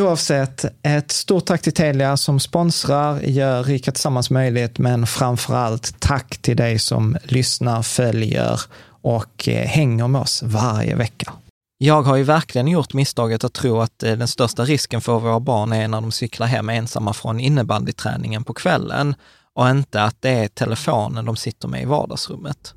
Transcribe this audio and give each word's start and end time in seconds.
Oavsett, 0.00 0.64
ett 0.82 1.10
stort 1.10 1.46
tack 1.46 1.62
till 1.62 1.72
Telia 1.72 2.16
som 2.16 2.40
sponsrar, 2.40 3.20
gör 3.20 3.64
Rika 3.64 3.92
Tillsammans 3.92 4.30
möjligt, 4.30 4.78
men 4.78 5.06
framför 5.06 5.54
allt 5.54 6.00
tack 6.00 6.38
till 6.38 6.56
dig 6.56 6.78
som 6.78 7.16
lyssnar, 7.22 7.82
följer 7.82 8.60
och 9.02 9.48
eh, 9.48 9.66
hänger 9.66 10.08
med 10.08 10.20
oss 10.20 10.42
varje 10.42 10.94
vecka. 10.94 11.32
Jag 11.78 12.02
har 12.02 12.16
ju 12.16 12.22
verkligen 12.22 12.68
gjort 12.68 12.94
misstaget 12.94 13.44
att 13.44 13.52
tro 13.52 13.80
att 13.80 14.02
eh, 14.02 14.16
den 14.16 14.28
största 14.28 14.64
risken 14.64 15.00
för 15.00 15.18
våra 15.18 15.40
barn 15.40 15.72
är 15.72 15.88
när 15.88 16.00
de 16.00 16.12
cyklar 16.12 16.46
hem 16.46 16.68
ensamma 16.68 17.12
från 17.12 17.40
innebandyträningen 17.40 18.44
på 18.44 18.54
kvällen 18.54 19.14
och 19.54 19.68
inte 19.68 20.02
att 20.02 20.16
det 20.20 20.30
är 20.30 20.48
telefonen 20.48 21.24
de 21.24 21.36
sitter 21.36 21.68
med 21.68 21.82
i 21.82 21.84
vardagsrummet. 21.84 22.74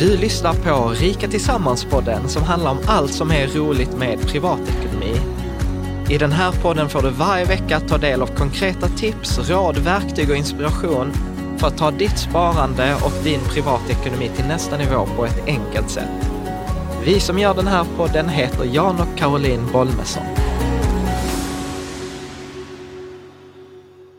Du 0.00 0.16
lyssnar 0.16 0.54
på 0.54 0.88
Rika 0.88 1.28
Tillsammans-podden 1.28 2.28
som 2.28 2.42
handlar 2.42 2.70
om 2.70 2.78
allt 2.86 3.14
som 3.14 3.30
är 3.30 3.46
roligt 3.46 3.96
med 3.96 4.20
privatekonomi. 4.20 5.20
I 6.08 6.18
den 6.18 6.32
här 6.32 6.52
podden 6.52 6.88
får 6.88 7.02
du 7.02 7.10
varje 7.10 7.44
vecka 7.44 7.80
ta 7.80 7.98
del 7.98 8.22
av 8.22 8.26
konkreta 8.26 8.88
tips, 8.88 9.50
råd, 9.50 9.78
verktyg 9.78 10.30
och 10.30 10.36
inspiration 10.36 11.12
för 11.58 11.66
att 11.66 11.78
ta 11.78 11.90
ditt 11.90 12.18
sparande 12.18 12.94
och 13.04 13.12
din 13.24 13.40
privatekonomi 13.40 14.30
till 14.36 14.46
nästa 14.46 14.76
nivå 14.76 15.06
på 15.16 15.24
ett 15.24 15.46
enkelt 15.46 15.90
sätt. 15.90 16.30
Vi 17.04 17.20
som 17.20 17.38
gör 17.38 17.54
den 17.54 17.66
här 17.66 17.86
podden 17.96 18.28
heter 18.28 18.64
Jan 18.64 19.00
och 19.00 19.18
Caroline 19.18 19.72
Bolmesson. 19.72 20.39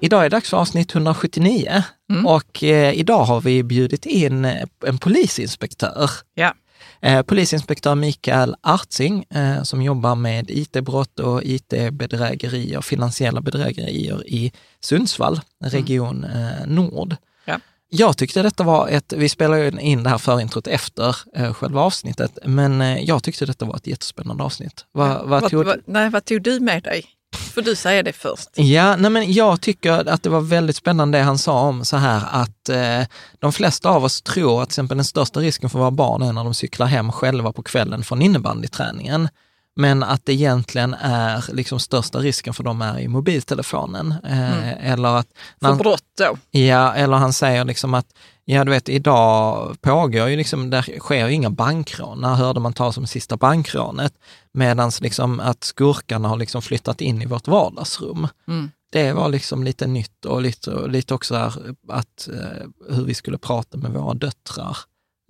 Idag 0.04 0.20
är 0.20 0.24
det 0.24 0.36
dags 0.36 0.50
för 0.50 0.58
avsnitt 0.58 0.96
179 0.96 1.84
och 2.26 2.64
eh, 2.64 2.94
idag 2.94 3.24
har 3.24 3.42
vi 3.42 3.64
bjudit 3.64 4.06
in 4.06 4.46
eh, 4.46 4.64
en 4.86 4.98
polisinspektör. 4.98 6.10
Ja. 6.34 6.54
Eh, 7.02 7.22
polisinspektör 7.22 7.96
Mikael 7.96 8.56
Artsing 8.62 9.26
eh, 9.30 9.64
som 9.64 9.82
jobbar 9.82 10.16
med 10.16 10.52
IT-brott 10.52 11.20
och 11.20 11.44
IT-bedrägerier, 11.44 12.82
finansiella 12.82 13.42
bedrägerier 13.42 14.28
i 14.28 14.52
Sundsvall, 14.80 15.40
region 15.64 16.24
eh, 16.24 16.68
Nord. 16.68 17.16
Ja. 17.46 17.60
Jag 17.90 18.18
tyckte 18.18 18.42
detta 18.42 18.64
var 18.64 18.88
ett, 18.88 19.14
vi 19.18 19.30
spelar 19.30 19.80
in 19.80 20.04
det 20.04 20.10
här 20.10 20.18
förintrot 20.18 20.68
efter 20.68 21.16
eh, 21.36 21.54
själva 21.54 21.82
avsnittet, 21.82 22.38
men 22.46 22.82
eh, 22.82 23.04
jag 23.04 23.24
tyckte 23.24 23.46
detta 23.46 23.66
var 23.66 23.76
ett 23.76 23.88
jättespännande 23.88 24.44
avsnitt. 24.44 24.86
Va, 24.92 25.24
vad 25.26 25.50
tog, 25.50 25.66
vad, 25.66 25.80
nej, 25.86 26.10
vad 26.10 26.26
tog 26.26 26.42
du 26.42 26.60
med 26.60 26.84
dig? 26.84 27.06
Får 27.36 27.62
du 27.62 27.76
säga 27.76 28.04
det 28.04 28.14
först? 28.14 28.50
Ja, 28.56 28.96
nej 28.96 29.12
men 29.12 29.34
jag 29.34 29.62
tycker 29.62 30.10
att 30.10 30.24
det 30.24 30.30
var 30.30 30.42
väldigt 30.42 30.76
spännande 30.76 31.18
det 31.18 31.24
han 31.24 31.38
sa 31.38 31.62
om 31.62 31.86
så 31.86 31.98
här 31.98 32.22
att 32.32 32.70
eh, 32.70 33.08
de 33.40 33.52
flesta 33.54 33.90
av 33.90 34.04
oss 34.04 34.22
tror 34.22 34.62
att 34.62 34.70
till 34.70 34.74
exempel 34.74 34.98
den 34.98 35.06
största 35.06 35.40
risken 35.40 35.70
för 35.70 35.80
våra 35.80 35.92
barn 35.92 36.22
är 36.22 36.34
när 36.34 36.44
de 36.44 36.54
cyklar 36.54 36.88
hem 36.88 37.12
själva 37.12 37.54
på 37.54 37.64
kvällen 37.64 38.04
från 38.04 38.22
innebandyträningen. 38.22 39.30
Men 39.76 40.04
att 40.04 40.26
det 40.26 40.34
egentligen 40.34 40.94
är 40.94 41.46
liksom 41.54 41.80
största 41.80 42.20
risken 42.20 42.54
för 42.54 42.64
dem 42.64 42.82
är 42.82 43.00
i 43.00 43.08
mobiltelefonen. 43.08 44.16
Eh, 44.24 44.92
Eller 44.92 45.10
att... 45.10 45.28
För 45.62 45.76
brott 45.76 46.04
då? 46.18 46.60
Ja, 46.60 46.94
eller 46.94 47.18
han 47.18 47.34
säger 47.34 47.66
liksom 47.66 47.94
att, 47.94 48.06
ja 48.46 48.64
du 48.64 48.72
vet 48.72 48.90
idag 48.90 49.76
pågår 49.82 50.30
ju 50.30 50.36
liksom, 50.36 50.70
där 50.70 51.00
sker 51.00 51.28
ju 51.28 51.34
inga 51.34 51.50
bankrån. 51.50 52.22
När 52.22 52.36
hörde 52.36 52.60
man 52.60 52.74
talas 52.74 52.98
om 52.98 53.08
sista 53.08 53.38
bankrånet? 53.38 54.14
Medan 54.54 54.92
liksom 55.02 55.40
att 55.40 55.64
skurkarna 55.64 56.28
har 56.28 56.38
liksom 56.38 56.62
flyttat 56.62 57.02
in 57.02 57.22
i 57.22 57.26
vårt 57.26 57.48
vardagsrum. 57.48 58.28
Mm. 58.48 58.72
Det 58.92 59.14
var 59.14 59.30
liksom 59.30 59.64
lite 59.64 59.88
nytt 59.88 60.26
och 60.26 60.42
lite, 60.42 60.88
lite 60.88 61.14
också 61.14 61.36
här 61.36 61.54
att, 61.90 62.30
eh, 62.34 62.96
hur 62.96 63.06
vi 63.06 63.14
skulle 63.14 63.38
prata 63.38 63.78
med 63.78 63.92
våra 63.92 64.14
döttrar 64.14 64.78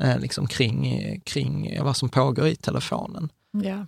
eh, 0.03 0.19
liksom 0.19 0.47
kring, 0.47 1.21
kring 1.25 1.83
vad 1.83 1.97
som 1.97 2.09
pågår 2.09 2.47
i 2.47 2.55
telefonen. 2.55 3.29
Ja. 3.51 3.85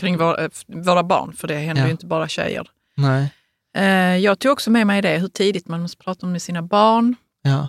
Kring 0.00 0.18
våra, 0.18 0.44
eh, 0.44 0.50
våra 0.66 1.02
barn, 1.02 1.32
för 1.32 1.48
det 1.48 1.54
händer 1.58 1.82
Ja. 1.82 1.86
ju 1.86 1.92
inte 1.92 2.06
bara 2.06 2.28
tjejer. 2.28 2.70
Nej, 2.96 3.34
Eh, 3.74 4.16
jag 4.16 4.38
tog 4.38 4.52
också 4.52 4.70
med 4.70 4.86
mig 4.86 5.02
det, 5.02 5.18
hur 5.18 5.28
tidigt 5.28 5.68
man 5.68 5.80
måste 5.82 5.96
prata 5.96 6.26
med 6.26 6.42
sina 6.42 6.62
barn. 6.62 7.14
ja, 7.42 7.68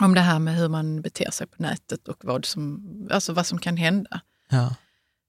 Om 0.00 0.14
det 0.14 0.20
här 0.20 0.38
med 0.38 0.56
hur 0.56 0.68
man 0.68 1.02
beter 1.02 1.30
sig 1.30 1.46
på 1.46 1.62
nätet 1.62 2.08
och 2.08 2.16
vad 2.24 2.44
som, 2.44 2.82
alltså 3.12 3.32
vad 3.32 3.46
som 3.46 3.58
kan 3.58 3.76
hända. 3.76 4.20
ja, 4.50 4.74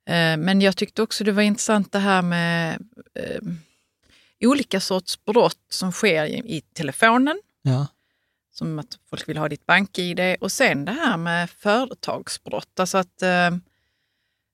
Eh, 0.06 0.38
Men 0.38 0.62
jag 0.62 0.78
tyckte 0.78 1.02
också 1.02 1.24
det 1.24 1.32
var 1.32 1.42
intressant 1.42 1.92
det 1.92 2.00
här 2.00 2.22
med 2.22 2.80
eh, 3.16 3.42
olika 4.50 4.80
sorts 4.80 5.26
brott 5.26 5.60
som 5.70 5.92
sker 5.92 6.26
i, 6.26 6.58
i 6.58 6.62
telefonen. 6.62 7.42
ja, 7.62 7.88
som 8.54 8.80
att 8.80 9.00
folk 9.10 9.30
vill 9.30 9.38
ha 9.38 9.50
ditt 9.50 9.66
bank-id. 9.66 10.38
Och 10.42 10.52
sen 10.52 10.86
det 10.86 10.92
här 10.92 11.18
med 11.18 11.50
företagsbrott. 11.50 12.80
Alltså 12.80 12.98
att 12.98 13.22
eh, 13.22 13.50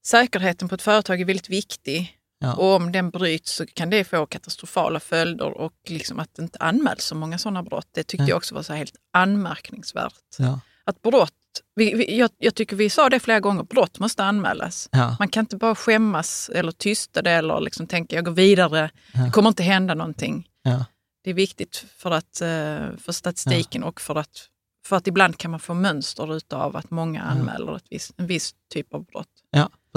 säkerheten 0.08 0.70
på 0.70 0.76
ett 0.76 0.82
företag 0.82 1.22
är 1.22 1.26
väldigt 1.26 1.50
viktig. 1.50 2.14
Ja. 2.40 2.54
Och 2.54 2.76
om 2.76 2.92
den 2.92 3.10
bryts 3.10 3.52
så 3.56 3.66
kan 3.66 3.90
det 3.90 4.04
få 4.04 4.26
katastrofala 4.26 5.00
följder 5.00 5.58
och 5.58 5.74
liksom 5.88 6.20
att 6.20 6.36
det 6.36 6.42
inte 6.42 6.60
anmäls 6.60 7.04
så 7.04 7.16
många 7.16 7.38
sådana 7.38 7.64
brott. 7.64 7.88
Det 7.92 8.04
tyckte 8.04 8.24
Ja. 8.24 8.30
jag 8.30 8.38
också 8.38 8.56
var 8.56 8.62
så 8.64 8.74
helt 8.74 8.96
anmärkningsvärt. 9.14 10.14
Ja. 10.38 10.60
Att 10.84 11.02
brott, 11.02 11.34
vi, 11.76 11.94
vi, 11.94 12.18
jag, 12.18 12.30
jag 12.38 12.56
tycker 12.56 12.76
vi 12.76 12.90
sa 12.90 13.10
det 13.10 13.20
flera 13.20 13.40
gånger, 13.40 13.64
brott 13.64 14.00
måste 14.00 14.24
anmälas. 14.24 14.90
Man 15.20 15.28
kan 15.30 15.42
inte 15.42 15.58
bara 15.58 15.76
skämmas 15.76 16.50
eller 16.54 16.72
tysta 16.72 17.22
det 17.22 17.32
eller 17.32 17.60
liksom 17.62 17.88
tänka 17.88 18.16
jag 18.16 18.26
går 18.26 18.32
vidare, 18.32 18.90
det 19.26 19.32
kommer 19.32 19.50
inte 19.50 19.64
hända 19.64 19.94
någonting. 19.94 20.48
Det 21.24 21.30
är 21.30 21.34
viktigt 21.34 21.86
för, 21.98 22.12
att, 22.12 22.42
eh, 22.42 22.98
för 22.98 23.12
statistiken 23.12 23.84
och 23.84 24.02
för 24.02 24.16
att, 24.16 24.48
för 24.86 24.96
att 24.96 25.08
ibland 25.08 25.38
kan 25.38 25.52
man 25.52 25.60
få 25.60 25.74
mönster 25.74 26.36
utav 26.38 26.76
att 26.76 26.92
många 26.92 27.22
anmäler 27.22 27.76
ett 27.76 27.86
viss, 27.90 28.14
en 28.18 28.28
viss 28.28 28.56
typ 28.74 28.94
av 28.94 29.06
brott. 29.06 29.28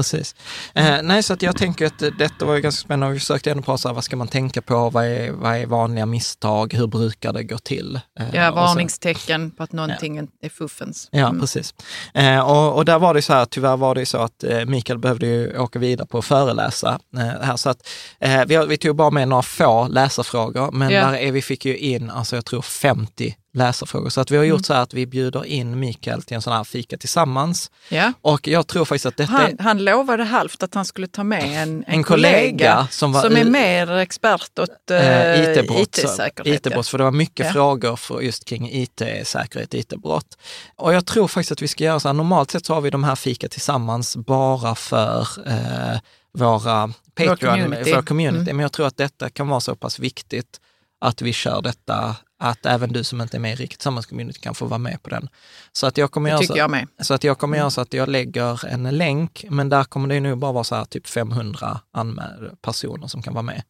Ja, 0.01 0.03
precis. 0.03 0.35
Eh, 0.75 1.03
nej, 1.03 1.23
så 1.23 1.33
att 1.33 1.43
jag 1.43 1.57
tänker 1.57 1.87
att 1.87 1.99
detta 2.19 2.45
var 2.45 2.55
ju 2.55 2.61
ganska 2.61 2.85
spännande. 2.85 3.13
Vi 3.15 3.21
försökte 3.21 3.51
ändå 3.51 3.63
prata 3.63 3.89
här, 3.89 3.95
vad 3.95 4.05
ska 4.05 4.17
man 4.17 4.29
tänka 4.29 4.63
på? 4.63 4.91
Vad 4.91 5.05
är, 5.05 5.31
vad 5.31 5.57
är 5.57 5.67
vanliga 5.67 6.07
misstag? 6.07 6.75
Hur 6.75 6.87
brukar 6.87 7.33
det 7.33 7.43
gå 7.45 7.59
till? 7.59 8.01
Eh, 8.21 8.27
Ja, 8.35 8.51
varningstecken 8.53 9.51
på 9.51 9.63
att 9.63 9.73
någonting 9.73 10.29
är 10.43 10.49
fuffens. 10.49 11.09
Ja, 11.11 11.29
Mm. 11.29 11.41
precis. 11.41 11.75
Eh, 12.15 12.41
och, 12.51 12.77
och 12.77 12.85
där 12.85 12.99
var 12.99 13.15
det 13.15 13.23
så 13.23 13.33
här, 13.33 13.45
tyvärr 13.45 13.77
var 13.77 13.95
det 13.95 14.07
så 14.07 14.19
att 14.19 14.45
eh, 14.45 14.65
Mikael 14.65 14.99
behövde 14.99 15.27
ju 15.27 15.59
åka 15.59 15.79
vidare 15.79 16.07
på 16.07 16.19
att 16.19 16.25
föreläsa 16.25 16.99
eh, 17.17 17.23
här. 17.43 17.57
Så 17.57 17.71
att, 17.71 17.89
eh, 18.21 18.45
vi, 18.47 18.67
vi 18.67 18.77
tog 18.77 18.97
bara 18.97 19.11
med 19.11 19.29
några 19.29 19.43
få 19.43 19.89
läsarfrågor, 19.89 20.71
men 20.73 20.91
Ja. 20.91 21.07
där 21.07 21.17
är, 21.17 21.33
vi 21.33 21.43
fick 21.43 21.65
ju 21.65 21.77
in, 21.79 22.11
alltså 22.11 22.37
jag 22.37 22.45
tror 22.45 22.63
50 22.63 23.35
läsarfrågor. 23.53 24.09
Så 24.11 24.21
att 24.21 24.31
vi 24.31 24.37
har 24.37 24.45
gjort 24.45 24.55
Mm. 24.59 24.63
så 24.65 24.75
här 24.75 24.83
att 24.83 24.95
vi 24.95 25.07
bjuder 25.07 25.45
in 25.45 25.79
Mikael 25.81 26.23
till 26.23 26.35
en 26.35 26.43
sån 26.43 26.53
här 26.53 26.65
fika 26.65 26.97
tillsammans. 26.97 27.71
Ja. 27.89 28.13
Och 28.23 28.49
jag 28.49 28.67
tror 28.67 28.85
faktiskt 28.85 29.07
att 29.07 29.17
detta. 29.17 29.33
Han, 29.33 29.57
han 29.59 29.85
lovade 29.85 30.25
halvt 30.25 30.63
att 30.63 30.75
han 30.75 30.85
skulle 30.85 31.07
ta 31.07 31.25
med 31.25 31.43
en, 31.43 31.69
en, 31.69 31.85
En 31.87 32.03
kollega 32.03 32.89
som 32.91 33.13
var 33.13 33.23
som 33.23 33.37
är 33.37 33.45
mer 33.45 33.91
expert 33.93 34.59
åt 34.59 34.91
Eh, 34.91 34.97
eh, 35.31 35.51
IT-brott, 35.59 35.99
IT-säkerhet. 35.99 36.67
IT-brott, 36.67 36.89
för 36.89 36.99
det 36.99 37.05
var 37.05 37.11
mycket 37.11 37.47
Ja. 37.47 37.53
frågor 37.53 37.97
för 37.97 38.21
just 38.21 38.45
kring 38.45 38.71
IT-säkerhet, 38.73 39.75
IT-brott. 39.75 40.39
Och 40.77 40.95
jag 40.95 41.07
tror 41.07 41.29
faktiskt 41.29 41.53
att 41.53 41.63
vi 41.63 41.69
ska 41.69 41.85
göra 41.85 42.01
så 42.01 42.09
här, 42.09 42.13
normalt 42.13 42.51
sett 42.51 42.67
så 42.67 42.75
har 42.75 42.81
vi 42.81 42.91
de 42.91 43.05
här 43.05 43.15
fika 43.15 43.49
tillsammans 43.49 44.17
bara 44.17 44.75
för 44.75 45.21
eh, 45.47 45.99
våra 46.33 46.93
Patreon, 47.15 47.37
community. 47.61 47.93
vår 47.95 48.03
community. 48.03 48.43
Mm. 48.43 48.57
Men 48.57 48.63
jag 48.63 48.73
tror 48.73 48.87
att 48.87 48.97
detta 48.97 49.31
kan 49.31 49.49
vara 49.49 49.61
så 49.61 49.77
pass 49.77 49.99
viktigt 49.99 50.61
att 51.01 51.23
vi 51.23 51.33
kör 51.33 51.63
detta, 51.63 52.17
att 52.43 52.67
även 52.67 52.93
du 52.93 53.05
som 53.05 53.21
inte 53.21 53.37
är 53.37 53.39
med 53.39 53.53
i 53.53 53.55
Riket 53.57 53.79
Tillsammans 53.79 54.07
community 54.07 54.41
kan 54.41 54.55
få 54.55 54.67
vara 54.67 54.79
med 54.79 55.03
på 55.03 55.11
den. 55.11 55.29
Så 55.73 55.87
att 55.87 55.99
jag 55.99 56.11
kommer 56.11 56.31
Det 56.31 56.35
göra 56.35 56.47
så, 56.47 56.59
jag 56.59 56.71
med. 56.71 56.87
så 57.01 57.15
att 57.15 57.25
jag 57.25 57.39
kommer 57.39 57.59
göra 57.59 57.71
så 57.71 57.81
att 57.81 57.93
jag 57.95 58.09
lägger 58.09 58.67
en 58.67 58.83
länk, 58.99 59.45
men 59.51 59.69
där 59.69 59.85
kommer 59.85 60.09
det 60.09 60.21
nog 60.21 60.39
bara 60.39 60.53
vara 60.53 60.65
så 60.65 60.75
här 60.75 60.85
typ 60.85 61.07
500 61.07 61.81
anmäl- 61.97 62.57
personer 62.63 63.07
som 63.07 63.23
kan 63.23 63.35
vara 63.35 63.43
med. 63.43 63.63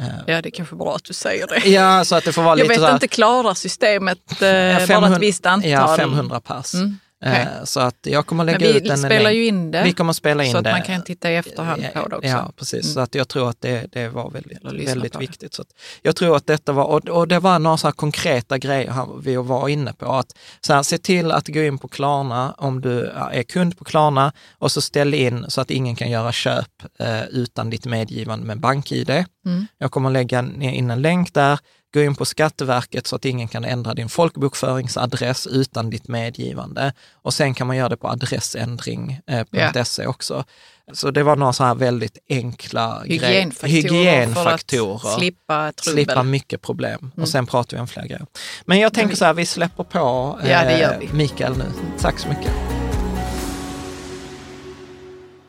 Eh, 0.00 0.06
Ja, 0.26 0.42
det 0.42 0.48
är 0.48 0.50
kanske 0.50 0.76
bra 0.76 0.94
att 0.96 1.04
du 1.04 1.14
säger 1.14 1.46
det. 1.46 1.68
Ja, 1.68 2.04
så 2.04 2.16
att 2.16 2.24
det 2.24 2.32
får 2.32 2.42
vara 2.42 2.58
jag 2.58 2.68
lite 2.68 2.80
vet 2.80 2.88
här, 2.88 2.94
inte, 2.94 3.08
klarar 3.08 3.54
systemet 3.54 4.42
eh, 4.42 4.48
Ja, 4.48 4.76
bara 4.78 4.86
500 4.86 5.16
ett 5.16 5.22
visst 5.22 5.46
antal? 5.46 5.70
Ja, 5.70 5.96
500 5.96 6.40
pers. 6.40 6.74
Mm, 6.74 6.98
Eh, 7.24 7.46
Så 7.64 7.80
att 7.80 7.96
jag 8.02 8.26
kommer 8.26 8.44
lägga 8.44 8.58
Men 8.58 8.68
vi 8.72 8.78
ut 8.78 8.90
en 8.90 8.98
spelar 8.98 9.20
länk. 9.24 9.34
ju 9.36 9.46
in 9.46 9.70
det, 9.70 9.82
Vi 9.84 9.92
kommer 9.92 10.12
spela 10.12 10.44
in 10.44 10.52
så 10.52 10.58
att 10.58 10.64
det. 10.64 10.70
man 10.72 10.82
kan 10.82 11.02
titta 11.02 11.30
i 11.32 11.36
efterhand 11.36 11.82
på 11.94 12.08
det 12.08 12.16
också. 12.16 12.28
Ja, 12.28 12.52
precis. 12.56 12.84
Mm. 12.84 12.94
Så 12.94 13.00
att 13.00 13.14
jag 13.14 13.28
tror 13.28 13.48
att 13.50 13.60
det, 13.60 13.86
det 13.92 14.08
var 14.08 14.30
väldigt, 14.30 14.64
väldigt 14.64 15.12
det. 15.12 15.18
viktigt. 15.18 15.54
Så 15.54 15.62
att 15.62 15.68
jag 16.02 16.16
tror 16.16 16.36
att 16.36 16.46
detta 16.46 16.72
var, 16.72 16.84
och, 16.84 17.08
och 17.08 17.28
det 17.28 17.38
var 17.38 17.58
några 17.58 17.76
så 17.76 17.86
här 17.86 17.92
konkreta 17.92 18.58
grejer 18.58 19.20
vi 19.22 19.36
var 19.36 19.68
inne 19.68 19.92
på. 19.92 20.12
Att 20.12 20.36
så 20.60 20.72
här, 20.72 20.82
se 20.82 20.98
till 20.98 21.32
att 21.32 21.48
gå 21.48 21.62
in 21.62 21.78
på 21.78 21.88
Klarna 21.88 22.54
om 22.58 22.80
du 22.80 23.06
är 23.32 23.42
kund 23.42 23.78
på 23.78 23.84
Klarna 23.84 24.32
och 24.58 24.72
så 24.72 24.80
ställ 24.80 25.14
in 25.14 25.44
så 25.48 25.60
att 25.60 25.70
ingen 25.70 25.96
kan 25.96 26.10
göra 26.10 26.32
köp 26.32 26.66
eh, 26.98 27.24
utan 27.24 27.70
ditt 27.70 27.86
medgivande 27.86 28.46
med 28.46 28.60
BankID. 28.60 29.24
Mm. 29.44 29.66
Jag 29.78 29.90
kommer 29.90 30.10
lägga 30.10 30.38
in 30.60 30.90
en 30.90 31.02
länk 31.02 31.34
där. 31.34 31.58
Gå 31.94 32.00
in 32.02 32.14
på 32.14 32.24
Skatteverket 32.24 33.06
så 33.06 33.16
att 33.16 33.24
ingen 33.24 33.48
kan 33.48 33.64
ändra 33.64 33.94
din 33.94 34.08
folkbokföringsadress 34.08 35.46
utan 35.46 35.90
ditt 35.90 36.08
medgivande. 36.08 36.92
Och 37.12 37.34
sen 37.34 37.54
kan 37.54 37.66
man 37.66 37.76
göra 37.76 37.88
det 37.88 37.96
på 37.96 38.08
adressändring.se 38.08 40.02
Ja. 40.02 40.08
också. 40.08 40.44
Så 40.92 41.10
det 41.10 41.22
var 41.22 41.36
några 41.36 41.52
så 41.52 41.64
här 41.64 41.74
väldigt 41.74 42.18
enkla. 42.28 43.02
Hygienfaktorer, 43.04 43.70
Hygienfaktorer. 43.72 44.98
för 44.98 45.08
att 45.08 45.14
slippa 45.18 45.72
trubbel. 45.72 46.04
Slippa 46.04 46.22
mycket 46.22 46.62
problem. 46.62 46.98
Mm. 47.00 47.22
Och 47.22 47.28
sen 47.28 47.46
pratar 47.46 47.76
vi 47.76 47.80
om 47.80 47.86
fler 47.88 48.02
grejer. 48.02 48.26
Men 48.64 48.78
jag 48.78 48.92
tänker 48.94 49.10
vi- 49.10 49.16
så 49.16 49.24
här, 49.24 49.34
vi 49.34 49.46
släpper 49.46 49.84
på 49.84 50.38
eh, 50.42 50.50
Ja, 50.50 50.64
det 50.64 50.78
gör 50.78 50.98
vi. 51.00 51.08
Mikael 51.12 51.56
nu. 51.58 51.64
Tack 52.00 52.18
så 52.18 52.28
mycket. 52.28 52.52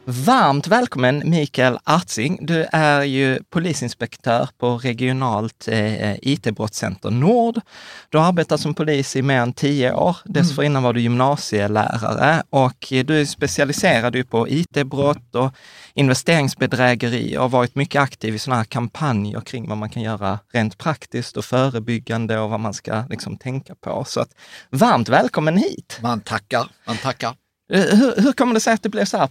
Varmt 0.07 0.67
välkommen 0.67 1.29
Mikael 1.29 1.79
Artsing. 1.83 2.39
Du 2.41 2.65
är 2.71 3.03
ju 3.03 3.39
polisinspektör 3.49 4.49
på 4.57 4.77
regionalt 4.77 5.67
eh, 5.67 6.15
IT-brottscenter 6.15 7.09
Nord. 7.09 7.61
Du 8.09 8.17
har 8.17 8.25
arbetat 8.25 8.61
som 8.61 8.73
polis 8.73 9.15
i 9.15 9.21
mer 9.21 9.39
än 9.39 9.53
tio 9.53 9.93
år. 9.93 10.17
Dessförinnan 10.25 10.83
var 10.83 10.93
du 10.93 11.01
gymnasielärare 11.01 12.43
och 12.49 12.87
du 12.89 13.21
är 13.21 13.25
specialiserad 13.25 14.15
ju 14.15 14.23
på 14.23 14.49
IT-brott 14.49 15.35
och 15.35 15.51
investeringsbedrägerier 15.93 17.37
och 17.37 17.43
har 17.43 17.49
varit 17.49 17.75
mycket 17.75 18.01
aktiv 18.01 18.35
i 18.35 18.39
sådana 18.39 18.57
här 18.57 18.65
kampanjer 18.65 19.41
kring 19.41 19.69
vad 19.69 19.77
man 19.77 19.89
kan 19.89 20.03
göra 20.03 20.39
rent 20.53 20.77
praktiskt 20.77 21.37
och 21.37 21.45
förebyggande 21.45 22.39
och 22.39 22.49
vad 22.49 22.59
man 22.59 22.73
ska 22.73 23.03
liksom 23.09 23.37
tänka 23.37 23.75
på. 23.75 24.03
Så 24.07 24.21
att, 24.21 24.29
varmt 24.69 25.09
välkommen 25.09 25.57
hit! 25.57 25.99
Man 26.01 26.21
tackar, 26.21 26.67
man 26.87 26.97
tackar. 26.97 27.35
Eh, 27.73 27.81
Hur, 27.81 28.21
hur 28.21 28.31
kommer 28.33 28.53
det 28.53 28.59
sig 28.59 28.73
att 28.73 28.83
det 28.83 28.89
blev 28.89 29.05
så 29.05 29.17
här 29.17 29.27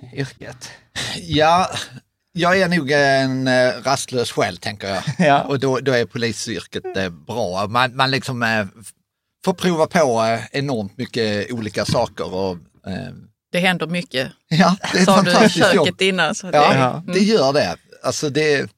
polisyrket? 0.00 0.70
Ja, 1.22 1.70
jag 2.32 2.60
är 2.60 2.68
nog 2.68 2.90
en 2.90 3.48
eh, 3.48 3.72
rastlös 3.82 4.32
själ 4.32 4.56
tänker 4.56 4.88
jag. 4.88 5.02
Ja. 5.18 5.42
Och 5.42 5.58
då, 5.60 5.78
då 5.80 5.92
är 5.92 6.04
polisyrket 6.04 6.96
eh, 6.96 7.08
bra. 7.08 7.66
Man, 7.66 7.96
man 7.96 8.10
liksom 8.10 8.42
eh, 8.42 8.66
får 9.44 9.52
prova 9.54 9.86
på 9.86 10.38
enormt 10.52 10.98
mycket 10.98 11.52
olika 11.52 11.84
saker. 11.84 12.34
Och, 12.34 12.52
eh, 12.86 13.12
Det 13.52 13.58
händer 13.58 13.86
mycket, 13.86 14.28
ja, 14.48 14.76
det 14.92 14.98
är 14.98 15.04
sa 15.04 15.22
du 15.22 15.30
i 15.30 15.34
fantastiskt 15.34 15.74
jobb. 15.74 15.86
köket 15.86 16.00
innan. 16.00 16.34
Så 16.34 16.46
Ja, 16.52 16.72
det, 16.72 16.78
Ja. 16.78 17.02
det 17.14 17.18
gör 17.20 17.52
det. 17.52 17.76
Alltså 18.02 18.30
det. 18.30 18.70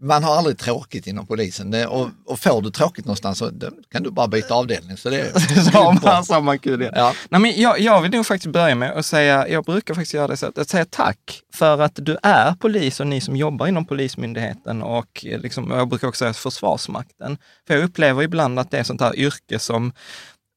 Man 0.00 0.24
har 0.24 0.36
aldrig 0.36 0.58
tråkigt 0.58 1.06
inom 1.06 1.26
polisen 1.26 1.86
och, 1.86 2.08
och 2.26 2.38
får 2.38 2.62
du 2.62 2.70
tråkigt 2.70 3.04
någonstans 3.04 3.38
så 3.38 3.50
kan 3.92 4.02
du 4.02 4.10
bara 4.10 4.28
byta 4.28 4.54
avdelning. 4.54 4.96
Så 4.96 5.10
det, 5.10 5.40
Så 5.72 5.90
är 5.90 6.04
man, 6.04 6.24
så 6.24 6.40
man 6.40 6.58
kul 6.58 6.82
igen. 6.82 6.94
Ja. 6.96 7.12
Nej, 7.28 7.40
men 7.40 7.60
jag, 7.60 7.80
jag 7.80 8.02
vill 8.02 8.10
nog 8.10 8.26
faktiskt 8.26 8.52
börja 8.52 8.74
med 8.74 8.92
att 8.92 9.06
säga, 9.06 9.48
jag 9.48 9.64
brukar 9.64 9.94
faktiskt 9.94 10.14
göra 10.14 10.28
det 10.28 10.36
så 10.36 10.46
att, 10.46 10.58
att 10.58 10.68
säga 10.68 10.84
tack 10.90 11.42
för 11.54 11.80
att 11.80 11.92
du 11.94 12.16
är 12.22 12.54
polis 12.54 13.00
och 13.00 13.06
ni 13.06 13.20
som 13.20 13.36
jobbar 13.36 13.66
inom 13.66 13.84
Polismyndigheten 13.84 14.82
och 14.82 15.26
eh, 15.26 15.40
liksom, 15.40 15.70
jag 15.70 15.88
brukar 15.88 16.08
också 16.08 16.18
säga 16.18 16.32
Försvarsmakten. 16.32 17.38
För 17.66 17.74
jag 17.74 17.84
upplever 17.84 18.22
ibland 18.22 18.58
att 18.58 18.70
det 18.70 18.78
är 18.78 18.84
sånt 18.84 19.00
här 19.00 19.16
yrke 19.16 19.58
som 19.58 19.92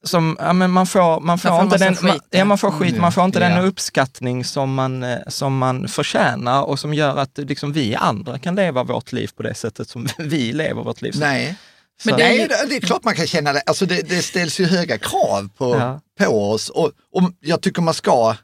som, 0.03 0.37
ja, 0.39 0.53
men 0.53 0.71
man 0.71 0.87
får, 0.87 1.19
man 1.19 1.37
får, 1.39 1.49
får 1.49 1.61
inte 1.63 1.77
den, 1.77 1.95
skit, 1.95 2.03
man, 2.03 2.19
ja, 2.29 2.45
man 2.45 2.57
får 2.57 2.71
skit, 2.71 2.89
Mm, 2.89 3.01
man 3.01 3.11
får 3.11 3.25
inte 3.25 3.39
ja. 3.39 3.49
den 3.49 3.65
uppskattning 3.65 4.45
som 4.45 4.73
man, 4.73 5.03
eh, 5.03 5.17
som 5.27 5.57
man 5.57 5.87
förtjänar 5.87 6.63
och 6.63 6.79
som 6.79 6.93
gör 6.93 7.17
att 7.17 7.37
liksom, 7.37 7.73
vi 7.73 7.95
andra 7.95 8.39
kan 8.39 8.55
leva 8.55 8.83
vårt 8.83 9.11
liv 9.11 9.29
på 9.37 9.43
det 9.43 9.53
sättet 9.53 9.89
som 9.89 10.07
vi 10.17 10.53
lever 10.53 10.83
vårt 10.83 11.01
liv. 11.01 11.11
Så- 11.11 11.19
Nej. 11.19 11.55
så- 12.03 12.09
Men 12.09 12.17
det 12.17 12.23
är 12.23 12.31
ju- 12.33 12.47
det, 12.47 12.65
det 12.69 12.75
är 12.75 12.81
klart 12.81 13.03
man 13.03 13.15
kan 13.15 13.27
känna 13.27 13.53
det. 13.53 13.61
Alltså 13.65 13.85
det, 13.85 14.09
det 14.09 14.21
ställs 14.21 14.59
ju 14.59 14.65
höga 14.65 14.97
krav 14.97 15.49
på, 15.57 15.75
Ja. 15.77 16.01
på 16.19 16.51
oss 16.51 16.69
och, 16.69 16.91
och 17.13 17.31
jag 17.39 17.61
tycker 17.61 17.81
man 17.81 17.93
ska, 17.93 18.35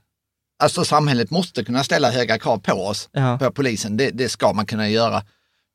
alltså 0.63 0.85
samhället 0.85 1.29
måste 1.31 1.63
kunna 1.63 1.83
ställa 1.83 2.11
höga 2.11 2.39
krav 2.39 2.57
på 2.57 2.73
oss, 2.73 3.09
Ja. 3.11 3.37
på 3.37 3.51
polisen. 3.51 3.97
Det, 3.97 4.09
det 4.09 4.29
ska 4.29 4.53
man 4.53 4.65
kunna 4.65 4.89
göra. 4.89 5.23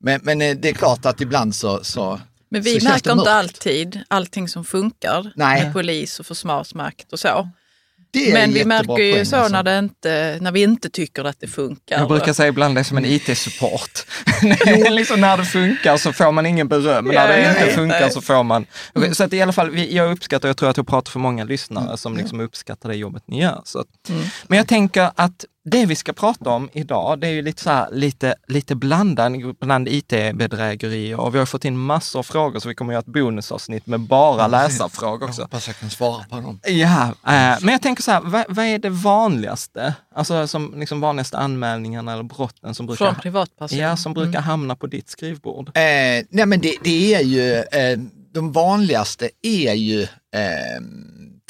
Men, 0.04 0.20
men 0.22 0.42
eh, 0.42 0.56
det 0.56 0.68
är 0.68 0.72
klart 0.74 1.06
att 1.06 1.20
ibland 1.20 1.54
så, 1.54 1.84
så 1.84 2.20
Men 2.52 2.62
vi 2.62 2.80
märker 2.80 3.12
inte 3.12 3.32
alltid 3.32 4.00
allting 4.08 4.48
som 4.48 4.64
funkar 4.64 5.32
Nej. 5.36 5.64
med 5.64 5.72
polis 5.72 6.20
och 6.20 6.26
försvarsmakt 6.26 7.12
och 7.12 7.18
så. 7.18 7.48
Men 8.14 8.36
en 8.36 8.52
vi 8.52 8.64
märker 8.64 8.98
ju 8.98 9.12
poäng, 9.12 9.26
så 9.26 9.36
alltså. 9.36 9.52
när, 9.52 9.62
det 9.62 9.78
inte, 9.78 10.38
när 10.40 10.52
vi 10.52 10.62
inte 10.62 10.90
tycker 10.90 11.24
att 11.24 11.40
det 11.40 11.46
funkar. 11.46 11.98
Jag 11.98 12.08
brukar 12.08 12.32
säga 12.32 12.48
ibland 12.48 12.74
det 12.74 12.80
är 12.80 12.84
som 12.84 12.98
en 12.98 13.04
IT-support. 13.04 14.06
liksom 14.90 15.20
när 15.20 15.36
det 15.36 15.44
funkar 15.44 15.96
så 15.96 16.12
får 16.12 16.32
man 16.32 16.46
ingen 16.46 16.68
beröm, 16.68 17.04
men 17.04 17.14
när 17.14 17.28
det 17.28 17.48
inte 17.48 17.64
vet 17.64 17.74
funkar 17.74 18.08
så 18.08 18.20
får 18.20 18.42
man... 18.42 18.66
Så 19.12 19.24
att 19.24 19.32
i 19.32 19.42
alla 19.42 19.52
fall, 19.52 19.78
jag 19.78 20.12
uppskattar, 20.12 20.48
jag 20.48 20.56
tror 20.56 20.70
att 20.70 20.76
jag 20.76 20.86
pratar 20.86 21.10
för 21.10 21.18
många 21.18 21.44
lyssnare 21.44 21.96
som 21.96 22.16
liksom 22.16 22.40
uppskattar 22.40 22.88
det 22.88 22.96
jobbet 22.96 23.22
ni 23.26 23.42
gör. 23.42 23.62
Så 23.64 23.84
Men 24.46 24.58
jag 24.58 24.68
tänker 24.68 25.10
att 25.14 25.44
det 25.64 25.86
vi 25.86 25.94
ska 25.94 26.12
prata 26.12 26.50
om 26.50 26.68
idag, 26.72 27.18
det 27.20 27.26
är 27.26 27.30
ju 27.32 27.42
lite, 27.42 27.62
så 27.62 27.70
här, 27.70 27.88
lite, 27.92 28.34
lite 28.48 28.74
blandan, 28.74 29.54
bland 29.60 29.88
IT-bedrägerier 29.88 31.20
och 31.20 31.34
vi 31.34 31.38
har 31.38 31.46
fått 31.46 31.64
in 31.64 31.78
massor 31.78 32.18
av 32.18 32.22
frågor 32.22 32.60
så 32.60 32.68
vi 32.68 32.74
kommer 32.74 32.92
göra 32.92 33.00
ett 33.00 33.06
bonusavsnitt 33.06 33.86
med 33.86 34.00
bara 34.00 34.46
läsarfrågor 34.46 35.20
Jag 35.20 35.28
också. 35.28 35.42
hoppas 35.42 35.66
jag 35.66 35.76
kan 35.76 35.90
svara 35.90 36.24
på 36.30 36.36
dem. 36.36 36.60
Ja, 36.64 37.02
eh, 37.08 37.58
men 37.60 37.68
jag 37.68 37.82
tänker 37.82 38.02
så 38.02 38.10
här, 38.10 38.20
vad, 38.20 38.44
vad 38.48 38.64
är 38.64 38.78
det 38.78 38.90
vanligaste? 38.90 39.94
Alltså 40.14 40.46
som 40.46 40.74
liksom 40.76 41.00
vanligaste 41.00 41.38
anmälningarna 41.38 42.12
eller 42.12 42.22
brotten 42.22 42.74
som 42.74 42.86
brukar, 42.86 43.04
Från 43.12 43.14
privatperson. 43.22 43.78
ja, 43.78 43.96
som 43.96 44.14
brukar 44.14 44.40
hamna 44.40 44.76
på 44.76 44.86
ditt 44.86 45.08
skrivbord? 45.10 45.68
Eh, 45.68 45.72
nej 46.30 46.46
men 46.46 46.60
det, 46.60 46.74
det 46.84 47.14
är 47.14 47.22
ju, 47.22 47.52
eh, 47.54 47.98
de 48.34 48.52
vanligaste 48.52 49.30
är 49.42 49.72
ju 49.74 50.02
eh, 50.02 50.08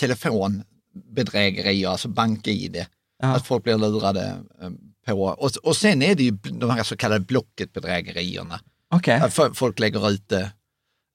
telefonbedrägerier, 0.01 1.89
alltså 1.89 2.09
bank-id. 2.09 2.87
Ja. 3.23 3.29
Att 3.29 3.47
folk 3.47 3.65
blir 3.65 3.79
lurade 3.79 4.37
eh, 4.63 4.71
på. 5.07 5.23
Och, 5.25 5.51
och 5.63 5.77
sen 5.77 6.03
är 6.03 6.15
det 6.15 6.23
ju 6.23 6.31
de 6.31 6.71
här 6.71 6.83
så 6.83 6.97
kallade 6.97 7.21
Blocket-bedrägerierna. 7.25 8.61
Fo- 9.29 9.55
folk 9.55 9.79
lägger 9.79 10.11
ut 10.11 10.33
eh, 10.33 10.47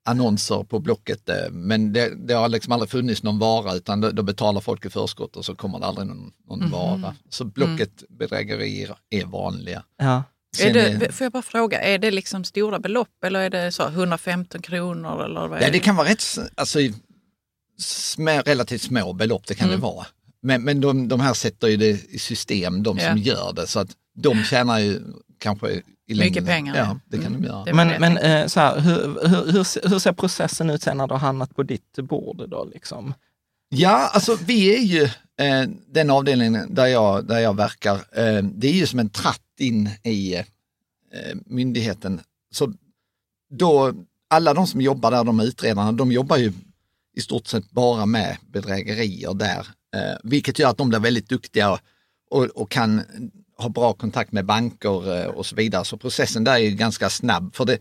annonser 0.05 0.63
på 0.63 0.79
Blocket, 0.79 1.29
eh, 1.29 1.35
men 1.51 1.93
det, 1.93 2.27
det 2.27 2.33
har 2.33 2.49
liksom 2.49 2.73
aldrig 2.73 2.89
funnits 2.89 3.23
någon 3.23 3.39
vara 3.39 3.73
utan 3.73 4.01
då, 4.01 4.11
då 4.11 4.23
betalar 4.23 4.61
folk 4.61 4.85
i 4.85 4.89
förskott 4.89 5.35
och 5.35 5.45
så 5.45 5.55
kommer 5.55 5.79
det 5.79 5.85
aldrig 5.85 6.07
någon, 6.07 6.31
någon 6.47 6.59
Mhm. 6.59 6.71
vara. 6.71 7.15
Så 7.29 7.45
Blocket-bedrägerier 7.45 8.95
är 9.09 9.25
vanliga. 9.25 9.83
Ja. 9.97 10.23
Är 10.61 10.73
det, 10.73 11.11
får 11.11 11.25
jag 11.25 11.31
bara 11.31 11.41
fråga, 11.43 11.81
är 11.81 11.97
det 11.99 12.11
liksom 12.11 12.43
stora 12.43 12.79
belopp 12.79 13.23
eller 13.25 13.39
är 13.39 13.49
det 13.49 13.71
så 13.71 13.87
115 13.87 14.61
kronor? 14.61 15.25
Eller 15.25 15.47
vad 15.47 15.61
Ja, 15.61 15.69
det 15.71 15.79
kan 15.79 15.95
vara 15.95 16.07
rätt, 16.09 16.23
alltså, 16.55 16.79
i 16.79 16.93
små, 17.79 18.41
relativt 18.45 18.81
små 18.81 19.13
belopp, 19.13 19.47
det 19.47 19.55
kan 19.55 19.67
Mm. 19.67 19.79
det 19.79 19.83
vara. 19.83 20.05
Men, 20.47 20.63
men 20.63 20.81
de, 20.81 21.07
de 21.07 21.19
här 21.19 21.33
sätter 21.33 21.67
ju 21.67 21.77
det 21.77 21.89
i 22.13 22.19
system, 22.19 22.83
de 22.83 22.99
som 22.99 23.17
gör 23.17 23.53
det, 23.53 23.67
så 23.67 23.79
att 23.79 23.89
de 24.15 24.43
tjänar 24.43 24.79
ju 24.79 25.01
kanske 25.39 25.71
i 25.71 25.83
Mycket 26.07 26.17
längden. 26.17 26.45
pengar, 26.45 26.75
Ja, 26.77 26.99
det 27.05 27.17
kan 27.17 27.25
Mm. 27.27 27.41
de 27.41 27.47
göra. 27.47 27.63
Det 27.65 27.73
Men, 27.73 27.87
men 28.01 28.17
eh, 28.17 28.47
så 28.47 28.59
här, 28.59 28.79
hur, 28.79 29.27
hur, 29.27 29.51
hur, 29.51 29.89
hur 29.89 29.99
ser 29.99 30.13
processen 30.13 30.69
ut 30.69 30.81
sen 30.83 30.97
när 30.97 31.07
du 31.07 31.13
har 31.13 31.19
hamnat 31.19 31.55
på 31.55 31.63
ditt 31.63 31.95
bord 31.99 32.49
då 32.49 32.65
liksom? 32.73 33.13
Ja, 33.69 34.09
alltså 34.13 34.37
vi 34.45 34.75
är 34.75 34.79
ju 34.81 35.03
eh, 35.45 35.69
den 35.87 36.09
avdelningen 36.09 36.75
där 36.75 36.87
jag, 36.87 37.27
där 37.27 37.39
jag 37.39 37.55
verkar, 37.55 37.95
eh, 37.95 38.43
det 38.43 38.67
är 38.67 38.73
ju 38.73 38.85
som 38.87 38.99
en 38.99 39.09
tratt 39.09 39.41
in 39.59 39.89
i 40.03 40.35
eh, 40.35 40.43
myndigheten. 41.45 42.21
Så 42.51 42.73
då, 43.49 43.93
alla 44.29 44.53
de 44.53 44.67
som 44.67 44.81
jobbar 44.81 45.11
där, 45.11 45.23
de 45.23 45.39
utredarna, 45.39 45.91
de 45.91 46.11
jobbar 46.11 46.37
ju 46.37 46.53
i 47.17 47.21
stort 47.21 47.47
sett 47.47 47.71
bara 47.71 48.05
med 48.05 48.37
bedrägerier 48.51 49.33
där. 49.33 49.67
Eh, 49.97 50.17
vilket 50.23 50.59
gör 50.59 50.69
att 50.69 50.77
de 50.77 50.89
blir 50.89 50.99
väldigt 50.99 51.29
duktiga 51.29 51.71
och, 52.31 52.43
och 52.45 52.71
kan 52.71 53.01
ha 53.57 53.69
bra 53.69 53.93
kontakt 53.93 54.31
med 54.31 54.45
banker 54.45 55.21
eh, 55.21 55.25
och 55.27 55.45
så 55.45 55.55
vidare. 55.55 55.85
Så 55.85 55.97
processen 55.97 56.43
där 56.43 56.53
är 56.53 56.57
ju 56.57 56.69
ganska 56.71 57.09
snabb. 57.09 57.55
För 57.55 57.65
det, 57.65 57.77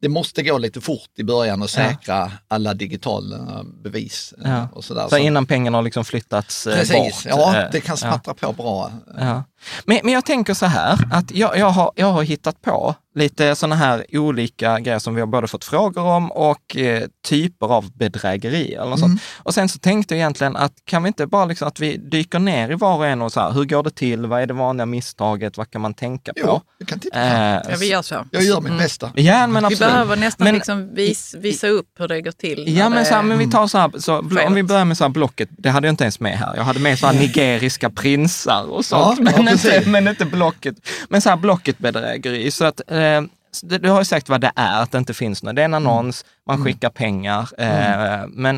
det 0.00 0.08
måste 0.08 0.42
gå 0.42 0.58
lite 0.58 0.80
fort 0.80 1.10
i 1.18 1.24
början 1.24 1.62
och 1.62 1.70
säkra 1.70 2.32
alla 2.48 2.74
digitala 2.74 3.64
bevis. 3.84 4.34
eh, 4.44 4.50
Ja. 4.50 4.68
Och 4.72 4.84
så 4.84 4.94
där. 4.94 5.08
Så 5.08 5.16
innan 5.18 5.46
pengarna 5.46 5.78
har 5.78 5.82
liksom 5.82 6.04
flyttats 6.04 6.64
Precis, 6.64 6.94
bort? 6.96 7.24
ja 7.24 7.56
eh, 7.62 7.70
det 7.72 7.80
kan 7.80 7.92
ja. 7.92 7.96
smattra 7.96 8.34
på 8.34 8.52
bra. 8.52 8.92
Ja. 9.18 9.44
Men, 9.84 10.00
men 10.04 10.12
jag 10.14 10.24
tänker 10.24 10.54
så 10.54 10.66
här, 10.66 10.98
att 11.12 11.30
jag, 11.30 11.58
jag, 11.58 11.70
har, 11.70 11.92
jag 11.94 12.12
har 12.12 12.22
hittat 12.22 12.62
på 12.62 12.94
lite 13.14 13.54
sådana 13.56 13.76
här 13.76 14.04
olika 14.12 14.80
grejer 14.80 14.98
som 14.98 15.14
vi 15.14 15.20
har 15.20 15.26
både 15.26 15.48
fått 15.48 15.64
frågor 15.64 16.02
om 16.02 16.32
och 16.32 16.76
eh, 16.76 17.02
typer 17.28 17.66
av 17.66 17.90
bedrägerier. 17.98 18.80
Eller 18.80 18.90
något 18.90 18.98
Mm. 18.98 19.10
sånt. 19.10 19.20
Och 19.38 19.54
sen 19.54 19.68
så 19.68 19.78
tänkte 19.78 20.14
jag 20.14 20.18
egentligen 20.18 20.56
att 20.56 20.72
kan 20.84 21.02
vi 21.02 21.06
inte 21.08 21.26
bara 21.26 21.44
liksom 21.44 21.68
att 21.68 21.80
vi 21.80 21.96
dyker 21.96 22.38
ner 22.38 22.70
i 22.70 22.74
var 22.74 22.96
och 22.96 23.06
en 23.06 23.22
och 23.22 23.32
så 23.32 23.40
här, 23.40 23.50
hur 23.52 23.64
går 23.64 23.82
det 23.82 23.90
till, 23.90 24.26
vad 24.26 24.42
är 24.42 24.46
det 24.46 24.54
vanliga 24.54 24.86
misstaget, 24.86 25.56
vad 25.56 25.70
kan 25.70 25.80
man 25.80 25.94
tänka 25.94 26.32
på? 26.32 26.40
Jo, 26.80 26.86
kan 26.86 27.00
titta. 27.00 27.20
Eh, 27.22 27.62
Ja, 27.70 27.76
vi 27.80 27.86
gör 27.90 28.02
så. 28.02 28.24
Jag 28.30 28.42
gör 28.42 28.60
mitt 28.60 28.78
bästa. 28.78 29.10
Ja, 29.14 29.46
men 29.46 29.68
Vi 29.68 29.76
behöver 29.76 30.16
nästan 30.16 30.44
Men- 30.44 30.54
liksom 30.54 30.94
vis, 30.94 31.34
visa 31.38 31.68
upp 31.68 31.88
hur 31.98 32.08
det 32.08 32.20
går 32.22 32.30
till. 32.32 32.76
Ja, 32.76 32.88
men, 32.88 33.04
så 33.06 33.14
här, 33.14 33.22
men 33.22 33.38
vi 33.38 33.50
tar 33.50 33.66
så 33.66 33.78
här, 33.78 33.90
så, 33.98 34.18
om 34.46 34.54
vi 34.54 34.62
börjar 34.62 34.84
med 34.84 34.96
så 34.96 35.04
här 35.04 35.08
blocket, 35.08 35.48
det 35.58 35.70
hade 35.70 35.86
jag 35.86 35.92
inte 35.92 36.04
ens 36.04 36.20
med 36.20 36.38
här. 36.38 36.56
Jag 36.56 36.64
hade 36.64 36.80
med 36.80 36.98
så 36.98 37.06
här 37.06 37.14
nigeriska 37.14 37.90
prinsar 37.90 38.70
och 38.70 38.84
sånt, 38.84 39.18
Ja, 39.36 39.42
men, 39.46 39.54
inte, 39.54 39.90
men 39.90 40.08
inte 40.08 40.24
blocket. 40.24 40.74
Men 41.08 41.20
så 41.20 41.28
här 41.28 41.36
blocket 41.36 41.78
bedrägeri. 41.78 42.50
Så 42.50 42.64
att, 42.64 42.80
eh, 42.90 43.22
du, 43.62 43.88
har 43.88 43.98
ju 44.00 44.04
sagt 44.04 44.28
vad 44.28 44.40
det 44.40 44.52
är, 44.56 44.82
att 44.82 44.92
det 44.92 44.98
inte 44.98 45.14
finns 45.14 45.42
något. 45.42 45.56
Det 45.56 45.62
är 45.62 45.64
en 45.64 45.74
Mm. 45.74 45.86
annons, 45.86 46.24
man 46.46 46.64
skickar 46.64 46.90
pengar. 46.90 47.48
Eh, 47.58 48.26
Men 48.28 48.56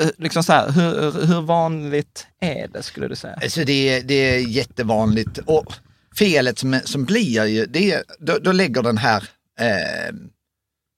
eh, 0.00 0.08
liksom 0.18 0.42
så 0.44 0.52
här, 0.52 0.70
hur, 0.70 1.26
hur 1.26 1.40
vanligt 1.40 2.26
är 2.40 2.68
det 2.68 2.82
skulle 2.82 3.08
du 3.08 3.16
säga? 3.16 3.38
Alltså 3.42 3.64
det, 3.64 3.72
är- 3.88 4.02
det 4.02 4.14
är 4.14 4.38
jättevanligt. 4.38 5.38
Och 5.46 5.74
felet 6.18 6.58
som, 6.58 6.80
som 6.84 7.04
blir 7.04 7.44
ju, 7.46 7.66
det 7.66 7.92
är, 7.92 8.02
då, 8.18 8.38
då 8.38 8.52
lägger 8.52 8.82
den 8.82 8.98
här 8.98 9.24
eh, 9.60 10.14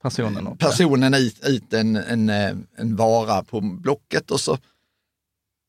Personen 0.03 0.57
personen 0.57 1.15
ut, 1.15 1.37
ut 1.47 1.73
en, 1.73 1.97
en, 1.97 2.29
eh, 2.31 2.53
en 2.79 2.97
vara 2.97 3.43
på 3.43 3.61
Blocket 3.61 4.31
och 4.31 4.41
så 4.41 4.59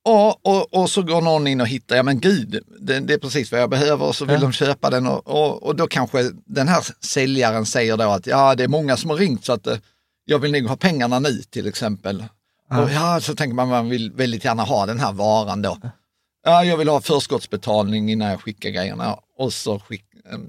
och, 0.06 0.48
och, 0.48 0.74
och 0.74 0.90
så 0.90 1.02
går 1.02 1.22
någon 1.22 1.48
in 1.48 1.62
och 1.62 1.68
hittar, 1.68 1.96
ja 1.96 2.04
men 2.04 2.20
gud, 2.20 2.64
det, 2.80 3.00
det 3.00 3.14
är 3.14 3.18
precis 3.18 3.52
vad 3.52 3.62
jag 3.62 3.70
behöver 3.70 4.06
och 4.06 4.16
så 4.16 4.26
vill 4.26 4.34
Ja. 4.36 4.42
de 4.42 4.52
köpa 4.52 4.90
den 4.90 5.08
och, 5.08 5.28
och, 5.28 5.64
och 5.64 5.76
då 5.76 5.88
kanske 5.88 6.32
den 6.46 6.68
här 6.68 6.84
säljaren 7.06 7.66
säger 7.66 7.98
då 7.98 8.04
att 8.10 8.28
ja 8.28 8.56
det 8.56 8.64
är 8.64 8.68
många 8.68 8.98
som 8.98 9.10
har 9.10 9.18
ringt 9.18 9.46
så 9.46 9.54
att 9.54 9.68
eh, 9.68 9.78
jag 10.26 10.40
vill 10.40 10.52
nog 10.52 10.66
ha 10.66 10.76
pengarna 10.76 11.20
nu 11.20 11.42
till 11.50 11.68
exempel. 11.68 12.26
Och 12.70 12.92
ja, 12.92 13.20
så 13.22 13.36
tänker 13.36 13.56
man 13.56 13.68
man 13.68 13.90
vill 13.90 14.12
väldigt 14.12 14.46
gärna 14.46 14.64
ha 14.64 14.86
den 14.86 15.00
här 15.00 15.12
varan 15.14 15.62
då. 15.62 15.78
Ja, 16.46 16.64
jag 16.64 16.78
vill 16.78 16.90
ha 16.90 17.02
förskottsbetalning 17.02 18.12
innan 18.12 18.30
jag 18.30 18.42
skickar 18.42 18.70
grejerna 18.70 19.18
och 19.38 19.54
så 19.54 19.80
skick, 19.80 20.06
em, 20.34 20.48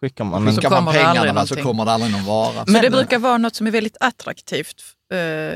Skickar 0.00 0.24
man. 0.24 0.44
Men, 0.44 0.54
skickar 0.56 0.70
man 0.70 0.94
pengarna 0.94 1.46
så 1.46 1.56
kommer 1.56 1.84
det 1.84 1.92
aldrig 1.92 2.12
någon 2.12 2.24
vara. 2.24 2.66
Så 2.66 2.72
det 2.72 2.90
brukar 2.90 3.18
vara 3.18 3.38
något 3.38 3.54
som 3.54 3.66
är 3.66 3.70
väldigt 3.70 3.96
attraktivt, 4.00 4.82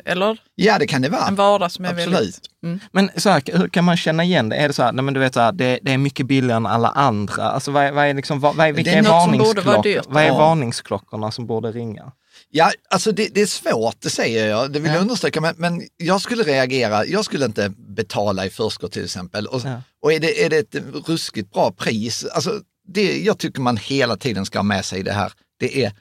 eller? 0.04 0.38
Ja, 0.54 0.78
det 0.78 0.86
kan 0.86 1.02
det 1.02 1.08
vara. 1.08 1.26
En 1.28 1.34
vara 1.34 1.68
som 1.68 1.84
är 1.84 1.88
Absolut. 1.90 2.14
väldigt... 2.14 2.40
Mm. 2.64 2.80
men 2.92 3.10
så 3.16 3.30
här, 3.30 3.42
hur 3.58 3.68
kan 3.68 3.84
man 3.84 3.96
känna 3.96 4.24
igen 4.24 4.48
det? 4.48 4.56
Är 4.56 4.68
det 4.68 4.74
så 4.74 4.82
här, 4.82 4.92
nej, 4.92 5.04
men 5.04 5.14
du 5.14 5.20
vet 5.20 5.34
så 5.34 5.40
här, 5.40 5.52
det, 5.52 5.78
det 5.82 5.92
är 5.92 5.98
mycket 5.98 6.26
billigare 6.26 6.56
än 6.56 6.66
alla 6.66 6.88
andra? 6.88 7.42
Alltså 7.44 7.70
vad 7.70 7.84
är, 7.84 7.92
vad 7.92 8.06
är 8.06 8.14
liksom, 8.14 8.40
vad, 8.40 8.56
vad 8.56 8.66
är, 8.68 8.72
vilka 8.72 8.90
Det 8.90 8.96
är 8.96 8.98
är, 8.98 9.08
något 9.08 9.22
som 9.22 9.38
borde 9.38 9.60
vara 9.60 9.76
varningsklockor? 9.76 9.82
dyrt. 9.82 10.04
Vad 10.08 10.22
är 10.22 10.26
Ja. 10.26 10.38
varningsklockorna 10.38 11.30
som 11.30 11.46
borde 11.46 11.72
ringa? 11.72 12.12
Ja, 12.52 12.70
alltså 12.90 13.12
det, 13.12 13.28
det 13.34 13.40
är 13.40 13.46
svårt, 13.46 13.96
det 14.00 14.10
säger 14.10 14.48
jag, 14.48 14.72
det 14.72 14.78
vill 14.78 14.92
jag 14.92 15.00
understryka, 15.00 15.40
men, 15.40 15.54
men 15.58 15.82
jag 15.96 16.20
skulle 16.20 16.42
reagera, 16.42 17.06
jag 17.06 17.24
skulle 17.24 17.44
inte 17.44 17.72
betala 17.78 18.46
i 18.46 18.50
förskott 18.50 18.92
till 18.92 19.04
exempel. 19.04 19.46
Och, 19.46 19.60
Ja. 19.64 19.82
och 20.02 20.12
är, 20.12 20.20
det, 20.20 20.44
är 20.44 20.50
det 20.50 20.56
ett 20.58 20.82
ruskigt 21.08 21.52
bra 21.52 21.72
pris, 21.72 22.24
alltså 22.24 22.60
det 22.88 23.18
jag 23.20 23.38
tycker 23.38 23.60
man 23.60 23.76
hela 23.76 24.16
tiden 24.16 24.46
ska 24.46 24.58
ha 24.58 24.62
med 24.62 24.84
sig 24.84 25.00
i 25.00 25.02
det 25.02 25.12
här, 25.12 25.32
det 25.60 25.84
är, 25.84 25.92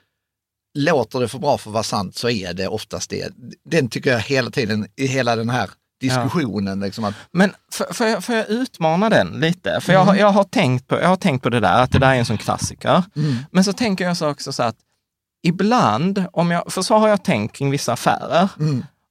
låter 0.73 1.19
det 1.19 1.27
för 1.27 1.39
bra 1.39 1.57
för 1.57 1.69
att 1.69 1.73
vara 1.73 1.83
sant 1.83 2.15
så 2.15 2.29
är 2.29 2.53
det 2.53 2.67
oftast 2.67 3.09
det. 3.09 3.33
Den 3.65 3.89
tycker 3.89 4.11
jag 4.11 4.19
hela 4.19 4.51
tiden, 4.51 4.87
i 4.95 5.07
hela 5.07 5.35
den 5.35 5.49
här 5.49 5.69
diskussionen, 6.01 6.79
liksom 6.79 7.03
att, 7.03 7.15
Men 7.31 7.53
får, 7.91 8.07
jag, 8.07 8.23
får 8.23 8.35
jag 8.35 8.49
utmana 8.49 9.09
den 9.09 9.27
lite? 9.39 9.79
För 9.81 9.93
jag, 9.93 10.03
har- 10.05 10.15
jag, 10.15 10.31
har 10.31 10.43
tänkt 10.43 10.87
på, 10.87 10.99
jag 10.99 11.07
har 11.07 11.15
tänkt 11.15 11.43
på 11.43 11.49
det 11.49 11.59
där, 11.59 11.81
att 11.83 11.91
det 11.91 11.99
där 11.99 12.09
är 12.09 12.15
en 12.15 12.25
sån 12.25 12.37
klassiker. 12.37 13.03
Men 13.51 13.63
så 13.63 13.73
tänker 13.73 14.05
jag 14.05 14.17
så 14.17 14.29
också 14.29 14.51
så 14.51 14.63
att 14.63 14.75
ibland, 15.43 16.25
om 16.33 16.51
jag, 16.51 16.71
för 16.73 16.81
så 16.81 16.97
har 16.97 17.07
jag 17.07 17.23
tänkt 17.23 17.55
kring 17.55 17.71
vissa 17.71 17.93
affärer. 17.93 18.49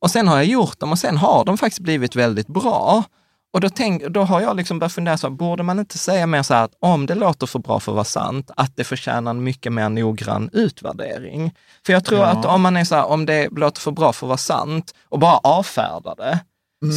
Och 0.01 0.11
sen 0.11 0.29
har 0.29 0.37
jag 0.37 0.45
gjort 0.47 0.79
dem 0.81 0.93
och 0.93 0.99
sen 0.99 1.17
har 1.17 1.45
de 1.45 1.59
faktiskt 1.59 1.81
blivit 1.81 2.17
väldigt 2.17 2.47
bra. 2.47 3.05
Och 3.53 3.61
då, 3.61 3.69
tänk, 3.69 4.07
då 4.07 4.23
har 4.23 4.41
jag 4.41 4.57
liksom 4.57 4.79
börjat 4.79 4.93
fundera, 4.93 5.17
så 5.17 5.27
här, 5.27 5.35
borde 5.35 5.63
man 5.63 5.79
inte 5.79 5.99
säga 5.99 6.27
mer 6.27 6.43
så 6.43 6.55
här 6.55 6.65
att 6.65 6.75
om 6.81 7.07
det 7.07 7.15
låter 7.15 7.47
för 7.47 7.59
bra 7.59 7.81
för 7.81 7.93
att 7.93 7.97
vara 7.97 8.05
sant, 8.05 8.51
att 8.57 8.77
det 8.77 8.85
förtjänar 8.85 9.31
en 9.31 9.43
mycket 9.43 9.73
mer 9.73 9.89
noggrann 9.89 10.51
utvärdering. 10.53 11.55
För 11.87 11.93
jag 11.93 12.05
tror 12.05 12.25
att 12.25 12.45
om 12.45 12.63
man 12.63 12.77
är 12.77 12.85
så 12.85 12.95
här, 12.95 13.07
om 13.07 13.27
det 13.27 13.49
låter 13.49 13.81
för 13.81 13.91
bra 13.91 14.13
för 14.13 14.27
att 14.27 14.29
vara 14.29 14.39
sant 14.39 14.95
och 15.09 15.19
bara 15.19 15.39
avfärdar 15.39 16.15
det, 16.17 16.41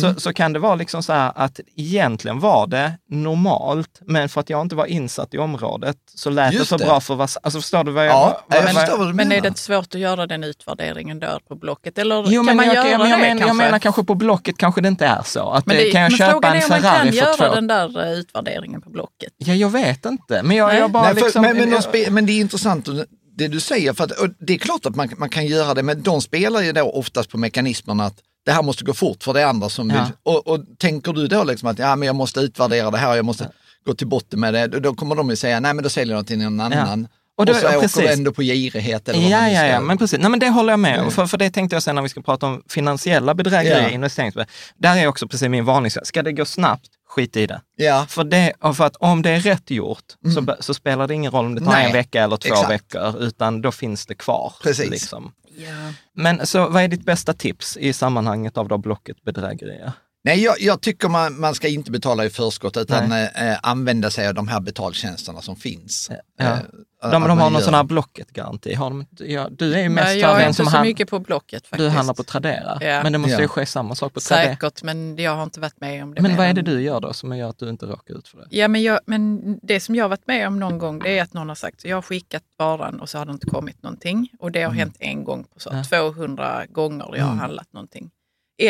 så, 0.01 0.19
så 0.19 0.33
kan 0.33 0.53
det 0.53 0.59
vara 0.59 0.75
liksom 0.75 1.03
så 1.03 1.13
här 1.13 1.31
att 1.35 1.59
egentligen 1.75 2.39
var 2.39 2.67
det 2.67 2.93
normalt, 3.09 3.99
men 4.05 4.29
för 4.29 4.41
att 4.41 4.49
jag 4.49 4.61
inte 4.61 4.75
var 4.75 4.85
insatt 4.85 5.33
i 5.33 5.37
området 5.37 5.97
så 6.15 6.29
lät 6.29 6.51
det 6.51 6.57
Just 6.57 6.69
för 6.69 6.77
det. 6.77 6.85
bra 6.85 6.99
för 6.99 7.17
sant. 7.27 7.37
Alltså 7.43 7.61
förstår 7.61 7.83
du 7.83 7.91
vad 7.91 8.05
jag... 8.05 8.11
ja, 8.11 8.41
vad, 8.47 8.57
jag 8.57 8.63
vad- 8.63 8.73
förstår 8.75 8.97
vad 8.97 9.07
du 9.07 9.13
Men 9.13 9.15
menar. 9.27 9.35
är 9.35 9.41
det 9.41 9.47
inte 9.47 9.59
svårt 9.59 9.95
att 9.95 10.01
göra 10.01 10.27
den 10.27 10.43
utvärderingen 10.43 11.19
där 11.19 11.39
på 11.47 11.55
Blocket? 11.55 11.97
Eller 11.97 12.15
Jo, 12.27 12.39
kan 12.39 12.45
men 12.45 12.55
man 12.57 12.65
jag, 12.65 12.75
göra 12.75 12.87
jag, 12.89 12.99
det 12.99 13.09
jag, 13.09 13.19
men, 13.19 13.29
kanske? 13.29 13.47
jag 13.47 13.55
menar 13.55 13.79
kanske 13.79 14.03
på 14.03 14.15
Blocket 14.15 14.57
kanske 14.57 14.81
det 14.81 14.87
inte 14.87 15.05
är 15.05 15.21
så. 15.25 15.49
Att 15.51 15.65
men 15.65 15.75
det, 15.77 15.83
det, 15.83 15.91
kan 15.91 16.01
jag 16.01 16.11
men 16.11 16.17
köpa 16.17 16.31
frågan 16.31 16.55
en 16.55 16.61
är 16.61 16.63
om 16.65 16.69
man 16.71 16.81
Ferrari 16.81 17.07
kan 17.07 17.15
göra 17.17 17.33
två... 17.49 17.55
den 17.55 17.67
där 17.67 18.05
eh, 18.05 18.11
utvärderingen 18.19 18.81
på 18.81 18.89
Blocket. 18.89 19.33
Ja, 19.37 19.53
jag 19.53 19.69
vet 19.69 20.05
inte. 20.05 20.43
Men 20.43 20.57
jag, 20.57 20.75
jag 20.75 20.91
bara 20.91 21.03
Nej, 21.03 21.13
för, 21.15 21.21
liksom... 21.21 21.41
men, 21.41 21.57
men, 21.57 21.71
jag- 21.71 22.11
men 22.11 22.25
det 22.25 22.31
är 22.31 22.39
intressant 22.41 22.87
och 22.87 22.95
det 23.37 23.47
du 23.47 23.59
säger, 23.59 23.93
för 23.93 24.03
att, 24.03 24.11
det 24.39 24.53
är 24.53 24.57
klart 24.57 24.85
att 24.85 24.95
man, 24.95 25.09
man 25.17 25.29
kan 25.29 25.45
göra 25.45 25.73
det, 25.73 25.83
men 25.83 26.01
de 26.01 26.21
spelar 26.21 26.61
ju 26.61 26.71
då 26.71 26.81
oftast 26.81 27.29
på 27.29 27.37
mekanismerna 27.37 28.05
att 28.05 28.15
det 28.45 28.51
här 28.51 28.63
måste 28.63 28.83
gå 28.83 28.93
fort 28.93 29.23
för 29.23 29.33
det 29.33 29.41
är 29.41 29.45
andra 29.45 29.69
som 29.69 29.89
Ja. 29.89 29.95
vill. 30.03 30.13
Och, 30.23 30.47
och 30.47 30.59
tänker 30.77 31.13
du 31.13 31.27
då 31.27 31.43
liksom 31.43 31.69
att 31.69 31.79
ja, 31.79 31.95
men 31.95 32.05
jag 32.05 32.15
måste 32.15 32.39
utvärdera 32.39 32.91
det 32.91 32.97
här, 32.97 33.15
jag 33.15 33.25
måste 33.25 33.49
gå 33.85 33.93
till 33.93 34.07
botten 34.07 34.39
med 34.39 34.53
det, 34.53 34.67
då- 34.67 34.95
kommer 34.95 35.15
de 35.15 35.29
ju 35.29 35.35
säga 35.35 35.59
nej 35.59 35.73
men 35.73 35.83
då 35.83 35.89
säljer 35.89 36.15
jag 36.15 36.27
till 36.27 36.37
någon 36.37 36.59
annan. 36.59 37.07
Och 37.35 37.39
Och, 37.39 37.45
då- 37.45 37.53
så 37.53 37.65
ja, 37.65 37.77
åker 37.77 38.01
du 38.01 38.07
ändå 38.13 38.31
på 38.33 38.41
girighet 38.43 39.09
eller 39.09 39.19
vad 39.21 39.31
Ja, 39.31 39.41
man 39.41 39.53
ja, 39.53 39.65
ja, 39.65 39.79
men 39.81 39.97
precis. 39.97 40.19
Nej, 40.19 40.29
men 40.29 40.39
det 40.39 40.49
håller 40.49 40.73
jag 40.73 40.79
med 40.79 40.99
om. 41.01 41.11
För, 41.11 41.25
för 41.27 41.37
det 41.37 41.49
tänkte 41.49 41.75
jag 41.75 41.83
sen 41.83 41.95
när 41.95 42.01
vi 42.01 42.09
ska 42.09 42.21
prata 42.21 42.45
om 42.47 42.63
finansiella 42.69 43.33
bedrägerier, 43.33 43.81
Ja. 43.83 43.89
investeringsbedrägerier. 43.89 44.53
Där 44.77 44.97
är 44.97 45.07
också 45.07 45.27
precis 45.27 45.49
min 45.49 45.65
varning. 45.65 45.91
Ska 46.03 46.23
det 46.23 46.31
gå 46.31 46.45
snabbt, 46.45 46.87
skit 47.09 47.35
i 47.37 47.47
det. 47.47 47.61
Ja, 47.75 48.05
För, 48.09 48.23
det, 48.23 48.53
och 48.61 48.77
för 48.77 48.85
att 48.85 48.95
om 48.95 49.21
det 49.21 49.29
är 49.29 49.39
rätt 49.39 49.71
gjort 49.71 50.03
så, 50.35 50.41
be- 50.41 50.57
så 50.59 50.73
spelar 50.73 51.07
det 51.07 51.13
ingen 51.13 51.31
roll 51.31 51.45
om 51.45 51.55
det 51.55 51.61
tar 51.61 51.71
Nej, 51.71 51.85
en 51.85 51.93
vecka 51.93 52.23
eller 52.23 52.37
två 52.37 52.53
exakt. 52.53 52.69
veckor, 52.71 53.21
utan 53.23 53.61
då 53.61 53.71
finns 53.71 54.05
det 54.05 54.15
kvar. 54.15 54.53
Precis. 54.63 54.89
Liksom. 54.89 55.31
Yeah. 55.57 55.93
Men 56.13 56.47
så 56.47 56.69
vad 56.69 56.83
är 56.83 56.87
ditt 56.87 57.05
bästa 57.05 57.33
tips 57.33 57.77
i 57.77 57.93
sammanhanget 57.93 58.57
av 58.57 58.67
då 58.67 58.77
Blocket 58.77 59.23
bedrägerier? 59.23 59.91
Nej, 60.23 60.43
jag, 60.43 60.55
jag 60.61 60.81
tycker 60.81 61.09
man, 61.09 61.39
man 61.39 61.55
ska 61.55 61.67
inte 61.67 61.91
betala 61.91 62.25
i 62.25 62.29
förskott 62.29 62.77
utan 62.77 63.11
eh, 63.11 63.57
använda 63.63 64.09
sig 64.09 64.27
av 64.27 64.33
de 64.33 64.47
här 64.47 64.59
betaltjänsterna 64.59 65.41
som 65.41 65.55
finns. 65.55 66.11
Ja. 66.37 66.45
Eh, 66.45 66.57
De, 67.01 67.07
att 67.07 67.11
de 67.11 67.21
man 67.21 67.29
har 67.29 67.37
någon 67.37 67.53
gör- 67.53 67.59
sån 67.59 67.73
här 67.73 67.83
Blocket-garanti. 67.83 68.73
Har 68.73 68.89
de, 68.89 69.05
ja, 69.19 69.47
du 69.51 69.73
är 69.73 69.79
ju 69.83 69.89
mest 69.89 70.05
Nej, 70.05 70.19
jag 70.19 70.41
är 70.41 70.47
inte 70.47 70.53
som 70.53 70.65
så 70.65 70.71
han- 70.77 70.87
mycket 70.87 71.09
på 71.09 71.19
Blocket 71.19 71.67
faktiskt. 71.67 71.77
Du 71.77 71.89
handlar 71.89 72.13
på 72.13 72.23
Tradera. 72.23 72.77
Ja. 72.81 73.03
Men 73.03 73.11
det 73.11 73.17
måste 73.17 73.33
Ja. 73.35 73.41
ju 73.41 73.47
ske 73.47 73.65
samma 73.65 73.95
sak 73.95 74.13
på 74.13 74.19
Tradera. 74.19 74.45
Säkert, 74.55 74.83
men 74.83 75.17
jag 75.17 75.35
har 75.35 75.43
inte 75.43 75.59
varit 75.59 75.81
med 75.81 76.03
om 76.03 76.13
det. 76.15 76.21
Men 76.21 76.35
vad 76.37 76.45
är 76.47 76.53
det 76.53 76.61
du 76.61 76.81
gör 76.81 76.99
då 76.99 77.13
som 77.13 77.37
gör 77.37 77.49
att 77.49 77.57
du 77.59 77.69
inte 77.69 77.85
råkar 77.85 78.13
ut 78.17 78.27
för 78.27 78.37
det? 78.37 78.47
Ja, 78.49 78.67
men, 78.67 78.81
jag, 78.83 78.99
men 79.05 79.41
det 79.63 79.79
som 79.79 79.95
jag 79.95 80.03
har 80.03 80.09
varit 80.09 80.27
med 80.27 80.47
om 80.47 80.59
någon 80.59 80.77
gång 80.77 80.99
det 80.99 81.17
är 81.17 81.23
att 81.23 81.33
någon 81.33 81.47
har 81.49 81.55
sagt 81.55 81.81
så 81.81 81.87
jag 81.87 81.97
har 81.97 82.01
skickat 82.01 82.43
varan 82.57 82.99
och 83.01 83.09
så 83.09 83.17
har 83.17 83.25
det 83.25 83.31
inte 83.31 83.45
kommit 83.45 83.83
någonting. 83.83 84.29
Och 84.39 84.51
det 84.51 84.61
har 84.63 84.71
hänt 84.71 84.95
en 84.99 85.23
gång 85.23 85.43
på 85.43 85.59
så 85.59 85.69
Ja. 85.73 85.83
200 85.83 86.65
gånger 86.69 87.05
jag 87.15 87.23
har 87.23 87.31
Mm. 87.31 87.39
handlat 87.39 87.73
någonting. 87.73 88.09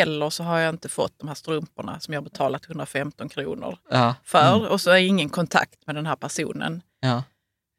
Eller 0.00 0.30
så 0.30 0.42
har 0.44 0.58
jag 0.58 0.74
inte 0.74 0.88
fått 0.88 1.18
de 1.18 1.28
här 1.28 1.34
strumporna 1.34 2.00
som 2.00 2.14
jag 2.14 2.24
betalat 2.24 2.66
115 2.66 3.28
kronor 3.28 3.78
Ja. 3.90 4.14
för 4.24 4.68
och 4.68 4.80
så 4.80 4.90
är 4.90 4.96
ingen 4.96 5.28
kontakt 5.28 5.86
med 5.86 5.94
den 5.96 6.06
här 6.06 6.16
personen. 6.16 6.82
ja. 7.00 7.22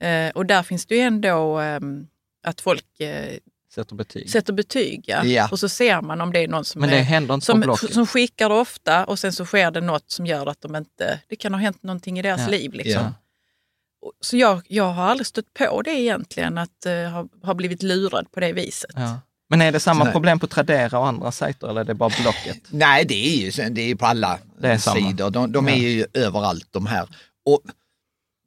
Eh, 0.08 0.29
och 0.32 0.46
där 0.46 0.63
finns 0.63 0.86
det 0.86 0.96
ju 0.96 1.01
ändå 1.01 1.58
ehm, 1.60 2.08
att 2.48 2.62
folk 2.62 3.00
eh, 3.00 3.38
Sätter 3.74 3.96
betyg. 3.96 4.29
sätter 4.29 4.53
betyg. 4.53 5.03
Ja. 5.08 5.24
Ja. 5.25 5.48
Och 5.51 5.60
så 5.60 5.70
ser 5.70 6.01
man 6.01 6.22
om 6.22 6.34
det 6.34 6.39
är 6.39 6.48
någon 6.48 6.65
som, 6.65 6.82
Men 6.82 6.89
det 6.89 6.98
är, 6.98 7.03
händer 7.03 7.34
inte 7.34 7.46
som, 7.46 7.77
som 7.77 8.08
skickar 8.08 8.50
det 8.50 8.55
ofta 8.55 9.05
och 9.05 9.20
sen 9.20 9.34
så 9.34 9.46
sker 9.46 9.72
det 9.72 9.82
något 9.82 10.12
som 10.12 10.25
gör 10.25 10.46
att 10.46 10.62
de 10.62 10.75
inte... 10.75 11.20
Det 11.27 11.36
kan 11.36 11.53
ha 11.53 11.62
hänt 11.62 11.84
någonting 11.84 12.20
i 12.20 12.22
deras 12.22 12.41
Ja. 12.41 12.48
liv. 12.48 12.74
Liksom. 12.74 13.13
Så 14.22 14.38
jag, 14.38 14.62
jag 14.67 14.84
har 14.91 15.03
aldrig 15.03 15.27
stött 15.27 15.53
på 15.53 15.82
det 15.82 15.91
egentligen, 15.91 16.58
att 16.58 16.86
uh, 16.88 17.10
ha, 17.10 17.27
ha 17.43 17.53
blivit 17.53 17.84
lurad 17.84 18.32
på 18.32 18.39
det 18.39 18.53
viset. 18.53 18.96
Men 19.53 19.62
är 19.62 19.72
det 19.72 19.79
samma 19.79 20.03
Nej. 20.03 20.13
problem 20.13 20.39
på 20.39 20.48
Tradera 20.48 21.00
och 21.00 21.07
andra 21.07 21.31
sajter 21.31 21.69
eller 21.69 21.81
är 21.81 21.86
det 21.86 21.93
bara 21.93 22.10
Blocket? 22.22 22.57
Nej, 22.69 23.05
det 23.05 23.13
är 23.27 23.36
ju 23.38 23.69
det 23.69 23.81
är 23.91 23.95
på 23.95 24.05
alla 24.05 24.39
Det 24.62 24.67
är 24.67 24.77
sidor. 24.77 25.29
De, 25.29 25.51
de 25.51 25.67
Ja. 25.67 25.74
är 25.74 25.77
ju 25.79 26.05
överallt 26.13 26.67
de 26.72 26.86
här. 26.86 27.07
Och 27.45 27.62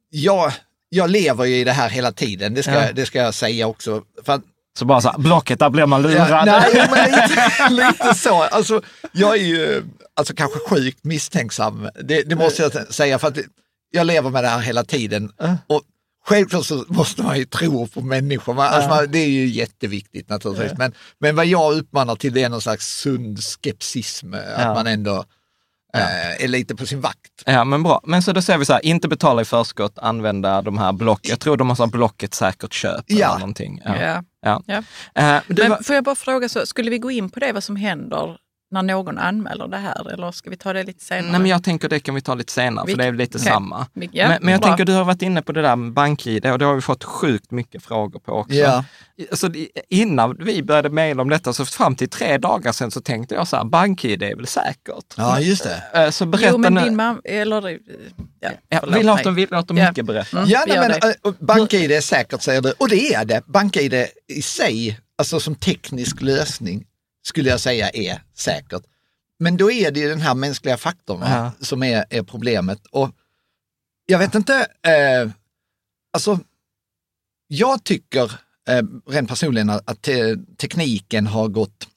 jag, 0.09 0.51
jag 0.89 1.09
lever 1.09 1.45
ju 1.45 1.55
i 1.57 1.63
det 1.63 1.71
här 1.71 1.89
hela 1.89 2.11
tiden, 2.11 2.53
det 2.53 2.63
ska, 2.63 2.71
Ja. 2.73 2.91
det 2.93 3.05
ska 3.05 3.19
jag 3.19 3.33
säga 3.33 3.67
också. 3.67 4.01
För 4.25 4.33
att, 4.33 4.41
Så 4.79 4.85
bara 4.85 5.01
så 5.01 5.09
här, 5.09 5.17
Blocket, 5.17 5.59
där 5.59 5.69
blir 5.69 5.85
man 5.85 6.01
lurad. 6.01 6.29
Ja, 6.29 6.43
nej, 6.45 6.87
men 6.91 7.11
lite, 7.11 7.69
lite 7.69 8.13
så. 8.15 8.43
Alltså, 8.43 8.81
jag 9.11 9.33
är 9.37 9.43
ju 9.43 9.83
alltså, 10.13 10.33
kanske 10.35 10.59
sjukt 10.69 11.03
misstänksam, 11.03 11.89
det, 12.03 12.21
det 12.23 12.35
måste 12.35 12.61
jag 12.61 12.93
säga. 12.93 13.19
För 13.19 13.27
att 13.27 13.37
jag 13.91 14.07
lever 14.07 14.29
med 14.29 14.43
det 14.43 14.47
här 14.49 14.59
hela 14.59 14.83
tiden. 14.83 15.31
Och 15.67 15.81
Självklart 16.27 16.65
så 16.65 16.85
måste 16.87 17.23
man 17.23 17.37
ju 17.37 17.45
tro 17.45 17.87
på 17.87 18.01
människor, 18.01 18.53
man, 18.53 18.67
alltså, 18.67 18.89
man, 18.89 19.11
det 19.11 19.19
är 19.19 19.29
ju 19.29 19.45
jätteviktigt 19.47 20.29
naturligtvis. 20.29 20.77
Men, 20.77 20.93
men 21.19 21.35
vad 21.35 21.45
jag 21.45 21.73
uppmanar 21.77 22.15
till 22.15 22.33
det 22.33 22.43
är 22.43 22.49
någon 22.49 22.61
slags 22.61 22.87
sund 22.99 23.39
skepsism, 23.43 24.33
att 24.33 24.41
Ja. 24.57 24.73
man 24.73 24.87
ändå 24.87 25.25
eh, 25.95 26.43
är 26.43 26.47
lite 26.47 26.75
på 26.75 26.85
sin 26.85 27.01
vakt. 27.01 27.43
Ja, 27.45 27.63
men 27.63 27.83
bra. 27.83 28.01
Men 28.03 28.21
så 28.21 28.31
då 28.31 28.41
säger 28.41 28.59
vi 28.59 28.65
så 28.65 28.73
här, 28.73 28.85
inte 28.85 29.07
betala 29.07 29.41
i 29.41 29.45
förskott, 29.45 29.97
använda 29.99 30.61
de 30.61 30.77
här 30.77 30.93
block. 30.93 31.19
Jag 31.29 31.39
tror 31.39 31.57
de 31.57 31.69
har 31.69 31.75
så 31.75 31.83
här 31.83 31.91
blocket 31.91 32.33
säkert 32.33 32.73
köp 32.73 33.03
Ja. 33.07 33.27
eller 33.27 33.39
någonting. 33.39 33.81
Ja. 33.85 33.95
Ja. 34.01 34.23
Ja. 34.45 34.61
Ja. 34.65 34.77
Eh, 35.37 35.41
Men 35.47 35.69
var- 35.69 35.83
får 35.83 35.95
jag 35.95 36.03
bara 36.03 36.15
fråga, 36.15 36.49
så, 36.49 36.65
skulle 36.65 36.89
vi 36.89 36.97
gå 36.97 37.11
in 37.11 37.29
på 37.29 37.39
det, 37.39 37.51
vad 37.51 37.63
som 37.63 37.75
händer 37.75 38.37
när 38.71 38.81
någon 38.83 39.17
anmäler 39.17 39.67
det 39.67 39.77
här? 39.77 40.11
Eller 40.13 40.31
ska 40.31 40.49
vi 40.49 40.57
ta 40.57 40.73
det 40.73 40.83
lite 40.83 41.03
senare? 41.05 41.31
Nej, 41.31 41.39
men 41.39 41.49
jag 41.49 41.63
tänker 41.63 41.89
det 41.89 41.99
kan 41.99 42.15
vi 42.15 42.21
ta 42.21 42.35
lite 42.35 42.53
senare, 42.53 42.85
Vi- 42.85 42.91
för 42.93 42.97
det 42.97 43.05
är 43.05 43.11
lite 43.13 43.37
okej. 43.37 43.51
samma. 43.51 43.87
Vi- 43.93 44.09
ja, 44.11 44.27
men, 44.27 44.37
men 44.41 44.51
jag 44.51 44.61
bra. 44.61 44.69
tänker, 44.69 44.85
du 44.85 44.93
har 44.93 45.03
varit 45.03 45.21
inne 45.21 45.41
på 45.41 45.51
det 45.51 45.61
där 45.61 45.75
med 45.75 45.93
bank-id 45.93 46.45
och 46.51 46.59
det 46.59 46.65
har 46.65 46.75
vi 46.75 46.81
fått 46.81 47.03
sjukt 47.03 47.51
mycket 47.51 47.83
frågor 47.83 48.19
på 48.19 48.31
också. 48.31 48.53
Ja. 48.55 48.83
Alltså, 49.31 49.47
det- 49.47 49.67
innan 49.89 50.37
vi 50.39 50.63
började 50.63 50.89
mejla 50.89 51.21
om 51.21 51.29
detta, 51.29 51.53
så 51.53 51.65
fram 51.65 51.95
till 51.95 52.09
tre 52.09 52.37
dagar 52.37 52.71
sedan 52.71 52.91
så 52.91 53.01
tänkte 53.01 53.35
jag 53.35 53.47
så 53.47 53.57
här, 53.57 53.63
bank-id 53.63 54.23
är 54.23 54.35
väl 54.35 54.47
säkert? 54.47 55.13
Ja, 55.17 55.39
just 55.39 55.63
det. 55.63 55.83
Eh, 56.03 56.09
Så 56.09 56.25
berätta 56.25 56.49
Jo, 56.51 56.57
men 56.57 56.73
nu. 56.73 56.81
din 56.83 56.95
mamma, 56.95 57.19
eller... 57.23 57.67
eh, 57.67 57.75
Ja, 58.39 58.49
ja, 58.69 58.81
vi 58.93 59.03
låter 59.03 59.31
vi 59.31 59.47
låter 59.51 59.75
Ja. 59.75 59.89
Micke 59.91 60.05
berätta. 60.05 60.37
Mm, 60.37 60.49
Ja, 60.49 60.63
nej, 60.67 60.77
men 60.79 60.91
äh, 60.91 61.33
BankID 61.39 61.91
är 61.91 62.01
säkert 62.01 62.41
säger 62.41 62.61
du, 62.61 62.71
och 62.77 62.89
det 62.89 63.13
är 63.13 63.25
det. 63.25 63.41
BankID 63.45 63.93
i 64.27 64.41
sig, 64.41 64.99
alltså 65.17 65.39
som 65.39 65.55
teknisk 65.55 66.21
lösning, 66.21 66.85
skulle 67.27 67.49
jag 67.49 67.59
säga 67.59 67.89
är 67.89 68.21
säkert. 68.33 68.83
Men 69.39 69.57
då 69.57 69.71
är 69.71 69.91
det 69.91 69.99
ju 69.99 70.09
den 70.09 70.21
här 70.21 70.35
mänskliga 70.35 70.77
faktorn 70.77 71.21
Ja. 71.21 71.51
som 71.61 71.83
är, 71.83 72.05
är 72.09 72.23
problemet. 72.23 72.85
Och 72.91 73.11
jag 74.05 74.19
vet 74.19 74.35
inte, 74.35 74.67
eh, 74.81 75.31
alltså 76.13 76.39
jag 77.47 77.83
tycker 77.83 78.31
eh, 78.69 78.83
rent 79.07 79.29
personligen 79.29 79.69
att 79.69 79.89
att 79.89 80.01
te, 80.01 80.35
tekniken 80.57 81.27
har 81.27 81.47
gått 81.47 81.87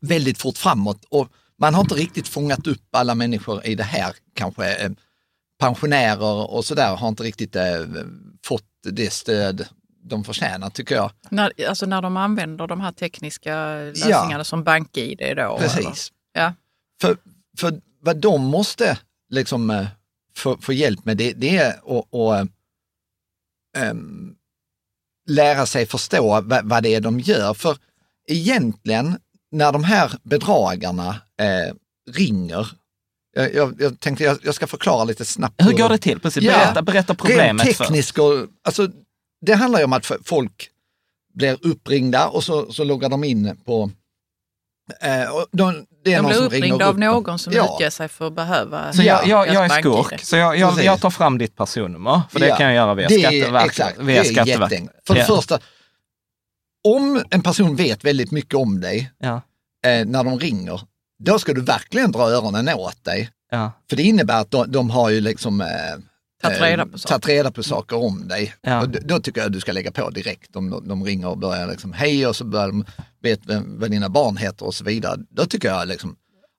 väldigt 0.00 0.38
fort 0.38 0.58
framåt 0.58 1.04
och 1.08 1.28
man 1.58 1.74
har 1.74 1.80
inte 1.82 1.94
riktigt 1.94 2.28
fångat 2.28 2.66
upp 2.66 2.94
alla 2.94 3.14
människor 3.14 3.66
i 3.66 3.74
det 3.74 3.84
här 3.84 4.14
kanske. 4.34 4.74
Eh, 4.74 4.90
pensionärer 5.58 6.50
och 6.50 6.64
sådär 6.64 6.96
har 6.96 7.08
inte 7.08 7.22
riktigt 7.22 7.56
eh, 7.56 7.86
fått 8.44 8.64
det 8.82 9.12
stöd 9.12 9.68
de 10.02 10.24
förtjänar 10.24 10.70
tycker 10.70 10.94
jag. 10.94 11.10
När, 11.28 11.52
alltså 11.68 11.86
när 11.86 12.02
de 12.02 12.16
använder 12.16 12.66
de 12.66 12.80
här 12.80 12.92
tekniska 12.92 13.74
lösningarna 13.76 14.44
som 14.44 14.64
BankID 14.64 15.18
då? 15.18 15.24
eller? 15.26 15.58
Precis. 15.58 16.12
Ja. 16.32 16.52
För, 17.00 17.16
för 17.58 17.80
vad 18.00 18.16
de 18.16 18.44
måste 18.44 18.98
liksom 19.30 19.70
eh, 19.70 19.86
få, 20.36 20.58
få 20.60 20.72
hjälp 20.72 21.04
med 21.04 21.16
det, 21.16 21.32
det 21.32 21.56
är 21.56 21.98
att 21.98 22.14
att, 22.14 22.48
ehm, 23.76 24.34
lära 25.28 25.66
sig 25.66 25.86
förstå 25.86 26.40
vad, 26.40 26.68
vad 26.68 26.82
det 26.82 26.94
är 26.94 27.00
de 27.00 27.20
gör. 27.20 27.54
För 27.54 27.76
egentligen 28.28 29.18
när 29.50 29.72
de 29.72 29.84
här 29.84 30.12
bedragarna 30.22 31.08
eh, 31.40 31.74
ringer, 32.10 32.70
jag, 33.32 33.54
jag, 33.54 33.74
jag 33.80 34.00
tänkte 34.00 34.24
jag, 34.24 34.38
jag 34.42 34.54
ska 34.54 34.66
förklara 34.66 35.04
lite 35.04 35.24
snabbt. 35.24 35.54
Hur 35.64 35.72
går 35.72 35.88
det 35.88 35.98
till? 35.98 36.20
Precis, 36.20 36.42
Ja. 36.42 36.52
berätta, 36.52 36.82
berätta 36.82 37.14
problemet 37.14 37.66
Rent 37.66 37.78
tekniskt, 37.78 38.18
och, 38.18 38.46
alltså, 38.64 38.88
det 39.40 39.54
handlar 39.54 39.78
ju 39.78 39.84
om 39.84 39.92
att 39.92 40.06
folk 40.24 40.68
blir 41.34 41.58
uppringda 41.66 42.28
och 42.28 42.44
så, 42.44 42.72
så 42.72 42.84
loggar 42.84 43.08
de 43.08 43.24
in 43.24 43.56
på... 43.64 43.90
Eh, 45.00 45.30
och 45.34 45.46
de, 45.52 45.86
det 46.04 46.12
är 46.12 46.16
De 46.16 46.22
någon 46.22 46.28
blir 46.30 46.36
som 46.38 46.48
ringer 46.50 46.64
uppringda 46.66 46.84
av 46.86 46.90
upp 46.94 47.00
dem. 47.00 47.10
någon 47.12 47.38
som 47.38 47.52
Ja. 47.52 47.74
utger 47.74 47.90
sig 47.90 48.08
för 48.08 48.26
att 48.26 48.32
behöva 48.34 48.92
Så 48.92 49.02
jag, 49.02 49.26
jag, 49.26 49.48
jag 49.48 49.64
är 49.64 49.68
skurk, 49.68 50.20
så 50.24 50.36
jag, 50.36 50.56
jag, 50.58 50.84
jag 50.84 51.00
tar 51.00 51.10
fram 51.10 51.38
ditt 51.38 51.56
personnummer, 51.56 52.20
för 52.30 52.40
det 52.40 52.46
Ja. 52.48 52.56
kan 52.56 52.66
jag 52.66 52.74
göra 52.74 52.94
via 52.94 53.08
Det 53.08 53.14
är- 53.14 53.18
Skatteverket. 53.20 53.70
Exakt, 53.70 53.98
via 53.98 54.22
det 54.22 54.28
är 54.28 54.32
Skatteverket. 54.32 54.88
För 55.06 55.14
det 55.14 55.20
Ja. 55.20 55.26
första, 55.26 55.58
om 56.88 57.22
en 57.30 57.42
person 57.42 57.76
vet 57.76 58.04
väldigt 58.04 58.30
mycket 58.30 58.54
om 58.54 58.80
dig 58.80 59.12
Ja, 59.18 59.34
eh, 59.86 60.06
när 60.06 60.24
de 60.24 60.38
ringer, 60.38 60.80
då 61.24 61.38
ska 61.38 61.52
du 61.52 61.60
verkligen 61.60 62.12
dra 62.12 62.22
öronen 62.30 62.68
åt 62.68 63.04
dig. 63.04 63.30
ja, 63.50 63.72
För 63.90 63.96
det 63.96 64.02
innebär 64.02 64.40
att 64.40 64.50
de, 64.50 64.72
de 64.72 64.90
har 64.90 65.10
ju 65.10 65.20
liksom 65.20 65.60
eh, 65.60 65.66
Tagit 66.42 66.60
reda 66.60 66.86
på 66.86 66.92
eh, 66.92 66.98
saker. 66.98 67.28
reda 67.28 67.50
på 67.50 67.62
saker 67.62 67.96
om 67.96 68.28
dig. 68.28 68.54
Ja. 68.62 68.80
Och 68.80 68.88
då 68.88 69.20
tycker 69.20 69.40
jag 69.40 69.52
du 69.52 69.60
ska 69.60 69.72
lägga 69.72 69.90
på 69.90 70.10
direkt 70.10 70.56
om 70.56 70.70
de, 70.70 70.88
de 70.88 71.04
ringer 71.04 71.28
och 71.28 71.38
börjar 71.38 71.66
liksom 71.66 71.92
hej 71.92 72.26
och 72.26 72.36
så 72.36 72.44
börjar 72.44 72.66
de 72.66 72.84
vet 73.22 73.40
vem, 73.46 73.78
vad 73.78 73.90
dina 73.90 74.08
barn 74.08 74.36
heter 74.36 74.66
och 74.66 74.74
så 74.74 74.84
vidare. 74.84 75.16
Då 75.30 75.46
tycker 75.46 75.68
jag 75.68 75.88
liksom 75.88 76.16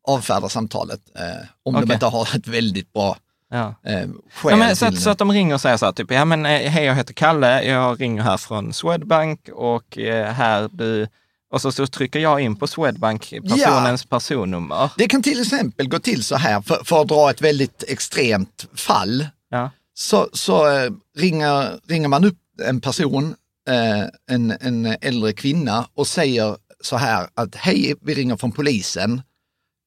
avfärda 0.07 0.49
samtalet 0.49 1.01
eh, 1.15 1.47
om 1.63 1.75
Okej. 1.75 1.87
de 1.87 1.93
inte 1.93 2.05
har 2.05 2.35
ett 2.35 2.47
väldigt 2.47 2.93
bra 2.93 3.17
ja. 3.51 3.75
eh, 3.85 4.07
Ja, 4.43 4.55
men 4.55 4.75
så, 4.75 4.85
att, 4.85 4.99
så 4.99 5.09
att 5.09 5.17
de 5.17 5.31
ringer 5.31 5.53
och 5.53 5.61
säger 5.61 5.77
så 5.77 5.85
här, 5.85 5.93
typ, 5.93 6.11
ja 6.11 6.25
men 6.25 6.45
eh, 6.45 6.71
hej 6.71 6.85
jag 6.85 6.95
heter 6.95 7.13
Kalle, 7.13 7.63
jag 7.63 8.01
ringer 8.01 8.21
här 8.21 8.37
från 8.37 8.73
Swedbank 8.73 9.49
och 9.53 9.97
eh, 9.97 10.33
här 10.33 10.69
du, 10.71 11.07
och 11.51 11.61
så, 11.61 11.71
så 11.71 11.87
trycker 11.87 12.19
jag 12.19 12.39
in 12.39 12.55
på 12.55 12.67
Swedbank 12.67 13.33
personens 13.49 14.05
personnummer. 14.05 14.89
Det 14.97 15.07
kan 15.07 15.23
till 15.23 15.41
exempel 15.41 15.89
gå 15.89 15.99
till 15.99 16.23
så 16.23 16.35
här, 16.35 16.61
för, 16.61 16.83
för 16.83 17.01
att 17.01 17.07
dra 17.07 17.29
ett 17.29 17.41
väldigt 17.41 17.83
extremt 17.87 18.67
fall, 18.75 19.27
Ja, 19.51 19.71
så, 19.93 20.29
så 20.33 20.67
eh, 20.77 20.91
ringer, 21.17 21.79
ringer 21.87 22.07
man 22.07 22.25
upp 22.25 22.37
en 22.63 22.81
person, 22.81 23.35
eh, 23.69 24.35
en, 24.35 24.51
en 24.61 24.85
äldre 25.01 25.33
kvinna 25.33 25.87
och 25.93 26.07
säger 26.07 26.57
så 26.81 26.97
här 26.97 27.27
att 27.33 27.55
hej, 27.55 27.95
vi 28.01 28.13
ringer 28.13 28.37
från 28.37 28.51
polisen. 28.51 29.21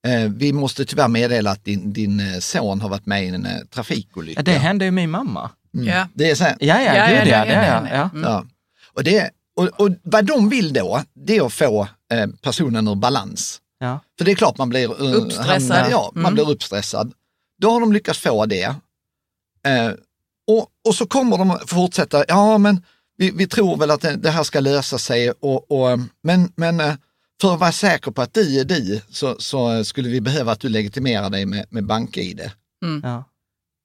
Eh, 0.07 0.31
vi 0.37 0.53
måste 0.53 0.85
tyvärr 0.85 1.09
meddela 1.09 1.51
att 1.51 1.65
din, 1.65 1.93
din 1.93 2.21
eh, 2.21 2.39
son 2.39 2.81
har 2.81 2.89
varit 2.89 3.07
med 3.07 3.25
i 3.25 3.29
en 3.29 3.47
eh, 3.47 3.59
trafikolycka. 3.71 4.39
ja 4.41 4.43
det 4.43 4.59
hände 4.59 4.85
ju 4.85 4.91
min 4.91 5.11
mamma. 5.11 5.51
Mm. 5.75 5.87
Ja. 5.87 6.09
Det 6.15 6.31
är 6.31 6.35
så 6.35 6.45
här, 6.45 6.57
Ja, 6.61 6.81
ja, 6.83 6.97
Ja, 6.97 7.07
gud 7.09 7.29
ja, 7.33 7.39
ja, 7.39 7.45
det 7.45 7.55
hände 7.55 7.91
ja. 7.95 8.11
Mm. 8.15 8.49
Och, 8.95 9.05
det, 9.05 9.31
och, 9.57 9.81
och 9.81 9.91
vad 10.03 10.25
de 10.25 10.49
vill 10.49 10.73
då, 10.73 11.03
det 11.15 11.37
är 11.37 11.47
att 11.47 11.53
få 11.53 11.89
eh, 12.13 12.27
personen 12.43 12.89
ur 12.89 12.95
balans. 12.95 13.61
ja. 13.79 14.01
För 14.19 14.25
det 14.25 14.31
är 14.31 14.35
klart 14.35 14.59
man 14.59 14.69
blir 14.69 14.85
eh, 14.85 15.15
Uppstressad. 15.15 15.77
hamnar- 15.77 15.91
ja, 15.91 16.11
man 16.15 16.23
Mm. 16.25 16.35
blir 16.35 16.51
uppstressad. 16.51 17.13
Då 17.61 17.71
har 17.71 17.81
de 17.81 17.93
lyckats 17.93 18.19
få 18.19 18.47
det. 18.47 18.75
Eh, 19.67 19.93
och, 20.47 20.69
och 20.89 20.95
så 20.95 21.07
kommer 21.07 21.39
de 21.39 21.51
att 21.51 21.71
fortsätta, 21.71 22.25
ja 22.29 22.59
men 22.59 22.85
vi, 23.17 23.31
vi 23.31 23.47
tror 23.47 23.77
väl 23.77 23.91
att 23.91 24.01
det, 24.01 24.17
det 24.17 24.31
här 24.31 24.43
ska 24.43 24.61
lösa 24.61 24.99
sig, 24.99 25.31
och, 25.31 25.71
och, 25.71 25.99
men, 26.23 26.53
men 26.57 26.81
eh, 26.81 26.95
för 27.41 27.55
att 27.55 27.61
vara 27.61 27.73
säker 27.73 28.11
på 28.11 28.23
att 28.23 28.35
du 28.35 28.61
är 28.61 28.65
du 28.65 29.01
så, 29.11 29.37
så 29.39 29.85
skulle 29.85 30.09
vi 30.09 30.21
behöva 30.21 30.53
att 30.53 30.61
du 30.61 30.69
legitimerar 30.69 31.31
dig 31.31 31.47
med, 31.47 31.67
med 31.71 31.87
BankID. 31.87 32.51
ja. 33.03 33.25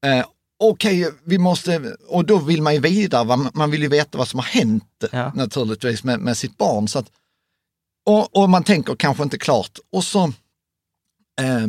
Eh, 0.05 0.25
Okej, 0.61 1.11
vi 1.23 1.37
måste, 1.37 1.95
och 2.07 2.25
då 2.25 2.37
vill 2.37 2.61
man 2.61 2.73
ju 2.73 2.79
vidare, 2.79 3.23
va? 3.23 3.51
man 3.53 3.71
vill 3.71 3.81
ju 3.81 3.87
veta 3.87 4.17
vad 4.17 4.27
som 4.27 4.39
har 4.39 4.45
hänt 4.45 4.83
Ja. 5.11 5.31
naturligtvis 5.35 6.03
med, 6.03 6.19
med 6.19 6.37
sitt 6.37 6.57
barn. 6.57 6.87
Så 6.87 6.99
att, 6.99 7.11
och, 8.05 8.35
och 8.37 8.49
man 8.49 8.63
tänker 8.63 8.95
kanske 8.95 9.23
inte 9.23 9.37
klart 9.37 9.79
och 9.91 10.03
så 10.03 10.23
eh, 11.41 11.67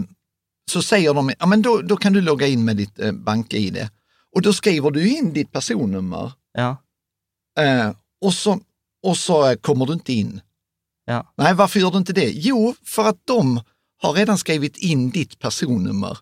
så 0.71 0.83
säger 0.83 1.15
de, 1.15 1.33
ja 1.39 1.47
men 1.47 1.63
då, 1.63 1.83
då 1.83 1.97
kan 1.97 2.13
du 2.13 2.21
logga 2.21 2.47
in 2.47 2.65
med 2.65 2.77
ditt 2.77 2.99
eh, 2.99 3.13
bank-id. 3.13 3.89
Och 4.35 4.43
då 4.43 4.53
skriver 4.53 4.91
du 4.91 5.09
in 5.09 5.33
ditt 5.33 5.53
personnummer 5.53 6.33
Ja. 6.53 6.77
eh, 7.59 7.93
och, 8.21 8.35
så, 8.35 8.61
och 9.03 9.17
så 9.17 9.51
eh, 9.51 9.55
kommer 9.57 9.87
du 9.87 9.93
inte 9.93 10.13
in. 10.13 10.41
Ja. 11.05 11.33
Nej, 11.37 11.55
varför 11.55 11.81
gör 11.81 11.91
du 11.91 11.99
inte 11.99 12.13
det? 12.13 12.31
Jo, 12.35 12.75
för 12.85 13.05
att 13.05 13.19
de 13.25 13.61
har 14.03 14.13
redan 14.13 14.39
skrivit 14.39 14.77
in 14.77 15.11
ditt 15.11 15.39
personnummer. 15.39 16.19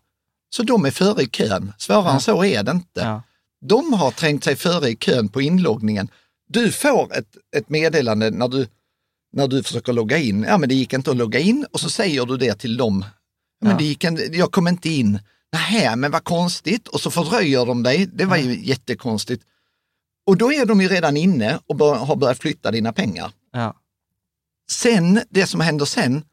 Så 0.51 0.63
de 0.63 0.85
är 0.85 0.91
före 0.91 1.23
i 1.23 1.27
kön. 1.27 1.73
Svårare 1.79 2.13
än 2.13 2.21
så 2.21 2.45
är 2.45 2.63
det 2.63 2.71
inte. 2.71 3.01
Ja. 3.01 3.23
De 3.61 3.93
har 3.93 4.11
trängt 4.11 4.45
sig 4.45 4.57
före 4.57 4.89
i 4.89 4.97
kön 4.97 5.29
på 5.29 5.41
inloggningen. 5.41 6.09
Du 6.49 6.73
får 6.73 7.17
ett, 7.17 7.37
ett 7.57 7.69
meddelande 7.69 8.31
när 8.31 8.49
du, 8.49 8.67
när 9.33 9.49
du 9.49 9.63
försöker 9.63 9.93
logga 9.93 10.19
in. 10.19 10.43
Ja, 10.49 10.59
men 10.59 10.69
det 10.69 10.75
gick 10.75 10.93
inte 10.93 11.11
att 11.11 11.17
logga 11.17 11.39
in 11.39 11.67
och 11.73 11.81
så 11.81 11.91
säger 11.91 12.27
du 12.27 12.37
det 12.37 12.55
till 12.55 12.77
dem. 12.77 13.05
Ja, 13.05 13.11
men 13.61 13.71
Ja. 13.73 13.79
det 13.79 13.85
gick 13.85 14.05
inte, 14.05 14.23
jag 14.23 14.53
kom 14.53 14.69
inte 14.69 14.89
in. 14.89 15.19
Nähä, 15.53 15.97
men 15.97 16.11
vad 16.11 16.25
konstigt. 16.25 16.89
Och 16.89 17.01
så 17.01 17.11
fördröjer 17.11 17.67
de 17.67 17.83
dig. 17.83 18.07
Det 18.07 18.25
var 18.25 18.37
ju 18.37 18.65
jättekonstigt. 18.65 19.45
Och 20.27 20.37
då 20.37 20.53
är 20.53 20.67
de 20.67 20.81
ju 20.81 20.89
redan 20.89 21.17
inne 21.17 21.59
och 21.67 21.77
bör, 21.77 21.95
har 21.95 22.17
börjat 22.17 22.39
flytta 22.39 22.71
dina 22.71 22.93
pengar. 22.93 23.33
Ja. 23.53 23.75
Sen, 24.71 25.21
det 25.31 25.47
som 25.47 25.61
händer 25.61 25.85
sen 25.85 26.25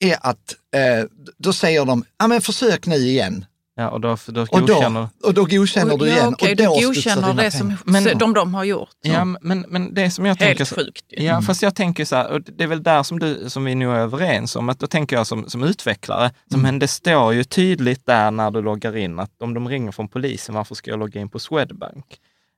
är 0.00 0.18
att 0.20 0.54
eh, 0.74 1.04
då 1.38 1.52
säger 1.52 1.84
de, 1.84 2.04
ja 2.18 2.26
men 2.26 2.40
försök 2.40 2.86
nu 2.86 2.96
igen. 2.96 3.44
Ja, 3.76 3.88
och 3.88 4.00
då, 4.00 4.16
då 4.26 4.42
Och 4.42 4.48
godkänner... 4.48 5.08
då, 5.20 5.28
och 5.28 5.34
då 5.34 5.44
godkänner 5.44 5.96
du 5.96 6.06
ja, 6.08 6.12
igen. 6.14 6.28
okej, 6.34 6.50
och 6.50 6.56
du 6.56 6.64
då 6.64 6.74
studsar 6.74 6.86
godkänner 6.86 7.44
det 7.44 7.50
som. 7.50 7.76
Men- 7.84 8.18
de, 8.18 8.34
de 8.34 8.54
har 8.54 8.64
gjort. 8.64 8.88
Ja, 9.02 9.24
men, 9.24 9.64
men 9.68 9.94
det 9.94 10.10
som 10.10 10.26
jag 10.26 10.38
tänker... 10.38 10.58
Helt 10.58 10.68
så- 10.68 10.74
sjukt 10.74 11.04
ju. 11.08 11.24
Ja, 11.24 11.42
fast 11.42 11.62
jag 11.62 11.74
tänker 11.74 12.04
så 12.04 12.16
här, 12.16 12.30
och 12.30 12.40
det 12.42 12.64
är 12.64 12.68
väl 12.68 12.82
där 12.82 13.02
som, 13.02 13.18
du, 13.18 13.44
som 13.50 13.64
vi 13.64 13.74
nu 13.74 13.90
är 13.90 13.94
överens 13.98 14.56
om, 14.56 14.68
att 14.68 14.78
då 14.78 14.86
tänker 14.86 15.16
jag 15.16 15.26
som, 15.26 15.48
som 15.50 15.62
utvecklare, 15.64 16.30
så, 16.50 16.58
men 16.58 16.78
det 16.78 16.88
står 16.88 17.34
ju 17.34 17.44
tydligt 17.44 18.06
där 18.06 18.30
när 18.30 18.50
du 18.50 18.62
loggar 18.62 18.96
in 18.96 19.18
att 19.18 19.42
om 19.42 19.54
de 19.54 19.68
ringer 19.68 19.92
från 19.92 20.08
polisen, 20.08 20.54
varför 20.54 20.74
ska 20.74 20.90
jag 20.90 20.98
logga 20.98 21.20
in 21.20 21.28
på 21.28 21.38
Swedbank? 21.38 22.04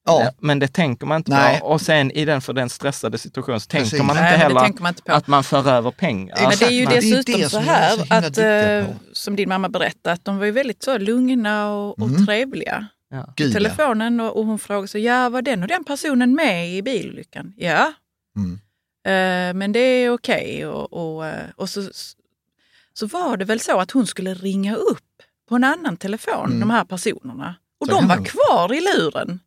Ja, 0.07 0.31
Men 0.41 0.59
det 0.59 0.69
tänker 0.69 1.07
man 1.07 1.17
inte 1.17 1.31
Nej. 1.31 1.61
på. 1.61 1.67
Och 1.67 1.81
sen 1.81 2.11
i 2.11 2.25
den, 2.25 2.41
för 2.41 2.53
den 2.53 2.69
stressade 2.71 3.19
situationen 3.19 3.61
så 3.61 3.69
Precis. 3.69 3.91
tänker 3.91 4.05
man 4.07 4.17
Nej, 4.17 4.25
inte 4.25 4.35
det 4.35 4.43
heller 4.43 4.55
man 4.81 4.89
inte 4.89 5.13
att 5.15 5.27
man 5.27 5.45
för 5.45 5.69
över 5.71 5.91
pengar. 5.91 6.37
Men 6.41 6.51
det 6.59 6.65
är 6.65 6.71
ju 6.71 6.85
man- 6.85 6.93
det 6.93 6.99
är 6.99 7.01
dessutom 7.01 7.41
det 7.41 7.45
så 7.45 7.51
så 7.51 7.59
här 7.59 7.97
himla 7.97 8.17
att, 8.19 8.89
eh, 8.89 8.95
som 9.13 9.37
din 9.37 9.49
mamma 9.49 9.69
berättade, 9.69 10.13
att 10.15 10.25
de 10.25 10.39
var 10.39 10.45
ju 10.47 10.51
väldigt 10.53 10.83
så 10.83 10.99
lugna 10.99 11.71
och, 11.73 11.99
och 11.99 12.09
Mm. 12.09 12.27
trevliga. 12.27 12.87
Ja. 13.11 13.33
gud 13.37 13.53
telefonen 13.53 14.21
och, 14.21 14.37
och 14.37 14.47
hon 14.47 14.59
frågade 14.59 14.89
så, 14.89 14.99
ja 14.99 15.29
var 15.29 15.43
den 15.43 15.63
och 15.63 15.69
den 15.69 15.85
personen 15.85 16.35
med 16.35 16.71
i 16.75 16.83
bilolyckan? 16.83 17.53
Ja, 17.57 17.93
Mm. 18.37 18.55
eh, 19.07 19.59
men 19.59 19.73
det 19.73 19.79
är 19.79 20.11
okej. 20.11 20.67
Och, 20.67 20.93
och, 21.17 21.27
eh, 21.27 21.45
och 21.57 21.69
så, 21.69 21.83
så 22.95 23.07
var 23.07 23.37
det 23.37 23.45
väl 23.45 23.61
så 23.61 23.81
att 23.81 23.91
hon 23.91 24.07
skulle 24.07 24.35
ringa 24.35 24.75
upp 24.77 24.99
på 25.49 25.55
en 25.57 25.65
annan 25.65 25.97
telefon, 25.97 26.47
Mm. 26.47 26.61
de 26.61 26.71
här 26.71 26.85
personerna. 26.85 27.55
Och 27.81 27.87
Så 27.87 27.93
de 27.95 28.09
var 28.09 28.25
kvar 28.25 28.73
i 28.75 28.81
luren, 28.81 29.41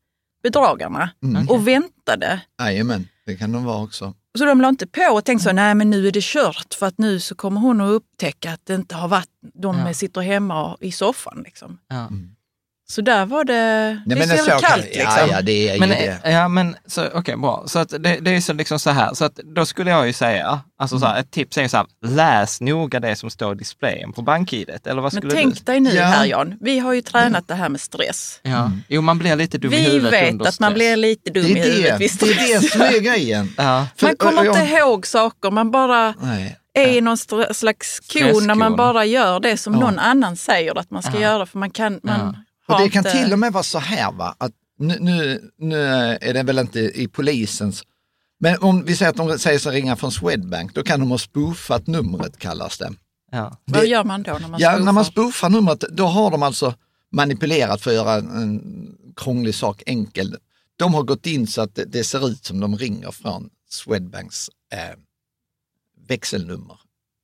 bedragarna, 0.45 1.09
Mm. 1.23 1.49
och 1.49 1.67
väntade. 1.67 2.41
Jajamän, 2.61 3.07
det 3.25 3.35
kan 3.35 3.51
de 3.51 3.63
vara 3.65 3.83
också. 3.83 4.13
Så 4.37 4.45
de 4.45 4.61
la 4.61 4.69
inte 4.69 4.87
på 4.87 5.01
och 5.13 5.25
tänkte 5.25 5.43
så, 5.43 5.51
nej 5.53 5.75
men 5.75 5.89
nu 5.89 6.07
är 6.07 6.11
det 6.11 6.23
kört 6.23 6.73
för 6.79 6.85
att 6.85 6.97
nu 6.97 7.19
så 7.19 7.35
kommer 7.35 7.61
hon 7.61 7.81
att 7.81 7.89
upptäcka 7.89 8.51
att 8.53 8.61
det 8.65 8.75
inte 8.75 8.95
har 8.95 9.07
varit, 9.07 9.29
de 9.53 9.79
Ja. 9.79 9.93
sitter 9.93 10.21
hemma 10.21 10.77
i 10.81 10.91
soffan. 10.91 11.41
Liksom. 11.45 11.77
Ja. 11.87 12.09
Så 12.87 13.01
där 13.01 13.25
var 13.25 13.43
det, 13.43 13.53
Nej, 13.53 13.99
det 14.05 14.13
är 14.13 14.17
men 14.17 14.27
så 14.27 14.35
jävla 14.35 14.51
kan- 14.59 14.69
kallt 14.69 14.85
liksom. 14.85 15.01
Ja, 15.17 15.27
ja, 15.31 15.41
det 15.41 15.69
är 15.69 15.79
Men, 15.79 15.89
ju 15.89 15.95
det. 15.95 16.19
ja, 16.31 16.47
men 16.47 16.75
så, 16.87 17.05
okej, 17.13 17.37
bra. 17.37 17.63
Så 17.67 17.79
att 17.79 17.89
det, 17.89 18.17
det 18.21 18.31
är 18.35 18.41
så 18.41 18.53
liksom 18.53 18.79
så 18.79 18.89
här, 18.89 19.13
så 19.13 19.25
att 19.25 19.35
då 19.35 19.65
skulle 19.65 19.91
jag 19.91 20.07
ju 20.07 20.13
säga, 20.13 20.61
alltså 20.79 20.99
så 20.99 21.05
här, 21.05 21.19
ett 21.19 21.31
tips 21.31 21.57
är 21.57 21.67
så 21.67 21.77
här, 21.77 21.85
läs 22.05 22.61
noga 22.61 22.99
det 22.99 23.15
som 23.15 23.29
står 23.29 23.53
i 23.55 23.57
displayen 23.57 24.13
på 24.13 24.21
bank-idet. 24.21 24.87
Eller 24.87 25.01
vad 25.01 25.13
Men 25.13 25.21
skulle 25.21 25.33
tänk 25.33 25.55
du? 25.57 25.63
dig 25.63 25.79
nu 25.79 25.89
Ja. 25.93 26.03
här 26.05 26.25
Jan, 26.25 26.57
vi 26.61 26.79
har 26.79 26.93
ju 26.93 27.01
tränat 27.01 27.47
det 27.47 27.55
här 27.55 27.69
med 27.69 27.81
stress. 27.81 28.39
Ja. 28.43 28.71
Jo, 28.87 29.01
man 29.01 29.17
blir 29.17 29.35
lite 29.35 29.57
dum 29.57 29.73
i 29.73 29.75
Vi 29.75 29.83
huvudet 29.83 30.11
vet 30.13 30.31
under 30.31 30.45
att 30.45 30.59
man 30.59 30.71
stress. 30.71 30.75
blir 30.75 30.95
lite 30.95 31.31
dum 31.31 31.43
Det 31.43 31.49
i 31.49 31.59
är 31.59 31.65
huvudet 31.65 31.91
det, 31.91 31.97
vid 31.97 32.09
det, 32.19 32.53
är 32.53 32.59
stress. 32.59 32.61
det 32.61 32.69
som 32.69 32.81
är 32.81 32.99
grejen. 32.99 33.53
Ja. 33.57 33.87
För- 33.97 34.07
Man 34.07 34.15
kommer 34.17 34.43
jag- 34.45 34.59
inte 34.61 34.73
ihåg 34.73 35.07
saker, 35.07 35.51
man 35.51 35.71
bara 35.71 36.13
Nej. 36.21 36.57
är 36.73 36.87
i 36.87 37.01
någon 37.01 37.17
slags 37.53 37.99
kon 38.13 38.47
när 38.47 38.55
man 38.55 38.75
bara 38.75 39.05
gör 39.05 39.39
det 39.39 39.57
som 39.57 39.73
Ja. 39.73 39.79
någon 39.79 39.99
annan 39.99 40.37
säger 40.37 40.79
att 40.79 40.91
man 40.91 41.01
ska 41.03 41.13
Ja. 41.13 41.19
göra. 41.19 41.45
För 41.45 41.57
man 41.57 41.69
kan, 41.71 41.99
man 42.03 42.37
Och 42.67 42.79
det 42.79 42.89
kan 42.89 43.03
till 43.03 43.33
och 43.33 43.39
med 43.39 43.53
vara 43.53 43.63
så 43.63 43.79
här 43.79 44.11
va, 44.11 44.35
att 44.37 44.51
nu, 44.79 44.97
nu, 44.99 45.49
nu 45.57 45.81
är 46.21 46.33
det 46.33 46.43
väl 46.43 46.59
inte 46.59 46.79
i 46.79 47.07
polisens, 47.07 47.83
men 48.39 48.57
om 48.61 48.83
vi 48.85 48.95
säger 48.95 49.09
att 49.11 49.17
de 49.17 49.39
säger 49.39 49.59
sig 49.59 49.71
ringa 49.75 49.95
från 49.95 50.11
Swedbank, 50.11 50.73
då 50.75 50.83
kan 50.83 50.99
de 50.99 51.11
ha 51.11 51.17
spoofat 51.17 51.87
numret 51.87 52.37
kallas 52.39 52.77
det. 52.77 52.91
Ja. 53.31 53.57
Vad 53.65 53.81
det- 53.81 53.87
gör 53.87 54.03
man 54.03 54.23
då 54.23 54.33
när 54.33 54.47
man 54.47 54.59
Ja, 54.59 54.69
spoofar? 54.71 54.85
när 54.85 54.91
man 54.91 55.05
spoofar 55.05 55.49
numret, 55.49 55.79
då 55.79 56.05
har 56.05 56.31
de 56.31 56.43
alltså 56.43 56.73
manipulerat 57.11 57.81
för 57.81 57.89
att 57.91 57.95
göra 57.95 58.13
en 58.15 58.95
krånglig 59.15 59.55
sak 59.55 59.83
enkel. 59.85 60.37
De 60.75 60.93
har 60.93 61.03
gått 61.03 61.25
in 61.25 61.47
så 61.47 61.61
att 61.61 61.75
det, 61.75 61.85
det 61.85 62.03
ser 62.03 62.27
ut 62.27 62.45
som 62.45 62.59
de 62.59 62.77
ringer 62.77 63.11
från 63.11 63.49
Swedbanks 63.69 64.49
eh, 64.73 64.79
växelnummer. 66.07 66.79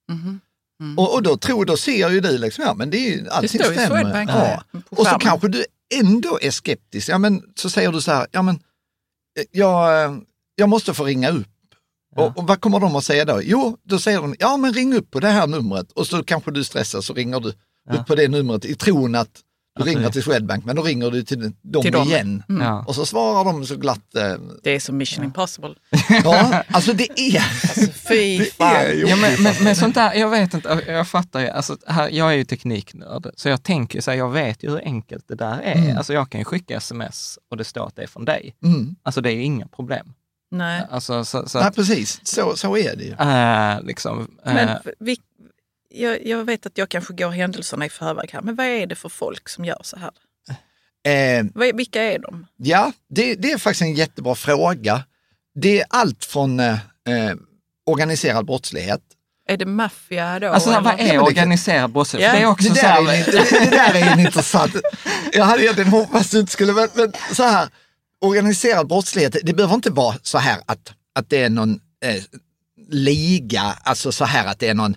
Mhm. 0.09 0.39
Mm. 0.81 0.97
Och, 0.99 1.13
och 1.13 1.23
då 1.23 1.37
tror, 1.37 1.65
då 1.65 1.77
ser 1.77 2.09
ju 2.09 2.19
du 2.19 2.37
liksom, 2.37 2.63
ja 2.63 2.73
men 2.73 2.89
det 2.89 2.97
är 2.97 3.09
ju, 3.17 3.29
allting 3.29 3.59
ju 3.59 3.65
stämmer. 3.73 3.87
Swedbank 3.87 4.29
ja. 4.29 4.63
på 4.71 4.95
Och 5.01 5.07
så 5.07 5.15
kanske 5.19 5.47
du 5.47 5.65
ändå 5.93 6.39
är 6.41 6.51
skeptisk, 6.51 7.09
ja 7.09 7.17
men 7.17 7.43
så 7.55 7.69
säger 7.69 7.91
du 7.91 8.01
så 8.01 8.11
här, 8.11 8.27
ja 8.31 8.41
men 8.41 8.55
eh, 9.39 9.43
jag, 9.51 10.03
eh, 10.05 10.17
jag 10.55 10.69
måste 10.69 10.93
få 10.93 11.03
ringa 11.03 11.29
upp. 11.29 11.47
Ja. 12.15 12.23
Och, 12.23 12.37
och 12.37 12.47
vad 12.47 12.61
kommer 12.61 12.79
de 12.79 12.95
att 12.95 13.03
säga 13.03 13.25
då? 13.25 13.41
Jo, 13.43 13.77
då 13.83 13.99
säger 13.99 14.21
de, 14.21 14.35
ja 14.39 14.57
men 14.57 14.73
ring 14.73 14.93
upp 14.93 15.11
på 15.11 15.19
det 15.19 15.27
här 15.27 15.47
numret 15.47 15.91
och 15.91 16.07
så 16.07 16.23
kanske 16.23 16.51
du 16.51 16.63
stressar 16.63 17.01
så 17.01 17.13
ringer 17.13 17.39
du 17.39 17.53
Ja. 17.89 17.93
upp 17.95 18.07
på 18.07 18.15
det 18.15 18.27
numret 18.27 18.65
i 18.65 18.75
tron 18.75 19.15
att 19.15 19.39
du 19.75 19.83
ringer 19.83 20.09
till 20.09 20.23
Swedbank, 20.23 20.65
men 20.65 20.75
då 20.75 20.81
ringer 20.81 21.11
du 21.11 21.23
till 21.23 21.51
dem 21.61 21.81
Till 21.81 21.91
dem. 21.91 22.07
igen. 22.07 22.43
Mm. 22.49 22.61
Ja. 22.61 22.83
Och 22.87 22.95
så 22.95 23.05
svarar 23.05 23.43
de 23.45 23.65
så 23.65 23.75
glatt, 23.75 24.15
eh, 24.15 24.33
Det 24.63 24.71
är 24.71 24.79
som 24.79 24.97
Mission 24.97 25.23
Impossible. 25.25 25.75
ja, 26.23 26.63
alltså 26.67 26.93
det 26.93 27.19
är, 27.19 27.37
Alltså, 27.41 27.91
fy 28.09 28.37
det 28.39 28.45
fan. 28.53 28.99
Ja, 29.07 29.15
men, 29.15 29.43
men, 29.43 29.53
men 29.63 29.75
sånt 29.75 29.95
där, 29.95 30.13
jag 30.13 30.29
vet 30.29 30.53
inte, 30.53 30.81
jag 30.87 31.07
fattar 31.07 31.39
ju, 31.39 31.47
alltså, 31.49 31.77
här, 31.87 32.09
jag 32.09 32.27
är 32.31 32.35
ju 32.35 32.43
tekniknörd, 32.43 33.27
så 33.35 33.49
jag 33.49 33.63
tänker 33.63 34.01
så 34.01 34.11
här, 34.11 34.17
jag 34.17 34.29
vet 34.31 34.63
ju 34.63 34.69
hur 34.69 34.81
enkelt 34.85 35.27
det 35.27 35.35
där 35.35 35.59
är. 35.63 35.75
Mm. 35.75 35.97
Alltså 35.97 36.13
jag 36.13 36.29
kan 36.29 36.41
ju 36.41 36.45
skicka 36.45 36.77
sms 36.77 37.39
och 37.51 37.57
det 37.57 37.63
står 37.63 37.87
att 37.87 37.95
det 37.95 38.03
är 38.03 38.07
från 38.07 38.25
dig. 38.25 38.55
mm, 38.63 38.95
Alltså 39.03 39.21
det 39.21 39.29
är 39.31 39.35
ju 39.35 39.43
inga 39.43 39.67
problem. 39.67 40.13
Nej. 40.51 40.83
Alltså, 40.89 41.25
så, 41.25 41.49
så 41.49 41.57
nej 41.59 41.67
att, 41.67 41.75
precis, 41.75 42.19
så, 42.23 42.55
så 42.55 42.77
är 42.77 42.95
det 42.95 43.03
ju. 43.03 43.11
äh, 43.13 43.81
liksom, 43.87 44.37
äh, 44.45 44.53
Men 44.53 44.77
vi, 44.99 45.17
jag, 45.91 46.27
jag 46.27 46.45
vet 46.45 46.65
att 46.65 46.77
jag 46.77 46.89
kanske 46.89 47.13
går 47.13 47.29
händelserna 47.29 47.85
i 47.85 47.89
förväg 47.89 48.29
här, 48.33 48.41
men 48.41 48.55
vad 48.55 48.65
är 48.65 48.87
det 48.87 48.95
för 48.95 49.09
folk 49.09 49.49
som 49.49 49.65
gör 49.65 49.81
så 49.83 49.97
här? 49.97 50.11
Eh, 51.03 51.45
Vilka 51.73 52.03
är 52.03 52.19
de? 52.19 52.47
Ja, 52.57 52.91
det, 53.09 53.35
det 53.35 53.51
är 53.51 53.57
faktiskt 53.57 53.81
en 53.81 53.93
jättebra 53.93 54.35
fråga. 54.35 55.03
Det 55.55 55.79
är 55.79 55.85
allt 55.89 56.25
från 56.25 56.59
eh, 56.59 56.73
eh, 57.07 57.35
organiserad 57.85 58.45
brottslighet. 58.45 59.01
Är 59.47 59.57
det 59.57 59.65
maffia 59.65 60.39
då? 60.39 60.47
alltså 60.47 60.69
vad 60.69 60.99
är 60.99 61.19
organiserad 61.19 61.91
brottslighet? 61.91 62.29
Ja. 62.33 62.39
Det 62.39 62.43
är 62.43 62.47
också 62.47 62.73
Det 62.73 62.81
där, 62.81 63.13
är, 63.13 63.31
det, 63.31 63.65
det 63.65 63.69
där 63.69 63.93
är 63.95 64.13
en 64.13 64.19
intressant... 64.19 64.75
Jag 65.33 65.45
hade 65.45 65.63
egentligen 65.63 65.89
hoppats 65.89 66.25
att 66.25 66.31
du 66.31 66.39
inte 66.39 66.51
skulle, 66.51 66.73
men, 66.73 66.89
men 66.95 67.13
så 67.31 67.43
här, 67.43 67.69
organiserad 68.21 68.87
brottslighet, 68.87 69.35
det 69.43 69.53
behöver 69.53 69.75
inte 69.75 69.89
vara 69.89 70.15
så 70.21 70.37
här 70.37 70.57
att, 70.65 70.93
att 71.15 71.29
det 71.29 71.43
är 71.43 71.49
någon 71.49 71.79
eh, 72.05 72.23
liga, 72.89 73.61
alltså 73.61 74.11
så 74.11 74.25
här 74.25 74.47
att 74.47 74.59
det 74.59 74.67
är 74.67 74.73
någon 74.73 74.95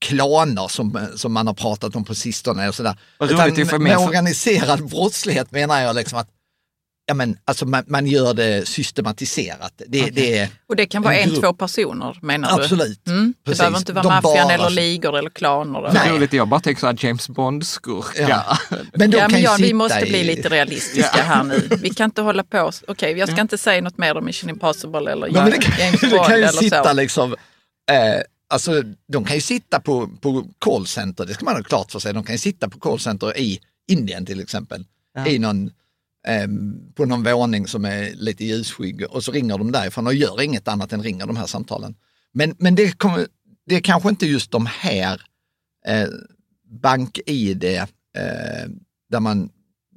klaner 0.00 0.68
som, 0.68 1.06
som 1.16 1.32
man 1.32 1.46
har 1.46 1.54
pratat 1.54 1.96
om 1.96 2.04
på 2.04 2.14
sistone. 2.14 2.68
Och 2.68 2.74
så 2.74 2.82
där. 2.82 2.96
Vad 3.18 3.30
Utan 3.30 3.54
det 3.54 3.72
med 3.72 3.80
med- 3.80 3.98
organiserad 3.98 4.88
brottslighet 4.90 5.50
menar 5.52 5.80
jag 5.80 5.96
liksom 5.96 6.18
att 6.18 6.28
ja, 7.08 7.14
men, 7.14 7.36
alltså 7.44 7.66
man, 7.66 7.84
man 7.86 8.06
gör 8.06 8.34
det 8.34 8.68
systematiserat. 8.68 9.72
Det, 9.88 10.10
det 10.10 10.38
är 10.38 10.48
Och 10.68 10.76
det 10.76 10.86
kan 10.86 11.02
vara 11.02 11.16
En 11.16 11.30
en, 11.34 11.40
två 11.40 11.52
personer 11.52 12.18
menar 12.22 12.56
du? 12.56 12.62
absolut. 12.62 13.06
Mm. 13.08 13.34
Det 13.38 13.44
Precis. 13.44 13.58
behöver 13.58 13.78
inte 13.78 13.92
vara 13.92 14.04
maffian 14.08 14.44
bara- 14.48 14.54
eller 14.54 14.70
ligor 14.70 15.18
eller 15.18 15.30
klaner. 15.30 15.82
det 15.82 15.88
Eller. 15.88 16.00
är 16.00 16.10
roligt, 16.12 16.32
jag 16.32 16.48
bara 16.48 16.60
tänker 16.60 16.80
så 16.80 16.86
här 16.86 16.96
James 17.04 17.28
Bond-skurkar. 17.28 18.28
Ja. 18.30 18.58
Men 18.92 19.10
Ja, 19.10 19.18
kan 19.18 19.32
men 19.32 19.42
ja, 19.42 19.56
vi 19.60 19.74
måste 19.74 20.00
i- 20.06 20.08
bli 20.10 20.24
lite 20.24 20.48
realistiska 20.48 21.22
här 21.22 21.44
nu. 21.44 21.68
Vi 21.82 21.90
kan 21.90 22.04
inte 22.04 22.22
hålla 22.22 22.42
på. 22.44 22.70
Okej, 22.88 23.18
jag 23.18 23.28
ska 23.28 23.40
inte 23.40 23.58
säga 23.58 23.80
något 23.82 23.98
mer 23.98 24.16
om 24.16 24.24
Mission 24.24 24.50
Impossible 24.50 25.12
eller 25.12 25.30
Nej, 25.30 25.50
det 25.50 25.58
kan, 25.58 25.78
James 25.86 26.00
det 26.00 26.08
Bond 26.10 26.26
kan 26.26 26.36
ju 26.36 26.42
eller 26.42 26.52
sitta 26.52 26.84
så. 26.84 26.92
liksom, 26.92 27.32
eh, 27.90 27.96
alltså 28.48 28.82
de 29.12 29.24
kan 29.24 29.36
ju 29.36 29.40
sitta 29.40 29.80
på, 29.80 30.08
på 30.20 30.46
callcenter, 30.58 31.26
det 31.26 31.34
ska 31.34 31.44
man 31.44 31.56
ha 31.56 31.62
klart 31.62 31.92
för 31.92 31.98
sig, 31.98 32.14
de 32.14 32.24
kan 32.24 32.34
ju 32.34 32.38
sitta 32.38 32.68
på 32.68 32.80
callcenter 32.80 33.38
i 33.38 33.60
Indien 33.88 34.26
till 34.26 34.40
exempel, 34.40 34.84
i 35.26 35.38
någon, 35.38 35.66
eh, 36.26 36.48
på 36.94 37.04
någon 37.04 37.22
våning 37.22 37.66
som 37.66 37.84
är 37.84 38.14
lite 38.14 38.44
ljusskygg 38.44 39.06
och 39.10 39.24
så 39.24 39.32
ringer 39.32 39.58
de 39.58 39.72
därifrån. 39.72 40.06
Och 40.06 40.14
gör 40.14 40.42
inget 40.42 40.68
annat 40.68 40.92
än 40.92 41.02
ringer 41.02 41.26
de 41.26 41.36
här 41.36 41.46
samtalen. 41.46 41.94
Men, 42.32 42.54
men 42.58 42.74
det, 42.74 42.98
kommer, 42.98 43.26
det 43.66 43.74
är 43.74 43.80
kanske 43.80 44.08
inte 44.08 44.26
just 44.26 44.50
de 44.50 44.66
här 44.66 45.22
eh, 45.86 46.08
bank-id 46.82 47.64
eh, 47.64 47.84
där 49.10 49.20
man 49.20 49.50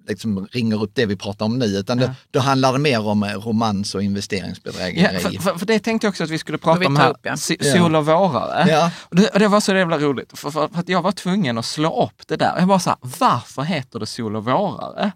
liksom 0.09 0.47
ringer 0.51 0.83
upp 0.83 0.91
det 0.93 1.05
vi 1.05 1.15
pratar 1.15 1.45
om 1.45 1.59
nu, 1.59 1.65
utan 1.65 1.99
Ja. 1.99 2.07
då, 2.07 2.13
då 2.31 2.39
handlar 2.39 2.73
det 2.73 2.79
mer 2.79 3.07
om 3.07 3.23
eh, 3.23 3.29
romans 3.29 3.95
och 3.95 4.03
investeringsbedrägeri. 4.03 5.13
Ja, 5.13 5.19
för, 5.19 5.41
för, 5.41 5.57
för 5.57 5.65
det 5.65 5.79
tänkte 5.79 6.07
jag 6.07 6.11
också 6.11 6.23
att 6.23 6.29
vi 6.29 6.37
skulle 6.37 6.57
vi 6.57 6.63
prata 6.63 6.87
om 6.87 6.97
här, 6.97 7.09
upp, 7.09 7.17
ja. 7.21 7.37
Sol 7.37 7.95
och 7.95 8.05
vårare. 8.05 8.69
Ja. 8.69 8.91
Och 8.99 9.15
det, 9.15 9.27
och 9.27 9.39
det 9.39 9.47
var 9.47 9.59
så 9.59 9.75
jävla 9.75 9.97
roligt, 9.97 10.39
för, 10.39 10.51
för, 10.51 10.67
för 10.67 10.79
att 10.79 10.89
jag 10.89 11.01
var 11.01 11.11
tvungen 11.11 11.57
att 11.57 11.65
slå 11.65 12.03
upp 12.03 12.27
det 12.27 12.35
där. 12.35 12.55
Jag 12.59 12.67
var 12.67 12.79
så 12.79 12.89
här, 12.89 12.99
varför 13.19 13.61
heter 13.61 13.99
det 13.99 14.05
sol 14.05 14.35
och 14.35 14.45
vårare? 14.45 15.11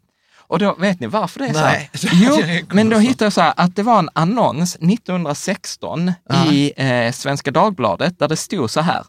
Och 0.47 0.59
då, 0.59 0.75
vet 0.75 0.99
ni 0.99 1.07
varför 1.07 1.39
det 1.39 1.45
är 1.45 1.53
Nej. 1.53 1.89
så? 1.93 2.07
här? 2.07 2.19
Jo, 2.59 2.65
men 2.71 2.89
då 2.89 2.97
hittade 2.97 3.25
jag 3.25 3.33
så 3.33 3.41
här 3.41 3.53
att 3.57 3.75
det 3.75 3.83
var 3.83 3.99
en 3.99 4.09
annons 4.13 4.75
1916 4.75 6.11
i 6.51 6.73
eh, 6.75 7.11
Svenska 7.11 7.51
Dagbladet 7.51 8.19
där 8.19 8.27
det 8.27 8.37
stod 8.37 8.69
så 8.69 8.81
här. 8.81 9.05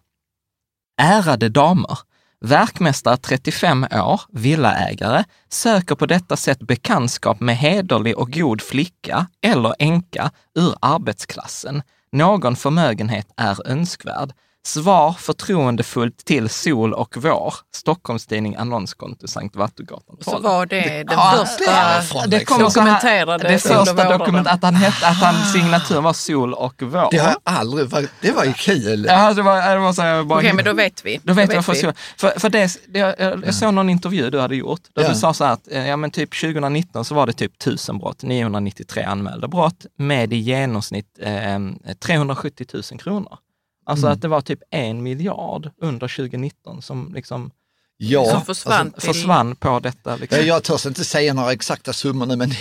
Ärade 1.03 1.49
damer, 1.49 1.99
verkmästare 2.45 3.17
35 3.17 3.87
år, 3.93 4.21
villaägare, 4.33 5.25
söker 5.49 5.95
på 5.95 6.07
detta 6.07 6.37
sätt 6.37 6.59
bekantskap 6.59 7.41
med 7.41 7.57
hederlig 7.57 8.19
och 8.19 8.33
god 8.33 8.63
flicka 8.63 9.27
eller 9.43 9.75
änka 9.79 10.31
ur 10.55 10.75
arbetsklassen. 10.81 11.83
Någon 12.13 12.57
förmögenhet 12.57 13.27
är 13.37 13.69
önskvärd. 13.71 14.33
Svar 14.67 15.13
förtroendefullt 15.13 16.25
till 16.25 16.49
Sol 16.49 16.93
och 16.93 17.15
Vår, 17.17 17.55
Stockholmstidning 17.75 18.57
annonskonto 18.57 19.29
Sankt 19.29 19.57
Vattugatan 19.57 20.17
Så 20.21 20.31
12. 20.31 20.43
var 20.45 20.67
det 20.67 20.81
den 20.81 21.07
Ja, 21.11 21.35
första 21.47 22.27
det 22.27 22.45
kom 22.45 22.59
så 22.59 22.63
dokumenterade 22.81 23.49
Det 23.49 23.59
första 23.59 24.19
dokumentet, 24.19 24.53
att 24.53 24.63
han 24.63 24.75
hette, 24.75 25.07
att 25.09 25.17
han 25.17 25.53
signatur 25.53 26.01
var 26.01 26.13
Sol 26.13 26.55
och 26.55 26.75
Vår. 26.83 27.09
Det 27.11 27.19
har 27.19 27.29
jag 27.29 27.39
aldrig, 27.45 27.89
varit- 27.89 28.11
det 28.21 28.31
var 28.33 28.45
ju 28.45 28.53
kul. 28.53 29.07
Ja, 29.09 29.35
det 29.35 29.43
var, 29.43 29.71
det 29.75 29.79
var 29.79 29.93
så 29.93 30.03
här, 30.03 30.15
jag 30.15 30.27
bara, 30.27 30.39
Okej, 30.39 30.53
men 30.53 30.65
då 30.65 30.73
vet 30.73 31.05
vi. 31.05 31.21
Då 31.23 31.33
vet 31.33 31.49
jag 31.53 31.57
varför 31.57 31.85
jag 31.87 31.95
för, 32.17 32.41
för 32.41 32.49
det, 32.51 32.71
det, 32.89 32.99
jag, 32.99 33.43
jag 33.47 33.55
såg 33.55 33.75
någon 33.75 33.91
intervju 33.91 34.31
du 34.31 34.41
hade 34.41 34.57
gjort, 34.57 34.81
där 34.95 35.03
Ja. 35.03 35.09
du 35.09 35.15
sa 35.15 35.35
så 35.35 35.45
här 35.45 35.53
att 35.53 35.73
eh, 35.73 35.89
ja, 35.89 35.97
men 35.97 36.11
typ 36.11 36.41
2019 36.41 37.05
så 37.05 37.15
var 37.15 37.27
det 37.27 37.33
typ 37.33 37.53
1000 37.63 37.99
brott, 37.99 38.23
993 38.23 39.03
anmälda 39.03 39.49
brott 39.49 39.87
med 39.99 40.33
i 40.33 40.37
genomsnitt 40.37 41.07
eh, 41.23 41.59
370 42.01 42.67
000 42.73 42.83
kronor. 43.01 43.39
Alltså 43.87 44.07
Mm. 44.07 44.15
att 44.15 44.23
det 44.23 44.29
var 44.29 44.41
typ 44.41 44.61
en 44.71 45.03
miljard 45.03 45.71
under 45.81 46.09
2019 46.09 46.83
som 46.83 47.13
liksom 47.15 47.51
Ja, 47.97 48.25
Som 48.31 48.45
försvann 48.45 48.91
till... 48.91 49.03
försvann 49.03 49.57
på 49.57 49.81
detta. 49.81 50.17
Liksom. 50.17 50.47
Jag, 50.47 50.63
törs 50.63 50.87
inte 50.87 51.05
säga 51.05 51.35
några 51.35 51.53
exakta 51.53 51.93
summor 51.93 52.27
nu, 52.27 52.37
men 52.37 52.49
det, 52.49 52.57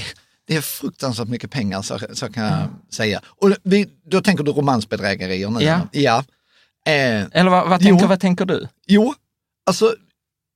det 0.47 0.55
är 0.55 0.61
fruktansvärt 0.61 1.27
mycket 1.27 1.51
pengar, 1.51 1.81
så, 1.81 1.99
så 2.13 2.29
kan 2.31 2.43
jag 2.43 2.67
säga. 2.93 3.21
Och 3.25 3.51
vi, 3.63 3.89
då 4.05 4.21
tänker 4.21 4.43
du 4.43 4.51
romansbedrägerier 4.51 5.49
nu? 5.49 5.61
Ja. 5.61 5.79
ja. 5.91 6.17
Eh, 6.85 7.25
Eller 7.31 7.49
vad, 7.49 7.69
vad, 7.69 7.81
Jo. 7.81 7.87
tänker, 7.87 8.07
vad 8.07 8.19
tänker 8.19 8.45
du? 8.45 8.67
jo, 8.87 9.13
alltså 9.65 9.95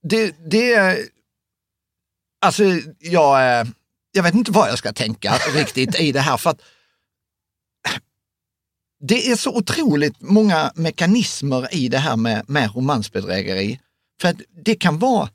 det, 0.03 0.35
det 0.51 0.73
är... 0.73 0.97
Alltså 2.41 2.63
jag, 2.99 3.59
eh, 3.59 3.67
jag 4.11 4.23
vet 4.23 4.33
inte 4.35 4.51
vad 4.51 4.69
jag 4.69 4.77
ska 4.77 4.93
tänka 4.93 5.33
riktigt 5.53 5.99
i 5.99 6.11
det 6.11 6.19
här, 6.21 6.37
för 6.37 6.49
att 6.49 6.61
det 8.99 9.31
är 9.31 9.35
så 9.35 9.55
otroligt 9.57 10.21
många 10.21 10.71
mekanismer 10.75 11.73
i 11.75 11.89
det 11.89 11.97
här 11.97 12.15
med, 12.15 12.49
med 12.49 12.75
romansbedrägeri. 12.75 13.79
För 14.21 14.27
att 14.29 14.35
det 14.65 14.75
kan 14.75 14.99
vara 14.99 15.29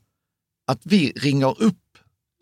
att 0.67 0.79
vi 0.83 1.11
ringer 1.15 1.61
upp 1.63 1.75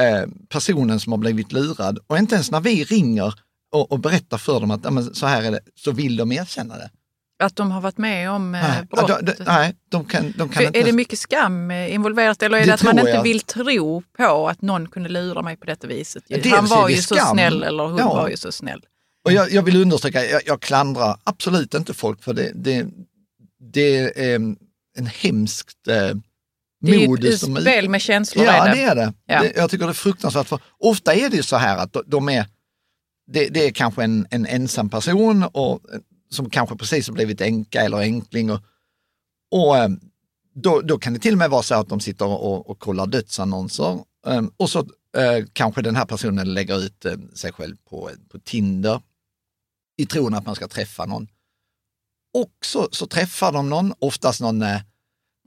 eh, 0.02 0.30
personen 0.50 1.00
som 1.00 1.12
har 1.12 1.18
blivit 1.18 1.52
lurad 1.52 2.00
och 2.08 2.18
inte 2.18 2.36
ens 2.36 2.52
när 2.52 2.60
vi 2.62 2.84
ringer 2.84 3.34
och, 3.72 3.92
och 3.92 4.00
berättar 4.00 4.38
för 4.38 4.60
dem 4.60 4.72
att 4.72 4.82
ja, 4.84 5.04
så 5.14 5.26
här 5.26 5.44
är 5.44 5.52
det, 5.52 5.60
så 5.76 5.92
vill 5.92 6.16
de 6.18 6.32
erkänna 6.32 6.78
det. 6.78 6.90
Att 7.44 7.56
de 7.56 7.72
har 7.72 7.82
varit 7.82 7.98
med 7.98 8.32
om 8.32 8.56
eh, 8.56 8.62
Nej, 8.62 8.88
brott. 8.90 9.06
ja, 9.10 9.22
de, 9.22 9.32
de, 9.38 9.44
nej, 9.44 9.76
de 9.90 10.06
kan, 10.06 10.34
de 10.38 10.50
kan 10.50 10.64
inte... 10.64 10.80
är 10.80 10.84
det 10.86 10.92
mycket 10.92 11.20
skam 11.20 11.72
eh, 11.72 11.94
involverat 11.94 12.44
eller 12.44 12.58
är 12.58 12.62
Det 12.62 12.68
det, 12.68 12.74
att 12.74 12.84
man 12.84 13.00
inte 13.00 13.12
jag. 13.12 13.24
vill 13.24 13.40
tro 13.42 14.04
på 14.18 14.50
att 14.50 14.62
någon 14.62 14.88
kunde 14.90 15.10
lura 15.10 15.42
mig 15.42 15.58
på 15.58 15.66
detta 15.66 15.88
viset? 15.88 16.24
Dels 16.28 16.48
Han 16.56 16.66
var 16.66 16.90
ju 16.90 16.96
så 16.96 17.16
skam. 17.16 17.28
snäll 17.36 17.64
eller 17.64 17.84
hon 17.84 17.98
Ja. 17.98 18.14
var 18.14 18.30
ju 18.30 18.38
så 18.38 18.52
snäll. 18.52 18.86
Och 19.26 19.32
jag, 19.32 19.52
jag 19.52 19.64
vill 19.64 19.76
understryka, 19.76 20.26
jag, 20.26 20.42
jag 20.46 20.62
klandrar 20.62 21.20
absolut 21.24 21.74
inte 21.74 21.94
folk 21.94 22.24
för 22.24 22.34
det. 22.34 22.52
Det, 22.56 22.88
det 23.60 24.20
är 24.30 24.36
en, 24.36 24.58
hemskt 25.06 25.88
eh, 25.88 26.12
Det 26.82 27.04
är 27.06 27.26
ett 27.28 27.40
som 27.40 27.56
spel 27.56 27.90
med 27.90 28.02
känslor. 28.02 28.46
Ja, 28.46 28.66
det. 28.66 28.72
det 28.72 28.82
är 28.82 28.96
det. 28.96 29.14
Ja. 29.26 29.42
det. 29.42 29.54
Jag 29.56 29.70
tycker 29.70 29.86
det 29.86 29.92
är 29.92 29.94
fruktansvärt. 29.94 30.48
För 30.48 30.60
ofta 30.80 31.14
är 31.14 31.30
det 31.30 31.36
ju 31.36 31.44
så 31.44 31.56
här 31.56 31.78
att 31.78 31.98
de- 32.06 32.30
är, 32.30 32.46
det, 33.32 33.50
det 33.50 33.66
är 33.66 33.72
kanske 33.72 34.04
en, 34.04 34.28
en 34.30 34.46
ensam 34.46 34.90
person 34.90 35.44
och, 35.44 35.82
som 36.30 36.50
kanske 36.50 36.76
precis 36.76 37.08
har 37.08 37.14
blivit 37.14 37.42
änka 37.42 37.82
eller 37.82 37.98
enkling. 37.98 38.52
Och, 38.52 38.60
och 39.52 39.78
eh, 39.78 39.90
då, 40.56 40.82
då 40.82 40.98
kan 40.98 41.14
det 41.14 41.20
till 41.20 41.34
och 41.34 41.38
med 41.38 41.50
vara 41.50 41.64
så 41.64 41.76
att 41.76 41.90
de 41.90 42.00
sitter 42.00 42.26
och, 42.26 42.70
och 42.70 42.80
kollar 42.80 43.08
dödsannonser 43.08 44.00
eh, 44.28 44.42
och 44.58 44.70
så 44.70 44.80
eh, 45.18 45.46
kanske 45.54 45.82
den 45.82 45.96
här 45.96 46.06
personen 46.06 46.54
lägger 46.54 46.80
ut 46.80 47.06
eh, 47.06 47.14
sig 47.34 47.52
själv 47.52 47.76
på, 47.90 48.10
på 48.32 48.40
Tinder 48.40 49.02
i 50.02 50.06
tron 50.06 50.34
att 50.34 50.46
man 50.46 50.56
ska 50.56 50.68
träffa 50.68 51.06
någon. 51.06 51.28
Och 52.34 52.52
så, 52.66 52.90
så 52.92 53.08
träffar 53.08 53.52
de 53.52 53.70
någon, 53.70 53.94
oftast 54.00 54.42
någon 54.42 54.62
eh, 54.62 54.82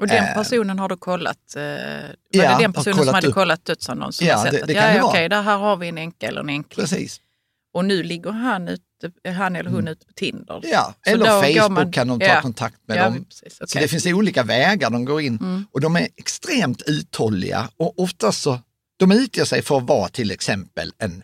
Och 0.01 0.07
den 0.09 0.25
Eh, 0.25 0.35
personen 0.35 0.79
har 0.79 0.88
du 0.88 0.97
kollat? 0.97 1.57
Eh, 1.57 1.62
var 1.62 2.17
ja, 2.31 2.57
det 2.57 2.62
den 2.62 2.73
personen 2.73 3.05
som 3.05 3.14
hade 3.14 3.27
upp. 3.29 3.35
kollat 3.35 3.64
dödsannonsen 3.64 4.27
Ja, 4.27 4.43
det- 4.51 4.61
att 4.62 4.67
det 4.69 4.73
ja, 4.73 4.81
kan 4.81 4.90
det 4.90 4.97
ja, 4.97 5.03
vara. 5.03 5.12
okej, 5.12 5.29
där 5.29 5.43
här 5.43 5.59
har 5.59 5.77
vi 5.77 5.88
en 5.88 5.99
änka 5.99 6.27
eller 6.29 6.40
en 6.40 6.49
enkling. 6.49 6.83
precis. 6.87 7.21
Och 7.75 7.85
nu 7.85 8.03
ligger 8.03 8.31
han, 8.31 8.69
ute, 8.69 9.31
han 9.37 9.57
eller 9.57 9.71
hon 9.71 9.88
ute 9.88 10.07
på 10.07 10.12
Tinder. 10.12 10.57
Mm. 10.57 10.71
Ja, 10.73 10.95
Så 11.05 11.11
eller 11.11 11.25
Facebook 11.27 11.71
man- 11.71 11.93
kan 11.93 12.09
de 12.09 12.21
ta 12.21 12.27
ja. 12.27 12.40
kontakt 12.40 12.77
med 12.88 12.97
Ja, 12.97 13.05
dem. 13.05 13.25
precis, 13.25 13.57
Så 13.59 13.64
okej. 13.64 13.83
det 13.83 13.88
finns 13.88 14.07
olika 14.07 14.43
vägar 14.43 14.90
de 14.90 15.05
går 15.05 15.21
in 15.21 15.38
Mm. 15.40 15.67
och 15.73 15.81
de 15.81 15.97
är 15.97 16.09
extremt 16.17 16.83
uthålliga 16.87 17.69
och 17.77 17.99
oftast 17.99 18.43
så, 18.43 18.59
de 18.97 19.12
utger 19.12 19.45
sig 19.45 19.62
för 19.62 19.77
att 19.79 19.83
vara 19.83 20.09
till 20.09 20.31
exempel 20.31 20.93
en, 20.99 21.23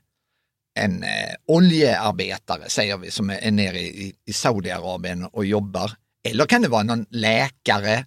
en 0.80 1.02
eh, 1.02 1.08
oljearbetare, 1.46 2.68
säger 2.68 2.96
vi, 2.98 3.10
som 3.10 3.30
är, 3.30 3.50
nere 3.50 3.80
i, 3.80 4.14
i 4.26 4.32
Saudiarabien 4.32 5.24
och 5.24 5.44
jobbar. 5.46 5.92
Eller 6.28 6.46
kan 6.46 6.62
det 6.62 6.68
vara 6.68 6.82
någon 6.82 7.06
läkare 7.10 8.06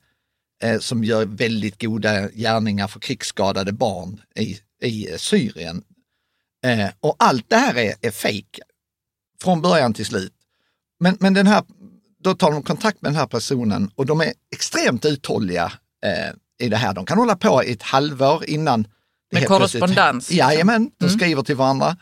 eh, 0.64 0.80
som 0.80 1.04
gör 1.04 1.26
väldigt 1.26 1.82
goda 1.82 2.30
gärningar 2.30 2.88
för 2.88 3.00
krigsskadade 3.00 3.72
barn 3.72 4.22
i, 4.36 4.60
i 4.82 5.08
Syrien. 5.18 5.84
Eh, 6.66 6.90
och 7.00 7.16
allt 7.20 7.50
det 7.50 7.56
här 7.58 7.78
är, 7.78 7.94
är 8.02 8.12
fejk 8.12 8.60
från 9.44 9.62
början 9.62 9.94
till 9.94 10.06
slut. 10.06 10.34
Men, 11.00 11.18
men 11.20 11.34
den 11.34 11.48
här, 11.48 11.64
då 12.24 12.34
tar 12.36 12.52
de 12.52 12.64
kontakt 12.64 13.02
med 13.02 13.12
den 13.12 13.20
här 13.20 13.28
personen 13.28 13.92
och 13.96 14.06
de 14.06 14.22
är 14.22 14.34
extremt 14.56 15.06
uthålliga 15.06 15.72
eh, 16.06 16.66
i 16.66 16.70
det 16.70 16.78
här. 16.78 16.94
De 16.94 17.06
kan 17.06 17.18
hålla 17.18 17.36
på 17.36 17.64
i 17.64 17.72
ett 17.72 17.84
halvår 17.84 18.46
innan. 18.50 18.88
Med 19.32 19.42
helt 19.42 19.48
plötsligt- 19.48 19.82
korrespondens, 19.82 20.30
liksom. 20.30 20.38
Jajamän, 20.50 20.92
de 20.98 21.06
Mm. 21.06 21.20
skriver 21.20 21.44
till 21.44 21.56
varandra. 21.56 21.98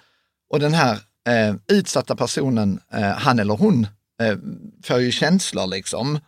Och 0.52 0.60
den 0.60 0.74
här 0.74 0.94
eh, 1.30 1.56
utsatta 1.68 2.16
personen, 2.16 2.80
eh, 2.94 3.02
han 3.02 3.40
eller 3.40 3.54
hon, 3.54 3.88
eh, 4.22 4.38
får 4.84 5.00
ju 5.00 5.12
känslor 5.12 5.68
liksom 5.68 6.20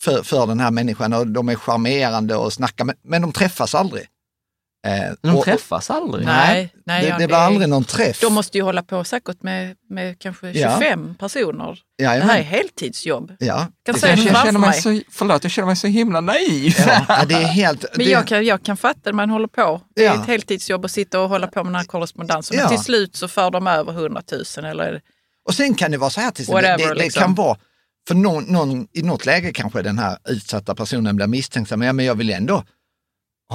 för, 0.00 0.22
för 0.22 0.46
den 0.46 0.60
här 0.60 0.70
människan 0.70 1.12
och 1.12 1.26
de 1.26 1.48
är 1.48 1.54
charmerande 1.54 2.36
och 2.36 2.52
snackar, 2.52 2.84
men, 2.84 2.96
men 3.02 3.22
de 3.22 3.32
träffas 3.32 3.74
aldrig. 3.74 4.06
Eh, 4.86 5.12
De 5.22 5.36
och- 5.36 5.44
träffas 5.44 5.90
aldrig. 5.90 6.26
Nej, 6.26 6.72
nej, 6.86 7.02
det, 7.02 7.08
ja, 7.08 7.18
det 7.18 7.26
blir 7.26 7.36
aldrig 7.36 7.68
någon 7.68 7.84
träff. 7.84 8.20
De 8.20 8.32
måste 8.34 8.58
ju 8.58 8.64
hålla 8.64 8.82
på 8.82 9.04
säkert 9.04 9.42
med, 9.42 9.76
med 9.90 10.18
kanske 10.18 10.50
Ja. 10.50 10.78
25 10.80 11.14
personer. 11.14 11.78
Det 11.98 12.04
Jajamän. 12.04 12.28
här 12.30 12.38
är 12.38 12.42
heltidsjobb. 12.42 13.32
Ja, 13.38 13.66
Kan 13.84 13.94
det- 13.94 14.00
se 14.00 14.08
Jag, 14.08 14.16
det 14.18 14.22
känner 14.22 14.52
mig 14.58 14.70
mig. 14.70 14.80
så, 14.82 15.00
förlåt, 15.10 15.44
jag 15.44 15.50
känner 15.52 15.66
mig 15.66 15.76
så 15.76 15.86
himla 15.86 16.20
naiv. 16.20 16.74
ja, 16.78 17.04
ja, 17.08 17.24
det 17.28 17.34
är 17.34 17.42
helt... 17.46 17.84
Men 17.96 18.06
det, 18.06 18.10
jag 18.12 18.26
kan, 18.26 18.44
jag 18.44 18.62
kan 18.62 18.76
fatta 18.76 19.00
det, 19.04 19.12
man 19.12 19.30
håller 19.30 19.48
på. 19.48 19.80
Det 19.96 20.04
är 20.06 20.14
Ja. 20.14 20.20
ett 20.22 20.26
heltidsjobb 20.26 20.84
att 20.84 20.90
sitta 20.90 21.20
och 21.20 21.28
hålla 21.28 21.46
på 21.46 21.64
med 21.64 21.72
den 21.72 21.78
här 21.78 21.84
korrespondensen. 21.84 22.56
Ja. 22.56 22.62
Men 22.64 22.76
till 22.76 22.84
slut 22.84 23.16
så 23.16 23.28
för 23.28 23.50
de 23.50 23.66
över 23.66 23.92
100 23.92 24.22
000 24.56 24.64
eller 24.66 25.00
Och 25.48 25.54
sen 25.54 25.74
kan 25.74 25.90
det 25.90 25.98
vara 25.98 26.10
så 26.10 26.20
här, 26.20 26.30
till 26.30 26.46
Whatever, 26.46 26.78
det, 26.78 26.88
det 26.88 26.94
liksom. 26.94 27.22
kan 27.22 27.34
vara, 27.34 27.56
för 28.08 28.14
någon, 28.14 28.44
någon, 28.44 28.86
i 28.92 29.02
något 29.02 29.26
läge 29.26 29.52
kanske 29.52 29.82
den 29.82 29.98
här 29.98 30.18
utsatta 30.28 30.74
personen 30.74 31.16
blir 31.16 31.26
misstänksam, 31.26 31.82
ja, 31.82 31.92
men 31.92 32.04
jag 32.04 32.14
vill 32.14 32.30
ändå 32.30 32.64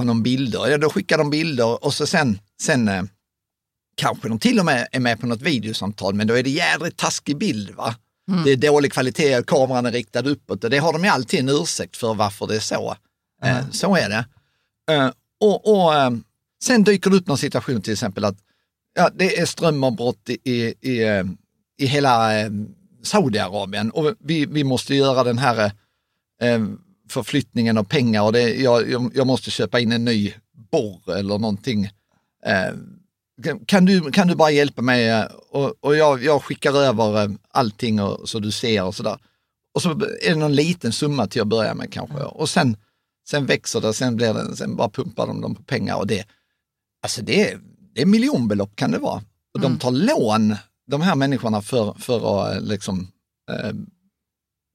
någon 0.01 0.23
bilder, 0.23 0.67
ja, 0.67 0.77
då 0.77 0.89
skickar 0.89 1.17
de 1.17 1.29
bilder 1.29 1.85
och 1.85 1.93
så 1.93 2.05
sen, 2.05 2.39
sen 2.61 2.87
eh, 2.87 3.03
kanske 3.95 4.27
de 4.27 4.39
till 4.39 4.59
och 4.59 4.65
med 4.65 4.87
är 4.91 4.99
med 4.99 5.19
på 5.19 5.27
något 5.27 5.41
videosamtal, 5.41 6.13
men 6.13 6.27
då 6.27 6.33
är 6.33 6.43
det 6.43 6.49
jädrigt 6.49 6.97
taskig 6.97 7.37
bild. 7.37 7.75
va? 7.75 7.95
Det 8.45 8.51
är 8.51 8.57
dålig 8.57 8.93
kvalitet, 8.93 9.43
kameran 9.47 9.85
är 9.85 9.91
riktad 9.91 10.29
uppåt 10.29 10.63
och 10.63 10.69
det 10.69 10.77
har 10.77 10.93
de 10.93 11.03
ju 11.03 11.09
alltid 11.09 11.39
en 11.39 11.49
ursäkt 11.49 11.97
för 11.97 12.13
varför 12.13 12.47
det 12.47 12.55
är 12.55 12.59
så. 12.59 12.95
Eh, 13.43 13.69
så 13.71 13.95
är 13.95 14.09
det. 14.09 14.25
Eh, 14.93 15.11
och 15.39 15.73
och 15.73 15.95
eh, 15.95 16.11
sen 16.63 16.83
dyker 16.83 17.09
det 17.09 17.15
upp 17.15 17.27
någon 17.27 17.37
situation 17.37 17.81
till 17.81 17.93
exempel 17.93 18.25
att 18.25 18.37
ja, 18.95 19.09
det 19.15 19.39
är 19.39 19.45
strömavbrott 19.45 20.29
i, 20.29 20.51
i, 20.51 20.73
i, 20.81 21.03
eh, 21.03 21.23
i 21.77 21.85
hela 21.85 22.39
eh, 22.39 22.51
Saudiarabien 23.03 23.91
och 23.91 24.15
vi, 24.19 24.45
vi 24.45 24.63
måste 24.63 24.95
göra 24.95 25.23
den 25.23 25.37
här 25.37 25.71
eh, 26.41 26.59
förflyttningen 27.13 27.77
av 27.77 27.83
pengar 27.83 28.23
och 28.23 28.33
det, 28.33 28.55
jag, 28.55 29.11
jag, 29.15 29.27
måste 29.27 29.51
köpa 29.51 29.79
in 29.79 29.91
en 29.91 30.05
ny 30.05 30.33
borr 30.71 31.17
eller 31.17 31.37
någonting. 31.37 31.85
Eh, 32.45 32.73
kan, 33.65 33.85
du, 33.85 34.11
kan 34.11 34.27
du 34.27 34.35
bara 34.35 34.51
hjälpa 34.51 34.81
mig 34.81 35.09
eh, 35.09 35.25
och, 35.49 35.73
och 35.79 35.95
jag, 35.95 36.23
jag 36.23 36.43
skickar 36.43 36.73
över 36.73 37.23
eh, 37.23 37.31
allting 37.49 38.01
och, 38.01 38.29
så 38.29 38.39
du 38.39 38.51
ser 38.51 38.83
och 38.83 38.95
sådär. 38.95 39.17
Och 39.73 39.81
så 39.81 39.89
är 40.21 40.29
det 40.29 40.35
någon 40.35 40.55
liten 40.55 40.91
summa 40.91 41.27
till 41.27 41.41
att 41.41 41.47
börja 41.47 41.73
med 41.73 41.93
kanske 41.93 42.17
och 42.17 42.49
sen, 42.49 42.77
sen 43.27 43.45
växer 43.45 43.81
det, 43.81 43.93
sen, 43.93 44.15
blir 44.15 44.33
det, 44.33 44.55
sen 44.55 44.75
bara 44.75 44.89
pumpar 44.89 45.27
de 45.27 45.41
dem 45.41 45.55
på 45.55 45.63
pengar 45.63 45.95
och 45.95 46.07
det, 46.07 46.25
Alltså 47.01 47.21
det 47.21 47.57
det 47.95 48.01
är 48.01 48.05
miljonbelopp 48.05 48.75
kan 48.75 48.91
det 48.91 48.99
vara. 48.99 49.21
Och 49.53 49.59
Mm. 49.59 49.71
de 49.71 49.79
tar 49.79 49.91
lån, 49.91 50.55
de 50.87 51.01
här 51.01 51.15
människorna, 51.15 51.61
för, 51.61 51.93
för 51.93 52.47
att 52.55 52.63
liksom, 52.63 53.07
eh, 53.51 53.71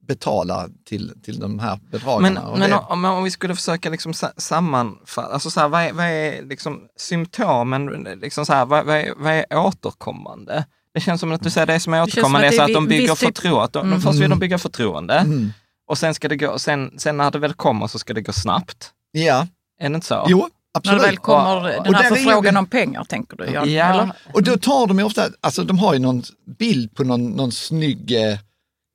betala 0.09 0.68
till, 0.88 1.12
till 1.23 1.38
de 1.40 1.59
här 1.59 1.79
bedragarna. 1.90 2.21
Men, 2.51 2.59
men 2.61 2.71
det, 2.71 2.77
om, 2.77 3.05
om 3.05 3.25
vi 3.25 3.31
skulle 3.31 3.55
försöka 3.55 3.90
liksom 3.90 4.14
sa- 4.14 4.33
sammanfatta, 4.37 5.29
alltså 5.33 5.51
så 5.51 5.61
här, 5.61 5.68
vad, 5.68 5.83
är, 5.83 5.92
vad 5.92 6.07
är 6.07 6.42
liksom 6.42 6.81
symptomen, 6.97 7.87
liksom 8.21 8.47
så 8.47 8.53
här, 8.53 8.64
vad, 8.66 8.87
vad, 8.87 8.97
är, 8.97 9.12
vad 9.16 9.33
är 9.33 9.44
återkommande? 9.57 10.64
Det 10.94 11.01
känns 11.01 11.21
som 11.21 11.33
att 11.33 11.42
du 11.42 11.51
säger 11.51 11.66
det 11.66 11.81
som 11.81 11.94
är 11.94 12.03
återkommande 12.03 12.49
att 12.49 12.55
är 12.55 12.57
det 12.57 12.57
så 12.57 12.62
är 12.62 12.66
att 12.66 12.75
de 12.75 12.87
vi- 12.87 12.99
bygger 12.99 13.14
förtroende. 13.14 13.68
De, 13.73 13.87
Mm. 13.87 14.01
Först 14.01 14.18
vill 14.21 14.31
de 14.31 14.38
bygga 14.38 14.59
förtroende 14.59 15.14
mm, 15.14 15.53
och 15.88 15.99
sen 15.99 16.14
ska 16.14 16.29
det 16.29 16.37
gå, 16.37 16.59
sen, 16.59 16.90
sen 16.99 17.16
när 17.16 17.31
det 17.31 17.38
väl 17.38 17.53
kommer 17.55 17.87
så 17.87 17.99
ska 17.99 18.14
det 18.14 18.23
gå 18.23 18.33
snabbt. 18.33 18.90
ja, 19.12 19.47
Är 19.81 19.88
det 19.88 19.94
inte 19.94 20.07
så? 20.07 20.27
jo, 20.29 20.38
När 20.38 20.44
det 20.47 20.51
absolut. 20.79 21.03
väl 21.03 21.16
kommer 21.18 21.79
Och- 21.79 21.85
den 21.85 21.94
här 21.94 22.05
är 22.05 22.09
förfrågan 22.16 22.55
ju- 22.55 22.59
om 22.59 22.66
pengar, 22.66 23.05
tänker 23.05 23.37
du 23.37 23.44
Jan? 23.47 23.73
Ja, 23.73 23.85
Eller? 23.85 24.11
Och 24.35 24.42
då 24.42 24.57
tar 24.57 24.87
de 24.87 24.99
ju 24.99 25.05
ofta, 25.05 25.23
alltså 25.40 25.64
de 25.64 25.79
har 25.79 25.92
ju 25.94 25.99
någon 26.01 26.23
bild 26.59 26.94
på 26.94 27.05
någon, 27.05 27.31
någon 27.31 27.53
snygg, 27.53 28.12
eh, 28.12 28.38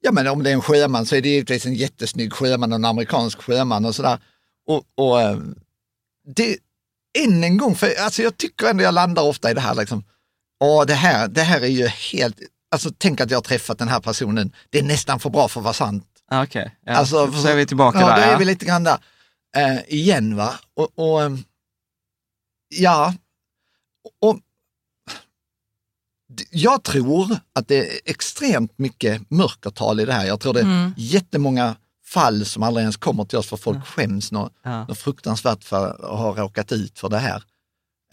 ja 0.03 0.11
men 0.11 0.27
om 0.27 0.43
det 0.43 0.49
är 0.49 0.53
en 0.53 0.61
sjöman 0.61 1.05
så 1.05 1.15
är 1.15 1.21
det 1.21 1.29
givetvis 1.29 1.65
en 1.65 1.73
jättesnygg 1.73 2.33
sjöman, 2.33 2.73
en 2.73 2.85
amerikansk 2.85 3.41
sjöman 3.41 3.85
och 3.85 3.95
sådär. 3.95 4.19
Och, 4.67 4.83
och 4.97 5.21
eh, 5.21 5.37
det, 6.35 6.57
än 7.19 7.43
en 7.43 7.57
gång, 7.57 7.75
för 7.75 7.93
alltså 7.99 8.21
jag 8.21 8.37
tycker 8.37 8.67
ändå 8.67 8.83
jag 8.83 8.93
landar 8.93 9.23
ofta 9.23 9.51
i 9.51 9.53
det 9.53 9.61
här 9.61 9.75
liksom, 9.75 10.03
åh 10.63 10.85
det 10.85 10.93
här, 10.93 11.27
det 11.27 11.41
här 11.41 11.61
är 11.61 11.67
ju 11.67 11.87
helt, 11.87 12.37
alltså 12.71 12.91
tänk 12.97 13.21
att 13.21 13.31
jag 13.31 13.37
har 13.37 13.43
träffat 13.43 13.77
den 13.77 13.87
här 13.87 13.99
personen, 13.99 14.51
det 14.69 14.79
är 14.79 14.83
nästan 14.83 15.19
för 15.19 15.29
bra 15.29 15.47
för 15.47 15.59
att 15.59 15.63
vara 15.63 15.73
sant. 15.73 16.05
Ah, 16.27 16.43
Okej, 16.43 16.75
ja. 16.85 16.93
Alltså, 16.93 17.31
så 17.31 17.47
är 17.47 17.55
vi 17.55 17.65
tillbaka 17.65 17.99
ja, 17.99 18.07
där. 18.07 18.15
då 18.15 18.21
är 18.21 18.31
ja. 18.31 18.37
vi 18.37 18.45
lite 18.45 18.65
grann 18.65 18.83
där 18.83 18.97
eh, 19.57 19.79
igen 19.87 20.35
va. 20.35 20.53
Och, 20.75 20.89
och 20.95 21.23
ehm, 21.23 21.43
ja, 22.69 23.13
och 24.21 24.39
jag 26.51 26.83
tror 26.83 27.37
att 27.55 27.67
det 27.67 27.77
är 27.77 27.99
extremt 28.05 28.77
mycket 28.77 29.21
mörkertal 29.31 29.99
i 29.99 30.05
det 30.05 30.13
här. 30.13 30.25
Jag 30.25 30.39
tror 30.39 30.53
det 30.53 30.59
är 30.59 30.63
Mm. 30.63 30.93
jättemånga 30.97 31.75
fall 32.05 32.45
som 32.45 32.63
aldrig 32.63 32.81
ens 32.83 32.97
kommer 32.97 33.25
till 33.25 33.37
oss 33.37 33.47
för 33.47 33.57
folk 33.57 33.85
skäms 33.87 34.31
något, 34.31 34.53
Ja. 34.63 34.85
något 34.87 34.97
fruktansvärt 34.97 35.63
för 35.63 35.89
att 35.89 36.19
ha 36.19 36.35
råkat 36.43 36.71
ut 36.71 36.99
för 36.99 37.09
det 37.09 37.17
här. 37.17 37.43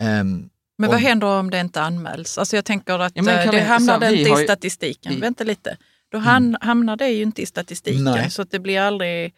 Ehm, 0.01 0.49
Men 0.79 0.89
vad 0.91 0.97
Om- 0.99 1.03
händer 1.05 1.27
om 1.27 1.51
det 1.51 1.61
inte 1.61 1.83
anmäls? 1.83 2.39
Alltså 2.39 2.57
jag 2.57 2.65
tänker 2.65 2.99
att 2.99 3.13
Ja, 3.17 3.23
men 3.23 3.39
eh, 3.39 3.51
det 3.51 3.57
vi- 3.59 3.63
hamnar 3.65 3.95
så 3.95 4.01
det 4.01 4.17
inte 4.17 4.41
i 4.41 4.45
statistiken. 4.45 5.11
vi- 5.11 5.17
Mm. 5.17 5.21
Vänta 5.21 5.45
lite. 5.45 5.77
Då 6.13 6.19
han, 6.19 6.57
hamnar 6.61 6.97
det 6.97 7.09
ju 7.09 7.23
inte 7.23 7.43
i 7.43 7.47
statistiken. 7.47 8.05
Nej. 8.05 8.31
Så 8.31 8.43
att 8.43 8.51
det 8.51 8.59
blir 8.59 8.81
aldrig... 8.81 9.35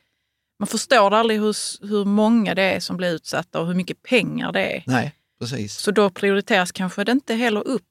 Man 0.59 0.67
förstår 0.67 1.15
aldrig 1.15 1.41
hur, 1.41 1.57
hur 1.89 2.05
många 2.05 2.55
det 2.55 2.63
är 2.63 2.81
som 2.81 2.97
blir 2.97 3.11
utsatta 3.11 3.61
och 3.61 3.67
hur 3.67 3.75
mycket 3.75 4.03
pengar 4.03 4.53
det 4.53 4.77
är. 4.77 4.83
nej, 4.87 5.13
precis. 5.41 5.77
Så 5.77 5.91
då 5.91 6.11
prioriteras 6.11 6.73
kanske 6.73 7.05
det 7.05 7.13
inte 7.13 7.35
heller 7.35 7.67
upp 7.69 7.83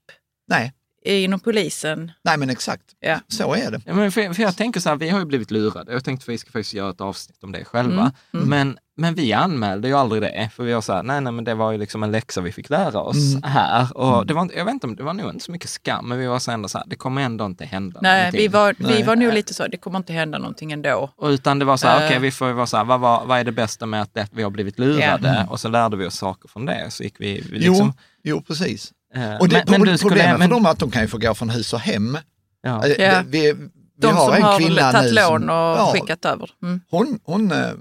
Nej, 0.48 0.74
inom 1.06 1.40
polisen. 1.40 2.12
nej 2.24 2.38
men 2.38 2.50
exakt. 2.50 2.84
Ja. 3.00 3.20
Så 3.28 3.54
är 3.56 3.72
det. 3.72 3.82
Ja, 3.86 3.94
men 3.94 4.12
för, 4.12 4.34
för 4.34 4.44
jag 4.44 4.58
tänker 4.58 4.80
så 4.80 4.90
här, 4.90 4.96
vi 4.96 5.10
har 5.10 5.20
ju 5.20 5.26
blivit 5.26 5.52
lurade. 5.52 5.94
Jag 5.94 6.04
tänkte 6.04 6.24
att 6.24 6.30
vi 6.30 6.38
ska 6.38 6.52
faktiskt 6.52 6.74
göra 6.74 6.90
ett 6.90 7.02
avsnitt 7.02 7.44
om 7.44 7.52
det 7.52 7.66
själva. 7.66 8.12
Mm, 8.34 8.50
Men, 8.50 8.78
men 8.98 9.16
vi 9.16 9.34
anmälde 9.34 9.88
ju 9.88 9.94
aldrig 9.94 10.22
det, 10.22 10.50
för 10.56 10.64
vi 10.64 10.74
var 10.74 10.82
så 10.82 10.94
här, 10.94 11.04
nej, 11.04 11.22
nej, 11.22 11.34
men 11.34 11.44
det 11.46 11.54
var 11.54 11.72
ju 11.72 11.78
liksom 11.78 12.04
en 12.04 12.12
läxa 12.12 12.42
vi 12.42 12.52
fick 12.52 12.70
lära 12.70 13.00
oss 13.00 13.34
Mm. 13.36 13.44
här. 13.44 13.98
Och 13.98 14.26
det 14.26 14.34
var, 14.34 14.50
jag 14.56 14.66
vet 14.66 14.74
inte, 14.74 14.88
om 14.88 14.96
det 14.96 15.04
var 15.04 15.14
nog 15.14 15.30
inte 15.30 15.46
så 15.46 15.52
mycket 15.52 15.70
skam, 15.70 16.08
men 16.10 16.18
vi 16.18 16.26
var 16.28 16.40
så 16.40 16.52
ändå 16.52 16.70
så 16.70 16.78
här, 16.78 16.86
det 16.88 16.96
kommer 16.96 17.22
ändå 17.22 17.46
inte 17.46 17.66
hända 17.66 18.00
Nej, 18.04 18.18
någonting. 18.20 18.42
vi 18.42 18.48
var, 18.48 18.76
vi 18.78 18.86
Nej. 18.86 19.04
var 19.04 19.16
nog 19.16 19.34
lite 19.34 19.54
så, 19.54 19.68
det 19.68 19.78
kommer 19.78 19.98
inte 19.98 20.14
hända 20.14 20.38
någonting 20.38 20.72
ändå. 20.72 21.10
Och 21.16 21.28
utan 21.28 21.60
det 21.60 21.66
var 21.66 21.78
så 21.78 21.88
här, 21.88 22.02
Eh. 22.02 22.06
okej, 22.08 22.20
vi 22.20 22.32
får 22.32 22.48
ju 22.48 22.54
vara 22.54 22.66
så 22.68 22.78
här, 22.78 22.84
vad, 22.84 23.00
vad, 23.00 23.28
vad 23.28 23.40
är 23.40 23.44
det 23.44 23.52
bästa 23.52 23.86
med 23.86 24.02
att 24.02 24.14
det, 24.14 24.28
vi 24.32 24.44
har 24.44 24.50
blivit 24.50 24.80
lurade? 24.80 25.28
Ja. 25.48 25.52
Och 25.52 25.60
så 25.60 25.70
lärde 25.70 25.98
vi 25.98 26.06
oss 26.06 26.16
saker 26.16 26.50
från 26.50 26.66
det. 26.66 26.88
Så 26.92 27.04
gick 27.04 27.16
vi, 27.18 27.34
vi 27.52 27.66
Jo, 27.66 27.72
liksom, 27.72 27.94
jo, 28.24 28.42
precis. 28.42 28.92
Eh, 29.16 29.38
Och 29.38 29.50
det, 29.50 29.64
men, 29.68 29.82
men 29.82 29.92
du 29.92 29.98
skulle, 29.98 30.10
problemet 30.10 30.40
men, 30.40 30.50
för 30.50 30.56
dem 30.56 30.66
är 30.66 30.70
att 30.70 30.80
de 30.80 30.92
kan 30.92 31.02
ju 31.02 31.08
få 31.08 31.18
gå 31.18 31.34
från 31.34 31.50
hus 31.50 31.74
och 31.74 31.80
hem. 31.80 32.18
ja. 32.62 32.88
Eh. 32.88 33.24
Vi, 33.26 33.54
vi 33.54 33.70
De 33.96 34.08
har 34.16 34.26
som 34.26 34.36
en 34.36 34.42
har 34.42 34.60
kvinna 34.60 34.92
tagit 34.92 35.10
nu 35.10 35.16
lån 35.16 35.42
som, 35.42 35.50
och 35.50 35.56
ja, 35.56 35.94
skickat 35.94 36.26
över. 36.26 36.50
Mm. 36.64 36.82
hon, 36.90 37.20
hon, 37.24 37.52
eh, 37.52 37.72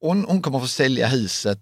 hon, 0.00 0.24
hon 0.24 0.42
kommer 0.42 0.58
få 0.60 0.66
sälja 0.66 1.06
huset 1.06 1.60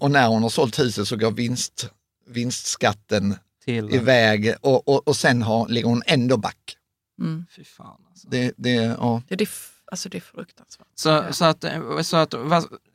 och 0.00 0.10
när 0.10 0.28
hon 0.28 0.42
har 0.42 0.50
sålt 0.50 0.78
huset 0.78 1.08
så 1.08 1.16
går 1.16 1.30
vinst, 1.30 1.90
vinstskatten 2.26 3.36
till, 3.64 3.94
iväg 3.94 4.54
och, 4.60 4.88
och, 4.88 5.08
och 5.08 5.16
sen 5.16 5.42
har, 5.42 5.68
ligger 5.68 5.88
hon 5.88 6.02
ändå 6.06 6.36
back. 6.36 6.76
Mm. 7.20 7.46
fy 7.56 7.64
fan 7.64 8.00
alltså. 8.10 8.28
Det, 8.28 8.52
det, 8.56 8.72
ja. 8.72 9.22
Det, 9.28 9.40
är, 9.40 9.48
alltså 9.90 10.08
det 10.08 10.18
är 10.18 10.20
fruktansvärt. 10.20 10.86
Så, 10.94 11.24
så 11.30 11.44
att, 11.44 11.64
så 12.02 12.16
att 12.16 12.34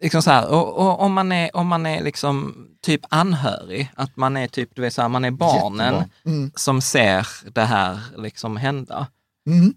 liksom 0.01 0.21
så 0.21 0.31
här, 0.31 0.49
och, 0.49 0.77
och 0.77 1.01
om 1.01 1.13
man 1.13 1.31
är, 1.31 1.55
om 1.55 1.67
man 1.67 1.85
är 1.85 2.03
liksom 2.03 2.67
typ 2.81 3.01
anhörig, 3.09 3.91
att 3.95 4.17
man 4.17 4.37
är 4.37 4.47
typ, 4.47 4.69
du 4.75 4.81
vet 4.81 4.93
så 4.93 5.01
här, 5.01 5.09
man 5.09 5.25
är 5.25 5.31
barnen. 5.31 6.03
Mm. 6.25 6.51
som 6.55 6.81
ser 6.81 7.27
det 7.53 7.61
här 7.61 7.99
liksom 8.17 8.57
hända. 8.57 9.07
Mm. 9.47 9.73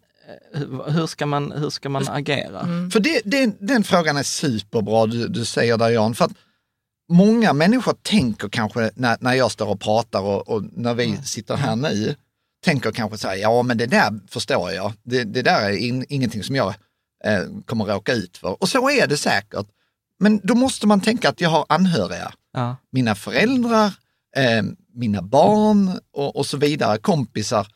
Hur, 0.52 0.90
hur 0.90 1.06
ska 1.06 1.26
man, 1.26 1.52
hur 1.52 1.70
ska 1.70 1.88
man 1.88 2.08
agera? 2.08 2.60
Mm. 2.60 2.90
För 2.90 3.00
det, 3.00 3.20
det, 3.24 3.56
den 3.60 3.84
frågan 3.84 4.16
är 4.16 4.22
superbra 4.22 5.06
du, 5.06 5.28
du 5.28 5.44
säger 5.44 5.76
där 5.76 5.88
Jan. 5.88 6.14
För 6.14 6.24
att 6.24 6.32
många 7.08 7.52
människor 7.52 7.94
tänker 8.02 8.48
kanske 8.48 8.90
när, 8.94 9.16
när 9.20 9.34
jag 9.34 9.50
står 9.50 9.66
och 9.68 9.80
pratar 9.80 10.20
och, 10.20 10.48
och 10.48 10.62
när 10.72 10.94
vi 10.94 11.16
sitter 11.16 11.56
här 11.56 11.76
nu, 11.76 12.14
tänker 12.64 12.92
kanske 12.92 13.18
så 13.18 13.28
här, 13.28 13.36
ja 13.36 13.62
men 13.62 13.78
det 13.78 13.86
där 13.86 14.20
förstår 14.28 14.70
jag. 14.70 14.92
Det, 15.02 15.24
det 15.24 15.42
där 15.42 15.60
är 15.60 15.76
in, 15.76 16.04
ingenting 16.08 16.42
som 16.42 16.56
jag 16.56 16.74
eh, 17.24 17.42
kommer 17.66 17.84
råka 17.84 18.12
ut 18.12 18.36
för. 18.36 18.62
Och 18.62 18.68
så 18.68 18.90
är 18.90 19.06
det 19.06 19.16
säkert. 19.16 19.66
Men 20.20 20.40
då 20.42 20.54
måste 20.54 20.86
man 20.86 21.00
tänka 21.00 21.28
att 21.28 21.40
jag 21.40 21.50
har 21.50 21.66
anhöriga. 21.68 22.32
Ja. 22.52 22.76
Mina 22.90 23.14
föräldrar, 23.14 23.92
eh, 24.36 24.62
mina 24.94 25.22
barn 25.22 25.98
och, 26.12 26.36
och 26.36 26.46
så 26.46 26.56
vidare, 26.56 26.98
kompisar. 26.98 27.66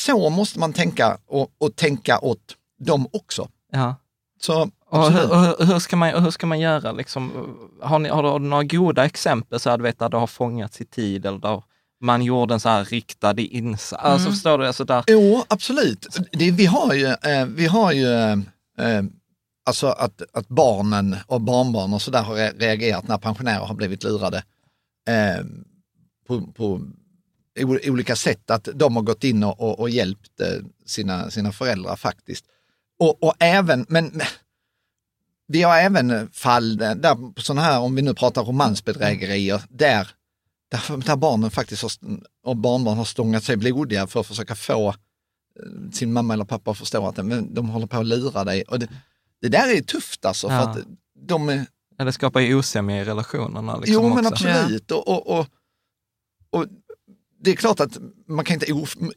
Så 0.00 0.30
måste 0.30 0.58
man 0.58 0.72
tänka 0.72 1.18
och, 1.26 1.48
och 1.58 1.76
tänka 1.76 2.18
åt 2.18 2.56
dem 2.80 3.08
också. 3.12 3.48
Ja. 3.72 3.96
Så 4.40 4.70
Och 4.90 5.12
hur, 5.12 5.32
och 5.32 5.66
hur, 5.66 5.78
ska 5.78 5.96
man, 5.96 6.22
hur 6.24 6.30
ska 6.30 6.46
man 6.46 6.60
göra? 6.60 6.92
Liksom, 6.92 7.56
har, 7.82 7.98
ni, 7.98 8.08
har, 8.08 8.22
du, 8.22 8.28
har 8.28 8.38
du 8.38 8.46
några 8.46 8.64
goda 8.64 9.04
exempel 9.04 9.60
så 9.60 9.70
här, 9.70 9.76
du 9.76 9.82
vet, 9.82 9.98
där 9.98 10.08
det 10.08 10.16
har 10.16 10.26
fångats 10.26 10.80
i 10.80 10.84
tid 10.84 11.26
eller 11.26 11.38
där 11.38 11.62
man 12.00 12.22
gjorde 12.22 12.54
en 12.54 12.60
så 12.60 12.68
här 12.68 12.84
riktad 12.84 13.40
insats? 13.40 14.04
Alltså, 14.04 14.30
förstår 14.30 14.58
du? 14.58 14.66
Alltså, 14.66 14.84
där, 14.84 15.04
Jo, 15.06 15.44
absolut. 15.48 16.06
Det, 16.32 16.50
vi 16.50 16.66
har 16.66 16.94
ju, 16.94 17.06
eh, 17.06 17.46
vi 17.46 17.66
har 17.66 17.92
ju 17.92 18.42
eh, 18.78 19.02
alltså 19.66 19.86
att, 19.86 20.22
att 20.32 20.48
barnen 20.48 21.16
och 21.26 21.40
barnbarn 21.40 21.94
och 21.94 22.02
sådär 22.02 22.22
har 22.22 22.58
reagerat 22.58 23.08
när 23.08 23.18
pensionärer 23.18 23.64
har 23.64 23.74
blivit 23.74 24.04
lurade 24.04 24.44
eh, 25.08 25.44
på, 26.26 26.46
på 26.52 26.80
olika 27.64 28.16
sätt. 28.16 28.50
Att 28.50 28.68
de 28.74 28.96
har 28.96 29.02
gått 29.02 29.24
in 29.24 29.44
och, 29.44 29.60
och, 29.60 29.80
och 29.80 29.90
hjälpt 29.90 30.40
eh, 30.40 30.64
sina, 30.86 31.30
sina 31.30 31.52
föräldrar 31.52 31.96
faktiskt. 31.96 32.44
Och, 32.98 33.22
och 33.22 33.34
även, 33.38 33.86
men 33.88 34.20
vi 35.48 35.62
har 35.62 35.78
även 35.78 36.30
fall 36.30 36.76
där, 36.76 37.40
sådana 37.40 37.62
här, 37.62 37.80
om 37.80 37.94
vi 37.94 38.02
nu 38.02 38.14
pratar 38.14 38.44
romansbedrägerier, 38.44 39.62
där, 39.68 40.08
där, 40.70 40.96
där 41.06 41.16
barnen 41.16 41.50
faktiskt 41.50 41.82
har, 41.82 41.92
och 42.44 42.56
barnbarn 42.56 42.98
har 42.98 43.04
stångat 43.04 43.44
sig 43.44 43.56
blodiga 43.56 44.06
för 44.06 44.20
att 44.20 44.26
försöka 44.26 44.54
få 44.54 44.94
sin 45.92 46.12
mamma 46.12 46.34
eller 46.34 46.44
pappa 46.44 46.70
att 46.70 46.78
förstå 46.78 47.06
att 47.06 47.26
men, 47.26 47.54
de 47.54 47.68
håller 47.68 47.86
på 47.86 47.96
att 47.96 48.06
lura 48.06 48.44
dig. 48.44 48.62
Och 48.62 48.78
det, 48.78 48.88
det 49.40 49.48
där 49.48 49.76
är 49.76 49.80
tufft 49.82 50.24
alltså, 50.24 50.46
Ja. 50.46 50.62
för 50.62 50.70
att 50.80 50.86
de 51.26 51.48
är, 51.48 51.66
Ja, 52.00 52.04
det 52.04 52.12
skapar 52.12 52.40
ju 52.40 52.54
osämja 52.54 53.00
i 53.00 53.04
relationerna. 53.04 53.76
Liksom 53.76 53.94
jo 53.94 54.14
men 54.14 54.26
också. 54.26 54.48
absolut. 54.48 54.90
Och, 54.90 55.08
och, 55.08 55.38
och, 55.38 55.46
och 56.50 56.66
det 57.40 57.50
är 57.50 57.56
klart 57.56 57.80
att 57.80 57.98
man 58.28 58.44
kan 58.44 58.54
inte 58.54 58.72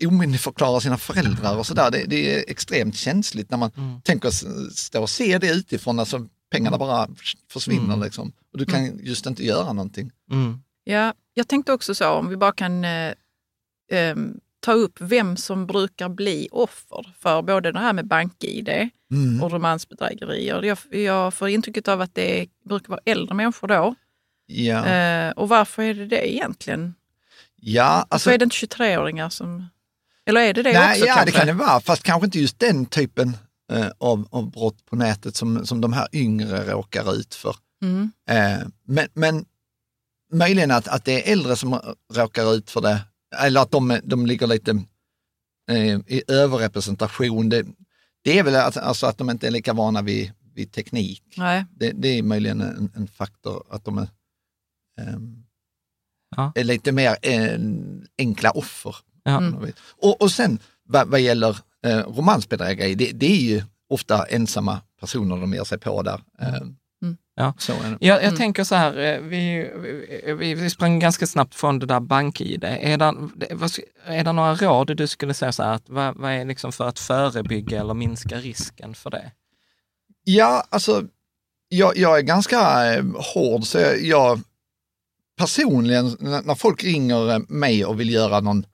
omyndigförklara 0.08 0.80
sina 0.82 0.97
föräldrar 0.97 1.58
och 1.58 1.65
sådär. 1.65 1.91
Det, 1.91 2.04
det 2.08 2.36
är 2.36 2.45
extremt 2.51 2.95
känsligt 2.95 3.49
när 3.51 3.58
man 3.58 3.71
Mm. 3.77 4.01
tänker 4.01 4.30
stå 4.73 5.01
och 5.01 5.10
se 5.10 5.38
det 5.38 5.49
utifrån, 5.51 5.99
alltså 5.99 6.27
pengarna 6.51 6.77
bara 6.77 7.10
försvinner 7.51 7.93
Mm. 7.93 8.01
liksom. 8.04 8.32
Och 8.54 8.58
du 8.58 8.65
kan 8.65 8.99
just 8.99 9.25
inte 9.25 9.45
göra 9.45 9.73
någonting. 9.73 10.12
Mm. 10.32 10.62
Ja, 10.84 11.13
jag 11.34 11.47
tänkte 11.47 11.73
också 11.73 11.95
så, 11.95 12.10
om 12.10 12.30
vi 12.30 12.38
bara 12.38 12.51
kan 12.51 12.86
eh, 12.86 13.13
em, 13.91 14.39
ta 14.62 14.71
upp 14.74 14.97
vem 15.02 15.38
som 15.38 15.67
brukar 15.67 16.10
bli 16.10 16.47
offer 16.52 17.13
för 17.19 17.41
både 17.41 17.71
det 17.71 17.80
här 17.80 17.93
med 17.93 18.08
bank-id 18.08 18.89
Mm. 19.12 19.43
och 19.43 19.52
romansbedrägerier. 19.52 20.62
Jag, 20.63 20.78
jag 21.02 21.34
får 21.34 21.50
intrycket 21.50 21.88
av 21.88 22.02
att 22.02 22.15
det 22.15 22.47
brukar 22.69 22.89
vara 22.89 23.00
äldre 23.06 23.36
människor 23.36 23.67
då. 23.67 23.95
Ja, 24.45 24.86
Eh, 24.86 25.32
och 25.32 25.50
varför 25.50 25.84
är 25.84 25.93
det 25.93 26.06
det 26.06 26.34
egentligen? 26.34 26.95
ja 27.56 27.84
Varför 27.93 28.08
alltså. 28.15 28.32
är 28.32 28.38
det 28.38 28.43
inte 28.43 28.56
23-åringar 28.56 29.30
som... 29.30 29.69
Eller 30.26 30.41
är 30.41 30.54
det 30.54 30.63
det 30.63 30.74
Nej, 30.74 30.91
också 30.91 31.06
ja, 31.06 31.13
kanske? 31.15 31.32
det 31.32 31.38
kan 31.38 31.47
det 31.47 31.54
vara, 31.54 31.80
fast 31.82 32.04
kanske 32.04 32.26
inte 32.26 32.39
just 32.39 32.60
den 32.60 32.86
typen 32.86 33.38
eh, 33.71 33.88
av, 33.97 34.28
av 34.32 34.52
brott 34.52 34.86
på 34.86 34.95
nätet 34.95 35.36
som, 35.36 35.66
som 35.66 35.82
de 35.82 35.93
här 35.93 36.07
yngre 36.14 36.72
råkar 36.72 37.14
ut 37.14 37.36
för. 37.36 37.55
Mm. 37.82 38.12
Eh, 38.30 38.68
men, 38.88 39.07
men 39.14 39.45
möjligen 40.34 40.72
att, 40.72 40.88
att 40.88 41.05
det 41.05 41.30
är 41.30 41.34
äldre 41.34 41.55
som 41.55 41.80
råkar 42.14 42.53
ut 42.53 42.70
för 42.72 42.82
det, 42.82 42.99
eller 43.39 43.61
att 43.61 43.71
de, 43.71 43.99
de 44.03 44.25
ligger 44.25 44.47
lite 44.47 44.71
eh, 45.71 45.99
i 46.07 46.23
överrepresentation. 46.27 47.49
Det, 47.49 47.65
det 48.23 48.39
är 48.39 48.43
väl 48.43 48.55
att, 48.55 48.77
alltså 48.77 49.05
att 49.07 49.17
de 49.17 49.29
inte 49.29 49.47
är 49.47 49.51
lika 49.51 49.73
vana 49.73 50.01
vid, 50.01 50.32
vid 50.53 50.71
teknik. 50.71 51.23
Nej. 51.38 51.65
Det, 51.71 51.91
det 51.91 52.07
är 52.07 52.23
möjligen 52.23 52.61
en, 52.61 52.91
en 52.95 53.07
faktor 53.07 53.63
att 53.69 53.86
de 53.86 53.97
är... 53.97 54.07
ehm, 55.01 55.43
Ja. 56.36 56.51
är 56.55 56.63
lite 56.63 56.91
mer 56.91 57.17
eh, 57.21 57.59
enkla 58.17 58.51
offer. 58.51 58.95
Ja. 59.23 59.38
Mm. 59.38 59.71
Och, 60.01 60.21
och 60.21 60.32
sen 60.32 60.59
vad, 60.84 61.07
vad 61.07 61.19
gäller 61.19 61.57
eh, 61.86 61.97
romansbedrägeri, 61.97 62.95
det, 62.95 63.11
det 63.11 63.25
är 63.32 63.41
ju 63.41 63.63
ofta 63.89 64.25
ensamma 64.25 64.82
personer 64.99 65.38
de 65.38 65.53
ger 65.53 65.63
sig 65.63 65.77
på 65.77 66.01
där. 66.01 66.21
Eh, 66.39 66.61
Ja. 67.36 67.53
Så 67.57 67.73
är 67.73 67.89
det. 67.89 67.97
Jag, 68.07 68.23
jag 68.23 68.36
tänker 68.36 68.63
så 68.63 68.75
här, 68.75 68.97
eh, 68.97 69.19
vi, 69.19 69.71
vi, 70.38 70.53
vi 70.55 70.69
sprang 70.69 70.99
ganska 70.99 71.27
snabbt 71.27 71.55
från 71.55 71.79
det 71.79 71.86
där 71.86 71.99
bank-id. 71.99 72.63
Är 72.63 72.97
det, 72.97 73.13
är 74.05 74.23
det 74.23 74.32
några 74.32 74.55
råd 74.55 74.97
du 74.97 75.07
skulle 75.07 75.34
säga 75.34 75.51
så 75.51 75.63
här, 75.63 75.73
att 75.73 75.89
vad, 75.89 76.15
vad 76.15 76.32
är 76.32 76.45
liksom 76.45 76.71
för 76.71 76.88
att 76.88 76.99
förebygga 76.99 77.79
eller 77.79 77.93
minska 77.93 78.38
risken 78.38 78.93
för 78.93 79.09
det? 79.09 79.32
Ja, 80.23 80.63
alltså 80.69 81.03
jag, 81.69 81.97
jag 81.97 82.17
är 82.17 82.21
ganska 82.21 82.93
eh, 82.93 83.05
hård 83.34 83.63
så 83.63 83.77
jag, 83.77 84.01
jag 84.01 84.41
personligen 85.38 86.17
när, 86.19 86.41
när 86.41 86.55
folk 86.55 86.84
ringer 86.84 87.32
eh, 87.32 87.39
mig 87.47 87.86
och 87.86 87.99
vill 87.99 88.13
göra 88.13 88.39
någon 88.39 88.65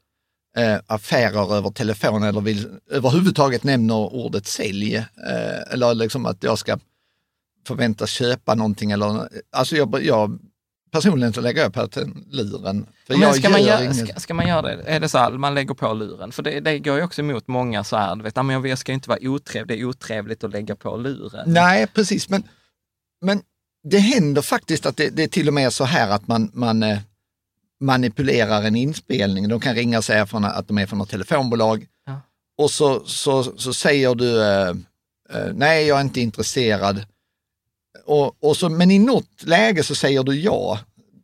eh, 0.57 0.77
affärer 0.87 1.55
över 1.55 1.69
telefon 1.69 2.23
eller 2.23 2.41
vill 2.41 2.69
överhuvudtaget 2.91 3.63
nämner 3.63 4.13
ordet 4.13 4.47
sälj 4.47 4.95
eh, 4.95 5.73
eller 5.73 5.93
liksom 5.93 6.25
att 6.25 6.43
jag 6.43 6.59
ska 6.59 6.77
förväntas 7.67 8.09
köpa 8.09 8.55
någonting 8.55 8.91
eller 8.91 9.29
alltså 9.51 9.75
jag, 9.75 10.03
jag 10.03 10.39
personligen 10.91 11.33
så 11.33 11.41
lägger 11.41 11.61
jag 11.61 11.73
på 11.73 11.85
den 11.85 12.25
luren. 12.31 12.85
För 13.07 13.17
Men 13.17 13.33
ska, 13.33 13.49
man 13.49 13.61
gör 13.61 13.67
göra, 13.67 13.83
inget- 13.83 14.07
ska, 14.09 14.19
ska 14.19 14.33
man 14.33 14.47
göra 14.47 14.61
det? 14.61 14.83
Är 14.83 14.99
det 14.99 15.09
så 15.09 15.17
här, 15.17 15.31
man 15.31 15.53
lägger 15.55 15.73
på 15.73 15.93
luren? 15.93 16.31
För 16.31 16.43
det, 16.43 16.59
det 16.59 16.79
går 16.79 16.97
ju 16.97 17.03
också 17.03 17.21
emot 17.21 17.47
många 17.47 17.83
så 17.83 17.97
här, 17.97 18.15
du 18.15 18.23
vet, 18.23 18.35
"Ja, 18.35 18.43
men 18.43 18.63
jag 18.65 18.77
ska 18.77 18.91
inte 18.93 19.09
vara 19.09 19.19
otrevlig, 19.21 19.77
det 19.77 19.81
är 19.81 19.85
otrevligt 19.85 20.43
att 20.43 20.51
lägga 20.51 20.75
på 20.75 20.97
luren. 20.97 21.53
Nej, 21.53 21.87
precis. 21.87 22.29
Men, 22.29 22.43
men 23.21 23.41
det 23.83 23.97
händer 23.99 24.41
faktiskt 24.41 24.85
att 24.85 24.97
det, 24.97 25.09
det 25.09 25.23
är 25.23 25.27
till 25.27 25.47
och 25.47 25.53
med 25.53 25.73
så 25.73 25.83
här 25.83 26.09
att 26.09 26.27
man, 26.27 26.51
man 26.53 26.83
eh, 26.83 26.99
manipulerar 27.79 28.63
en 28.63 28.75
inspelning. 28.75 29.49
De 29.49 29.59
kan 29.59 29.75
ringa 29.75 29.97
och 29.97 30.03
säga 30.05 30.25
från, 30.25 30.45
att 30.45 30.67
de 30.67 30.77
är 30.77 30.85
från 30.85 30.99
något 30.99 31.09
telefonbolag 31.09 31.85
Ja. 32.05 32.21
och 32.57 32.71
så, 32.71 33.05
så, 33.05 33.43
så 33.43 33.73
säger 33.73 34.15
du 34.15 34.43
eh, 34.43 34.69
eh, 35.33 35.53
nej, 35.53 35.87
jag 35.87 35.97
är 35.97 36.01
inte 36.01 36.21
intresserad. 36.21 37.05
Och, 38.07 38.43
och 38.43 38.57
så, 38.57 38.69
men 38.69 38.91
i 38.91 38.99
något 38.99 39.43
läge 39.43 39.83
så 39.83 39.95
säger 39.95 40.23
du 40.23 40.35
ja. 40.39 40.79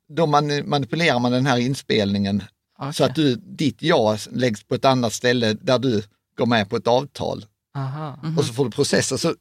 Då 0.09 0.25
man, 0.25 0.69
manipulerar 0.69 1.19
man 1.19 1.31
den 1.31 1.45
här 1.45 1.57
inspelningen 1.57 2.43
så 2.79 2.87
Okej. 2.89 3.05
att 3.05 3.15
du, 3.15 3.35
ditt 3.35 3.77
ja 3.81 4.17
läggs 4.31 4.63
på 4.63 4.75
ett 4.75 4.85
annat 4.85 5.13
ställe 5.13 5.53
där 5.53 5.79
du 5.79 6.03
går 6.37 6.45
med 6.45 6.69
på 6.69 6.75
ett 6.75 6.87
avtal 6.87 7.45
Aha. 7.77 8.19
och 8.37 8.45
så 8.45 8.53
får 8.53 8.65
du 8.65 8.71
processa. 8.71 9.17
Så, 9.17 9.35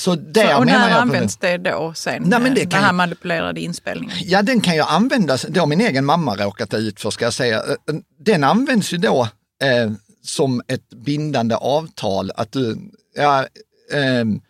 så 0.00 0.14
där 0.14 0.52
Så, 0.54 0.58
och 0.58 0.66
när 0.66 0.88
jag 0.90 0.98
används 0.98 1.36
det 1.36 1.56
då 1.58 1.92
sen? 1.96 2.22
Nej, 2.26 2.40
men 2.40 2.54
det 2.54 2.60
eh, 2.60 2.68
kan 2.68 2.70
den 2.70 2.82
här 2.84 2.92
ju- 2.92 2.96
manipulerade 2.96 3.60
inspelningen? 3.60 4.16
Ja, 4.24 4.42
den 4.42 4.60
kan 4.60 4.74
ju 4.74 4.80
användas, 4.82 5.46
det 5.48 5.60
har 5.60 5.66
min 5.66 5.80
egen 5.80 6.04
mamma 6.04 6.36
råkat 6.36 6.74
ut 6.74 7.00
för 7.00 7.10
ska 7.10 7.24
jag 7.24 7.34
säga. 7.34 7.56
Eh, 7.58 7.94
Den 8.20 8.44
används 8.44 8.92
ju 8.92 8.96
då 8.98 9.28
eh, 9.62 9.92
som 10.22 10.62
ett 10.68 10.88
bindande 10.90 11.54
avtal 11.54 12.30
att 12.36 12.52
du, 12.52 12.78
ja, 13.16 13.46
ehm, 13.92 14.40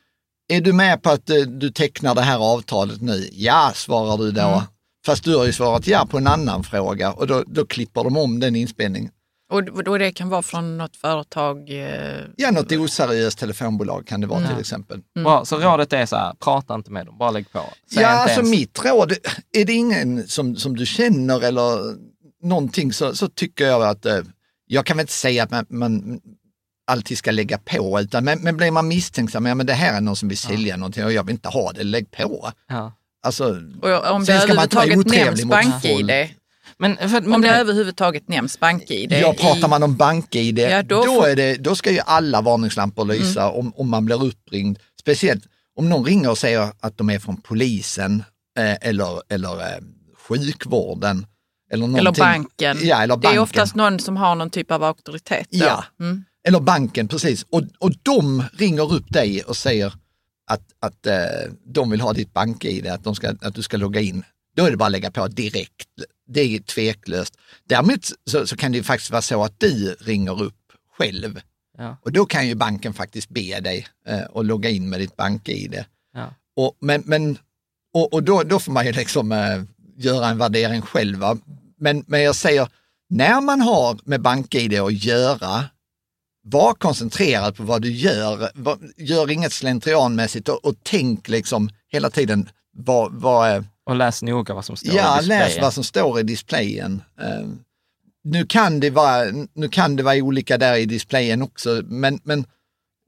är 0.48 0.60
du 0.60 0.72
med 0.72 1.02
på 1.02 1.10
att 1.10 1.30
eh, 1.30 1.36
du 1.36 1.70
tecknar 1.70 2.14
det 2.14 2.20
här 2.22 2.38
avtalet 2.38 3.00
nu? 3.00 3.28
Ja, 3.32 3.72
svarar 3.74 4.16
du 4.18 4.30
då. 4.30 4.40
Mm. 4.40 4.60
Fast 5.06 5.24
du 5.24 5.36
har 5.36 5.44
ju 5.46 5.52
svarat 5.52 5.86
ja 5.86 6.06
på 6.10 6.18
en 6.18 6.26
annan 6.26 6.64
fråga 6.64 7.12
och 7.12 7.26
då, 7.26 7.44
då 7.46 7.66
klipper 7.66 8.04
de 8.04 8.16
om 8.16 8.40
den 8.40 8.56
inspelningen. 8.56 9.10
Och 9.52 9.84
då 9.84 9.98
det 9.98 10.12
kan 10.12 10.28
vara 10.28 10.42
från 10.42 10.78
något 10.78 10.96
företag? 10.96 11.70
Eh, 11.70 12.20
Ja, 12.36 12.50
något 12.50 12.72
oseriöst 12.72 13.38
telefonbolag 13.38 14.06
kan 14.06 14.20
det 14.20 14.26
vara 14.26 14.38
Mm. 14.38 14.50
till 14.50 14.60
exempel. 14.60 15.00
Bra, 15.24 15.44
så 15.44 15.56
rådet 15.58 15.92
är 15.92 16.06
så 16.06 16.16
här, 16.16 16.32
prata 16.34 16.74
inte 16.74 16.90
med 16.92 17.06
dem, 17.06 17.18
bara 17.18 17.30
lägg 17.30 17.52
på. 17.52 17.60
Säg 17.94 18.02
Ja, 18.02 18.08
alltså 18.08 18.40
ens- 18.40 18.50
mitt 18.50 18.84
råd, 18.84 19.12
är 19.52 19.64
det 19.64 19.72
ingen 19.72 20.28
som, 20.28 20.56
som 20.56 20.76
du 20.76 20.86
känner 20.86 21.40
eller 21.44 21.94
någonting 22.42 22.92
så, 22.92 23.14
så 23.14 23.28
tycker 23.28 23.66
jag 23.66 23.82
att, 23.82 24.06
eh, 24.06 24.18
jag 24.66 24.86
kan 24.86 24.96
väl 24.96 25.04
inte 25.04 25.12
säga 25.12 25.42
att 25.42 25.50
man, 25.50 25.66
man 25.70 26.20
alltid 26.88 27.18
ska 27.18 27.30
lägga 27.30 27.58
på, 27.58 28.00
utan, 28.00 28.24
men, 28.24 28.38
men 28.42 28.56
blir 28.56 28.70
man 28.70 28.88
misstänksam, 28.88 29.46
ja 29.46 29.54
men 29.54 29.66
det 29.66 29.72
här 29.72 29.96
är 29.96 30.00
någon 30.00 30.16
som 30.16 30.28
vill 30.28 30.38
sälja 30.38 30.76
någonting 30.76 31.04
och 31.04 31.12
jag 31.12 31.24
vill 31.24 31.32
inte 31.32 31.48
ha 31.48 31.72
det, 31.72 31.84
lägg 31.84 32.10
på. 32.10 32.50
Ja. 32.68 32.92
Alltså, 33.22 33.44
och 33.82 34.10
om 34.12 34.20
det 34.20 34.26
Sen 34.26 34.40
ska 34.40 34.54
man 34.54 34.62
inte 34.64 34.76
vara 34.76 34.84
överhuvudtaget 34.86 34.98
otrevlig 34.98 35.26
nämns 35.26 35.44
mot 35.44 35.82
folk. 35.82 35.82
bank-id? 35.82 36.34
Men, 36.78 36.96
för, 36.96 37.34
Om 37.34 37.40
det 37.42 37.48
det, 37.48 37.54
överhuvudtaget 37.54 38.28
nämns 38.28 38.60
bank-id? 38.60 39.12
ja, 39.12 39.34
pratar 39.38 39.68
man 39.68 39.82
om 39.82 39.96
bank-id, 39.96 40.58
Ja, 40.58 40.82
då 40.82 40.96
då, 40.96 41.04
får- 41.04 41.12
Mm. 41.18 41.30
är 41.30 41.36
det, 41.36 41.54
då 41.56 41.74
ska 41.74 41.90
ju 41.90 42.00
alla 42.06 42.40
varningslampor 42.40 43.04
lysa 43.04 43.50
om, 43.50 43.72
om 43.76 43.90
man 43.90 44.04
blir 44.04 44.24
uppringd. 44.24 44.78
Speciellt 45.00 45.44
om 45.76 45.88
någon 45.88 46.04
ringer 46.04 46.30
och 46.30 46.38
säger 46.38 46.68
att 46.80 46.98
de 46.98 47.10
är 47.10 47.18
från 47.18 47.36
polisen 47.36 48.24
eh, 48.58 48.88
eller, 48.88 49.22
eller 49.32 49.60
eh, 49.60 49.78
sjukvården. 50.28 51.26
Eller, 51.72 51.98
Eller 51.98 52.12
banken. 52.12 52.78
Ja, 52.82 53.02
eller 53.02 53.16
Det 53.16 53.20
banken. 53.20 53.38
är 53.38 53.42
oftast 53.42 53.74
någon 53.74 53.98
som 54.00 54.16
har 54.16 54.34
någon 54.34 54.50
typ 54.50 54.70
av 54.70 54.82
auktoritet. 54.84 55.46
Då. 55.50 55.58
Ja. 55.66 55.84
Mm. 56.00 56.24
Eller 56.44 56.60
banken, 56.60 57.08
precis. 57.08 57.46
Och, 57.50 57.62
och 57.78 57.92
de 58.02 58.44
ringer 58.52 58.92
upp 58.92 59.12
dig 59.12 59.42
och 59.42 59.56
säger 59.56 59.94
att, 60.46 60.62
att 60.80 61.06
eh, 61.06 61.52
de 61.64 61.90
vill 61.90 62.00
ha 62.00 62.12
ditt 62.12 62.32
bank-id, 62.32 62.86
att, 62.86 63.04
de 63.04 63.14
ska, 63.14 63.34
att 63.40 63.54
du 63.54 63.62
ska 63.62 63.76
logga 63.76 64.00
in. 64.00 64.24
Då 64.56 64.64
är 64.64 64.70
det 64.70 64.76
bara 64.76 64.86
att 64.86 64.92
lägga 64.92 65.10
på 65.10 65.28
direkt. 65.28 65.88
Det 66.26 66.40
är 66.40 66.58
tveklöst. 66.58 67.38
Däremot 67.68 68.04
så, 68.30 68.46
så 68.46 68.56
kan 68.56 68.72
det 68.72 68.78
ju 68.78 68.84
faktiskt 68.84 69.10
vara 69.10 69.22
så 69.22 69.44
att 69.44 69.60
du 69.60 69.96
ringer 70.00 70.42
upp 70.42 70.72
själv. 70.98 71.40
Ja. 71.78 71.96
Och 72.02 72.12
då 72.12 72.26
kan 72.26 72.48
ju 72.48 72.54
banken 72.54 72.92
faktiskt 72.94 73.28
be 73.28 73.60
dig 73.60 73.86
eh, 74.06 74.22
att 74.34 74.46
logga 74.46 74.70
in 74.70 74.88
med 74.88 75.00
ditt 75.00 75.16
bank-id. 75.16 75.84
Ja. 76.14 76.34
Och, 76.56 76.76
men, 76.80 77.02
men, 77.06 77.38
och, 77.94 78.12
och 78.12 78.22
då, 78.22 78.42
då 78.42 78.58
får 78.58 78.72
man 78.72 78.86
ju 78.86 78.92
liksom 78.92 79.32
eh, 79.32 79.62
göra 79.96 80.28
en 80.28 80.38
värdering 80.38 80.82
själv. 80.82 81.18
Va? 81.18 81.38
Men, 81.76 82.04
men 82.06 82.22
jag 82.22 82.34
säger, 82.34 82.68
när 83.08 83.40
man 83.40 83.60
har 83.60 83.98
med 84.04 84.20
bank-id 84.20 84.80
att 84.80 85.04
göra, 85.04 85.64
var 86.50 86.74
koncentrerad 86.74 87.56
på 87.56 87.62
vad 87.62 87.82
du 87.82 87.90
gör. 87.92 88.50
Gör 88.96 89.30
inget 89.30 89.52
slentrianmässigt 89.52 90.48
och, 90.48 90.64
och 90.64 90.74
tänk 90.82 91.28
liksom 91.28 91.70
hela 91.88 92.10
tiden 92.10 92.48
vad, 92.72 93.12
vad 93.12 93.48
är 93.48 93.64
och 93.84 93.96
läs 93.96 94.22
noga 94.22 94.54
vad 94.54 94.64
som 94.64 94.76
står 94.76 94.94
Ja, 94.94 95.22
i 95.22 95.26
läs 95.26 95.44
displayen. 95.46 95.62
vad 95.64 95.74
som 95.74 95.84
står 95.84 96.20
i 96.20 96.22
displayen. 96.22 97.02
Eh, 97.20 97.48
nu, 98.24 98.46
kan 98.46 98.80
det 98.80 98.90
vara, 98.90 99.24
nu 99.54 99.68
kan 99.68 99.96
det 99.96 100.02
vara 100.02 100.16
olika 100.16 100.58
där 100.58 100.76
i 100.76 100.84
displayen 100.86 101.42
också, 101.42 101.82
men, 101.84 102.20
men 102.24 102.44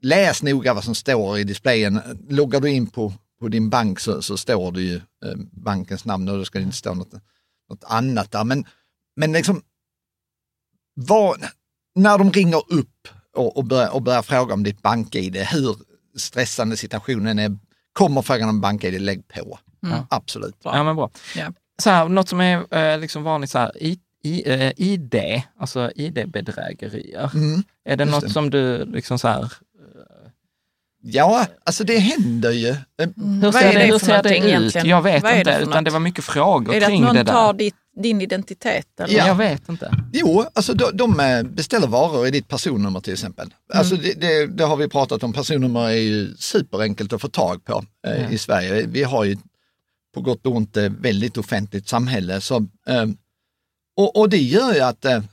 läs 0.01 0.43
noga 0.43 0.73
vad 0.73 0.83
som 0.83 0.95
står 0.95 1.39
i 1.39 1.43
displayen. 1.43 2.01
Loggar 2.29 2.59
du 2.59 2.69
in 2.69 2.87
på, 2.87 3.13
på 3.39 3.47
din 3.47 3.69
bank 3.69 3.99
så, 3.99 4.21
så 4.21 4.37
står 4.37 4.71
det 4.71 4.81
ju 4.81 4.95
eh, 4.95 5.35
bankens 5.51 6.05
namn 6.05 6.29
och 6.29 6.37
då 6.37 6.45
ska 6.45 6.59
det 6.59 6.63
inte 6.63 6.77
stå 6.77 6.93
något, 6.93 7.13
något 7.69 7.83
annat 7.83 8.31
där. 8.31 8.43
Men, 8.43 8.65
men 9.15 9.31
liksom, 9.31 9.61
vad, 10.93 11.45
när 11.95 12.17
de 12.17 12.31
ringer 12.31 12.73
upp 12.73 13.07
och, 13.35 13.57
och, 13.57 13.65
börjar, 13.65 13.89
och 13.89 14.01
börjar 14.01 14.21
fråga 14.21 14.53
om 14.53 14.63
ditt 14.63 14.81
bank-id, 14.81 15.35
hur 15.37 15.75
stressande 16.17 16.77
situationen 16.77 17.39
är, 17.39 17.57
kommer 17.93 18.21
frågan 18.21 18.49
om 18.49 18.61
bank-id, 18.61 19.01
lägg 19.01 19.27
på. 19.27 19.59
Absolut. 20.09 20.55
Ja, 20.63 20.83
men 20.83 20.95
bra. 20.95 21.09
Ja. 21.35 21.53
Så 21.83 21.89
här, 21.89 22.09
något 22.09 22.29
som 22.29 22.41
är 22.41 22.77
eh, 22.77 22.99
liksom 22.99 23.23
vanligt, 23.23 23.49
så 23.49 23.57
här, 23.59 23.83
i, 23.83 23.99
i, 24.23 24.51
eh, 24.53 24.71
ID, 24.77 25.15
alltså 25.59 25.91
ID-bedrägerier. 25.95 27.31
Mm. 27.33 27.63
Är 27.85 27.97
det 27.97 28.03
just 28.03 28.11
något 28.11 28.23
det. 28.23 28.29
som 28.29 28.49
du 28.49 28.85
liksom 28.85 29.19
så 29.19 29.27
här, 29.27 29.51
Ja, 31.03 31.45
alltså 31.63 31.83
det 31.83 31.97
händer 31.97 32.51
ju. 32.51 32.69
Eh, 32.69 32.75
hur 32.97 33.41
Vad 33.41 33.53
ser 33.53 33.61
är 33.69 33.73
det, 33.73 33.79
det 33.79 33.85
hur 33.85 33.99
ser 33.99 34.23
det 34.23 34.37
ut? 34.37 34.43
egentligen? 34.45 34.87
Jag 34.87 35.01
vet 35.01 35.23
är 35.23 35.37
inte, 35.37 35.59
utan 35.63 35.83
det 35.83 35.91
var 35.91 35.99
mycket 35.99 36.25
frågor 36.25 36.75
Är 36.75 36.79
det 36.79 36.85
att 36.85 36.91
kring 36.91 37.01
någon 37.03 37.15
det 37.15 37.23
där. 37.23 37.33
tar 37.33 37.53
ditt, 37.53 37.75
din 37.95 38.21
identitet? 38.21 38.99
Eller? 38.99 39.17
Ja. 39.17 39.27
Jag 39.27 39.35
vet 39.35 39.69
inte. 39.69 39.91
Jo, 40.13 40.45
alltså 40.53 40.73
de, 40.73 40.97
de 40.97 41.19
eh, 41.19 41.43
beställer 41.43 41.87
varor 41.87 42.27
i 42.27 42.31
ditt 42.31 42.47
personnummer 42.47 42.99
till 42.99 43.13
exempel. 43.13 43.53
Alltså 43.73 43.95
det, 43.95 44.13
det, 44.21 44.47
det 44.47 44.63
har 44.63 44.75
vi 44.77 44.87
pratat 44.87 45.23
om, 45.23 45.33
personnummer 45.33 45.79
är 45.89 45.91
ju 45.91 46.35
superenkelt 46.35 47.13
att 47.13 47.21
få 47.21 47.27
tag 47.27 47.65
på 47.65 47.83
eh, 48.07 48.21
Ja. 48.21 48.29
i 48.29 48.37
Sverige. 48.37 48.85
Vi 48.87 49.03
har 49.03 49.23
ju 49.23 49.37
på 50.13 50.21
gott 50.21 50.45
och 50.45 50.55
ont 50.55 50.77
väldigt 50.77 51.37
offentligt 51.37 51.87
samhälle. 51.87 52.41
Så, 52.41 52.55
eh, 52.87 53.05
och, 53.97 54.15
och 54.19 54.29
det 54.29 54.37
gör 54.37 54.73
ju 54.73 54.79
att 54.79 55.05
eh, 55.05 55.23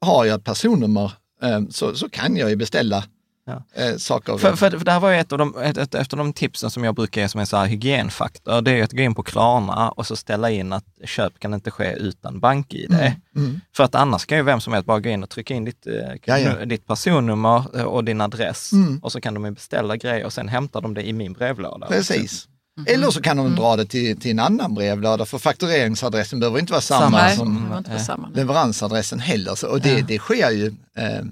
har 0.00 0.24
jag 0.24 0.38
ett 0.38 0.44
personnummer 0.44 1.12
eh, 1.42 1.60
så, 1.70 1.94
så 1.94 2.08
kan 2.08 2.36
jag 2.36 2.50
ju 2.50 2.56
beställa 2.56 3.04
Ja. 3.46 3.64
eh, 3.74 3.96
saker. 3.96 4.36
För, 4.38 4.56
för, 4.56 4.70
för 4.70 4.84
det 4.84 4.92
här 4.92 5.00
var 5.00 5.10
ju 5.10 5.16
ett 5.16 5.32
av, 5.32 5.38
de, 5.38 5.58
ett, 5.62 5.76
ett, 5.76 5.94
ett 5.94 6.12
av 6.12 6.16
de 6.18 6.32
tipsen 6.32 6.70
som 6.70 6.84
jag 6.84 6.94
brukar 6.94 7.20
ge 7.20 7.28
som 7.28 7.40
en 7.40 7.46
så 7.46 7.56
här 7.56 7.66
hygienfaktor. 7.66 8.60
Det 8.62 8.70
är 8.70 8.76
ju 8.76 8.82
att 8.82 8.92
gå 8.92 9.02
in 9.02 9.14
på 9.14 9.22
Klarna 9.22 9.90
och 9.90 10.06
så 10.06 10.16
ställa 10.16 10.50
in 10.50 10.72
att 10.72 10.84
köp 11.04 11.38
kan 11.38 11.54
inte 11.54 11.70
ske 11.70 11.92
utan 11.92 12.40
bank-id. 12.40 13.12
Mm. 13.36 13.60
För 13.76 13.84
att 13.84 13.94
annars 13.94 14.26
kan 14.26 14.38
ju 14.38 14.44
vem 14.44 14.60
som 14.60 14.72
helst 14.72 14.86
bara 14.86 15.00
gå 15.00 15.08
in 15.08 15.22
och 15.22 15.30
trycka 15.30 15.54
in 15.54 15.64
ditt, 15.64 15.86
eh, 15.86 15.92
Ja, 16.24 16.38
ja. 16.38 16.64
ditt 16.64 16.86
personnummer 16.86 17.64
eh, 17.78 17.82
och 17.84 18.04
din 18.04 18.20
adress 18.20 18.72
Mm. 18.72 18.98
och 18.98 19.12
så 19.12 19.20
kan 19.20 19.34
de 19.34 19.44
ju 19.44 19.50
beställa 19.50 19.96
grejer 19.96 20.24
och 20.24 20.32
sen 20.32 20.48
hämtar 20.48 20.80
de 20.80 20.94
det 20.94 21.08
i 21.08 21.12
min 21.12 21.32
brevlåda. 21.32 21.86
Precis. 21.86 22.48
Eller 22.86 23.10
så 23.10 23.22
kan 23.22 23.36
de 23.36 23.54
dra 23.56 23.76
det 23.76 23.86
till, 23.86 24.20
till 24.20 24.30
en 24.30 24.38
annan 24.40 24.74
brevlåda 24.74 25.24
för 25.24 25.38
faktureringsadressen 25.38 26.40
behöver 26.40 26.58
inte 26.58 26.72
vara 26.72 26.80
samma, 26.80 27.18
Samma. 27.18 27.30
Som 27.30 27.74
inte 27.78 27.90
på 27.90 27.98
samma. 27.98 28.28
leveransadressen 28.34 29.20
heller. 29.20 29.54
Så, 29.54 29.68
och 29.68 29.80
det, 29.80 30.00
det 30.08 30.18
sker 30.18 30.50
ju. 30.50 30.66
Eh, 30.96 31.24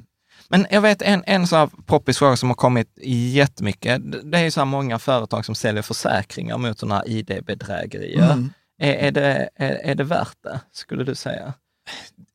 Men 0.53 0.67
jag 0.71 0.81
vet 0.81 1.03
en, 1.03 1.23
en 1.27 1.47
sån 1.47 1.59
här 1.59 1.71
poppis 1.87 2.19
fråga 2.19 2.37
som 2.37 2.49
har 2.49 2.57
kommit 2.57 2.89
jättemycket. 3.35 4.13
Det- 4.13 4.23
Det 4.23 4.39
är 4.39 4.43
ju 4.43 4.51
så 4.51 4.61
här 4.61 4.65
många 4.65 4.99
företag 4.99 5.45
som 5.45 5.55
säljer 5.55 5.83
försäkringar 5.83 6.59
mot 6.59 6.79
sådana 6.79 6.95
här 6.95 7.09
ID-bedrägerier. 7.09 8.33
Mm. 8.33 8.53
Är, 8.79 8.93
är, 8.95 9.11
det, 9.13 9.51
är, 9.55 9.71
är 9.75 9.95
det 9.95 10.05
värt 10.05 10.37
det, 10.43 10.61
skulle 10.73 11.05
du 11.05 11.15
säga? 11.15 11.55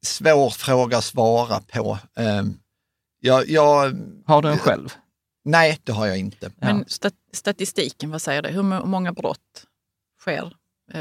Svår 0.05 0.49
fråga 0.49 0.97
att 0.97 1.03
svara 1.03 1.59
på. 1.59 1.99
Um, 2.15 2.59
jag, 3.19 3.49
jag, 3.49 3.97
Har 4.25 4.41
du 4.41 4.49
en 4.49 4.57
själv? 4.57 4.89
Nej, 5.45 5.79
det 5.83 5.91
har 5.91 6.07
jag 6.07 6.17
inte. 6.17 6.51
Men 6.55 6.85
stat 6.87 7.13
statistiken, 7.33 8.11
vad 8.11 8.21
säger 8.21 8.41
det? 8.41 8.49
Hur 8.49 8.63
må- 8.63 8.85
många 8.85 9.11
brott 9.13 9.65
sker 10.21 10.53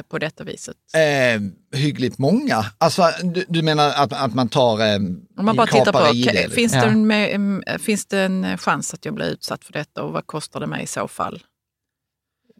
på 0.09 0.18
detta 0.18 0.45
viset? 0.45 0.76
Eh, 0.95 1.41
hyggligt 1.80 2.18
många. 2.18 2.64
Alltså, 2.78 3.11
du, 3.22 3.45
du 3.49 3.62
menar 3.62 3.89
att, 3.89 4.12
att 4.12 4.34
man 4.34 4.49
tar 4.49 4.80
eh, 4.80 4.97
Om 4.97 5.45
man 5.45 5.57
bara 5.57 5.66
tittar 5.66 5.93
på, 5.93 6.14
ID, 6.14 6.26
liksom? 6.26 6.51
finns, 6.53 6.74
Ja. 6.74 6.84
det 6.87 7.32
en, 7.34 7.62
finns 7.78 8.07
det 8.07 8.20
en 8.20 8.59
chans 8.59 8.95
att 8.95 9.05
jag 9.05 9.14
blir 9.14 9.26
utsatt 9.26 9.64
för 9.64 9.72
detta 9.72 10.03
och 10.03 10.12
vad 10.12 10.26
kostar 10.26 10.61
det 10.61 10.66
mig 10.66 10.82
i 10.82 10.87
så 10.87 11.09
fall? 11.09 11.43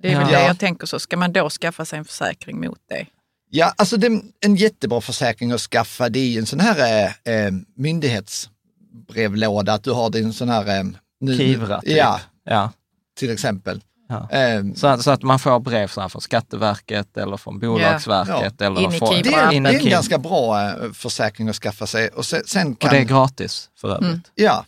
Det 0.03 0.13
är 0.13 0.19
väl 0.21 0.33
Ja. 0.33 0.39
det 0.39 0.47
jag 0.47 0.59
tänker 0.59 0.87
så. 0.87 0.99
Ska 0.99 1.17
man 1.17 1.33
då 1.33 1.51
skaffa 1.51 1.85
sig 1.85 1.99
en 1.99 2.05
försäkring 2.05 2.61
mot 2.61 2.79
det? 2.89 3.07
Ja, 3.51 3.75
alltså 3.77 3.97
det, 3.97 4.21
en 4.41 4.57
jättebra 4.57 5.01
försäkring 5.01 5.53
att 5.53 5.61
skaffa 5.61 6.09
det 6.09 6.19
är 6.19 6.27
ju 6.29 6.39
en 6.39 6.47
sån 6.47 6.61
här 6.61 7.05
eh, 7.27 7.35
eh, 7.35 7.53
myndighetsbrevlåda, 7.77 9.73
att 9.73 9.85
du 9.85 9.91
har 9.93 10.11
din 10.11 10.33
sån 10.33 10.49
här... 10.49 10.79
Eh, 10.79 10.85
nu- 11.21 11.37
Kivra, 11.37 11.81
typ. 11.81 11.97
Ja, 11.97 12.21
ja. 12.45 12.73
till 13.19 13.31
exempel. 13.31 13.83
Ja. 14.09 14.31
Eh, 14.31 14.63
Så, 14.77 14.87
att- 14.87 15.03
så 15.03 15.11
att 15.11 15.23
man 15.23 15.39
får 15.39 15.61
brev 15.61 15.89
så 15.89 16.01
här 16.01 16.09
från 16.09 16.23
Skatteverket 16.23 17.17
eller 17.17 17.37
från 17.37 17.59
Bolagsverket. 17.59 18.61
Eller 18.61 18.81
In 18.81 18.93
i 18.93 19.23
det, 19.23 19.35
är, 19.35 19.53
in 19.53 19.63
det 19.63 19.69
är 19.71 19.73
en 19.73 19.79
ganska 19.91 20.19
bra 20.19 20.63
eh, 20.63 20.93
försäkring 20.93 21.49
att 21.49 21.57
skaffa 21.57 21.87
sig. 21.87 22.09
Och 22.09 22.25
sen, 22.27 22.43
sen 22.47 22.75
kan, 22.77 22.89
Och 22.89 22.95
det 22.95 23.01
är 23.01 23.05
gratis 23.05 23.71
för 23.81 23.89
övrigt. 23.89 24.03
Mm. 24.09 24.21
Ja, 24.35 24.65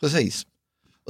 precis. 0.00 0.42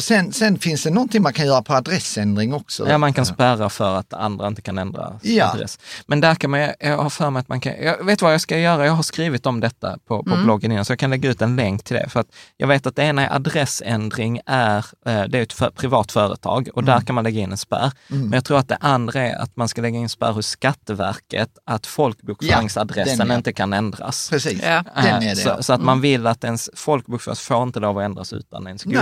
Och 0.01 0.05
sen, 0.05 0.33
sen 0.33 0.59
finns 0.59 0.83
det 0.83 0.91
någonting 0.91 1.23
man 1.23 1.33
kan 1.33 1.47
göra 1.47 1.63
på 1.63 1.75
adressändring 1.75 2.55
också. 2.55 2.89
Ja, 2.89 2.99
man 2.99 3.13
kan 3.13 3.27
spärra 3.27 3.69
för 3.71 3.97
att 3.97 4.13
andra 4.13 4.47
inte 4.47 4.63
kan 4.63 4.79
ändra 4.79 5.19
Ja. 5.23 5.51
adress. 5.53 5.79
Men 6.07 6.21
där 6.21 6.35
kan 6.35 6.51
man, 6.51 6.61
jag 6.81 6.99
har 6.99 7.11
för 7.11 7.31
mig 7.31 7.41
att 7.41 7.49
man 7.49 7.61
kan, 7.61 7.73
jag 7.83 8.05
vet 8.05 8.23
vad 8.23 8.33
jag 8.35 8.41
ska 8.41 8.59
göra, 8.59 8.87
jag 8.87 8.93
har 8.93 9.03
skrivit 9.03 9.47
om 9.47 9.61
detta 9.61 9.99
på, 10.09 10.23
på 10.23 10.31
Mm. 10.31 10.45
bloggen 10.45 10.73
innan, 10.73 10.85
så 10.85 10.93
jag 10.93 10.99
kan 10.99 11.11
lägga 11.11 11.31
ut 11.31 11.43
en 11.43 11.57
länk 11.57 11.85
till 11.85 11.97
det. 11.97 12.09
För 12.09 12.21
att 12.21 12.27
jag 12.57 12.69
vet 12.69 12.87
att 12.87 12.97
det 12.97 13.03
ena 13.03 13.27
är 13.29 13.35
adressändring, 13.37 14.41
är, 14.47 14.77
eh, 14.79 15.23
det 15.25 15.39
är 15.39 15.43
ett 15.43 15.53
för, 15.53 15.71
privat 15.71 16.13
företag 16.13 16.69
och 16.75 16.85
där 16.85 17.01
kan 17.01 17.15
man 17.15 17.25
lägga 17.25 17.41
in 17.41 17.51
en 17.53 17.59
spärr. 17.59 17.93
Men 18.09 18.33
jag 18.33 18.45
tror 18.45 18.59
att 18.59 18.69
det 18.69 18.79
andra 18.81 19.21
är 19.21 19.37
att 19.43 19.57
man 19.57 19.69
ska 19.69 19.83
lägga 19.83 19.99
in 19.99 20.09
spärr 20.09 20.33
hos 20.33 20.47
Skatteverket, 20.47 21.51
att 21.65 21.87
folkbokföringsadressen 21.87 23.31
är- 23.31 23.37
inte 23.37 23.53
kan 23.53 23.73
ändras. 23.73 24.31
Precis, 24.31 24.63
Ja. 24.63 24.85
den 24.95 25.05
är 25.07 25.13
Eh, 25.15 25.21
det. 25.21 25.27
ja. 25.45 25.57
Så, 25.57 25.63
så 25.63 25.73
att 25.73 25.83
man 25.83 26.01
vill 26.01 26.27
att 26.27 26.45
ens 26.45 26.71
folkbokföring 26.75 27.37
får 27.37 27.63
inte 27.63 27.81
lov 27.81 27.99
att 27.99 28.05
ändras 28.05 28.33
utan 28.33 28.67
ens 28.67 28.87
Nej. 28.87 28.95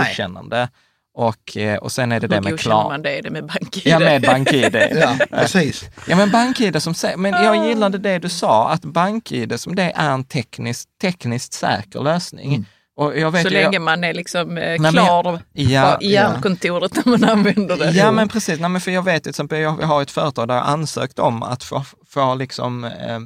Och, 1.13 1.57
eh, 1.57 1.77
och 1.77 1.91
sen 1.91 2.11
är 2.11 2.19
det 2.19 2.27
det 2.27 2.41
med 2.41 2.59
klar... 2.59 2.89
man 2.89 3.01
det? 3.01 3.17
Är 3.17 3.21
det 3.21 3.29
med 3.29 3.45
BankID? 3.45 3.87
Ja, 3.87 3.99
med 3.99 4.21
BankID. 4.21 4.75
Ja, 4.91 5.15
precis. 5.31 5.83
Ja, 6.07 6.15
men 6.15 6.31
BankID 6.31 6.81
som 6.83 6.93
men 7.17 7.31
jag 7.43 7.67
gillade 7.67 7.97
det 7.97 8.19
du 8.19 8.29
sa, 8.29 8.69
att 8.69 8.81
BankID 8.81 9.59
som 9.59 9.75
det 9.75 9.91
är 9.95 10.11
en 10.11 10.23
tekniskt, 10.23 10.89
tekniskt 11.01 11.53
säker 11.53 11.99
lösning. 11.99 12.47
Mm. 12.53 12.65
Och 12.95 13.17
jag 13.19 13.31
vet 13.31 13.41
Så 13.41 13.47
ju- 13.47 13.53
länge 13.53 13.79
man 13.79 14.03
är 14.03 14.13
liksom 14.13 14.57
eh, 14.57 14.89
klar 14.91 15.39
Ja, 15.53 15.97
i 16.01 16.11
hjärnkontoret 16.11 16.95
när 17.05 17.11
man 17.17 17.23
använder 17.29 17.77
det. 17.77 17.91
Ja, 17.91 18.11
men 18.11 18.29
precis. 18.29 18.59
Nej, 18.59 18.69
men 18.69 18.81
för 18.81 18.91
jag 18.91 19.01
vet 19.03 19.23
till 19.23 19.29
exempel, 19.29 19.59
jag 19.59 19.71
har 19.71 20.01
ett 20.01 20.11
företag 20.11 20.47
där 20.47 20.55
jag 20.55 20.65
ansökt 20.67 21.19
om 21.19 21.43
att 21.43 21.63
få, 21.63 21.83
få 22.09 22.35
liksom, 22.35 22.83
eh, 22.83 23.19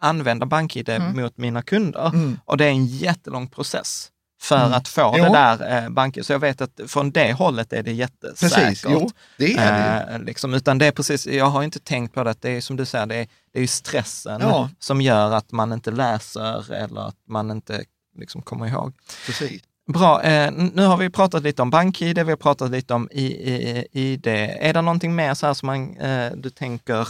använda 0.00 0.46
BankID 0.46 0.88
Mm. 0.88 1.16
mot 1.22 1.36
mina 1.38 1.62
kunder. 1.62 2.06
Mm. 2.08 2.38
Och 2.44 2.56
det 2.56 2.64
är 2.64 2.70
en 2.70 2.86
jättelång 2.86 3.48
process 3.48 4.08
för 4.40 4.56
Mm. 4.60 4.72
att 4.72 4.88
få 4.88 5.14
Jo. 5.18 5.24
det 5.24 5.30
där 5.30 5.82
eh, 5.84 5.88
BankID. 5.88 6.26
Så 6.26 6.32
jag 6.32 6.38
vet 6.38 6.60
att 6.60 6.80
från 6.86 7.10
det 7.10 7.32
hållet 7.32 7.72
är 7.72 7.82
det 7.82 7.92
jättesäkert. 7.92 8.58
Precis, 8.58 8.84
jo, 8.88 9.10
det 9.36 9.54
är 9.54 9.72
det 9.72 10.10
ju. 10.10 10.14
Eh, 10.16 10.22
liksom, 10.22 10.54
utan 10.54 10.78
det 10.78 10.86
är 10.86 10.92
precis, 10.92 11.26
jag 11.26 11.44
har 11.44 11.62
inte 11.62 11.78
tänkt 11.80 12.14
på 12.14 12.24
det, 12.24 12.30
att 12.30 12.42
det 12.42 12.50
är 12.50 12.60
som 12.60 12.76
du 12.76 12.84
säger, 12.86 13.06
det 13.06 13.14
är, 13.16 13.26
det 13.52 13.58
är 13.58 13.60
ju 13.62 13.66
stressen 13.66 14.40
Ja. 14.40 14.68
som 14.78 15.00
gör 15.00 15.32
att 15.32 15.52
man 15.52 15.72
inte 15.72 15.90
läser 15.90 16.72
eller 16.72 17.08
att 17.08 17.16
man 17.28 17.50
inte 17.50 17.84
liksom, 18.18 18.42
kommer 18.42 18.66
ihåg. 18.66 18.92
precis. 19.26 19.62
Bra, 19.92 20.22
eh, 20.22 20.50
nu 20.52 20.82
har 20.86 20.96
vi 20.96 21.10
pratat 21.10 21.42
lite 21.42 21.62
om 21.62 21.70
BankID, 21.70 22.18
vi 22.18 22.30
har 22.30 22.36
pratat 22.36 22.70
lite 22.70 22.94
om 22.94 23.08
I, 23.12 23.24
I, 23.24 23.86
ID. 23.92 24.26
Är 24.26 24.72
det 24.72 24.82
någonting 24.82 25.14
mer 25.14 25.34
så 25.34 25.46
här 25.46 25.54
som 25.54 25.66
man, 25.66 25.96
eh, 25.96 26.32
du 26.36 26.50
tänker 26.50 27.08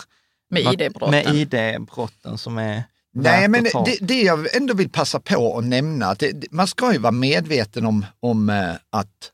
Med 0.51 0.63
ID-brotten. 0.63 1.11
med 1.11 1.35
ID-brotten 1.35 2.39
som 2.39 2.59
är 2.59 2.83
Nej, 3.13 3.49
men 3.49 3.65
det, 3.65 3.99
det 4.01 4.23
jag 4.23 4.57
ändå 4.57 4.75
vill 4.75 4.91
passa 4.91 5.21
på 5.21 5.59
att 5.59 5.65
nämna, 5.65 6.07
att 6.07 6.19
det, 6.19 6.53
man 6.53 6.67
ska 6.67 6.93
ju 6.93 6.99
vara 6.99 7.13
medveten 7.13 7.87
om, 7.87 8.07
om 8.21 8.51
eh, 8.51 8.75
att 8.91 9.33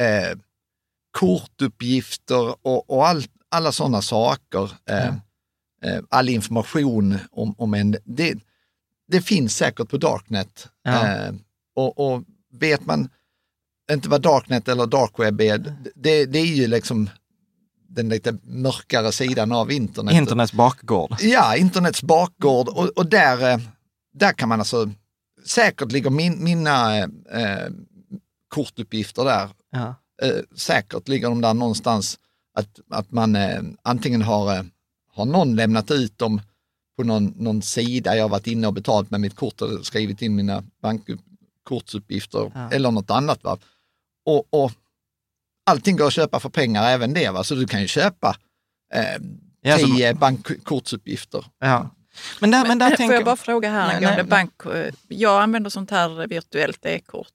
eh, 0.00 0.38
kortuppgifter 1.10 2.66
och, 2.66 2.90
och 2.90 3.08
all, 3.08 3.24
alla 3.48 3.72
sådana 3.72 4.02
saker, 4.02 4.72
eh, 4.88 5.14
eh, 5.82 6.02
all 6.08 6.28
information 6.28 7.18
om, 7.30 7.54
om 7.58 7.74
en, 7.74 7.96
det, 8.04 8.34
det 9.08 9.22
finns 9.22 9.56
säkert 9.56 9.88
på 9.88 9.96
Darknet. 9.96 10.68
Ja. 10.82 11.06
Eh, 11.06 11.34
och, 11.74 11.98
och 11.98 12.22
vet 12.52 12.86
man 12.86 13.08
inte 13.92 14.08
vad 14.08 14.22
Darknet 14.22 14.68
eller 14.68 14.86
Darkweb 14.86 15.40
är, 15.40 15.58
det, 15.94 16.26
det 16.26 16.38
är 16.38 16.46
ju 16.46 16.66
liksom 16.66 17.10
den 17.94 18.08
lite 18.08 18.38
mörkare 18.42 19.12
sidan 19.12 19.52
av 19.52 19.72
internet. 19.72 20.14
Internets 20.14 20.52
bakgård. 20.52 21.16
Ja, 21.20 21.56
internets 21.56 22.02
bakgård 22.02 22.68
och, 22.68 22.88
och 22.98 23.06
där, 23.06 23.50
eh, 23.52 23.58
där 24.14 24.32
kan 24.32 24.48
man 24.48 24.58
alltså, 24.60 24.90
säkert 25.46 25.92
ligger 25.92 26.10
min, 26.10 26.44
mina 26.44 26.98
eh, 26.98 27.68
kortuppgifter 28.48 29.24
där, 29.24 29.48
Ja. 29.72 29.94
eh, 30.22 30.36
säkert 30.56 31.08
ligger 31.08 31.28
de 31.28 31.40
där 31.40 31.54
någonstans, 31.54 32.18
att, 32.54 32.68
att 32.90 33.10
man 33.10 33.36
eh, 33.36 33.62
antingen 33.82 34.22
har, 34.22 34.56
eh, 34.56 34.62
har 35.14 35.24
någon 35.24 35.56
lämnat 35.56 35.90
ut 35.90 36.18
dem 36.18 36.40
på 36.96 37.04
någon, 37.04 37.24
någon 37.36 37.62
sida, 37.62 38.16
jag 38.16 38.24
har 38.24 38.28
varit 38.28 38.46
inne 38.46 38.66
och 38.66 38.72
betalt 38.74 39.10
med 39.10 39.20
mitt 39.20 39.36
kort 39.36 39.60
och 39.60 39.86
skrivit 39.86 40.22
in 40.22 40.34
mina 40.36 40.62
bankkortsuppgifter 40.82 42.52
Ja. 42.54 42.70
eller 42.70 42.90
något 42.90 43.10
annat. 43.10 43.44
Va? 43.44 43.58
Och, 44.26 44.46
och 44.64 44.72
allting 45.66 45.96
går 45.96 46.06
att 46.06 46.12
köpa 46.12 46.40
för 46.40 46.48
pengar, 46.48 46.84
även 46.90 47.14
det. 47.14 47.30
Va? 47.30 47.44
Så 47.44 47.54
du 47.54 47.66
kan 47.66 47.80
ju 47.80 47.86
köpa 47.88 48.36
eh, 48.94 49.02
Ja, 49.64 49.78
så- 49.78 49.86
tio 49.86 50.14
bankkortsuppgifter. 50.14 51.44
Ja. 51.60 51.90
Men 52.40 52.50
där, 52.50 52.66
men 52.68 52.78
där 52.78 52.90
Får 52.90 52.96
tänker 52.96 53.14
jag 53.14 53.24
bara 53.24 53.36
fråga 53.36 53.70
här 53.70 53.86
Nej, 53.86 53.96
angående 53.96 54.22
nej, 54.22 54.24
bank... 54.30 54.76
eh, 54.76 54.94
Jag 55.08 55.42
använder 55.42 55.70
sånt 55.70 55.90
här 55.90 56.26
virtuellt 56.26 56.86
e-kort. 56.86 57.26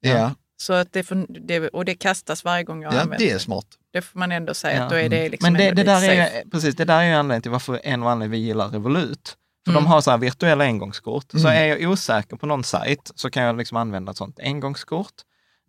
Ja, 0.00 0.34
Så 0.56 0.72
att 0.72 0.92
det, 0.92 1.02
får, 1.04 1.26
det, 1.46 1.68
och 1.68 1.84
det 1.84 1.94
kastas 1.94 2.44
varje 2.44 2.64
gång 2.64 2.82
jag 2.82 2.94
ja 2.94 3.00
använder 3.00 3.26
det 3.26 3.30
är 3.32 3.38
smart. 3.38 3.66
Det 3.92 4.02
får 4.02 4.18
man 4.18 4.32
ändå 4.32 4.54
säga 4.54 4.76
Ja. 4.76 4.82
att 4.84 4.90
då 4.90 4.96
är 4.96 5.08
det 5.08 5.28
liksom 5.28 5.52
Men 5.52 5.60
det, 5.62 5.70
det, 5.70 5.82
där 5.82 5.96
är 5.96 6.00
safe. 6.26 6.42
ju, 6.44 6.50
precis, 6.50 6.74
det 6.76 6.84
där 6.84 6.98
är 7.00 7.02
ju 7.04 7.12
anledningen 7.12 7.42
till 7.42 7.50
varför 7.50 7.80
en 7.84 8.02
och 8.02 8.10
anledning 8.10 8.40
vi 8.40 8.46
gillar 8.46 8.68
Revolut. 8.68 9.36
För 9.64 9.70
Mm. 9.72 9.84
de 9.84 9.88
har 9.90 10.00
så 10.00 10.10
här 10.10 10.18
virtuella 10.18 10.64
engångskort. 10.64 11.26
Så 11.30 11.38
Mm. 11.38 11.52
är 11.52 11.64
jag 11.66 11.90
osäker 11.90 12.36
på 12.36 12.46
någon 12.46 12.64
sajt 12.64 13.10
så 13.14 13.30
kan 13.30 13.42
jag 13.42 13.56
liksom 13.58 13.76
använda 13.76 14.10
ett 14.10 14.16
sånt 14.16 14.38
engångskort. 14.42 15.12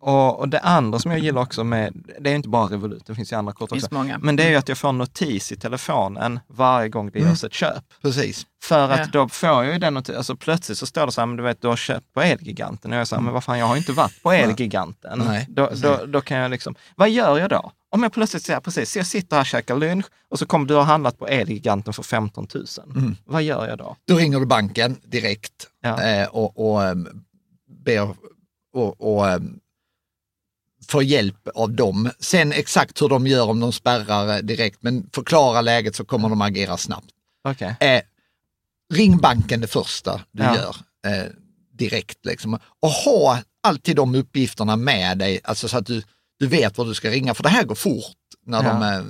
Och, 0.06 0.38
och 0.40 0.48
det 0.48 0.60
andra 0.60 0.98
som 0.98 1.10
jag 1.10 1.20
gillar 1.20 1.42
också 1.42 1.64
med, 1.64 1.92
det 2.20 2.30
är 2.30 2.34
inte 2.34 2.48
bara 2.48 2.66
Revolut, 2.66 3.06
det 3.06 3.14
finns 3.14 3.32
ju 3.32 3.36
andra 3.36 3.52
kort 3.52 3.72
också. 3.72 3.88
många. 3.90 4.18
Men 4.18 4.36
det 4.36 4.42
är 4.44 4.48
ju 4.50 4.56
att 4.56 4.68
jag 4.68 4.78
får 4.78 4.92
notis 4.92 5.52
i 5.52 5.56
telefonen 5.56 6.40
varje 6.46 6.88
gång 6.88 7.10
det 7.10 7.18
Mm. 7.18 7.30
görs 7.30 7.44
ett 7.44 7.52
köp. 7.52 7.84
Precis. 8.02 8.46
För 8.62 8.88
att 8.90 8.98
Ja. 8.98 9.06
då 9.12 9.28
får 9.28 9.48
jag 9.48 9.66
ju 9.72 9.78
den 9.78 9.94
notisen, 9.94 10.16
alltså 10.16 10.36
plötsligt 10.36 10.78
så 10.78 10.86
står 10.86 11.06
det 11.06 11.12
så 11.12 11.20
här, 11.20 11.26
men 11.26 11.36
du 11.36 11.42
vet 11.42 11.62
du 11.62 11.68
har 11.68 11.76
köpt 11.76 12.12
på 12.12 12.20
Elgiganten. 12.22 12.92
Och 12.92 12.98
jag 12.98 13.08
säger, 13.08 13.22
men 13.22 13.32
vad 13.32 13.44
fan 13.44 13.58
jag 13.58 13.66
har 13.66 13.74
ju 13.74 13.78
inte 13.78 13.92
varit 13.92 14.22
på 14.22 14.32
Elgiganten. 14.32 15.18
Nej, 15.26 15.46
Då, 15.48 15.70
då, 15.82 16.06
då 16.06 16.20
kan 16.20 16.38
jag 16.38 16.50
liksom, 16.50 16.74
vad 16.96 17.10
gör 17.10 17.38
jag 17.38 17.50
då? 17.50 17.70
Om 17.90 18.02
jag 18.02 18.12
plötsligt 18.12 18.42
säger, 18.42 18.60
precis, 18.60 18.90
så 18.92 18.98
jag 18.98 19.06
sitter 19.06 19.36
här 19.36 19.40
och 19.42 19.46
käkar 19.46 19.76
lunch 19.76 20.06
och 20.30 20.38
så 20.38 20.46
kommer 20.46 20.66
du 20.66 20.74
ha 20.74 20.82
handlat 20.82 21.18
på 21.18 21.26
Elgiganten 21.26 21.92
för 21.94 22.02
15 22.02 22.46
000. 22.54 22.64
Mm. 22.96 23.16
Vad 23.24 23.42
gör 23.42 23.68
jag 23.68 23.78
då? 23.78 23.96
Då 24.08 24.14
ringer 24.16 24.40
du 24.40 24.46
banken 24.46 24.96
direkt 25.04 25.52
Ja. 25.82 26.02
eh, 26.02 26.28
och, 26.28 26.70
och 26.72 26.84
eh, 26.84 26.94
ber 27.84 28.08
och, 28.72 29.00
och 29.18 29.28
eh, 29.28 29.38
får 30.90 31.02
hjälp 31.02 31.48
av 31.54 31.70
dem. 31.72 32.10
Sen 32.20 32.52
exakt 32.52 33.02
hur 33.02 33.08
de 33.08 33.26
gör 33.26 33.48
om 33.50 33.60
de 33.60 33.72
spärrar 33.72 34.28
eh, 34.36 34.38
direkt, 34.42 34.82
men 34.82 35.10
förklara 35.14 35.60
läget 35.60 35.96
så 35.96 36.04
kommer 36.04 36.28
de 36.28 36.40
agera 36.42 36.76
snabbt. 36.76 37.10
Okej. 37.48 37.76
Eh, 37.80 38.02
ring 38.94 39.18
banken 39.18 39.60
det 39.60 39.66
första 39.66 40.20
du 40.32 40.42
Ja. 40.42 40.54
gör 40.56 40.76
eh, 41.06 41.30
direkt. 41.72 42.26
Liksom. 42.26 42.58
Och 42.82 42.88
ha 42.90 43.38
alltid 43.62 43.96
de 43.96 44.14
uppgifterna 44.14 44.76
med 44.76 45.18
dig, 45.18 45.40
alltså 45.44 45.68
så 45.68 45.78
att 45.78 45.86
du, 45.86 46.02
du 46.38 46.46
vet 46.46 46.78
vad 46.78 46.86
du 46.86 46.94
ska 46.94 47.10
ringa, 47.10 47.34
för 47.34 47.42
det 47.42 47.48
här 47.48 47.64
går 47.64 47.74
fort. 47.74 48.16
När 48.46 48.62
Ja. 48.64 48.68
de, 48.72 48.82
eh, 48.82 49.04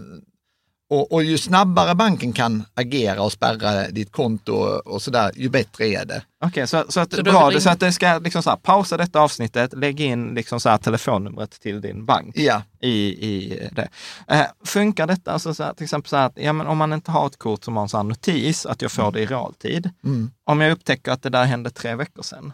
och, 0.90 1.12
och 1.12 1.22
ju 1.22 1.38
snabbare 1.38 1.94
banken 1.94 2.32
kan 2.32 2.64
agera 2.74 3.22
och 3.22 3.32
spärra 3.32 3.88
ditt 3.88 4.12
konto 4.12 4.52
och, 4.84 5.02
sådär, 5.02 5.32
ju 5.34 5.48
bättre 5.48 5.86
är 5.86 6.04
det. 6.04 6.22
Okej, 6.44 6.66
så, 6.66 6.84
så, 6.88 7.00
att, 7.00 7.12
Så 7.12 7.22
bra, 7.22 7.60
så 7.60 7.70
att 7.70 7.80
det 7.80 7.92
ska 7.92 8.18
liksom 8.18 8.42
så 8.42 8.50
här, 8.50 8.56
pausa 8.56 8.96
detta 8.96 9.20
avsnittet, 9.20 9.72
lägg 9.76 10.00
in 10.00 10.34
liksom 10.34 10.60
så 10.60 10.68
här 10.68 10.78
telefonnumret 10.78 11.50
till 11.50 11.80
din 11.80 12.04
bank. 12.04 12.34
Ja, 12.38 12.62
i, 12.80 12.90
i 13.08 13.68
det. 13.72 13.88
Eh, 14.28 14.46
funkar 14.64 15.06
detta, 15.06 15.32
alltså 15.32 15.54
så 15.54 15.62
här, 15.62 15.74
till 15.74 15.84
exempel 15.84 16.08
så 16.08 16.16
här 16.16 16.26
att 16.26 16.38
ja, 16.38 16.52
men 16.52 16.66
om 16.66 16.78
man 16.78 16.92
inte 16.92 17.10
har 17.10 17.26
ett 17.26 17.38
kort 17.38 17.64
som 17.64 17.76
har 17.76 17.82
en 17.82 17.88
sån 17.88 17.98
här 17.98 18.04
notis, 18.04 18.66
att 18.66 18.82
jag 18.82 18.92
får 18.92 19.12
det 19.12 19.20
i 19.20 19.26
realtid. 19.26 19.90
mm. 20.04 20.30
Om 20.44 20.60
jag 20.60 20.72
upptäcker 20.72 21.12
att 21.12 21.22
det 21.22 21.30
där 21.30 21.44
hände 21.44 21.70
tre 21.70 21.94
veckor 21.94 22.22
sedan. 22.22 22.52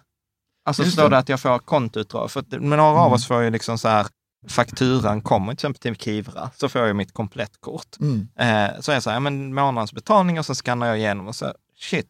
Alltså 0.65 0.83
Just 0.83 0.93
står 0.93 1.03
det. 1.03 1.07
Mm. 1.07 1.11
det 1.11 1.19
att 1.19 1.29
jag 1.29 1.41
får 1.41 1.59
kontoutdrag. 1.59 2.31
För 2.31 2.41
att, 2.41 2.51
men 2.51 2.71
några 2.71 2.83
av 2.83 3.13
oss 3.13 3.27
får 3.27 3.43
ju 3.43 3.51
liksom 3.51 3.79
så 3.79 3.89
här 3.89 4.07
fakturan 4.49 5.21
kommer 5.23 5.47
till 5.53 5.55
exempel 5.57 5.81
till 5.81 5.97
Kivra, 5.97 6.51
så 6.57 6.69
får 6.69 6.87
jag 6.87 6.97
mitt 6.97 7.13
komplettkort. 7.15 7.97
Mm. 8.01 8.29
Eh, 8.39 8.81
så 8.81 8.91
är 8.91 8.97
jag 8.97 9.03
så 9.03 9.11
här, 9.11 9.17
ja, 9.17 9.21
men 9.21 9.55
månadens 9.55 9.93
betalning 9.93 10.39
och 10.39 10.47
så 10.47 10.55
skannar 10.55 10.87
jag 10.87 10.99
igenom 10.99 11.29
och 11.29 11.37
så, 11.37 11.53
shit, 11.81 12.07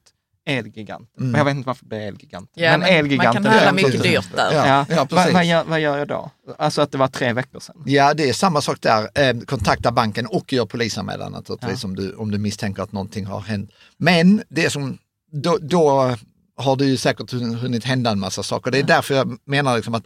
Elgiganten. 0.46 1.06
Mm. 1.18 1.30
Men 1.32 1.38
jag 1.38 1.44
vet 1.44 1.54
inte 1.56 1.66
varför 1.66 1.84
det 1.84 1.88
blir 1.88 1.98
Elgiganten. 2.00 2.62
Ja, 2.62 2.70
men 2.70 2.80
man 2.80 2.88
Elgiganten 2.88 3.42
kan 3.42 3.52
handla 3.52 3.68
är- 3.68 3.72
mycket 3.72 4.02
dyrt 4.02 4.36
där. 4.36 4.52
Ja, 4.52 4.66
Ja, 4.66 4.86
ja, 4.88 5.06
vad, 5.10 5.32
vad, 5.32 5.44
gör, 5.44 5.64
vad 5.64 5.80
gör 5.80 5.98
jag 5.98 6.08
då? 6.08 6.30
Alltså 6.58 6.82
att 6.82 6.92
det 6.92 6.98
var 6.98 7.08
tre 7.08 7.32
veckor 7.32 7.60
sedan. 7.60 7.82
Ja, 7.86 8.14
det 8.14 8.28
är 8.28 8.32
samma 8.32 8.60
sak 8.60 8.78
där. 8.80 9.08
Eh, 9.14 9.38
kontakta 9.40 9.92
banken 9.92 10.26
och 10.26 10.52
gör 10.52 10.66
polisanmälan 10.66 11.32
naturligtvis 11.32 11.84
om, 11.84 11.96
du, 11.96 12.14
om 12.14 12.30
du 12.30 12.38
misstänker 12.38 12.82
att 12.82 12.92
någonting 12.92 13.26
har 13.26 13.40
hänt. 13.40 13.70
Men 13.96 14.42
det 14.48 14.70
som, 14.70 14.98
då, 15.32 15.58
då 15.62 16.14
har 16.56 16.76
det 16.76 16.84
ju 16.84 16.96
säkert 16.96 17.32
hun- 17.32 17.54
hunnit 17.54 17.84
hända 17.84 18.10
en 18.10 18.18
massa 18.18 18.42
saker. 18.42 18.70
Det 18.70 18.78
är 18.78 18.82
därför 18.82 19.14
jag 19.14 19.38
menar 19.44 19.76
liksom 19.76 19.94
att 19.94 20.04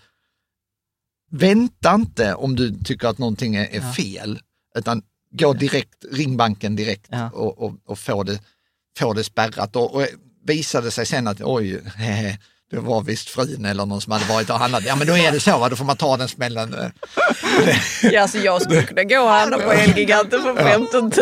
vänta 1.31 1.95
inte 1.95 2.35
om 2.35 2.57
du 2.57 2.79
tycker 2.85 3.09
att 3.09 3.19
någonting 3.19 3.55
är, 3.57 3.69
är 3.77 3.93
fel, 3.93 4.39
utan 4.77 5.03
gå 5.31 5.53
direkt, 5.53 6.05
ring 6.13 6.37
banken 6.37 6.77
direkt 6.77 7.07
Ja. 7.11 7.31
och, 7.31 7.59
och, 7.59 7.75
och 7.85 7.99
få, 7.99 8.23
det, 8.23 8.41
få 8.99 9.13
det 9.13 9.25
spärrat. 9.25 9.77
Och, 9.77 9.95
och 9.95 10.07
visade 10.45 10.91
sig 10.91 11.07
sen 11.07 11.27
att 11.27 11.41
oj, 11.41 11.81
hehe, 11.97 12.39
det 12.71 12.77
var 12.81 13.03
visst 13.03 13.29
frun 13.29 13.65
eller 13.65 13.87
någon 13.87 14.01
som 14.01 14.13
hade 14.13 14.25
varit 14.25 14.51
och 14.51 14.59
handlat. 14.59 14.85
Ja 14.87 14.97
men 14.97 15.07
då 15.07 15.17
är 15.17 15.33
det 15.33 15.41
så, 15.41 15.59
va? 15.59 15.69
då 15.69 15.77
får 15.77 15.85
man 15.85 15.97
ta 15.97 16.17
den 16.17 16.29
smällen. 16.29 16.77
Ja, 18.03 18.23
alltså 18.23 18.39
jag 18.39 18.63
skulle 18.63 18.83
kunna 18.83 19.05
gå 19.05 19.19
och 19.21 19.29
handla 19.29 19.59
på 19.59 19.73
Elgiganten 19.73 20.43
för 20.43 20.57
15 20.57 21.13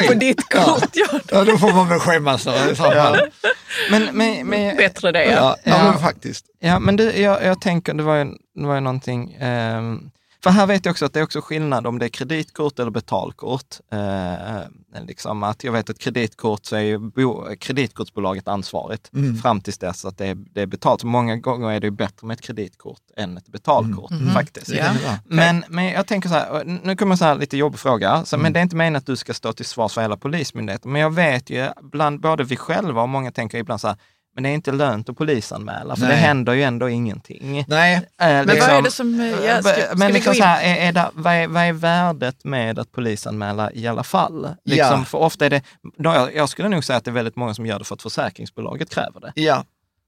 000 0.00 0.06
på 0.08 0.14
ditt 0.14 0.48
kort. 0.54 0.88
Ja. 0.92 1.06
Ja, 1.30 1.44
då 1.44 1.58
får 1.58 1.72
man 1.72 1.88
väl 1.88 1.98
skämmas. 2.00 2.44
Då, 2.44 2.52
i 2.72 2.76
så 2.76 2.82
fall. 2.82 3.18
Men, 3.90 4.08
men, 4.12 4.46
men, 4.46 4.76
Bättre 4.76 5.12
det. 5.12 5.24
Ja, 5.24 5.30
Ja. 5.32 5.56
ja, 5.64 5.72
Ja. 5.78 5.90
men 5.90 6.00
faktiskt. 6.02 6.44
Ja, 6.60 6.78
men 6.78 6.96
det, 6.96 7.18
jag, 7.18 7.44
jag 7.44 7.60
tänker, 7.60 7.94
det 7.94 8.02
var 8.02 8.16
ju, 8.16 8.24
det 8.54 8.66
var 8.66 8.74
ju 8.74 8.80
någonting, 8.80 9.32
ehm, 9.40 10.00
för 10.42 10.50
här 10.50 10.66
vet 10.66 10.84
jag 10.84 10.92
också 10.92 11.04
att 11.04 11.12
det 11.12 11.20
är 11.20 11.24
också 11.24 11.40
skillnad 11.40 11.86
om 11.86 11.98
det 11.98 12.06
är 12.06 12.08
kreditkort 12.08 12.78
eller 12.78 12.90
betalkort. 12.90 13.76
Eh, 13.92 15.02
liksom 15.06 15.42
att 15.42 15.64
jag 15.64 15.72
vet 15.72 15.90
att 15.90 15.98
kreditkort 15.98 16.64
så 16.64 16.76
är 16.76 16.80
ju 16.80 16.98
bo, 16.98 17.44
kreditkortsbolaget 17.60 18.48
ansvarigt 18.48 19.10
fram 19.42 19.60
tills 19.60 19.78
dess 19.78 20.04
att 20.04 20.18
det 20.18 20.26
är, 20.26 20.34
det 20.34 20.62
är 20.62 20.66
betalt. 20.66 21.00
Så 21.00 21.06
många 21.06 21.36
gånger 21.36 21.70
är 21.70 21.80
det 21.80 21.86
ju 21.86 21.90
bättre 21.90 22.26
med 22.26 22.34
ett 22.34 22.40
kreditkort 22.40 23.00
än 23.16 23.36
ett 23.36 23.48
betalkort 23.48 24.12
faktiskt. 24.34 24.68
Ja. 24.68 24.92
Men, 25.24 25.64
men 25.68 25.84
jag 25.84 26.06
tänker 26.06 26.28
så 26.28 26.34
här, 26.34 26.64
nu 26.64 26.96
kommer 26.96 27.16
så 27.16 27.24
här 27.24 27.34
lite 27.34 27.56
jobbig 27.56 27.80
fråga, 27.80 28.24
så, 28.24 28.36
Mm. 28.36 28.42
men 28.42 28.52
det 28.52 28.60
är 28.60 28.62
inte 28.62 28.76
meningen 28.76 28.96
att 28.96 29.06
du 29.06 29.16
ska 29.16 29.34
stå 29.34 29.52
till 29.52 29.66
svars 29.66 29.92
för 29.92 30.00
hela 30.00 30.16
polismyndigheten. 30.16 30.92
Men 30.92 31.00
jag 31.00 31.14
vet 31.14 31.50
ju, 31.50 31.68
bland 31.82 32.20
både 32.20 32.44
vi 32.44 32.56
själva 32.56 33.02
och 33.02 33.08
många 33.08 33.32
tänker 33.32 33.58
ibland 33.58 33.80
så 33.80 33.88
här, 33.88 33.96
men 34.34 34.42
det 34.42 34.48
är 34.48 34.54
inte 34.54 34.72
lönt 34.72 35.08
att 35.08 35.16
polisanmäla, 35.16 35.96
för 35.96 36.02
Nej. 36.02 36.10
det 36.10 36.16
händer 36.16 36.52
ju 36.52 36.62
ändå 36.62 36.88
ingenting. 36.88 37.64
Nej, 37.68 37.94
Eh, 37.96 38.02
Men 38.18 38.46
vad 38.46 38.54
liksom- 38.54 38.70
är 38.74 38.82
det 38.82 38.90
som... 38.90 39.20
Ja, 39.46 39.62
ska, 39.62 39.72
ska 39.72 39.96
men 39.96 40.12
liksom 40.12 40.34
så 40.34 40.44
här, 40.44 40.62
är, 40.62 40.88
är 40.88 40.92
det, 40.92 41.10
vad, 41.14 41.32
är, 41.34 41.46
vad 41.48 41.62
är 41.62 41.72
värdet 41.72 42.44
med 42.44 42.78
att 42.78 42.92
polisanmäla 42.92 43.72
i 43.72 43.86
alla 43.86 44.02
fall? 44.04 44.48
Liksom, 44.64 44.98
Ja. 44.98 45.04
För 45.04 45.18
ofta 45.18 45.46
är 45.46 45.50
det, 45.50 45.62
då, 45.98 46.10
jag, 46.14 46.34
jag 46.34 46.48
skulle 46.48 46.68
nog 46.68 46.84
säga 46.84 46.96
att 46.96 47.04
det 47.04 47.10
är 47.10 47.12
väldigt 47.12 47.36
många 47.36 47.54
som 47.54 47.66
gör 47.66 47.78
det 47.78 47.84
för 47.84 47.94
att 47.94 48.02
försäkringsbolaget 48.02 48.90
kräver 48.90 49.20
det. 49.20 49.32
ja. 49.34 49.64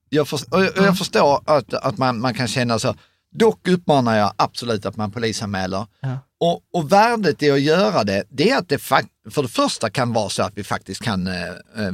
Jag, 0.09 0.27
för, 0.27 0.39
och 0.51 0.63
jag, 0.65 0.77
och 0.77 0.85
jag 0.85 0.97
förstår 0.97 1.41
att, 1.45 1.73
att 1.73 1.97
man, 1.97 2.19
man 2.19 2.33
kan 2.33 2.47
känna 2.47 2.79
så. 2.79 2.95
Dock 3.31 3.67
uppmanar 3.67 4.17
jag 4.17 4.33
absolut 4.35 4.85
att 4.85 4.95
man 4.97 5.11
polisanmäler. 5.11 5.85
Ja. 5.99 6.17
Och, 6.39 6.61
och 6.73 6.91
värdet 6.91 7.43
i 7.43 7.51
att 7.51 7.61
göra 7.61 8.03
det, 8.03 8.23
det 8.29 8.49
är 8.51 8.57
att 8.57 8.69
det 8.69 8.77
för 8.77 9.41
det 9.41 9.47
första 9.47 9.89
kan 9.89 10.13
vara 10.13 10.29
så 10.29 10.43
att 10.43 10.51
vi 10.57 10.63
faktiskt 10.63 11.01
kan 11.01 11.27
eh, 11.27 11.33
eh, 11.43 11.91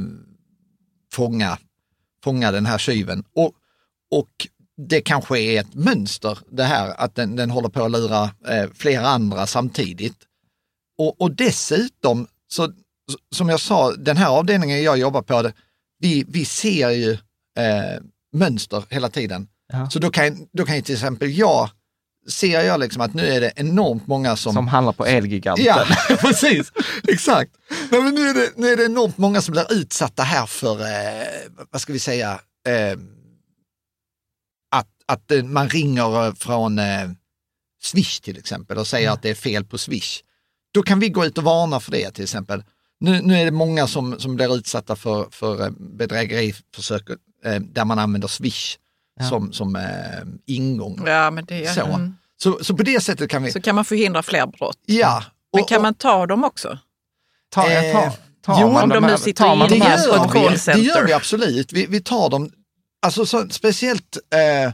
fånga, 1.12 1.58
fånga 2.24 2.52
den 2.52 2.66
här 2.66 2.78
tjuven. 2.78 3.24
Och, 3.34 3.52
och 4.10 4.48
det 4.88 5.00
kanske 5.00 5.40
är 5.40 5.60
ett 5.60 5.74
mönster 5.74 6.38
det 6.50 6.64
här 6.64 6.94
att 6.96 7.14
den, 7.14 7.36
den 7.36 7.50
håller 7.50 7.68
på 7.68 7.84
att 7.84 7.90
lura 7.90 8.30
eh, 8.48 8.70
flera 8.74 9.08
andra 9.08 9.46
samtidigt. 9.46 10.16
Och, 10.98 11.20
och 11.20 11.36
dessutom, 11.36 12.26
så, 12.48 12.72
som 13.34 13.48
jag 13.48 13.60
sa, 13.60 13.92
den 13.92 14.16
här 14.16 14.28
avdelningen 14.28 14.82
jag 14.82 14.98
jobbar 14.98 15.22
på, 15.22 15.42
det, 15.42 15.52
vi, 15.98 16.24
vi 16.28 16.44
ser 16.44 16.90
ju 16.90 17.10
eh, 17.58 18.00
mönster 18.32 18.84
hela 18.90 19.08
tiden. 19.08 19.48
Ja. 19.72 19.90
Så 19.90 19.98
då 19.98 20.10
kan, 20.10 20.48
då 20.52 20.64
kan 20.64 20.76
ju 20.76 20.82
till 20.82 20.94
exempel 20.94 21.38
jag, 21.38 21.70
ser 22.28 22.60
jag 22.60 22.80
liksom 22.80 23.02
att 23.02 23.14
nu 23.14 23.26
är 23.26 23.40
det 23.40 23.52
enormt 23.56 24.06
många 24.06 24.36
som... 24.36 24.54
Som 24.54 24.68
handlar 24.68 24.92
på 24.92 25.06
Elgiganten. 25.06 25.64
Ja, 25.64 25.86
precis. 26.20 26.72
Exakt. 27.08 27.50
Nej, 27.90 28.02
men 28.02 28.14
nu, 28.14 28.28
är 28.28 28.34
det, 28.34 28.52
nu 28.56 28.68
är 28.68 28.76
det 28.76 28.84
enormt 28.84 29.18
många 29.18 29.42
som 29.42 29.52
blir 29.52 29.72
utsatta 29.72 30.22
här 30.22 30.46
för, 30.46 30.80
eh, 30.80 31.26
vad 31.70 31.80
ska 31.80 31.92
vi 31.92 31.98
säga, 31.98 32.40
eh, 32.68 32.98
att, 34.70 34.88
att 35.06 35.30
eh, 35.30 35.44
man 35.44 35.68
ringer 35.68 36.26
eh, 36.26 36.34
från 36.34 36.78
eh, 36.78 37.10
Swish 37.82 38.20
till 38.20 38.38
exempel 38.38 38.78
och 38.78 38.86
säger 38.86 39.10
att 39.10 39.22
det 39.22 39.30
är 39.30 39.34
fel 39.34 39.64
på 39.64 39.78
Swish. 39.78 40.20
Då 40.74 40.82
kan 40.82 41.00
vi 41.00 41.08
gå 41.08 41.24
ut 41.24 41.38
och 41.38 41.44
varna 41.44 41.80
för 41.80 41.90
det 41.90 42.10
till 42.10 42.24
exempel. 42.24 42.64
Nu, 43.00 43.20
nu 43.22 43.36
är 43.36 43.44
det 43.44 43.50
många 43.50 43.86
som, 43.86 44.20
som 44.20 44.36
blir 44.36 44.56
utsatta 44.56 44.96
för, 44.96 45.28
för 45.30 45.64
eh, 45.64 45.70
bedrägeriförsök 45.70 47.02
eh, 47.44 47.60
där 47.60 47.84
man 47.84 47.98
använder 47.98 48.28
Swish 48.28 48.76
som, 49.28 49.52
som 49.52 49.76
eh, 49.76 49.82
ingång. 50.46 51.02
Ja, 51.06 51.30
men 51.30 51.44
det, 51.44 51.74
Så. 51.74 51.84
mm. 51.86 52.14
Så, 52.42 52.64
så 52.64 52.76
på 52.76 52.82
det 52.82 53.00
sättet 53.02 53.30
kan 53.30 53.42
vi, 53.42 53.52
så 53.52 53.60
kan 53.60 53.74
man 53.74 53.84
förhindra 53.84 54.22
fler 54.22 54.46
brott. 54.46 54.78
ja. 54.86 55.24
Men 55.52 55.62
Och- 55.62 55.68
kan 55.68 55.76
och- 55.76 55.82
man 55.82 55.94
ta 55.94 56.26
dem 56.26 56.44
också? 56.44 56.78
Ta, 57.54 57.70
Eh, 57.70 57.92
ta, 57.92 58.12
ta, 58.44 58.58
jo, 58.60 58.72
man 58.72 58.82
om 58.82 58.88
de 58.88 59.06
nu 59.06 59.16
sitter 59.18 59.44
tar 59.44 59.56
man 59.56 59.66
i 59.66 59.70
de 59.70 59.78
Det 59.78 59.84
här 59.84 59.98
här 59.98 60.06
gör, 60.06 60.18
på 60.18 60.24
ett 60.24 60.30
vi, 60.34 60.46
callcenter. 60.48 60.82
det 60.82 60.88
gör 60.88 61.06
vi 61.06 61.12
absolut. 61.12 61.72
Vi, 61.72 61.86
vi 61.86 62.00
tar 62.00 62.30
dem, 62.30 62.50
alltså 63.06 63.26
så, 63.26 63.48
speciellt, 63.50 64.16
eh, 64.34 64.72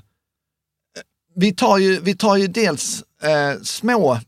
vi, 1.34 1.52
tar 1.54 1.78
ju, 1.78 2.00
vi 2.00 2.14
tar 2.16 2.36
ju 2.36 2.46
dels 2.46 3.02
eh, 3.22 3.60
små 3.62 4.18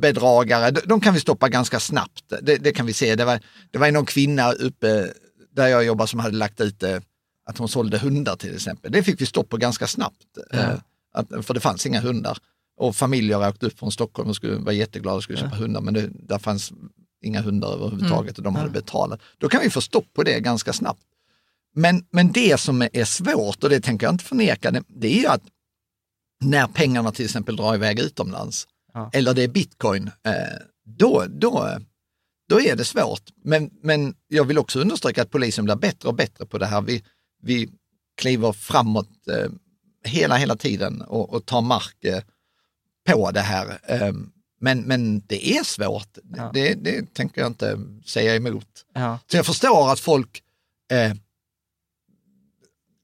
bedragare, 0.00 0.70
de, 0.70 0.80
de 0.84 1.00
kan 1.00 1.14
vi 1.14 1.20
stoppa 1.20 1.48
ganska 1.48 1.80
snabbt. 1.80 2.22
Det, 2.42 2.56
det 2.56 2.72
kan 2.72 2.86
vi 2.86 2.92
se. 2.92 3.14
Det 3.14 3.24
var, 3.24 3.40
det 3.70 3.78
var 3.78 3.90
någon 3.90 4.06
kvinna 4.06 4.52
uppe 4.52 5.08
där 5.56 5.66
jag 5.68 5.84
jobbar 5.84 6.06
som 6.06 6.20
hade 6.20 6.36
lagt 6.36 6.60
ut 6.60 6.82
eh, 6.82 6.98
att 7.44 7.58
hon 7.58 7.68
sålde 7.68 7.98
hundar 7.98 8.36
till 8.36 8.54
exempel. 8.54 8.92
Det 8.92 9.02
fick 9.02 9.20
vi 9.20 9.26
stopp 9.26 9.48
på 9.48 9.56
ganska 9.56 9.86
snabbt, 9.86 10.38
eh, 10.52 10.74
att, 11.14 11.46
för 11.46 11.54
det 11.54 11.60
fanns 11.60 11.86
inga 11.86 12.00
hundar. 12.00 12.38
Och 12.76 12.96
familjer 12.96 13.48
åkte 13.48 13.66
upp 13.66 13.78
från 13.78 13.92
Stockholm 13.92 14.28
och 14.28 14.36
skulle 14.36 14.56
vara 14.56 14.72
jätteglada 14.74 15.16
och 15.16 15.22
skulle 15.22 15.38
köpa 15.38 15.56
hundar, 15.56 15.80
men 15.80 15.94
det, 15.94 16.10
där 16.12 16.38
fanns 16.38 16.72
inga 17.24 17.40
hundar 17.40 17.68
överhuvudtaget 17.74 18.38
och 18.38 18.44
de 18.44 18.56
hade 18.56 18.70
betalat. 18.70 19.20
Då 19.38 19.48
kan 19.48 19.60
vi 19.62 19.70
få 19.70 19.80
stopp 19.80 20.12
på 20.14 20.22
det 20.22 20.40
ganska 20.40 20.72
snabbt. 20.72 21.02
Men, 21.74 22.04
men 22.10 22.32
det 22.32 22.60
som 22.60 22.82
är 22.92 23.04
svårt, 23.04 23.64
och 23.64 23.70
det 23.70 23.80
tänker 23.80 24.06
jag 24.06 24.14
inte 24.14 24.24
förneka, 24.24 24.70
det, 24.70 24.82
det 24.88 25.08
är 25.18 25.20
ju 25.20 25.26
att 25.26 25.42
när 26.40 26.66
pengarna 26.66 27.12
till 27.12 27.24
exempel 27.24 27.56
drar 27.56 27.74
iväg 27.74 27.98
utomlands, 28.00 28.66
Ja. 28.94 29.10
eller 29.12 29.34
det 29.34 29.42
är 29.42 29.48
bitcoin, 29.48 30.10
eh, 30.26 30.32
då, 30.84 31.24
då, 31.28 31.78
då 32.48 32.60
är 32.60 32.76
det 32.76 32.84
svårt. 32.84 33.22
Men, 33.44 33.70
men 33.82 34.14
jag 34.28 34.44
vill 34.44 34.58
också 34.58 34.80
understryka 34.80 35.22
att 35.22 35.30
polisen 35.30 35.64
blir 35.64 35.76
bättre 35.76 36.08
och 36.08 36.14
bättre 36.14 36.46
på 36.46 36.58
det 36.58 36.66
här. 36.66 36.82
Vi, 36.82 37.02
vi 37.42 37.68
kliver 38.16 38.52
framåt 38.52 39.28
eh, 39.28 39.50
hela, 40.04 40.36
hela 40.36 40.56
tiden 40.56 41.02
och, 41.02 41.32
och 41.34 41.46
tar 41.46 41.60
mark 41.60 42.04
eh, 42.04 42.22
på 43.08 43.30
det 43.30 43.40
här. 43.40 43.78
Eh, 43.86 44.12
men, 44.60 44.80
men 44.80 45.20
det 45.26 45.56
är 45.58 45.64
svårt, 45.64 46.18
Ja. 46.36 46.50
det, 46.54 46.74
det 46.74 47.14
tänker 47.14 47.40
jag 47.40 47.50
inte 47.50 47.78
säga 48.06 48.34
emot. 48.36 48.66
Ja. 48.94 49.18
Så 49.26 49.36
jag 49.36 49.46
förstår 49.46 49.92
att 49.92 50.00
folk 50.00 50.42
eh, 50.90 51.12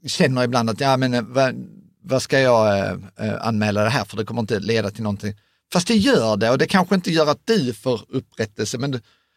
känner 0.07 0.45
ibland 0.45 0.71
att, 0.71 0.81
ja 0.81 0.97
men 0.97 1.15
eh, 1.15 1.23
vad, 1.23 1.55
vad 2.03 2.23
ska 2.23 2.41
jag 2.41 2.89
eh, 3.17 3.35
anmäla 3.47 3.83
det 3.85 3.91
här 3.91 4.05
för 4.05 4.17
det 4.17 4.25
kommer 4.25 4.41
inte 4.41 4.59
leda 4.61 4.91
till 4.91 5.03
någonting. 5.03 5.35
Fast 5.73 5.89
det 5.89 5.95
gör 5.97 6.37
det 6.37 6.51
och 6.51 6.59
det 6.59 6.67
kanske 6.67 6.95
inte 6.95 7.11
gör 7.13 7.27
att 7.27 7.47
du 7.47 7.73
får 7.75 8.01
upprättelse 8.09 8.79
men, 8.79 8.93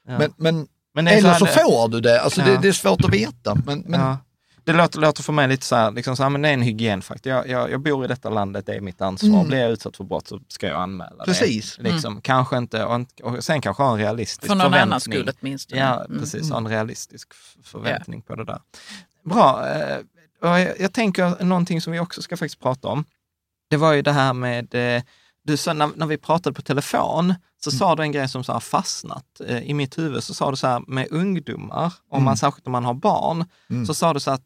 Ja. 0.08 0.18
men, 0.18 0.34
men, 0.38 0.68
Men 0.94 1.08
eller 1.08 1.34
så 1.34 1.46
så 1.46 1.52
får 1.52 1.88
du 1.90 2.02
det. 2.02 2.22
Alltså 2.22 2.42
det, 2.42 2.58
det 2.62 2.68
är 2.68 2.72
svårt 2.72 3.04
att 3.06 3.14
veta. 3.14 3.56
Men, 3.66 3.80
men. 3.88 4.16
Det 4.72 4.78
låter, 4.78 5.00
låter 5.00 5.24
för 5.24 5.34
mig 5.34 5.48
lite 5.48 5.66
så 5.66 5.76
här, 5.76 5.92
liksom 5.92 6.16
så 6.16 6.24
här, 6.24 6.30
men 6.30 6.42
det 6.42 6.50
är 6.50 6.54
en 6.54 6.62
hygienfaktor. 6.62 7.34
Jag, 7.34 7.48
jag, 7.50 7.72
jag 7.72 7.82
bor 7.82 8.06
i 8.06 8.08
detta 8.08 8.30
landet, 8.30 8.66
det 8.66 8.74
är 8.76 8.82
mitt 8.82 9.02
ansvar. 9.02 9.46
Blir 9.46 9.58
jag 9.60 9.72
utsatt 9.72 9.98
för 9.98 10.04
brott 10.04 10.28
så 10.28 10.40
ska 10.48 10.68
jag 10.68 10.82
anmäla 10.82 11.24
Precis. 11.26 11.78
det. 11.78 11.92
Liksom, 11.92 12.22
Kanske 12.22 12.58
inte, 12.58 12.86
och, 12.86 13.44
sen 13.44 13.62
kanske 13.62 13.84
ha 13.84 13.92
en 13.92 13.98
realistisk 13.98 14.42
För 14.42 14.56
någon 14.56 14.60
förväntning. 14.60 14.82
annans 14.82 15.04
skull 15.04 15.32
åtminstone. 15.42 15.82
Ja, 15.82 16.06
Mm. 16.06 16.20
precis. 16.20 16.50
Ha 16.52 16.58
en 16.58 16.68
realistisk 16.68 17.28
f- 17.32 17.56
förväntning 17.64 18.22
på 18.22 18.36
det 18.36 18.46
där. 18.46 18.60
Bra. 19.24 19.68
eh, 19.70 19.98
och 20.42 20.48
jag, 20.60 20.80
jag 20.80 20.94
tänker 20.94 21.44
någonting 21.44 21.82
som 21.82 21.94
vi 21.94 22.00
också 22.00 22.22
ska 22.22 22.38
faktiskt 22.38 22.62
prata 22.62 22.88
om. 22.88 23.06
Det 23.70 23.78
var 23.78 23.94
ju 23.94 24.02
det 24.02 24.12
här 24.12 24.34
med, 24.34 24.76
eh, 24.76 25.02
du 25.44 25.58
sa, 25.58 25.74
när, 25.74 25.90
när 25.96 26.06
vi 26.06 26.18
pratade 26.18 26.54
på 26.54 26.62
telefon, 26.62 27.36
så 27.64 27.72
sa 27.72 27.96
du 27.96 28.04
en 28.04 28.12
grej 28.12 28.30
som 28.30 28.44
så 28.44 28.60
fastnat 28.60 29.26
eh, 29.48 29.58
i 29.58 29.74
mitt 29.74 29.98
huvud. 29.98 30.24
Så 30.24 30.34
sa 30.34 30.52
du 30.52 30.58
så 30.58 30.68
här 30.68 30.84
med 30.88 31.08
ungdomar, 31.12 31.94
om 32.10 32.24
man, 32.24 32.38
särskilt 32.38 32.66
om 32.66 32.72
man 32.72 32.86
har 32.86 32.94
barn, 32.94 33.46
så 33.88 33.94
sa 33.94 34.14
du 34.14 34.20
så 34.20 34.32
att, 34.32 34.44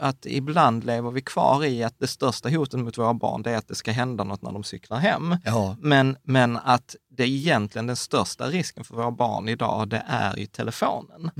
att 0.00 0.26
ibland 0.26 0.84
lever 0.84 1.10
vi 1.10 1.20
kvar 1.22 1.64
i 1.64 1.82
att 1.84 1.98
det 1.98 2.06
största 2.06 2.48
hotet 2.48 2.80
mot 2.80 2.98
våra 2.98 3.14
barn, 3.14 3.42
det 3.42 3.50
är 3.50 3.56
att 3.56 3.68
det 3.68 3.74
ska 3.74 3.92
hända 3.92 4.24
något 4.24 4.42
när 4.42 4.52
de 4.52 4.64
cyklar 4.64 4.98
hem. 4.98 5.36
ja. 5.44 5.76
Men, 5.80 6.16
men 6.22 6.56
att 6.56 6.96
det 7.16 7.28
egentligen 7.28 7.86
den 7.86 7.96
största 7.96 8.46
risken 8.46 8.84
för 8.84 8.94
våra 8.94 9.10
barn 9.10 9.48
idag, 9.48 9.88
det 9.88 10.02
är 10.08 10.36
ju 10.36 10.46
telefonen. 10.46 11.30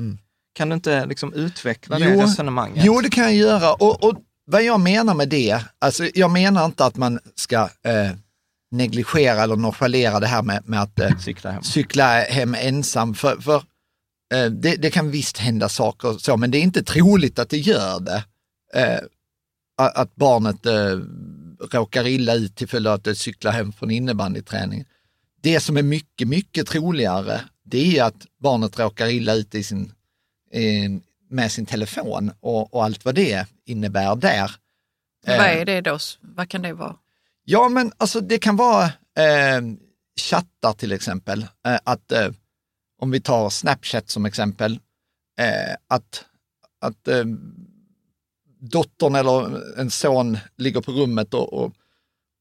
Kan 0.54 0.68
du 0.68 0.74
inte 0.74 1.06
liksom 1.06 1.32
utveckla 1.32 1.98
det 1.98 2.14
Jo, 2.14 2.20
resonemanget? 2.20 2.84
Jo, 2.84 3.00
det 3.00 3.10
kan 3.10 3.24
jag 3.24 3.34
göra. 3.34 3.74
Och, 3.74 4.04
och 4.04 4.14
vad 4.46 4.62
jag 4.62 4.80
menar 4.80 5.14
med 5.14 5.28
det, 5.28 5.64
alltså 5.78 6.04
jag 6.14 6.30
menar 6.30 6.64
inte 6.64 6.84
att 6.84 6.96
man 6.96 7.18
ska 7.34 7.60
eh, 7.62 8.12
negligera 8.70 9.42
eller 9.42 9.56
nonchalera 9.56 10.20
det 10.20 10.26
här 10.26 10.42
med, 10.42 10.62
med 10.68 10.82
att 10.82 10.98
eh, 11.00 11.18
Cykla 11.18 11.50
hem. 11.50 11.62
cykla 11.62 12.20
hem 12.20 12.54
ensam. 12.54 13.14
För, 13.14 13.36
för 13.36 13.56
eh, 14.34 14.46
det, 14.50 14.76
det 14.76 14.90
kan 14.90 15.10
visst 15.10 15.38
hända 15.38 15.68
saker 15.68 16.16
så, 16.18 16.36
men 16.36 16.50
det 16.50 16.58
är 16.58 16.62
inte 16.62 16.82
troligt 16.82 17.38
att 17.38 17.48
det 17.50 17.58
gör 17.58 18.00
det. 18.00 18.24
Eh, 18.74 19.00
att 19.80 20.14
barnet 20.16 20.66
eh, 20.66 20.98
råkar 21.72 22.06
illa 22.06 22.34
ut 22.34 22.56
till 22.56 22.68
följd 22.68 22.86
av 22.86 22.94
att 22.94 23.04
det 23.04 23.14
cyklar 23.14 23.52
hem 23.52 23.72
från 23.72 23.90
innebandyträning. 23.90 24.84
Det 25.40 25.60
som 25.60 25.76
är 25.76 25.82
mycket, 25.82 26.28
mycket 26.28 26.66
troligare, 26.66 27.40
det 27.64 27.98
är 27.98 28.04
att 28.04 28.26
barnet 28.40 28.78
råkar 28.78 29.06
illa 29.06 29.34
ut 29.34 29.54
i 29.54 29.62
sin, 29.62 29.92
eh, 30.52 30.90
med 31.30 31.52
sin 31.52 31.66
telefon 31.66 32.32
och, 32.40 32.74
och 32.74 32.84
allt 32.84 33.04
vad 33.04 33.14
det 33.14 33.46
innebär 33.66 34.16
där. 34.16 34.50
Vad 35.26 35.36
Eh, 35.36 35.56
är 35.60 35.64
det 35.64 35.80
då? 35.80 35.98
Vad 36.20 36.48
kan 36.48 36.62
det 36.62 36.72
vara? 36.72 36.96
Ja, 37.50 37.68
men 37.68 37.92
alltså 37.96 38.20
det 38.20 38.38
kan 38.38 38.56
vara 38.56 38.84
eh, 39.18 39.62
chattar 40.20 40.72
till 40.72 40.92
exempel. 40.92 41.42
Eh, 41.66 41.78
att 41.84 42.12
eh, 42.12 42.30
om 42.98 43.10
vi 43.10 43.20
tar 43.20 43.50
Snapchat 43.50 44.10
som 44.10 44.26
exempel, 44.26 44.72
eh, 45.40 45.74
att, 45.88 46.24
att 46.80 47.08
eh, 47.08 47.24
dottern 48.60 49.14
eller 49.14 49.62
en 49.80 49.90
son 49.90 50.38
ligger 50.56 50.80
på 50.80 50.92
rummet 50.92 51.34
och, 51.34 51.52
och, 51.52 51.72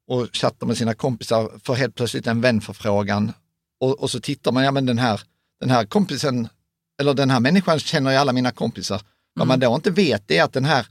och 0.08 0.28
chattar 0.34 0.68
med 0.68 0.78
sina 0.78 0.94
kompisar, 0.94 1.52
får 1.64 1.76
helt 1.76 1.96
plötsligt 1.96 2.28
en 2.28 2.42
vänförfrågan 2.42 3.34
och, 3.80 4.00
och 4.00 4.12
så 4.12 4.20
tittar 4.20 4.52
man, 4.52 4.64
ja 4.64 4.72
men 4.72 4.86
den 4.86 5.00
här, 5.00 5.22
den 5.60 5.70
här 5.70 5.86
kompisen, 5.86 6.48
eller 7.02 7.14
den 7.14 7.30
här 7.30 7.40
människan 7.40 7.80
känner 7.80 8.12
ju 8.12 8.18
alla 8.18 8.34
mina 8.34 8.52
kompisar. 8.52 9.02
Vad 9.34 9.48
man 9.48 9.60
då 9.60 9.76
inte 9.76 9.92
vet 9.92 10.32
är 10.32 10.44
att 10.44 10.54
den 10.54 10.66
här 10.66 10.88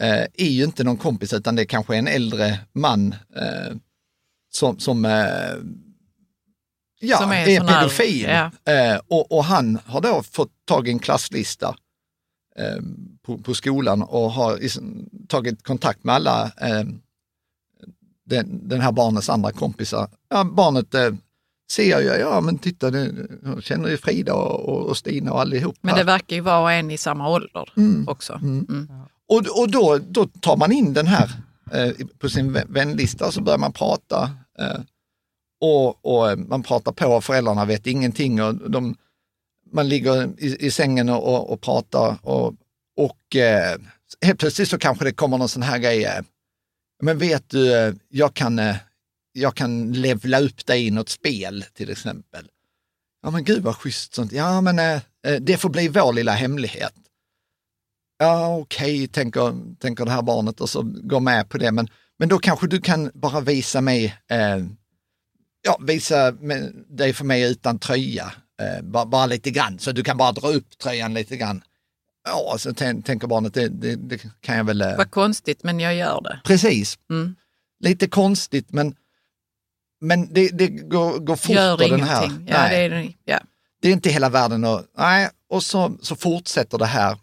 eh, 0.00 0.22
är 0.34 0.48
ju 0.50 0.64
inte 0.64 0.84
någon 0.84 0.96
kompis 0.96 1.32
utan 1.32 1.56
det 1.56 1.62
är 1.62 1.66
kanske 1.66 1.96
en 1.96 2.08
äldre 2.08 2.58
man 2.72 3.14
eh, 3.36 3.76
som, 4.52 4.78
som, 4.78 5.04
eh, 5.04 5.10
ja, 7.00 7.16
Som 7.18 7.30
är 7.32 7.48
är, 7.48 7.58
sån 7.58 7.68
här- 7.68 7.80
pedofil. 7.80 8.22
ja. 8.22 8.72
Eh, 8.72 9.00
och, 9.08 9.32
och 9.32 9.44
han 9.44 9.78
har 9.86 10.00
då 10.00 10.22
fått 10.22 10.50
tag 10.64 10.88
i 10.88 10.90
en 10.90 10.98
klasslista 10.98 11.76
eh, 12.56 12.82
på, 13.22 13.38
på 13.38 13.54
skolan 13.54 14.02
och 14.02 14.32
har 14.32 14.58
tagit 15.28 15.62
kontakt 15.62 16.04
med 16.04 16.14
alla 16.14 16.44
eh, 16.60 16.84
den, 18.24 18.68
den 18.68 18.80
här 18.80 18.92
barnets 18.92 19.28
andra 19.28 19.52
kompisar. 19.52 20.08
Ja, 20.28 20.44
barnet 20.44 20.94
eh, 20.94 21.10
ser 21.70 22.00
ju, 22.00 22.06
ja 22.06 22.40
men 22.40 22.58
titta, 22.58 22.90
jag 23.44 23.62
känner 23.62 23.88
ju 23.88 23.96
Frida 23.96 24.34
och, 24.34 24.68
och, 24.68 24.86
och 24.86 24.96
Stina 24.96 25.32
och 25.32 25.40
allihop. 25.40 25.76
Men 25.80 25.94
det 25.94 26.04
verkar 26.04 26.36
ju 26.36 26.42
vara 26.42 26.74
en 26.74 26.90
i 26.90 26.98
samma 26.98 27.28
ålder 27.28 27.72
också. 28.06 28.32
Mm. 28.32 28.88
Och, 29.28 29.60
och 29.60 29.70
då, 29.70 29.98
då 29.98 30.26
tar 30.26 30.56
man 30.56 30.72
in 30.72 30.92
den 30.92 31.06
här 31.06 31.30
eh, 31.72 31.92
på 32.18 32.28
sin 32.28 32.52
vänlista 32.68 33.26
och 33.26 33.34
så 33.34 33.40
börjar 33.40 33.58
man 33.58 33.72
prata. 33.72 34.30
Eh, 34.58 34.80
och, 35.60 36.04
och 36.04 36.30
eh, 36.30 36.36
man 36.36 36.62
pratar 36.62 36.92
på, 36.92 37.20
föräldrarna 37.20 37.64
vet 37.64 37.86
ingenting. 37.86 38.42
Och 38.42 38.70
de, 38.70 38.96
man 39.72 39.88
ligger 39.88 40.30
i, 40.38 40.66
i 40.66 40.70
sängen 40.70 41.08
och, 41.08 41.34
och, 41.34 41.50
och 41.50 41.60
pratar 41.60 42.16
och, 42.22 42.54
och 42.96 43.36
eh, 43.36 43.76
helt 44.22 44.38
plötsligt 44.38 44.68
så 44.68 44.78
kanske 44.78 45.04
det 45.04 45.12
kommer 45.12 45.38
någon 45.38 45.48
sån 45.48 45.62
här 45.62 45.78
grej. 45.78 46.04
Eh, 46.04 46.22
men 47.02 47.18
vet 47.18 47.50
du, 47.50 47.74
eh, 47.74 47.94
jag 48.08 48.34
kan, 48.34 48.60
jag 49.32 49.54
kan 49.54 49.92
levla 49.92 50.40
upp 50.40 50.66
dig 50.66 50.86
i 50.86 50.90
något 50.90 51.08
spel 51.08 51.64
till 51.74 51.90
exempel. 51.90 52.48
Ja 53.22 53.30
men 53.30 53.44
gud 53.44 53.62
vad 53.62 53.76
schysst 53.76 54.14
sånt. 54.14 54.32
Ja 54.32 54.60
men 54.60 54.78
eh, 54.78 55.00
det 55.40 55.56
får 55.56 55.68
bli 55.68 55.88
vår 55.88 56.12
lilla 56.12 56.32
hemlighet 56.32 56.94
ja 58.18 58.56
okej, 58.56 59.08
tänker, 59.08 59.74
tänker 59.78 60.04
det 60.04 60.10
här 60.10 60.22
barnet 60.22 60.60
och 60.60 60.70
så 60.70 60.82
går 60.82 61.20
med 61.20 61.48
på 61.48 61.58
det. 61.58 61.72
Men, 61.72 61.88
men 62.18 62.28
då 62.28 62.38
kanske 62.38 62.66
du 62.66 62.80
kan 62.80 63.10
bara 63.14 63.40
visa 63.40 63.80
mig, 63.80 64.04
eh, 64.30 64.58
ja 65.62 65.78
visa 65.86 66.30
dig 66.88 67.12
för 67.12 67.24
mig 67.24 67.42
utan 67.50 67.78
tröja, 67.78 68.32
eh, 68.60 68.82
bara, 68.84 69.06
bara 69.06 69.26
lite 69.26 69.50
grann. 69.50 69.78
Så 69.78 69.92
du 69.92 70.04
kan 70.04 70.16
bara 70.16 70.32
dra 70.32 70.48
upp 70.48 70.78
tröjan 70.78 71.14
lite 71.14 71.36
grann. 71.36 71.62
Ja, 72.24 72.56
så 72.58 72.70
tän- 72.70 73.02
tänker 73.02 73.26
barnet, 73.26 73.54
det, 73.54 73.68
det, 73.68 73.94
det 73.96 74.18
kan 74.40 74.56
jag 74.56 74.64
väl... 74.64 74.80
Eh, 74.80 74.96
Vad 74.96 75.10
konstigt, 75.10 75.62
men 75.64 75.80
jag 75.80 75.94
gör 75.94 76.20
det. 76.20 76.40
precis, 76.44 76.98
Mm. 77.10 77.36
lite 77.80 78.08
konstigt 78.08 78.66
men, 78.72 78.94
men 80.00 80.32
det, 80.32 80.48
det 80.48 80.66
går, 80.68 81.18
går 81.18 81.36
fort. 81.36 81.50
Gör 81.54 81.72
och 81.72 81.78
den 81.78 81.86
ingenting. 81.88 82.06
här, 82.08 82.24
ja, 82.46 82.62
nej 82.62 82.88
det 82.88 82.96
är, 82.96 83.14
ja. 83.24 83.40
det 83.82 83.88
är 83.88 83.92
inte 83.92 84.10
hela 84.10 84.28
världen. 84.28 84.64
Och, 84.64 84.82
nej, 84.98 85.28
och 85.48 85.62
så, 85.62 85.96
så 86.02 86.16
fortsätter 86.16 86.78
det 86.78 86.86
här. 86.86 87.18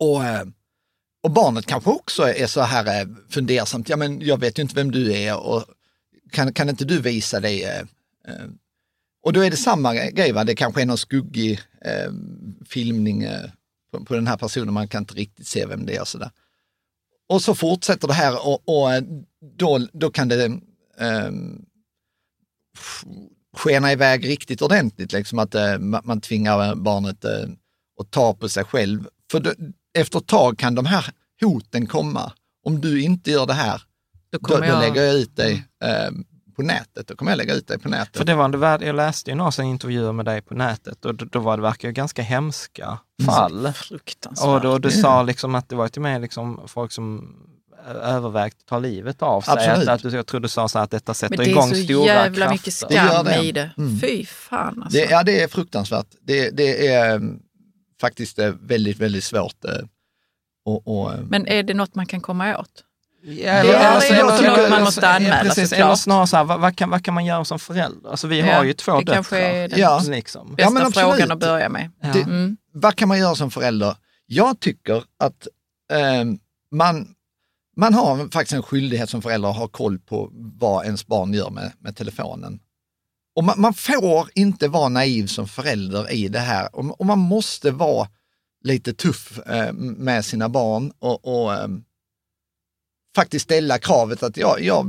Och, 0.00 0.24
eh, 0.24 0.44
och 1.22 1.30
barnet 1.30 1.66
kanske 1.66 1.90
också 1.90 2.22
är 2.22 2.46
så 2.46 2.60
här 2.60 3.00
eh, 3.00 3.08
fundersamt, 3.28 3.88
ja 3.88 3.96
men 3.96 4.20
jag 4.20 4.40
vet 4.40 4.58
ju 4.58 4.62
inte 4.62 4.74
vem 4.74 4.90
du 4.90 5.12
är 5.12 5.36
och 5.36 5.64
kan, 6.32 6.52
kan 6.52 6.68
inte 6.68 6.84
du 6.84 7.00
visa 7.00 7.40
dig? 7.40 7.64
Eh, 7.64 7.84
och 9.22 9.32
då 9.32 9.44
är 9.44 9.50
det 9.50 9.56
samma 9.56 9.94
grej, 9.94 10.32
va? 10.32 10.44
det 10.44 10.54
kanske 10.54 10.82
är 10.82 10.86
någon 10.86 10.98
skuggig 10.98 11.60
eh, 11.84 12.12
filmning 12.66 13.22
eh, 13.22 13.50
på, 13.92 14.04
på 14.04 14.14
den 14.14 14.26
här 14.26 14.36
personen, 14.36 14.74
man 14.74 14.88
kan 14.88 15.02
inte 15.02 15.14
riktigt 15.14 15.46
se 15.46 15.66
vem 15.66 15.86
det 15.86 15.96
är 15.96 16.00
och 16.00 16.08
sådär. 16.08 16.30
Och 17.28 17.42
så 17.42 17.54
fortsätter 17.54 18.08
det 18.08 18.14
här 18.14 18.46
och, 18.46 18.68
och 18.68 19.02
då, 19.56 19.86
då 19.92 20.10
kan 20.10 20.28
det 20.28 20.44
eh, 20.98 21.30
skena 23.56 23.92
iväg 23.92 24.28
riktigt 24.28 24.62
ordentligt, 24.62 25.12
liksom 25.12 25.38
att 25.38 25.54
eh, 25.54 25.78
man 25.78 26.20
tvingar 26.20 26.74
barnet 26.74 27.24
eh, 27.24 27.48
att 28.00 28.10
ta 28.10 28.34
på 28.34 28.48
sig 28.48 28.64
själv. 28.64 29.08
För 29.30 29.40
då, 29.40 29.52
efter 29.98 30.18
ett 30.18 30.26
tag 30.26 30.58
kan 30.58 30.74
de 30.74 30.86
här 30.86 31.06
hoten 31.40 31.86
komma. 31.86 32.32
Om 32.66 32.80
du 32.80 33.02
inte 33.02 33.30
gör 33.30 33.46
det 33.46 33.52
här, 33.52 33.82
Då 34.32 34.38
då, 34.38 34.44
kommer 34.44 34.60
då 34.60 34.66
jag... 34.66 34.80
lägger 34.80 35.02
jag 35.02 35.14
ut 35.14 35.36
dig 35.36 35.64
eh, 35.84 36.10
på 36.56 36.62
nätet. 36.62 37.06
Då 37.06 37.16
kommer 37.16 37.32
jag 37.32 37.36
lägga 37.38 37.54
ut 37.54 37.68
dig 37.68 37.78
på 37.78 37.88
nätet. 37.88 38.16
För 38.16 38.24
det 38.24 38.34
var, 38.34 38.48
det 38.48 38.58
var, 38.58 38.80
jag 38.82 38.96
läste 38.96 39.30
ju 39.30 39.36
några 39.36 39.64
intervjuer 39.64 40.12
med 40.12 40.24
dig 40.24 40.42
på 40.42 40.54
nätet 40.54 41.04
och 41.04 41.14
då, 41.14 41.24
då 41.24 41.38
var 41.38 41.56
det 41.56 41.62
verkar 41.62 41.90
ganska 41.90 42.22
hemska 42.22 42.98
fall. 43.26 43.72
Fruktansvärt. 43.72 44.46
Och 44.48 44.60
då, 44.60 44.78
du 44.78 44.90
sa 44.90 45.22
liksom 45.22 45.54
att 45.54 45.68
det 45.68 45.76
var 45.76 45.88
till 45.88 46.00
och 46.00 46.02
med 46.02 46.20
liksom 46.20 46.60
folk 46.66 46.92
som 46.92 47.36
övervägt 48.02 48.56
att 48.60 48.66
ta 48.66 48.78
livet 48.78 49.22
av 49.22 49.40
sig. 49.40 49.52
Absolut. 49.54 49.88
Att, 49.88 50.04
att 50.04 50.10
du, 50.10 50.16
jag 50.16 50.26
tror 50.26 50.40
du 50.40 50.48
sa 50.48 50.68
så 50.68 50.78
att 50.78 50.90
detta 50.90 51.10
men 51.10 51.14
sätter 51.14 51.36
det 51.36 51.42
är 51.44 51.48
igång 51.48 51.68
så 51.68 51.74
stora 51.74 52.06
jävla 52.06 52.36
krafter. 52.36 52.52
mycket 52.54 52.64
Det 52.88 52.94
skam 52.94 53.24
det. 53.24 53.42
i 53.42 53.52
det. 53.52 53.70
Mm. 53.78 54.00
Fy 54.00 54.26
fan 54.26 54.82
alltså. 54.82 54.98
Det, 54.98 55.04
ja, 55.10 55.22
det 55.22 55.42
är 55.42 55.48
fruktansvärt. 55.48 56.06
Det, 56.20 56.50
det 56.50 56.86
är 56.88 57.14
eh, 57.14 57.20
faktiskt 58.00 58.38
väldigt, 58.60 58.98
väldigt 58.98 59.24
svårt. 59.24 59.64
eh, 59.64 59.70
och, 60.64 60.88
och, 60.88 61.12
eh, 61.12 61.20
Men 61.20 61.46
är 61.46 61.62
det 61.62 61.74
något 61.74 61.94
man 61.94 62.06
kan 62.06 62.20
komma 62.20 62.58
åt? 62.58 62.84
Ja, 63.22 63.62
det 63.62 63.72
är 63.72 64.24
också 64.24 64.42
något 64.44 64.70
man 64.70 64.82
måste 64.82 65.08
anmäla, 65.08 65.42
precis, 65.42 65.68
såklart. 65.70 65.86
Eller 65.86 65.94
snarare 65.96 66.26
så 66.26 66.36
här, 66.36 66.44
vad, 66.44 66.60
vad, 66.60 66.76
kan, 66.76 66.90
vad 66.90 67.04
kan 67.04 67.14
man 67.14 67.24
göra 67.24 67.44
som 67.44 67.58
förälder? 67.58 68.10
Alltså 68.10 68.26
vi 68.26 68.38
Ja, 68.40 68.54
har 68.56 68.64
ju 68.64 68.72
två 68.72 69.00
det 69.00 69.12
kanske 69.12 69.36
döttrar. 69.36 69.50
är 69.54 69.68
den 69.68 69.78
Ja. 69.78 70.02
Liksom. 70.08 70.54
bästa 70.54 70.70
men 70.70 70.86
absolut. 70.86 71.08
frågan 71.10 71.30
att 71.32 71.38
börja 71.38 71.68
med. 71.68 71.90
Ja. 72.02 72.08
Det- 72.12 72.22
Mm. 72.22 72.56
vad 72.72 72.96
kan 72.96 73.08
man 73.08 73.18
göra 73.18 73.34
som 73.34 73.50
förälder? 73.50 73.94
Jag 74.26 74.60
tycker 74.60 75.04
att 75.18 75.48
eh, 75.92 76.24
man, 76.70 77.08
man 77.76 77.94
har 77.94 78.28
faktiskt 78.30 78.52
en 78.52 78.62
skyldighet 78.62 79.10
som 79.10 79.22
förälder 79.22 79.48
att 79.50 79.56
ha 79.56 79.68
koll 79.68 79.98
på 79.98 80.30
vad 80.32 80.84
ens 80.84 81.06
barn 81.06 81.34
gör 81.34 81.50
med, 81.50 81.72
med 81.78 81.96
telefonen. 81.96 82.60
Och 83.34 83.44
man, 83.44 83.60
man 83.60 83.74
får 83.74 84.28
inte 84.34 84.68
vara 84.68 84.88
naiv 84.88 85.26
som 85.26 85.48
förälder 85.48 86.12
i 86.12 86.28
det 86.28 86.38
här 86.38 86.76
och, 86.76 87.00
och 87.00 87.06
man 87.06 87.18
måste 87.18 87.70
vara 87.70 88.08
lite 88.64 88.94
tuff 88.94 89.38
eh, 89.38 89.72
med 89.72 90.24
sina 90.24 90.48
barn 90.48 90.92
och, 90.98 91.24
och 91.24 91.54
eh, 91.54 91.68
faktiskt 93.16 93.44
ställa 93.44 93.78
kravet 93.78 94.22
att 94.22 94.36
jag, 94.36 94.62
jag 94.62 94.86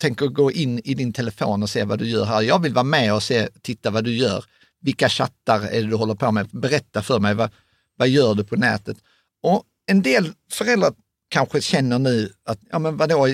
tänker 0.00 0.26
gå 0.26 0.52
in 0.52 0.80
i 0.84 0.94
din 0.94 1.12
telefon 1.12 1.62
och 1.62 1.70
se 1.70 1.84
vad 1.84 1.98
du 1.98 2.08
gör 2.08 2.24
här. 2.24 2.42
Jag 2.42 2.62
vill 2.62 2.74
vara 2.74 2.84
med 2.84 3.14
och 3.14 3.22
se, 3.22 3.48
titta 3.62 3.90
vad 3.90 4.04
du 4.04 4.16
gör. 4.16 4.44
Vilka 4.80 5.08
chattar 5.08 5.60
är 5.60 5.82
det 5.82 5.88
du 5.88 5.96
håller 5.96 6.14
på 6.14 6.32
med? 6.32 6.48
Berätta 6.48 7.02
för 7.02 7.18
mig, 7.18 7.34
vad, 7.34 7.50
vad 7.96 8.08
gör 8.08 8.34
du 8.34 8.44
på 8.44 8.56
nätet? 8.56 8.96
Och 9.42 9.64
en 9.86 10.02
del 10.02 10.32
föräldrar 10.50 10.94
kanske 11.28 11.60
känner 11.60 11.98
nu 11.98 12.32
att, 12.44 12.58
ja 12.70 12.78
men 12.78 12.96
vadå, 12.96 13.28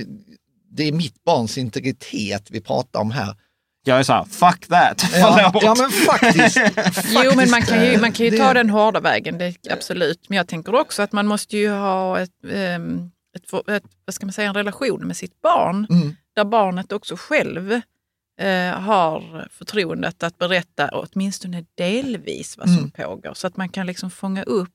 det 0.70 0.88
är 0.88 0.92
mitt 0.92 1.24
barns 1.24 1.58
integritet 1.58 2.50
vi 2.50 2.60
pratar 2.60 3.00
om 3.00 3.10
här. 3.10 3.36
Jag 3.88 3.98
är 3.98 4.02
så 4.02 4.12
här, 4.12 4.24
fuck 4.24 4.66
that, 4.68 5.04
Ja, 5.14 5.50
ja 5.62 5.74
men 5.78 5.90
faktiskt. 5.90 6.56
Jo, 7.14 7.32
men 7.36 7.48
faktiskt, 7.48 7.50
man 7.50 7.62
kan 7.62 7.84
ju, 7.84 7.98
man 8.00 8.12
kan 8.12 8.24
ju 8.26 8.30
det- 8.30 8.38
ta 8.38 8.54
den 8.54 8.70
hårda 8.70 9.00
vägen, 9.00 9.38
det, 9.38 9.56
absolut. 9.70 10.28
Men 10.28 10.36
jag 10.36 10.48
tänker 10.48 10.74
också 10.74 11.02
att 11.02 11.12
man 11.12 11.26
måste 11.26 11.56
ju 11.56 11.70
ha 11.70 12.18
ett, 12.20 12.30
ehm, 12.52 13.10
ett, 13.36 13.68
ett, 13.70 13.82
vad 14.04 14.14
ska 14.14 14.26
man 14.26 14.32
säga, 14.32 14.48
en 14.48 14.54
relation 14.54 15.06
med 15.06 15.16
sitt 15.16 15.40
barn. 15.42 15.86
Mm. 15.90 16.16
Där 16.36 16.44
barnet 16.44 16.92
också 16.92 17.16
själv 17.18 17.72
eh, 18.40 18.80
har 18.80 19.48
förtroendet 19.58 20.22
att 20.22 20.38
berätta 20.38 20.88
åtminstone 20.92 21.64
delvis 21.74 22.58
vad 22.58 22.68
som 22.68 22.78
Mm. 22.78 22.90
pågår. 22.90 23.34
Så 23.34 23.46
att 23.46 23.56
man 23.56 23.68
kan 23.68 23.86
liksom 23.86 24.10
fånga 24.10 24.42
upp, 24.42 24.70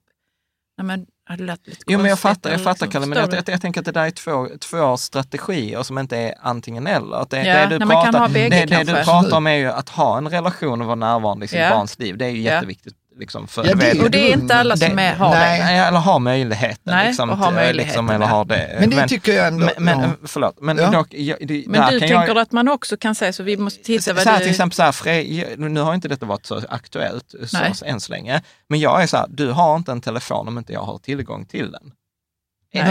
nej 0.78 0.86
men 0.86 1.06
det 1.38 1.44
lät 1.44 1.68
lite 1.68 1.84
Jo, 1.88 2.00
men 2.00 2.10
jag 2.10 2.20
fattar, 2.20 2.52
jag 2.52 2.64
fattar 2.64 2.86
liksom, 2.86 2.92
Kalle, 2.92 3.06
men 3.06 3.18
jag, 3.18 3.34
jag, 3.34 3.50
jag 3.50 3.62
tänker 3.62 3.82
att 3.82 3.86
det 3.86 3.92
där 3.92 4.06
är 4.06 4.12
två, 4.12 4.48
två 4.60 4.98
strategier 4.98 5.84
som 5.84 5.98
inte 5.98 6.18
är 6.18 6.34
antingen 6.42 6.88
eller. 6.88 7.16
Att 7.22 7.30
det, 7.30 7.44
Ja, 7.44 7.66
det, 7.66 7.80
du 7.80 7.86
nej, 7.86 7.88
pratar, 7.88 8.30
bägge 8.30 8.66
det, 8.66 8.66
det 8.66 8.84
du 8.84 9.04
pratar 9.04 9.38
om 9.38 9.48
är 9.48 9.56
ju 9.56 9.68
att 9.68 9.90
ha 9.90 10.18
en 10.18 10.30
relation 10.30 10.82
och 10.82 10.88
vara 10.88 10.96
närvarande 10.96 11.46
i 11.46 11.48
sitt 11.48 11.60
Ja. 11.60 11.70
barns 11.70 12.00
liv. 12.00 12.18
Det 12.18 12.26
är 12.26 12.30
ju 12.30 12.42
jätteviktigt. 12.42 12.96
Liksom, 13.20 13.48
för, 13.48 13.66
Ja, 13.66 13.76
det 13.76 14.02
Och 14.02 14.12
det 14.12 14.30
är 14.30 14.34
inte 14.34 14.56
alla 14.56 14.78
som 14.78 15.00
är, 15.00 15.16
har 15.16 15.30
Nej. 15.30 15.60
det. 15.60 15.66
Nej, 15.66 15.80
eller 15.80 16.00
har 16.00 16.20
möjligheten. 16.20 16.78
Nej, 16.84 17.08
liksom, 17.08 17.30
och 17.30 17.38
har 17.38 17.46
till- 17.48 17.56
möjligheten, 17.56 17.88
Liksom, 17.88 18.10
eller 18.10 18.26
har 18.26 18.46
det. 18.46 18.78
Men 18.80 18.90
det 18.90 19.08
tycker 19.08 19.34
jag 19.34 19.48
ändå... 19.48 19.70
Men, 19.78 20.00
men 20.00 20.18
förlåt, 20.26 20.62
men 20.62 20.78
Ja. 20.78 20.92
dock, 20.92 21.14
jag, 21.14 21.38
det, 21.48 21.64
Men 21.68 21.82
du 21.82 21.90
kan 21.90 22.00
tänker 22.00 22.28
jag, 22.28 22.38
att 22.38 22.52
man 22.52 22.68
också 22.68 22.98
kan 22.98 23.16
säga 23.16 23.34
så 23.34 23.44
vi 23.44 23.58
måste 23.58 23.84
titta 23.84 24.02
så 24.02 24.14
vad 24.14 24.26
här, 24.28 24.34
du... 24.34 24.40
till 24.40 24.50
exempel 24.52 24.76
så 24.76 24.84
här, 24.84 24.92
Fre, 24.92 25.24
nu 25.58 25.80
har 25.80 25.94
inte 25.96 26.08
detta 26.08 26.26
varit 26.26 26.46
så 26.46 26.62
aktuellt 26.70 27.36
så, 27.46 27.58
Nej. 27.60 27.74
än 27.86 28.00
så 28.02 28.12
länge, 28.12 28.42
men 28.70 28.80
jag 28.80 29.04
är 29.04 29.08
så 29.08 29.18
här, 29.18 29.26
du 29.30 29.52
har 29.52 29.76
inte 29.76 29.92
en 29.92 30.02
telefon 30.02 30.48
om 30.48 30.58
inte 30.58 30.74
jag 30.74 30.82
har 30.84 30.98
tillgång 30.98 31.46
till 31.46 31.72
den. 31.72 31.92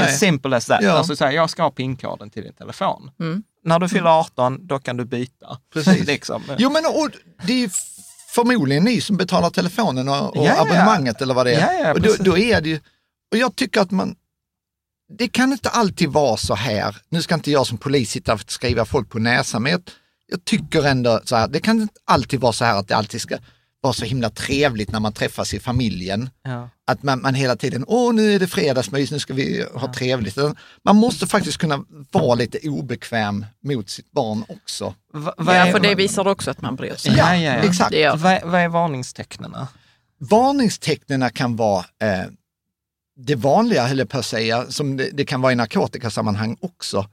As 0.03 0.19
simple 0.19 0.57
as 0.57 0.67
that. 0.67 0.83
Ja. 0.83 0.93
Alltså 0.93 1.17
så 1.17 1.25
här, 1.25 1.33
jag 1.33 1.51
ska 1.51 1.63
ha 1.63 1.71
pinkoden 1.71 2.31
till 2.31 2.43
din 2.43 2.53
telefon. 2.55 3.11
Mm. 3.21 3.43
När 3.65 3.79
du 3.79 3.89
fyller 3.89 4.21
18, 4.21 4.67
då 4.67 4.79
kan 4.79 4.97
du 4.97 5.05
byta. 5.05 5.59
Precis. 5.75 6.07
liksom. 6.07 6.43
Jo 6.59 6.71
men 6.71 6.85
och, 6.87 7.11
det 7.47 7.65
är 7.65 7.71
förmodligen 8.35 8.85
ni 8.85 9.01
som 9.01 9.17
betalar 9.17 9.51
telefonen 9.51 10.09
och, 10.09 10.37
och 10.37 10.47
Ja, 10.47 10.55
ja. 10.57 10.63
abonnemanget 10.63 11.23
eller 11.23 11.35
vad 11.35 11.47
det 11.47 11.55
är. 11.55 11.85
Ja, 11.85 11.93
och 11.93 12.01
då, 12.01 12.15
då 12.19 12.39
är 12.39 12.61
det 12.61 12.69
ju, 12.69 12.81
och 13.31 13.39
jag 13.39 13.57
tycker 13.57 13.81
att 13.81 13.91
man, 13.91 14.15
det 15.19 15.29
kan 15.29 15.53
inte 15.53 15.69
alltid 15.69 16.09
vara 16.09 16.37
så 16.37 16.55
här, 16.55 16.97
nu 17.09 17.23
ska 17.23 17.35
inte 17.35 17.51
jag 17.51 17.67
som 17.67 17.79
polis 17.79 18.11
sitta 18.11 18.35
och 18.35 18.41
skriva 18.47 18.85
folk 18.85 19.11
på 19.11 19.19
näsan, 19.19 19.63
men 19.63 19.73
jag, 19.73 19.83
jag 20.27 20.45
tycker 20.45 20.83
ändå 20.83 21.21
så 21.25 21.37
här, 21.37 21.49
det 21.49 21.61
kan 21.61 21.81
inte 21.81 21.95
alltid 22.05 22.41
vara 22.41 22.53
så 22.53 22.65
här 22.65 22.79
att 22.79 22.89
det 22.89 22.97
alltid 22.97 23.21
ska 23.21 23.39
vara 23.83 23.93
så 23.93 24.05
himla 24.05 24.31
trevligt 24.31 24.91
när 24.93 25.01
man 25.01 25.13
träffas 25.13 25.55
i 25.55 25.61
familjen. 25.61 26.31
Ja. 26.43 26.69
Att 26.87 27.03
man, 27.03 27.23
man 27.23 27.35
hela 27.35 27.57
tiden, 27.57 27.85
åh 27.89 28.15
nu 28.15 28.35
är 28.35 28.39
det 28.39 28.47
fredagsmys, 28.47 29.11
nu 29.11 29.19
ska 29.19 29.35
vi 29.35 29.67
ha 29.75 29.93
trevligt. 29.95 30.39
Utan 30.39 30.57
Man 30.85 30.97
måste 30.97 31.27
faktiskt 31.27 31.59
kunna 31.59 31.85
vara 32.11 32.35
lite 32.35 32.69
obekväm 32.69 33.47
mot 33.65 33.91
sitt 33.91 34.11
barn 34.13 34.45
också. 34.49 34.95
Va, 35.13 35.35
Ja, 35.37 35.53
är- 35.53 35.73
för 35.73 35.81
det 35.81 35.95
visar 35.95 36.29
också 36.29 36.51
att 36.51 36.63
man 36.63 36.77
bryr 36.77 36.95
sig. 36.95 37.15
Ja, 37.17 37.37
ja, 37.37 37.41
ja. 37.43 37.53
exakt. 37.55 37.95
Vad, 38.23 38.43
vad 38.43 38.61
är 38.61 38.69
varningstecknen? 38.69 39.55
Varningstecknen 40.19 41.31
kan 41.31 41.57
vara 41.57 41.85
eh, 42.03 42.25
det 43.17 43.35
vanliga, 43.35 43.87
höll 43.87 43.99
jag 43.99 44.09
på 44.09 44.19
att 44.19 44.27
säga, 44.27 44.71
som 44.71 44.97
det, 44.97 45.11
det 45.13 45.25
kan 45.25 45.41
vara 45.41 45.53
i 45.53 45.57
narkotikasammanhang 45.57 46.57
också. 46.61 47.09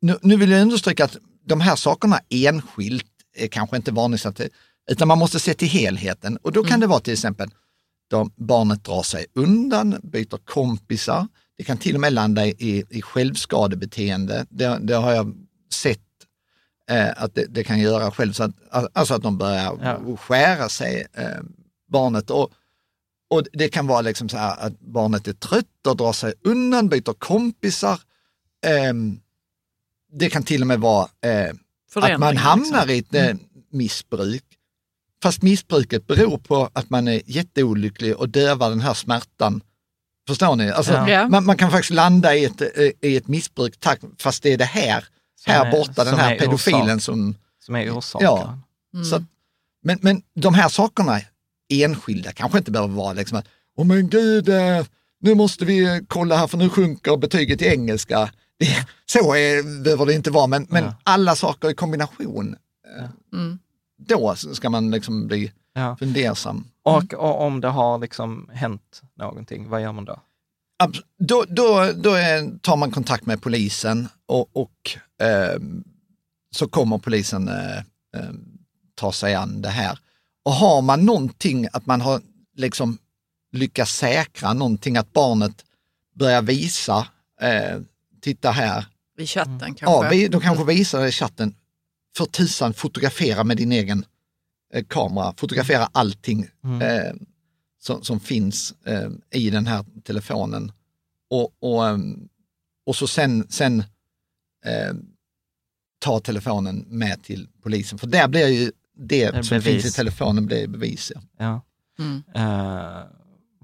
Nu, 0.00 0.18
nu 0.22 0.36
vill 0.36 0.50
jag 0.50 0.62
understryka 0.62 1.04
att 1.04 1.16
de 1.46 1.60
här 1.60 1.76
sakerna 1.76 2.20
enskilt 2.30 3.06
är 3.36 3.46
kanske 3.48 3.76
inte 3.76 3.92
varningstecken, 3.92 4.48
utan 4.90 5.08
man 5.08 5.18
måste 5.18 5.40
se 5.40 5.54
till 5.54 5.68
helheten. 5.68 6.36
Och 6.36 6.52
då 6.52 6.64
kan 6.64 6.80
det 6.80 6.86
vara 6.86 7.00
till 7.00 7.12
exempel 7.12 7.50
då 8.10 8.30
barnet 8.36 8.84
drar 8.84 9.02
sig 9.02 9.26
undan, 9.34 10.00
byter 10.02 10.38
kompisar. 10.44 11.28
Det 11.58 11.64
kan 11.64 11.78
till 11.78 11.94
och 11.94 12.00
med 12.00 12.12
landa 12.12 12.46
i, 12.46 12.84
i 12.90 13.02
självskadebeteende. 13.02 14.46
Det, 14.50 14.78
det 14.82 14.94
har 14.94 15.12
jag 15.12 15.34
sett 15.72 16.00
eh, 16.90 17.08
att 17.16 17.34
det, 17.34 17.46
det 17.46 17.64
kan 17.64 17.78
göra 17.80 18.10
själv. 18.10 18.32
Så 18.32 18.42
att, 18.42 18.52
alltså 18.92 19.14
att 19.14 19.22
de 19.22 19.38
börjar 19.38 19.78
Ja. 19.82 20.16
skära 20.16 20.68
sig, 20.68 21.06
eh, 21.12 21.40
barnet. 21.88 22.30
Och, 22.30 22.50
och 23.30 23.42
det 23.52 23.68
kan 23.68 23.86
vara 23.86 24.00
liksom 24.00 24.28
så 24.28 24.36
här 24.36 24.56
att 24.66 24.80
barnet 24.80 25.28
är 25.28 25.32
trött 25.32 25.86
och 25.88 25.96
drar 25.96 26.12
sig 26.12 26.34
undan, 26.44 26.88
byter 26.88 27.12
kompisar. 27.12 28.00
Ehm, 28.66 29.20
det 30.12 30.30
kan 30.30 30.42
till 30.42 30.60
och 30.60 30.66
med 30.66 30.80
vara 30.80 31.08
eh, 31.20 31.54
att 31.94 32.20
man 32.20 32.36
hamnar 32.36 32.86
liksom. 32.86 33.16
i 33.16 33.20
ett 33.20 33.30
eh, 33.30 33.36
missbruk. 33.70 34.44
Fast 35.22 35.42
missbruket 35.42 36.06
beror 36.06 36.38
på 36.38 36.70
att 36.72 36.90
man 36.90 37.08
är 37.08 37.22
jätteolycklig 37.26 38.16
och 38.16 38.28
dövar 38.28 38.70
den 38.70 38.80
här 38.80 38.94
smärtan. 38.94 39.60
Förstår 40.28 40.56
ni? 40.56 40.70
Alltså, 40.70 40.92
Ja. 40.92 41.10
Ja. 41.10 41.28
man, 41.28 41.44
man 41.46 41.56
kan 41.56 41.70
faktiskt 41.70 41.90
landa 41.94 42.34
i 42.34 42.44
ett, 42.44 42.60
eh, 42.60 42.90
i 43.10 43.16
ett 43.16 43.28
missbruk 43.28 43.76
tack, 43.80 44.00
fast 44.18 44.42
det 44.42 44.52
är 44.52 44.58
det 44.58 44.64
här, 44.64 45.04
Som 45.40 45.52
här 45.52 45.66
är- 45.66 45.70
borta, 45.70 46.04
den 46.04 46.14
här 46.14 46.34
är 46.34 46.38
pedofilen 46.38 46.82
orsak. 46.96 47.02
som... 47.02 47.34
Som 47.64 47.76
är 47.76 47.90
orsaken? 47.98 48.24
Ja. 48.26 48.58
Så 49.10 49.16
att, 49.16 49.22
men, 49.82 49.98
men 50.02 50.22
de 50.34 50.54
här 50.54 50.68
sakerna, 50.68 51.20
enskilda, 51.72 52.32
kanske 52.32 52.58
inte 52.58 52.70
behöver 52.70 52.94
vara 52.94 53.12
liksom 53.12 53.38
att, 53.38 53.46
åh 53.76 53.86
men 53.86 54.08
gud, 54.08 54.48
eh, 54.48 54.84
nu 55.20 55.34
måste 55.34 55.64
vi 55.64 56.04
kolla 56.08 56.36
här 56.36 56.46
för 56.46 56.58
nu 56.58 56.68
sjunker 56.68 57.16
betyget 57.16 57.62
i 57.62 57.66
engelska. 57.66 58.30
Det, 58.58 58.86
så 59.06 59.34
är, 59.34 59.82
behöver 59.82 60.06
det 60.06 60.12
inte 60.14 60.30
vara, 60.30 60.46
men, 60.46 60.66
men 60.70 60.84
Ja. 60.84 60.94
alla 61.02 61.36
saker 61.36 61.70
i 61.70 61.74
kombination, 61.74 62.56
eh, 62.98 63.04
Mm. 63.32 63.58
Då 63.98 64.34
ska 64.36 64.70
man 64.70 64.90
liksom 64.90 65.26
bli 65.26 65.52
Ja. 65.72 65.96
fundersam. 65.96 66.64
Och, 66.82 67.14
och 67.14 67.40
om 67.42 67.60
det 67.60 67.68
har 67.68 67.98
liksom 67.98 68.50
hänt 68.52 69.02
någonting, 69.14 69.68
vad 69.68 69.82
gör 69.82 69.92
man 69.92 70.04
då? 70.04 70.20
Abs- 70.82 71.02
Då, 71.18 71.44
då, 71.48 71.92
då 71.96 72.10
är, 72.14 72.58
tar 72.58 72.76
man 72.76 72.90
kontakt 72.90 73.26
med 73.26 73.42
polisen 73.42 74.08
och, 74.26 74.56
och 74.56 74.90
ehm, 75.22 75.84
så 76.50 76.68
kommer 76.68 76.98
polisen 76.98 77.48
eh, 77.48 77.78
ehm, 78.16 78.58
ta 78.94 79.12
sig 79.12 79.34
an 79.34 79.62
det 79.62 79.68
här. 79.68 79.98
Och 80.44 80.52
har 80.52 80.82
man 80.82 81.04
någonting 81.06 81.68
att 81.72 81.86
man 81.86 82.00
har 82.00 82.20
liksom 82.56 82.98
lyckats 83.52 83.92
säkra 83.96 84.52
någonting, 84.52 84.96
att 84.96 85.12
barnet 85.12 85.64
börjar 86.14 86.42
visa, 86.42 87.06
eh, 87.40 87.80
titta 88.20 88.50
här, 88.50 88.86
I 89.18 89.26
chatten 89.26 89.58
kanske. 89.74 89.84
ja, 89.86 90.08
vi, 90.10 90.28
de 90.28 90.40
kanske 90.40 90.64
visar 90.64 91.00
det 91.00 91.08
i 91.08 91.12
chatten, 91.12 91.54
för 92.16 92.24
tusan 92.24 92.74
fotografera 92.74 93.44
med 93.44 93.56
din 93.56 93.72
egen 93.72 94.04
eh, 94.74 94.84
kamera, 94.84 95.34
fotografera 95.36 95.88
allting 95.92 96.46
Mm. 96.64 96.82
eh, 96.82 97.14
som, 97.78 98.02
som 98.04 98.20
finns 98.20 98.74
eh, 98.86 99.08
i 99.30 99.50
den 99.50 99.66
här 99.66 99.84
telefonen. 100.04 100.72
Och, 101.30 101.52
och, 101.60 101.88
ehm, 101.88 102.28
och 102.86 102.96
så 102.96 103.06
sen, 103.06 103.46
sen 103.48 103.80
eh, 104.64 104.94
ta 105.98 106.20
telefonen 106.20 106.84
med 106.88 107.22
till 107.22 107.48
polisen, 107.62 107.98
för 107.98 108.06
där 108.06 108.28
blir 108.28 108.48
ju 108.48 108.72
det 108.96 109.22
En 109.24 109.44
som 109.44 109.54
bevis. 109.58 109.64
finns 109.82 109.94
i 109.94 109.96
telefonen 109.96 110.46
blir 110.46 110.66
bevis. 110.68 111.12
Ja. 111.14 111.20
Ja. 111.38 111.60
Mm. 112.04 112.22
Eh, 112.34 113.02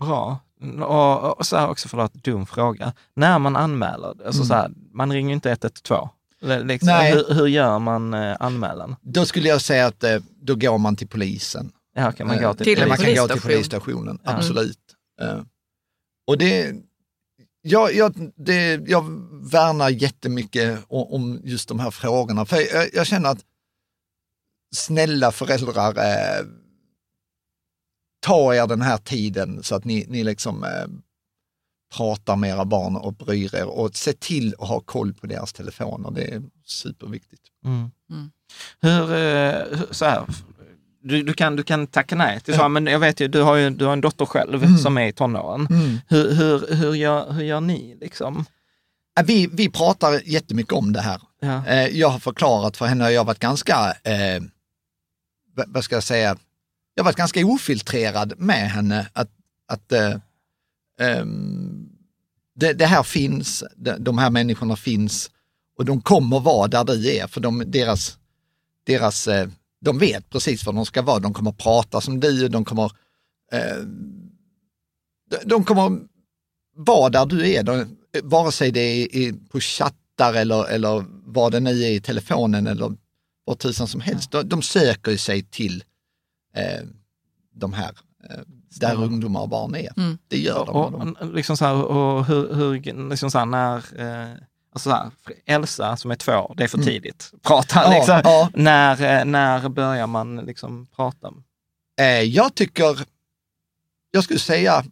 bra. 0.01 0.39
Och, 0.87 1.39
och 1.39 1.47
så 1.47 1.57
här 1.57 1.69
också, 1.69 1.89
förlåt, 1.89 2.15
dum 2.15 2.47
fråga. 2.47 2.93
När 3.15 3.39
man 3.39 3.57
anmäler, 3.57 4.09
alltså 4.09 4.29
Mm. 4.43 4.47
så 4.47 4.55
här, 4.55 4.71
man 4.93 5.13
ringer 5.13 5.35
inte 5.35 5.51
112. 5.51 6.09
Liksom, 6.43 6.87
Nej. 6.87 7.13
hur, 7.13 7.35
hur 7.35 7.47
gör 7.47 7.79
man 7.79 8.15
eh, 8.15 8.37
anmälan? 8.41 8.97
Då 9.03 9.27
skulle 9.27 9.49
jag 9.49 9.61
säga 9.61 9.87
att 9.87 10.05
eh, 10.05 10.19
då 10.43 10.55
går 10.55 10.79
man 10.79 10.97
till 10.97 11.09
polisen. 11.09 11.73
Ja, 11.95 12.13
kan 12.13 12.27
man 12.27 12.43
gå 12.43 12.55
till, 12.55 12.65
Till 12.65 12.77
Eller 12.79 12.87
man 12.89 12.97
kan 12.97 13.07
gå 13.07 13.29
till 13.29 13.41
polisstation. 13.41 13.51
polisstationen, 13.53 14.19
Ja. 14.25 14.31
absolut. 14.37 14.79
Eh, 15.21 15.41
och 16.27 16.39
det, 16.39 16.75
jag, 17.63 17.95
jag, 17.95 18.31
det, 18.37 18.81
jag 18.89 19.05
värnar 19.53 19.89
jättemycket 19.91 20.79
om, 20.89 21.13
om 21.13 21.41
just 21.45 21.69
de 21.69 21.81
här 21.81 21.91
frågorna. 21.91 22.45
För 22.47 22.75
jag, 22.75 22.89
jag 22.95 23.07
känner 23.07 23.29
att 23.31 23.45
snälla 24.75 25.33
föräldrar, 25.33 25.91
eh, 25.99 26.47
ta 28.21 28.55
er 28.55 28.67
den 28.67 28.83
här 28.83 28.97
tiden 28.99 29.63
så 29.63 29.75
att 29.75 29.85
ni, 29.85 30.07
ni 30.09 30.25
liksom 30.25 30.65
eh, 30.65 30.87
pratar 31.97 32.37
med 32.37 32.51
era 32.51 32.65
barn 32.65 32.97
och 32.97 33.13
bryr 33.15 33.55
er 33.55 33.65
och 33.69 33.97
se 33.97 34.13
till 34.13 34.55
att 34.59 34.69
ha 34.69 34.81
koll 34.81 35.15
på 35.15 35.27
deras 35.27 35.53
telefoner. 35.53 36.11
Det 36.11 36.25
är 36.25 36.43
superviktigt. 36.67 37.43
Mm. 37.65 37.91
Mm. 38.11 38.31
Hur, 38.81 39.13
eh, 39.15 39.81
så 39.91 40.05
här, 40.05 40.25
du, 41.03 41.23
du, 41.23 41.33
kan, 41.35 41.57
du 41.57 41.63
kan 41.63 41.87
tacka 41.87 42.15
nej 42.17 42.41
till 42.41 42.55
så, 42.55 42.69
men 42.69 42.87
jag 42.87 42.99
vet 42.99 43.21
ju, 43.21 43.29
du 43.29 43.43
har 43.43 43.55
ju 43.57 43.71
du 43.71 43.85
har 43.85 43.93
en 43.93 44.01
dotter 44.01 44.27
själv 44.27 44.65
Mm. 44.65 44.79
som 44.79 44.99
är 44.99 45.07
i 45.07 45.13
tonåren. 45.13 45.67
Hur, 46.09 46.35
hur, 46.35 46.75
hur, 46.75 46.95
gör, 46.95 47.33
hur 47.33 47.43
gör 47.45 47.61
ni 47.61 47.97
liksom? 48.01 48.45
Vi, 49.25 49.47
vi 49.53 49.71
pratar 49.71 50.21
jättemycket 50.29 50.73
om 50.73 50.93
det 50.93 51.01
här. 51.01 51.21
Ja. 51.41 51.67
Eh, 51.67 51.87
Jag 51.87 52.09
har 52.09 52.19
förklarat 52.19 52.77
för 52.77 52.87
henne 52.87 53.05
och 53.05 53.13
jag 53.13 53.21
har 53.21 53.25
varit 53.25 53.39
ganska, 53.39 53.95
eh, 54.05 54.43
vad 55.67 55.85
ska 55.85 55.97
jag 55.97 56.03
säga, 56.03 56.37
jag 56.95 57.03
har 57.03 57.05
varit 57.05 57.17
ganska 57.17 57.47
ofiltrerad 57.47 58.33
med 58.39 58.71
henne 58.71 59.07
att, 59.13 59.29
att 59.69 59.93
eh, 59.93 60.15
det, 62.55 62.73
det 62.73 62.87
här 62.87 63.03
finns, 63.03 63.65
de, 63.99 64.19
här 64.19 64.31
människorna 64.31 64.77
finns 64.77 65.31
och 65.79 65.85
de 65.85 66.01
kommer 66.01 66.41
vara 66.41 66.69
där 66.69 66.85
du 66.85 67.17
är 67.17 67.27
för 67.27 67.41
de, 67.41 67.65
deras, 67.67 68.19
deras, 68.85 69.29
eh, 69.29 69.49
de 69.81 69.99
vet 69.99 70.31
precis 70.31 70.67
var 70.67 70.73
de 70.73 70.87
ska 70.87 71.03
vara, 71.03 71.19
de 71.19 71.35
kommer 71.35 71.53
prata 71.53 72.01
som 72.01 72.21
du, 72.21 72.49
de 72.49 72.65
kommer, 72.65 72.93
eh, 73.53 73.77
de, 75.45 75.65
kommer 75.65 76.01
vara 76.77 77.11
där 77.11 77.27
du 77.27 77.51
är, 77.51 77.63
de, 77.63 77.97
vare 78.23 78.53
sig 78.53 78.71
det 78.71 78.81
är 78.81 79.33
på 79.33 79.61
chattar 79.61 80.35
eller, 80.35 80.69
eller 80.69 81.05
vad 81.25 81.53
det 81.53 81.61
nu 81.61 81.83
är 81.83 81.91
i 81.91 82.01
telefonen 82.01 82.67
eller 82.67 82.93
vad 83.45 83.59
tusan 83.59 83.89
som 83.89 84.01
helst. 84.01 84.31
De, 84.31 84.49
de 84.49 84.63
söker 84.63 85.17
sig 85.17 85.43
till 85.43 85.85
eh, 86.55 86.87
de 87.55 87.73
här, 87.73 87.91
eh, 88.31 88.41
där 88.81 89.03
ungdomar 89.03 89.41
och 89.41 89.49
barn 89.49 89.75
är. 89.75 89.93
Mm. 89.99 90.19
Det 90.29 90.39
gör 90.39 90.67
de. 90.67 90.75
Och, 90.77 90.93
de. 90.93 91.13
och 91.21 91.35
liksom 91.35 91.57
så 91.57 91.65
här, 91.65 91.75
och 91.75 92.25
hur, 92.27 92.55
hur 92.55 93.09
liksom 93.11 93.31
så 93.31 93.39
här, 93.39 93.47
när, 93.47 93.77
eh, 93.77 94.31
alltså 94.73 94.91
så 94.91 94.97
här, 94.97 95.11
Elsa 95.47 95.97
som 95.97 96.11
är 96.11 96.17
två 96.17 96.33
år, 96.33 96.55
det 96.57 96.65
är 96.65 96.69
för 96.69 96.79
Mm. 96.79 96.87
tidigt. 96.87 97.33
Prata 97.43 97.83
Ja, 97.85 97.95
liksom. 97.95 98.21
ja. 98.25 98.51
När, 98.55 99.19
eh, 99.21 99.25
när 99.25 99.69
börjar 99.69 100.07
man 100.07 100.37
liksom 100.37 100.87
prata? 100.97 101.33
Eh, 102.01 102.07
jag 102.23 102.55
tycker, 102.55 102.99
jag 104.11 104.25
skulle 104.25 104.39
säga 104.39 104.85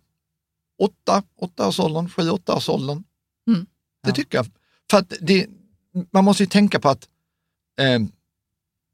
åtta, 0.82 1.22
åtta 1.40 1.68
års 1.68 1.80
åldern, 1.80 2.08
sju, 2.08 2.30
åtta 2.30 2.54
års 2.56 2.68
åldern. 2.68 3.04
Mm. 3.48 3.66
Det 4.02 4.08
Ja. 4.10 4.14
tycker 4.14 4.38
jag. 4.38 4.46
För 4.90 4.98
att 4.98 5.12
det, 5.20 5.46
man 6.10 6.24
måste 6.24 6.42
ju 6.42 6.46
tänka 6.46 6.80
på 6.80 6.88
att, 6.88 7.08
eh, 7.80 7.98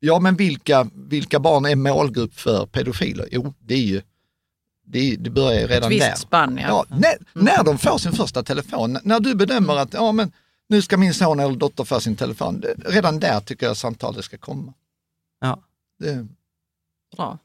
ja 0.01 0.21
men 0.21 0.37
vilka, 0.37 0.91
vilka 0.95 1.41
barn 1.41 1.65
är 1.67 1.77
målgrupp 1.77 2.35
för 2.35 2.67
pedofiler? 2.67 3.29
Jo, 3.33 3.55
det 3.59 3.75
är 3.75 3.79
ju 3.79 4.03
det, 4.87 5.17
det 5.17 5.31
börjar 5.31 5.61
ju 5.61 5.67
redan 5.67 5.93
Ett 5.93 5.97
visst 5.97 6.07
där. 6.09 6.15
spann, 6.15 6.59
ja. 6.63 6.69
Ja, 6.69 6.97
när, 6.97 7.43
när 7.45 7.65
de 7.65 7.79
får 7.79 7.99
sin 7.99 8.13
första 8.13 8.43
telefon, 8.43 8.99
när 9.03 9.21
du 9.21 9.35
bedömer 9.35 9.77
att 9.77 9.95
ja, 9.95 10.13
men 10.13 10.33
nu 10.69 10.83
ska 10.83 10.97
min 10.97 11.15
son 11.15 11.41
eller 11.41 11.57
dotter 11.57 11.85
få 11.85 12.01
sin 12.01 12.17
telefon, 12.17 12.61
det, 12.61 12.75
redan 12.87 13.21
där 13.21 13.41
tycker 13.41 13.67
jag 13.67 13.77
samtalet 13.77 14.25
ska 14.25 14.39
komma. 14.39 14.75
Ja. 15.41 15.59
Det, 15.99 16.27
Bra. 17.17 17.39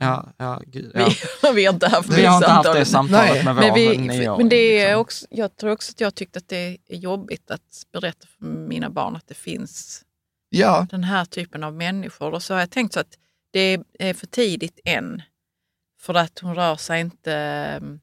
Ja, 0.00 0.32
ja, 0.36 0.62
gud, 0.66 0.90
ja. 0.94 1.10
Vi, 1.42 1.52
vi 1.54 1.64
har 1.64 1.74
inte 1.74 1.88
haft 1.88 2.08
Vi 2.08 2.24
har 2.24 2.36
inte 2.36 2.50
haft 2.50 2.72
det 2.72 2.84
samtalet. 2.84 3.34
Nej. 3.34 3.44
med 3.44 3.54
vår 3.54 3.62
Men, 3.62 3.74
vi, 3.74 3.98
nioåring. 3.98 4.38
men 4.38 4.48
det 4.48 4.78
är 4.78 4.86
liksom. 4.86 5.00
också, 5.00 5.26
jag 5.30 5.56
tror 5.56 5.70
också 5.70 5.92
att 5.92 6.00
jag 6.00 6.14
tyckte 6.14 6.38
att 6.38 6.48
det 6.48 6.78
är 6.88 6.96
jobbigt 6.96 7.50
att 7.50 7.82
berätta 7.92 8.26
för 8.38 8.44
mina 8.46 8.90
barn 8.90 9.16
att 9.16 9.28
det 9.28 9.34
finns 9.34 10.04
ja, 10.48 10.86
den 10.90 11.04
här 11.04 11.24
typen 11.24 11.64
av 11.64 11.74
människor. 11.74 12.34
Och 12.34 12.42
så 12.42 12.54
har 12.54 12.60
jag 12.60 12.70
tänkt 12.70 12.94
så 12.94 13.00
att 13.00 13.18
det 13.50 13.80
är 13.98 14.14
för 14.14 14.26
tidigt 14.26 14.80
än. 14.84 15.22
För 16.00 16.14
att 16.14 16.38
hon 16.38 16.54
rör 16.54 16.76
sig 16.76 17.00
inte 17.00 17.32
um, 17.82 18.00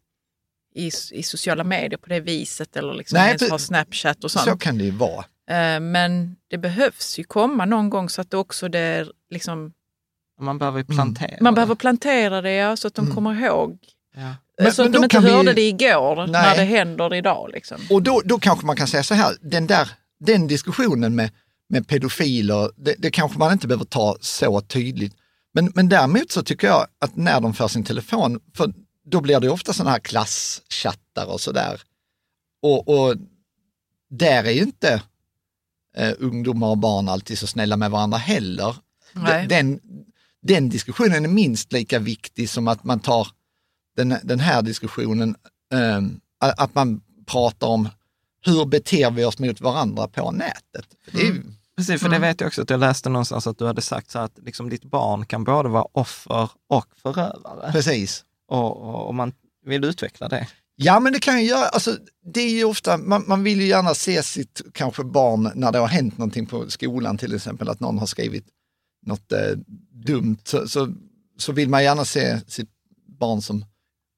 i, 0.75 0.91
i 1.11 1.23
sociala 1.23 1.63
medier 1.63 1.97
på 1.97 2.09
det 2.09 2.19
viset 2.19 2.75
eller 2.75 2.93
liksom 2.93 3.17
Nej, 3.17 3.27
ens 3.27 3.51
har 3.51 3.57
Snapchat 3.57 4.23
och 4.23 4.31
sånt. 4.31 4.45
så 4.45 4.57
kan 4.57 4.77
det 4.77 4.83
ju 4.83 4.91
vara. 4.91 5.25
Eh, 5.49 5.79
Men 5.79 6.35
det 6.47 6.57
behövs 6.57 7.19
ju 7.19 7.23
komma 7.23 7.65
någon 7.65 7.89
gång 7.89 8.09
så 8.09 8.21
att 8.21 8.31
det 8.31 8.37
också 8.37 8.67
det 8.67 9.07
liksom, 9.29 9.73
Man 10.39 10.57
behöver 10.57 10.77
ju 10.79 10.85
plantera. 10.85 11.37
man 11.41 11.53
behöver 11.55 11.75
plantera 11.75 12.41
det 12.41 12.51
ja, 12.51 12.77
så 12.77 12.87
att 12.87 12.95
de 12.95 13.05
Mm. 13.05 13.15
kommer 13.15 13.45
ihåg. 13.45 13.77
Ja. 14.15 14.35
Men- 14.63 14.71
så 14.73 14.81
men 14.81 14.87
att 14.89 14.93
de 14.93 14.97
inte 15.03 15.07
kan 15.15 15.23
vi- 15.23 15.31
hörde 15.31 15.53
det 15.53 15.61
igår 15.67 16.15
när 16.15 16.27
Nej. 16.27 16.57
det 16.57 16.63
händer 16.63 17.13
idag. 17.13 17.49
Liksom. 17.53 17.77
Och 17.89 18.01
då, 18.03 18.21
då 18.25 18.39
kanske 18.39 18.65
man 18.65 18.75
kan 18.75 18.87
säga 18.87 19.03
så 19.03 19.13
här, 19.13 19.35
den, 19.41 19.67
där, 19.67 19.89
den 20.19 20.47
diskussionen 20.47 21.15
med, 21.15 21.31
med 21.69 21.87
pedofiler, 21.87 22.71
det, 22.75 22.95
det 22.97 23.11
kanske 23.11 23.39
man 23.39 23.51
inte 23.53 23.67
behöver 23.67 23.85
ta 23.85 24.17
så 24.21 24.61
tydligt. 24.61 25.15
Men, 25.55 25.71
men 25.75 25.89
däremot 25.89 26.31
så 26.31 26.43
tycker 26.43 26.67
jag 26.67 26.87
att 26.99 27.15
när 27.15 27.41
de 27.41 27.53
får 27.53 27.67
sin 27.67 27.83
telefon, 27.83 28.39
för 28.53 28.73
då 29.05 29.21
blir 29.21 29.39
det 29.39 29.49
ofta 29.49 29.73
sådana 29.73 29.91
här 29.91 29.99
klasschattar 29.99 31.25
och 31.25 31.41
sådär. 31.41 31.81
Och, 32.61 32.87
och 32.87 33.15
där 34.09 34.43
är 34.43 34.51
ju 34.51 34.61
inte 34.61 35.01
eh, 35.97 36.13
ungdomar 36.19 36.67
och 36.67 36.77
barn 36.77 37.09
alltid 37.09 37.37
så 37.37 37.47
snälla 37.47 37.77
med 37.77 37.91
varandra 37.91 38.17
heller. 38.17 38.75
Nej. 39.13 39.47
Den, 39.47 39.79
den 40.41 40.69
diskussionen 40.69 41.25
är 41.25 41.29
minst 41.29 41.71
lika 41.71 41.99
viktig 41.99 42.49
som 42.49 42.67
att 42.67 42.83
man 42.83 42.99
tar 42.99 43.27
den, 43.95 44.15
den 44.23 44.39
här 44.39 44.61
diskussionen, 44.61 45.35
eh, 45.73 46.01
att 46.39 46.75
man 46.75 47.01
pratar 47.25 47.67
om 47.67 47.89
hur 48.41 48.65
beter 48.65 49.11
vi 49.11 49.25
oss 49.25 49.39
mot 49.39 49.61
varandra 49.61 50.07
på 50.07 50.31
nätet. 50.31 50.85
Det 51.11 51.21
är 51.21 51.43
Precis, 51.77 52.01
för 52.01 52.09
det 52.09 52.19
vet 52.19 52.41
jag 52.41 52.47
också 52.47 52.61
att 52.61 52.69
jag 52.69 52.79
läste 52.79 53.09
någonstans 53.09 53.47
att 53.47 53.57
du 53.57 53.65
hade 53.65 53.81
sagt 53.81 54.11
så 54.11 54.19
att 54.19 54.39
liksom 54.43 54.69
ditt 54.69 54.83
barn 54.83 55.25
kan 55.25 55.43
både 55.43 55.69
vara 55.69 55.87
offer 55.91 56.49
och 56.67 56.87
förövare. 57.01 57.71
Precis. 57.71 58.25
Och, 58.47 58.77
och, 58.77 59.07
och 59.07 59.15
man 59.15 59.33
vill 59.65 59.83
utveckla 59.83 60.27
det. 60.27 60.47
Ja 60.75 60.99
men 60.99 61.13
det 61.13 61.19
kan 61.19 61.41
ju 61.41 61.47
göra, 61.47 61.67
alltså, 61.67 61.97
det 62.33 62.41
är 62.41 62.49
ju 62.49 62.63
ofta, 62.63 62.97
man, 62.97 63.23
man 63.27 63.43
vill 63.43 63.61
ju 63.61 63.67
gärna 63.67 63.93
se 63.93 64.23
sitt 64.23 64.61
kanske 64.73 65.03
barn 65.03 65.51
när 65.55 65.71
det 65.71 65.79
har 65.79 65.87
hänt 65.87 66.17
någonting 66.17 66.45
på 66.45 66.69
skolan 66.69 67.17
till 67.17 67.35
exempel, 67.35 67.69
att 67.69 67.79
någon 67.79 67.99
har 67.99 68.05
skrivit 68.05 68.45
något 69.05 69.31
eh, 69.31 69.57
dumt, 69.91 70.37
så, 70.43 70.67
så, 70.67 70.93
så 71.37 71.51
vill 71.51 71.69
man 71.69 71.83
gärna 71.83 72.05
se 72.05 72.39
sitt 72.47 72.69
barn 73.19 73.41
som 73.41 73.65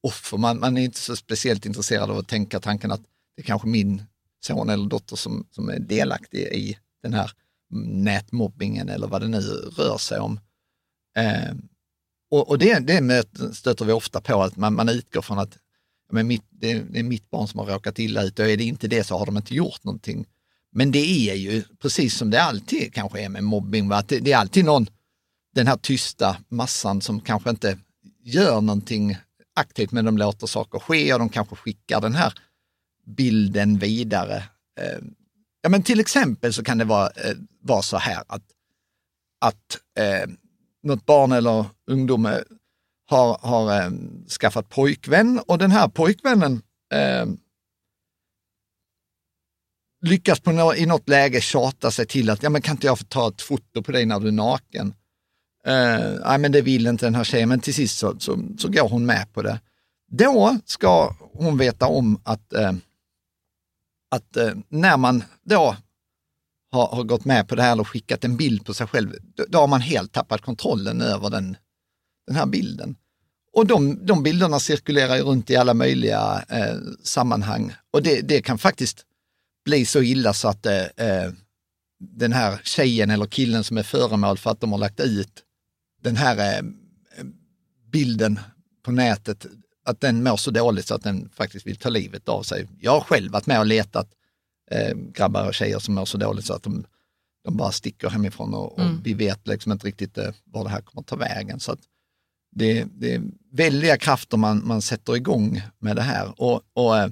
offer. 0.03 0.37
Man, 0.37 0.59
man 0.59 0.77
är 0.77 0.81
inte 0.81 0.99
så 0.99 1.15
speciellt 1.15 1.65
intresserad 1.65 2.11
av 2.11 2.17
att 2.17 2.27
tänka 2.27 2.59
tanken 2.59 2.91
att 2.91 3.01
det 3.35 3.41
är 3.41 3.45
kanske 3.45 3.67
min 3.67 4.03
son 4.45 4.69
eller 4.69 4.89
dotter 4.89 5.15
som, 5.15 5.47
som 5.51 5.69
är 5.69 5.79
delaktig 5.79 6.39
i 6.39 6.77
den 7.03 7.13
här 7.13 7.31
nätmobbingen 7.69 8.89
eller 8.89 9.07
vad 9.07 9.21
det 9.21 9.27
nu 9.27 9.39
rör 9.77 9.97
sig 9.97 10.19
om. 10.19 10.39
Eh, 11.17 11.55
och 12.31 12.49
och 12.49 12.57
det, 12.57 12.79
det 12.79 13.25
stöter 13.53 13.85
vi 13.85 13.91
ofta 13.91 14.21
på, 14.21 14.43
att 14.43 14.57
man, 14.57 14.73
man 14.73 14.89
utgår 14.89 15.21
från 15.21 15.39
att 15.39 15.57
men 16.11 16.27
mitt, 16.27 16.45
det, 16.49 16.73
det 16.73 16.99
är 16.99 17.03
mitt 17.03 17.29
barn 17.29 17.47
som 17.47 17.59
har 17.59 17.65
råkat 17.65 17.99
illa 17.99 18.23
ut 18.23 18.39
och 18.39 18.49
är 18.49 18.57
det 18.57 18.63
inte 18.63 18.87
det 18.87 19.03
så 19.03 19.17
har 19.17 19.25
de 19.25 19.37
inte 19.37 19.55
gjort 19.55 19.83
någonting. 19.83 20.25
Men 20.71 20.91
det 20.91 21.29
är 21.29 21.35
ju 21.35 21.63
precis 21.81 22.17
som 22.17 22.29
det 22.29 22.41
alltid 22.41 22.93
kanske 22.93 23.21
är 23.21 23.29
med 23.29 23.43
mobbing, 23.43 23.89
va? 23.89 23.97
att 23.97 24.07
det, 24.07 24.19
det 24.19 24.31
är 24.31 24.37
alltid 24.37 24.65
någon, 24.65 24.87
den 25.55 25.67
här 25.67 25.77
tysta 25.77 26.37
massan 26.49 27.01
som 27.01 27.21
kanske 27.21 27.49
inte 27.49 27.77
gör 28.23 28.61
någonting 28.61 29.17
aktivt 29.55 29.91
men 29.91 30.05
de 30.05 30.17
låter 30.17 30.47
saker 30.47 30.79
ske 30.79 31.13
och 31.13 31.19
de 31.19 31.29
kanske 31.29 31.55
skickar 31.55 32.01
den 32.01 32.15
här 32.15 32.33
bilden 33.05 33.77
vidare. 33.77 34.43
Eh, 34.79 34.99
Ja, 35.61 35.69
men 35.69 35.83
till 35.83 35.99
exempel 35.99 36.53
så 36.53 36.63
kan 36.63 36.77
det 36.77 36.85
vara, 36.85 37.07
eh, 37.07 37.35
vara 37.61 37.81
så 37.81 37.97
här 37.97 38.23
att, 38.27 38.43
att 39.41 39.79
eh, 39.99 40.29
något 40.83 41.05
barn 41.05 41.31
eller 41.31 41.65
ungdom 41.87 42.25
eh, 42.25 42.39
har, 43.09 43.37
har 43.41 43.81
eh, 43.81 43.91
skaffat 44.39 44.69
pojkvän 44.69 45.39
och 45.47 45.57
den 45.57 45.71
här 45.71 45.87
pojkvännen 45.87 46.61
eh, 46.93 47.25
lyckas 50.05 50.39
på 50.39 50.51
nå, 50.51 50.73
i 50.73 50.85
något 50.85 51.09
läge 51.09 51.41
tjata 51.41 51.91
sig 51.91 52.05
till 52.05 52.29
att, 52.29 52.43
ja 52.43 52.49
men 52.49 52.61
kan 52.61 52.75
inte 52.75 52.87
jag 52.87 52.99
få 52.99 53.05
ta 53.05 53.27
ett 53.27 53.41
foto 53.41 53.83
på 53.83 53.91
dig 53.91 54.05
när 54.05 54.19
du 54.19 54.27
är 54.27 54.31
naken? 54.31 54.93
Eh, 55.65 56.11
nej 56.25 56.37
men 56.37 56.51
det 56.51 56.61
vill 56.61 56.87
inte 56.87 57.05
den 57.05 57.15
här 57.15 57.23
tjejen, 57.23 57.49
men 57.49 57.59
till 57.59 57.73
sist 57.73 57.97
så, 57.97 58.19
så, 58.19 58.39
så 58.57 58.69
går 58.69 58.89
hon 58.89 59.05
med 59.05 59.33
på 59.33 59.41
det. 59.41 59.59
Då 60.11 60.57
ska 60.65 61.15
hon 61.33 61.57
veta 61.57 61.87
om 61.87 62.21
att, 62.23 62.53
eh, 62.53 62.73
att 64.09 64.37
eh, 64.37 64.51
när 64.69 64.97
man 64.97 65.23
då 65.43 65.75
har, 66.71 66.87
har 66.87 67.03
gått 67.03 67.25
med 67.25 67.47
på 67.47 67.55
det 67.55 67.61
här 67.61 67.71
eller 67.71 67.83
skickat 67.83 68.23
en 68.23 68.37
bild 68.37 68.65
på 68.65 68.73
sig 68.73 68.87
själv, 68.87 69.15
då, 69.35 69.45
då 69.49 69.57
har 69.57 69.67
man 69.67 69.81
helt 69.81 70.11
tappat 70.11 70.41
kontrollen 70.41 71.01
över 71.01 71.29
den, 71.29 71.57
den 72.27 72.35
här 72.35 72.45
bilden. 72.45 72.95
Och 73.53 73.67
de, 73.67 74.05
de 74.05 74.23
bilderna 74.23 74.59
cirkulerar 74.59 75.15
ju 75.15 75.21
runt 75.21 75.49
i 75.49 75.55
alla 75.55 75.73
möjliga 75.73 76.45
eh, 76.49 76.77
sammanhang 77.03 77.73
och 77.93 78.03
det, 78.03 78.21
det 78.21 78.41
kan 78.41 78.57
faktiskt 78.57 79.05
bli 79.65 79.85
så 79.85 80.01
illa 80.01 80.33
så 80.33 80.47
att 80.47 80.65
eh, 80.65 80.81
eh, 80.81 81.31
den 81.99 82.33
här 82.33 82.61
tjejen 82.63 83.09
eller 83.09 83.25
killen 83.25 83.63
som 83.63 83.77
är 83.77 83.83
föremål 83.83 84.37
för 84.37 84.51
att 84.51 84.61
de 84.61 84.71
har 84.71 84.79
lagt 84.79 84.99
ut 84.99 85.43
den 86.01 86.15
här 86.15 86.37
eh, 86.37 86.57
eh 86.57 87.25
bilden 87.91 88.39
på 88.83 88.91
nätet, 88.91 89.45
att 89.87 90.01
den 90.01 90.23
mår 90.23 90.37
så 90.37 90.51
dåligt 90.51 90.87
så 90.87 90.95
att 90.95 91.03
den 91.03 91.29
faktiskt 91.29 91.67
vill 91.67 91.77
ta 91.77 91.89
livet 91.89 92.29
av 92.29 92.43
sig. 92.43 92.67
Jag 92.79 92.91
har 92.91 93.01
själv 93.01 93.31
varit 93.31 93.45
med 93.45 93.59
och 93.59 93.65
letat 93.65 94.07
eh, 94.71 94.97
grabbar 95.13 95.47
och 95.47 95.53
tjejer 95.53 95.79
som 95.79 95.95
mår 95.95 96.05
så 96.05 96.17
dåligt 96.17 96.45
så 96.45 96.53
att 96.53 96.63
de, 96.63 96.85
de 97.43 97.57
bara 97.57 97.71
sticker 97.71 98.09
hemifrån 98.09 98.53
och, 98.53 98.73
och 98.73 98.79
Mm. 98.79 99.01
vi 99.03 99.13
vet 99.13 99.47
liksom 99.47 99.71
inte 99.71 99.87
riktigt 99.87 100.17
eh, 100.17 100.29
var 100.45 100.63
det 100.63 100.69
här 100.69 100.81
kommer 100.81 101.01
att 101.01 101.07
ta 101.07 101.15
vägen. 101.15 101.59
Så 101.59 101.77
det, 102.55 102.83
det 102.83 103.13
är 103.15 103.21
väldiga 103.51 103.97
krafter 103.97 104.37
man, 104.37 104.67
man 104.67 104.81
sätter 104.81 105.15
igång 105.15 105.61
med 105.79 105.95
det 105.95 106.01
här. 106.01 106.41
Och, 106.41 106.61
och, 106.73 106.97
eh, 106.97 107.09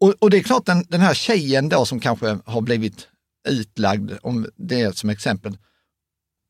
och, 0.00 0.14
och 0.18 0.30
det 0.30 0.36
är 0.36 0.42
klart 0.42 0.66
den, 0.66 0.84
den 0.88 1.00
här 1.00 1.14
tjejen 1.14 1.68
då 1.68 1.84
som 1.84 2.00
kanske 2.00 2.38
har 2.44 2.60
blivit 2.60 3.08
utlagd, 3.48 4.12
om 4.22 4.46
det 4.56 4.96
som 4.96 5.10
exempel, 5.10 5.58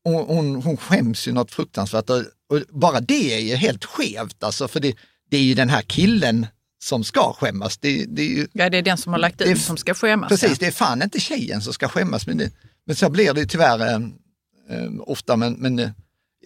hon, 0.03 0.25
hon, 0.25 0.55
hon 0.55 0.77
skäms 0.77 1.27
ju 1.27 1.31
något 1.31 1.51
fruktansvärt 1.51 2.09
och, 2.09 2.17
och 2.49 2.61
bara 2.69 2.99
det 2.99 3.33
är 3.33 3.39
ju 3.39 3.55
helt 3.55 3.85
skevt 3.85 4.43
alltså, 4.43 4.67
för 4.67 4.79
det, 4.79 4.95
det 5.33 5.37
är 5.37 5.43
ju 5.43 5.53
den 5.53 5.69
här 5.69 5.81
killen 5.81 6.47
som 6.83 7.03
ska 7.03 7.33
skämmas. 7.33 7.77
Det, 7.77 8.05
det 8.05 8.21
är 8.21 8.27
ju, 8.27 8.47
Ja, 8.53 8.69
det 8.69 8.77
är 8.77 8.81
den 8.81 8.97
som 8.97 9.13
har 9.13 9.19
lagt 9.19 9.41
ut 9.41 9.61
som 9.61 9.77
ska 9.77 9.93
skämmas. 9.93 10.29
precis, 10.29 10.49
ja. 10.49 10.55
det 10.59 10.67
är 10.67 10.71
fan 10.71 11.01
inte 11.01 11.19
tjejen 11.19 11.61
som 11.61 11.73
ska 11.73 11.87
skämmas. 11.87 12.27
Men, 12.27 12.37
det, 12.37 12.51
men 12.85 12.95
så 12.95 13.09
blir 13.09 13.33
det 13.33 13.39
ju 13.39 13.45
tyvärr 13.47 13.79
eh, 13.79 13.95
eh, 14.69 14.91
ofta. 14.99 15.35
Men, 15.35 15.53
men 15.53 15.79
eh, 15.79 15.89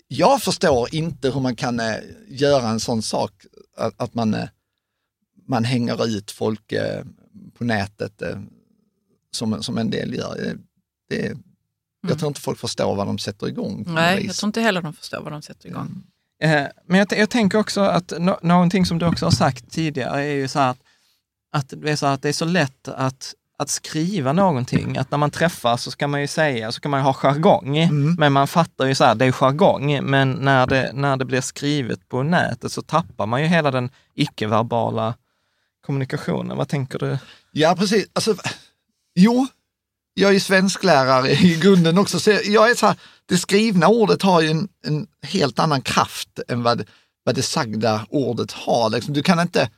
jag 0.08 0.42
förstår 0.42 0.96
inte 0.96 1.30
hur 1.30 1.40
man 1.40 1.56
kan 1.56 1.80
eh, 1.80 1.96
göra 2.28 2.70
en 2.70 2.80
sån 2.80 3.02
sak, 3.02 3.32
att, 3.78 4.02
att 4.02 4.14
man, 4.14 4.34
eh, 4.34 4.50
man 5.48 5.64
hänger 5.64 6.08
ut 6.08 6.32
folk 6.32 6.72
eh, 6.72 7.04
på 7.58 7.64
nätet 7.64 8.22
som, 9.32 9.64
som 9.64 9.78
en 9.78 9.90
del 9.90 10.14
gör. 10.14 10.58
Det, 11.10 11.38
Jag 12.08 12.20
tror 12.20 12.28
inte 12.28 12.42
folk 12.42 12.60
förstår 12.60 12.96
vad 12.96 13.08
de 13.08 13.18
sätter 13.18 13.48
igång. 13.48 13.86
Nej, 13.88 14.26
jag 14.26 14.36
tror 14.36 14.48
inte 14.48 14.62
heller 14.62 14.82
de 14.82 14.94
förstår 14.94 15.22
vad 15.22 15.32
de 15.32 15.42
sätter 15.42 15.70
igång. 15.70 15.82
Eh, 15.82 16.17
Men 16.88 17.00
jag, 17.00 17.08
jag 17.12 17.30
tänker 17.30 17.58
också 17.58 17.82
att 17.82 18.14
no, 18.20 18.38
någonting 18.42 18.86
som 18.86 19.00
du 19.00 19.06
också 19.06 19.26
har 19.26 19.32
sagt 19.32 19.72
tidigare 19.72 20.24
är 20.24 20.36
ju 20.36 20.48
så 20.48 20.60
här 20.60 20.70
att, 20.70 20.78
att, 21.52 21.74
det, 21.82 21.92
är 21.92 21.96
så 21.96 22.06
att 22.06 22.22
det 22.22 22.30
är 22.30 22.34
så 22.34 22.46
lätt 22.46 22.88
att, 22.88 23.34
att 23.58 23.70
skriva 23.70 24.34
någonting. 24.34 24.98
Att 24.98 25.12
när 25.12 25.18
man 25.18 25.32
träffas 25.32 25.84
så 25.84 25.92
ska 25.92 26.08
man 26.08 26.22
ju 26.22 26.28
säga, 26.28 26.72
så 26.72 26.82
kan 26.82 26.92
man 26.92 27.00
ju 27.00 27.04
ha 27.04 27.14
jargong. 27.14 27.78
Mm. 27.78 28.16
Men 28.20 28.34
man 28.34 28.48
fattar 28.48 28.86
ju 28.86 28.96
så 28.96 29.04
här, 29.04 29.16
det 29.16 29.26
är 29.26 29.32
jargong. 29.32 30.00
Men 30.04 30.32
när 30.32 30.68
det, 30.68 30.92
när 30.94 31.18
det 31.18 31.26
blir 31.26 31.42
skrivet 31.42 32.10
på 32.10 32.24
nätet 32.24 32.72
så 32.72 32.82
tappar 32.82 33.26
man 33.26 33.42
ju 33.42 33.48
hela 33.48 33.72
den 33.72 33.90
icke-verbala 34.14 35.14
kommunikationen. 35.86 36.58
Vad 36.58 36.68
tänker 36.68 37.00
du? 37.00 37.18
Ja, 37.52 37.76
precis. 37.78 38.08
Alltså, 38.14 38.36
jo, 39.16 39.48
jag 40.20 40.30
är 40.30 40.34
ju 40.34 40.40
svensklärare 40.40 41.32
i 41.32 41.60
grunden 41.62 41.98
också. 41.98 42.20
Så 42.20 42.30
jag 42.30 42.70
är 42.70 42.76
så 42.76 42.86
här, 42.88 42.96
det 43.26 43.38
skrivna 43.38 43.88
ordet 43.88 44.22
har 44.22 44.42
ju 44.42 44.50
en, 44.50 44.68
en 44.86 45.08
helt 45.22 45.60
annan 45.60 45.82
kraft 45.82 46.40
än 46.48 46.64
vad, 46.64 46.84
vad 47.24 47.36
det 47.36 47.42
sagda 47.42 48.06
ordet 48.10 48.52
har. 48.52 48.90
Liksom, 48.90 49.14
du 49.14 49.24
kan 49.24 49.40
inte, 49.40 49.70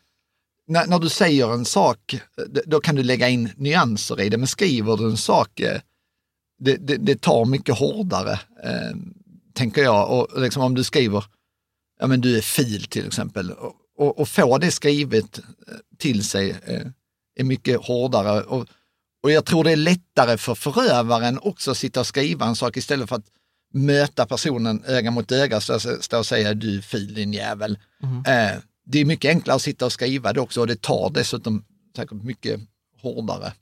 när, 0.68 0.88
när 0.88 1.00
du 1.00 1.10
säger 1.10 1.54
en 1.54 1.66
sak, 1.66 2.22
då 2.66 2.80
kan 2.80 2.96
du 2.96 3.04
lägga 3.04 3.30
in 3.30 3.50
nyanser 3.56 4.22
i 4.22 4.30
det, 4.30 4.38
men 4.38 4.48
skriver 4.48 4.98
du 4.98 5.06
en 5.06 5.18
sak, 5.18 5.60
eh, 5.60 5.82
det, 6.60 6.76
det, 6.76 6.98
det 6.98 7.22
tar 7.22 7.46
mycket 7.46 7.78
hårdare, 7.78 8.40
eh, 8.64 8.98
tänker 9.54 9.84
jag. 9.84 10.12
Och 10.12 10.42
liksom 10.42 10.64
om 10.64 10.76
du 10.76 10.84
skriver 10.84 11.24
ja 12.00 12.08
men 12.08 12.22
du 12.22 12.38
är 12.38 12.42
fil 12.42 12.84
till 12.84 13.08
exempel. 13.08 13.52
Och, 13.52 13.76
och, 13.98 14.20
och 14.20 14.30
få 14.30 14.58
det 14.58 14.72
skrivet 14.72 15.40
eh, 15.40 15.74
till 15.98 16.24
sig 16.24 16.50
eh, 16.66 16.88
är 17.36 17.44
mycket 17.44 17.86
hårdare. 17.86 18.42
Och, 18.42 18.68
och 19.24 19.32
jag 19.32 19.46
tror 19.46 19.64
det 19.64 19.72
är 19.72 19.76
lättare 19.76 20.38
för 20.38 20.56
förövaren 20.56 21.40
också 21.42 21.72
att 21.72 21.78
sitta 21.78 22.00
och 22.00 22.08
skriva 22.08 22.46
en 22.46 22.56
sak 22.56 22.78
istället 22.78 23.10
för 23.10 23.16
att 23.16 23.26
möta 23.74 24.26
personen 24.26 24.84
öga 24.86 25.12
mot 25.12 25.32
öga, 25.32 25.62
stå, 25.62 25.80
stå 25.80 26.18
och 26.18 26.26
säga 26.26 26.54
du 26.54 26.82
fil 26.82 27.14
din 27.14 27.34
jävel. 27.34 27.78
Eh, 28.28 28.58
det 28.86 29.00
är 29.00 29.06
mycket 29.06 29.30
enklare 29.30 29.56
att 29.56 29.62
sitta 29.62 29.86
och 29.86 29.92
skriva 29.92 30.34
det 30.34 30.40
också 30.42 30.62
och 30.62 30.68
det 30.68 30.82
tar 30.82 31.10
dessutom 31.14 31.64
säkert 31.96 32.24
mycket 32.24 32.60
hårdare. 33.02 33.54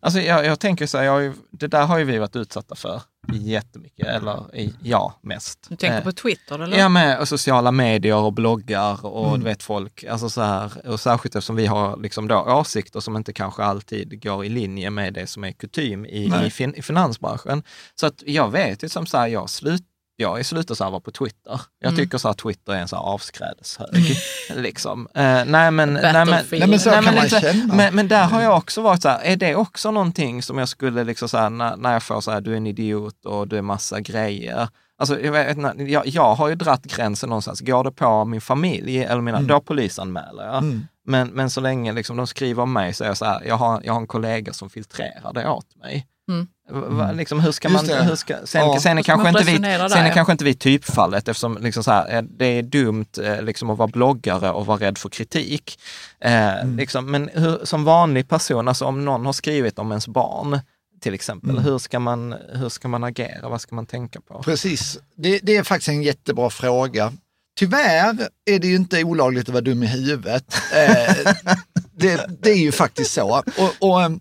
Alltså 0.00 0.20
jag, 0.20 0.44
jag 0.44 0.60
tänker 0.60 0.86
så 0.86 0.98
här, 0.98 1.04
jag 1.04 1.34
det 1.50 1.66
där 1.66 1.86
har 1.86 1.98
ju 1.98 2.04
vi 2.04 2.18
varit 2.18 2.36
utsatta 2.36 2.74
för 2.74 3.02
jättemycket, 3.32 4.06
eller 4.06 4.56
i- 4.56 4.74
ja, 4.82 5.18
mest. 5.22 5.66
Du 5.68 5.76
tänker 5.76 5.96
Eh, 5.98 6.04
på 6.04 6.12
Twitter 6.12 6.58
eller? 6.58 6.78
Ja, 6.78 6.88
med 6.88 7.18
och 7.20 7.28
sociala 7.28 7.72
medier 7.72 8.14
och 8.16 8.32
bloggar 8.32 9.06
och 9.06 9.26
Mm. 9.28 9.40
du 9.40 9.44
vet 9.44 9.62
folk, 9.62 10.04
alltså 10.04 10.30
så 10.30 10.42
här, 10.42 10.86
och 10.88 11.00
särskilt 11.00 11.34
eftersom 11.36 11.56
vi 11.56 11.66
har 11.66 11.96
liksom 11.96 12.28
då 12.28 12.36
åsikter 12.40 13.00
som 13.00 13.16
inte 13.16 13.32
kanske 13.32 13.62
alltid 13.64 14.22
går 14.22 14.44
i 14.44 14.48
linje 14.48 14.90
med 14.90 15.14
det 15.14 15.26
som 15.26 15.44
är 15.44 15.52
kutym 15.52 16.06
i, 16.06 16.32
i, 16.46 16.50
fin, 16.50 16.74
i 16.74 16.82
finansbranschen. 16.82 17.62
Så 17.94 18.06
att 18.06 18.22
jag 18.26 18.50
vet 18.50 18.82
ju 18.84 18.88
som 18.88 19.06
så 19.06 19.18
här, 19.18 19.26
jag 19.28 19.50
slut, 19.50 19.82
jag 20.20 20.38
är 20.38 20.42
slutarserver 20.42 21.00
på 21.00 21.10
Twitter. 21.10 21.60
Jag 21.80 21.88
Mm. 21.92 21.96
tycker 22.04 22.18
så 22.18 22.28
här, 22.28 22.34
Twitter 22.34 22.72
är 22.72 22.76
en 22.78 22.88
så 22.88 22.96
här 22.96 23.02
avskrädeshög. 23.02 24.16
liksom. 24.56 25.08
Eh, 25.14 25.22
nej, 25.22 25.70
men, 25.70 25.70
nej, 25.70 26.12
men. 26.12 26.28
Nej, 26.50 26.66
men 26.68 26.80
så 26.80 26.90
kan 26.90 27.04
man 27.04 27.14
lite- 27.14 27.40
känna. 27.40 27.74
men, 27.74 27.94
men 27.94 28.08
där 28.08 28.24
har 28.24 28.42
jag 28.42 28.56
också 28.56 28.82
varit 28.82 29.02
så 29.02 29.08
här, 29.08 29.20
är 29.22 29.36
det 29.36 29.54
också 29.54 29.90
någonting 29.90 30.42
som 30.42 30.58
jag 30.58 30.68
skulle 30.68 31.04
liksom 31.04 31.28
så 31.28 31.38
här, 31.38 31.50
när, 31.50 31.76
när 31.76 31.92
jag 31.92 32.02
får 32.02 32.20
så 32.20 32.30
här, 32.30 32.40
du 32.40 32.52
är 32.52 32.56
en 32.56 32.66
idiot 32.66 33.24
och 33.24 33.48
du 33.48 33.58
är 33.58 33.62
massa 33.62 34.00
grejer. 34.00 34.68
Alltså, 34.98 35.20
jag, 35.20 35.32
vet, 35.32 35.56
jag, 35.90 36.06
jag 36.06 36.34
har 36.34 36.48
ju 36.48 36.54
dratt 36.54 36.82
gränsen 36.84 37.28
någonstans. 37.28 37.60
Går 37.60 37.84
det 37.84 37.92
på 37.92 38.24
min 38.24 38.40
familj, 38.40 38.98
eller 39.04 39.20
mina, 39.22 39.40
då 39.40 39.60
polisanmäler 39.60 40.44
jag. 40.46 40.56
Mm. 40.58 40.86
Men, 41.06 41.28
men 41.28 41.50
så 41.50 41.60
länge 41.60 41.92
liksom 41.92 42.16
de 42.16 42.26
skriver 42.26 42.62
om 42.62 42.72
mig 42.72 42.94
så 42.94 43.04
är 43.04 43.08
jag 43.08 43.16
så 43.16 43.24
här, 43.24 43.42
jag 43.46 43.56
har, 43.56 43.80
jag 43.84 43.92
har 43.92 44.00
en 44.00 44.06
kollega 44.06 44.52
som 44.52 44.70
filtrerar 44.70 45.32
det 45.32 45.48
åt 45.48 45.76
mig. 45.76 46.06
Mm. 46.28 46.46
Va- 46.72 47.12
Liksom, 47.12 47.40
hur 47.40 47.52
ska 47.52 47.68
man, 47.68 47.88
hur 47.88 48.16
ska, 48.16 48.34
sen, 48.44 48.60
Ja. 48.60 48.80
sen 48.80 48.98
är 48.98 49.02
kanske 49.02 49.32
man 49.32 49.40
inte 49.40 49.50
vi, 49.52 49.56
sen 49.56 49.64
är 49.64 49.88
där? 49.88 50.12
kanske 50.14 50.32
inte 50.32 50.44
vi 50.44 50.54
typfallet 50.54 51.28
eftersom 51.28 51.58
liksom 51.60 51.84
så 51.84 51.90
här, 51.90 52.16
eh, 52.16 52.22
det 52.22 52.44
är 52.46 52.62
dumt 52.62 53.06
eh, 53.22 53.42
liksom, 53.42 53.70
att 53.70 53.78
vara 53.78 53.88
bloggare 53.88 54.50
och 54.50 54.66
vara 54.66 54.78
rädd 54.80 54.98
för 54.98 55.08
kritik. 55.08 55.78
Eh, 56.20 56.30
Mm. 56.60 56.76
liksom, 56.76 57.10
men 57.10 57.30
hur, 57.34 57.60
som 57.64 57.84
vanlig 57.84 58.28
person, 58.28 58.68
alltså 58.68 58.84
om 58.84 59.04
någon 59.04 59.26
har 59.26 59.32
skrivit 59.32 59.78
om 59.78 59.90
ens 59.92 60.08
barn 60.08 60.60
till 61.02 61.14
exempel, 61.14 61.50
Mm. 61.50 61.62
hur, 61.64 61.78
ska 61.78 61.98
man, 61.98 62.34
hur 62.54 62.68
ska 62.68 62.88
man 62.88 63.04
agera? 63.04 63.48
Vad 63.48 63.60
ska 63.60 63.74
man 63.74 63.86
tänka 63.86 64.20
på? 64.20 64.42
Precis, 64.42 64.98
det, 65.16 65.38
det 65.42 65.56
är 65.56 65.62
faktiskt 65.62 65.88
en 65.88 66.02
jättebra 66.02 66.50
fråga. 66.50 67.12
Tyvärr 67.58 68.28
är 68.50 68.58
det 68.58 68.66
ju 68.66 68.76
inte 68.76 69.04
olagligt 69.04 69.48
att 69.48 69.52
vara 69.52 69.60
dum 69.60 69.82
i 69.82 69.86
huvudet. 69.86 70.54
Eh, 70.74 71.14
det, 71.92 72.26
det 72.42 72.50
är 72.50 72.56
ju 72.58 72.72
faktiskt 72.72 73.12
så. 73.12 73.42
Och, 73.58 73.88
och 73.90 74.02
em, 74.02 74.20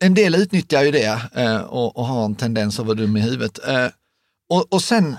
en 0.00 0.14
del 0.14 0.34
utnyttjar 0.34 0.82
ju 0.82 0.90
det 0.90 1.22
eh, 1.34 1.60
och, 1.60 1.96
och 1.96 2.04
har 2.04 2.24
en 2.24 2.34
tendens 2.36 2.80
att 2.80 2.86
vara 2.86 2.96
dum 2.96 3.16
i 3.16 3.20
huvudet. 3.20 3.68
Eh, 3.68 3.88
och, 4.48 4.72
och 4.72 4.82
sen, 4.82 5.16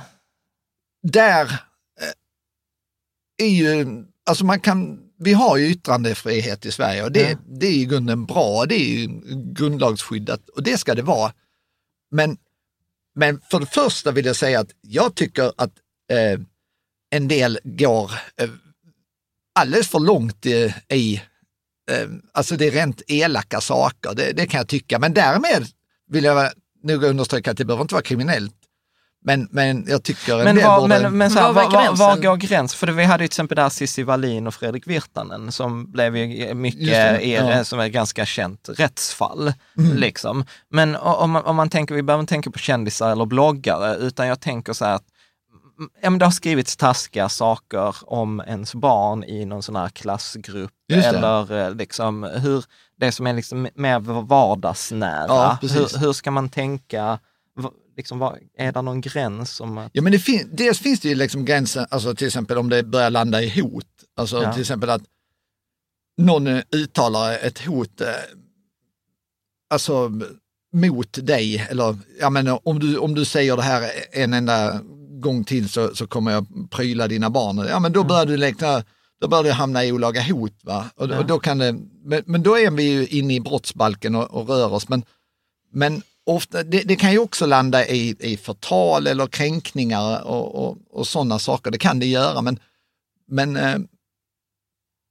där 1.03 1.45
eh, 2.01 3.45
är 3.45 3.49
ju, 3.49 3.85
alltså 4.29 4.45
man 4.45 4.59
kan, 4.59 4.99
vi 5.19 5.33
har 5.33 5.57
ju 5.57 5.67
yttrandefrihet 5.67 6.65
i 6.65 6.71
Sverige 6.71 7.03
och 7.03 7.11
det, 7.11 7.29
Ja. 7.31 7.37
det 7.47 7.67
är 7.67 7.71
i 7.73 7.85
grunden 7.85 8.25
bra, 8.25 8.65
det 8.65 8.75
är 8.75 8.99
ju 8.99 9.07
grundlagsskyddat 9.53 10.49
och 10.49 10.63
det 10.63 10.77
ska 10.77 10.95
det 10.95 11.01
vara. 11.01 11.33
Men, 12.11 12.37
men 13.15 13.41
för 13.51 13.59
det 13.59 13.65
första 13.65 14.11
vill 14.11 14.25
jag 14.25 14.35
säga 14.35 14.59
att 14.59 14.71
jag 14.81 15.15
tycker 15.15 15.51
att 15.57 15.73
eh, 16.11 16.39
en 17.09 17.27
del 17.27 17.59
går 17.63 18.11
eh, 18.41 18.49
alldeles 19.59 19.87
för 19.87 19.99
långt 19.99 20.45
i, 20.45 20.73
i 20.93 21.21
alltså 22.33 22.55
det 22.55 22.67
är 22.67 22.71
rent 22.71 23.01
elaka 23.07 23.61
saker, 23.61 24.13
det, 24.15 24.31
det 24.31 24.45
kan 24.45 24.57
jag 24.57 24.67
tycka. 24.67 24.99
Men 24.99 25.13
därmed 25.13 25.67
vill 26.09 26.23
jag 26.23 26.51
nog 26.83 27.03
understryka 27.03 27.51
att 27.51 27.57
det 27.57 27.65
behöver 27.65 27.81
inte 27.81 27.95
vara 27.95 28.03
kriminellt. 28.03 28.55
Men, 29.21 29.47
men 29.51 29.85
jag 29.87 30.03
tycker 30.03 30.37
en 30.37 30.43
Men, 30.43 30.55
del 30.55 30.65
var, 30.65 30.81
borde... 30.81 30.99
men, 30.99 31.17
men 31.17 31.31
så 31.31 31.39
här, 31.39 31.53
Var 31.53 31.71
var, 31.71 31.95
var, 31.95 32.17
går 32.17 32.35
gränsen? 32.35 32.77
För 32.77 32.87
vi 32.87 33.03
hade 33.03 33.23
ju 33.23 33.27
till 33.27 33.31
exempel 33.31 33.55
där 33.55 33.69
Cissi 33.69 34.03
Wallin 34.03 34.47
och 34.47 34.53
Fredrik 34.53 34.87
Virtanen 34.87 35.51
som 35.51 35.91
blev 35.91 36.17
ju 36.17 36.53
mycket, 36.53 36.87
det, 36.87 37.25
ja. 37.25 37.63
som 37.63 37.79
är 37.79 37.87
ganska 37.87 38.25
känt 38.25 38.69
rättsfall. 38.69 39.53
Mm. 39.77 39.97
Liksom. 39.97 40.45
Men 40.69 40.95
om 40.95 41.31
man, 41.31 41.45
om 41.45 41.55
man 41.55 41.69
tänker, 41.69 41.95
vi 41.95 42.03
behöver 42.03 42.21
inte 42.21 42.31
tänka 42.31 42.51
på 42.51 42.59
kändisar 42.59 43.11
eller 43.11 43.25
bloggare, 43.25 43.95
utan 43.95 44.27
jag 44.27 44.39
tänker 44.39 44.73
så 44.73 44.85
här 44.85 44.95
att 44.95 45.05
ja, 46.01 46.09
men 46.09 46.19
det 46.19 46.25
har 46.25 46.31
skrivits 46.31 46.77
taskiga 46.77 47.29
saker 47.29 47.95
om 48.01 48.39
ens 48.47 48.75
barn 48.75 49.23
i 49.23 49.45
någon 49.45 49.63
sån 49.63 49.75
här 49.75 49.89
klassgrupp 49.89 50.71
eller 50.91 51.51
eh, 51.67 51.75
liksom 51.75 52.23
hur, 52.23 52.65
det 52.97 53.11
som 53.11 53.27
är 53.27 53.33
liksom 53.33 53.67
mer 53.75 53.99
vardagsnära. 54.21 55.25
Ja, 55.27 55.57
hur, 55.61 55.99
hur 55.99 56.13
ska 56.13 56.31
man 56.31 56.49
tänka? 56.49 57.19
Liksom, 57.97 58.21
är 58.57 58.71
det 58.71 58.81
någon 58.81 59.01
gräns? 59.01 59.61
Om 59.61 59.77
att, 59.77 59.89
Ja, 59.93 60.01
men 60.01 60.11
det 60.11 60.19
fin- 60.19 60.49
dels 60.53 60.79
finns 60.79 60.99
det 60.99 61.09
ju 61.09 61.15
liksom 61.15 61.45
gränsen, 61.45 61.85
alltså 61.89 62.15
till 62.15 62.27
exempel 62.27 62.57
om 62.57 62.69
det 62.69 62.83
börjar 62.83 63.09
landa 63.09 63.41
i 63.41 63.61
hot. 63.61 63.85
Alltså 64.17 64.43
Ja. 64.43 64.51
till 64.53 64.61
exempel 64.61 64.89
att 64.89 65.01
någon 66.17 66.47
uttalar 66.75 67.33
ett 67.33 67.65
hot, 67.65 68.01
eh, 68.01 68.07
alltså 69.69 70.11
mot 70.73 71.25
dig, 71.25 71.67
eller 71.69 71.97
ja, 72.19 72.29
men 72.29 72.47
om, 72.63 72.79
du, 72.79 72.97
om 72.97 73.15
du 73.15 73.25
säger 73.25 73.55
det 73.55 73.61
här 73.63 73.91
en 74.11 74.33
enda 74.33 74.81
gång 75.21 75.43
till 75.43 75.69
så, 75.69 75.95
så 75.95 76.07
kommer 76.07 76.31
jag 76.31 76.45
pryla 76.69 77.07
dina 77.07 77.29
barn. 77.29 77.65
Ja, 77.69 77.79
men 77.79 77.91
då 77.91 78.03
börjar 78.03 78.25
du 78.25 78.37
räkna, 78.37 78.83
då 79.21 79.27
börjar 79.27 79.43
du 79.43 79.51
hamna 79.51 79.85
i 79.85 79.91
olaga 79.91 80.21
hot. 80.21 80.53
Va? 80.61 80.85
Och, 80.95 81.09
och 81.09 81.25
då 81.25 81.39
kan 81.39 81.57
det, 81.57 81.75
men, 82.03 82.23
men 82.25 82.43
då 82.43 82.57
är 82.57 82.71
vi 82.71 82.83
ju 82.83 83.07
inne 83.07 83.35
i 83.35 83.39
brottsbalken 83.39 84.15
och, 84.15 84.31
och 84.31 84.49
rör 84.49 84.73
oss. 84.73 84.89
Men, 84.89 85.03
men 85.71 86.01
ofta, 86.25 86.63
det, 86.63 86.83
det 86.83 86.95
kan 86.95 87.11
ju 87.11 87.19
också 87.19 87.45
landa 87.45 87.87
i, 87.87 88.15
i 88.19 88.37
förtal 88.37 89.07
eller 89.07 89.27
kränkningar 89.27 90.23
och, 90.23 90.55
och, 90.55 90.77
och 90.91 91.07
sådana 91.07 91.39
saker. 91.39 91.71
Det 91.71 91.77
kan 91.77 91.99
det 91.99 92.05
göra, 92.05 92.41
men, 92.41 92.59
men 93.27 93.55
eh, 93.55 93.77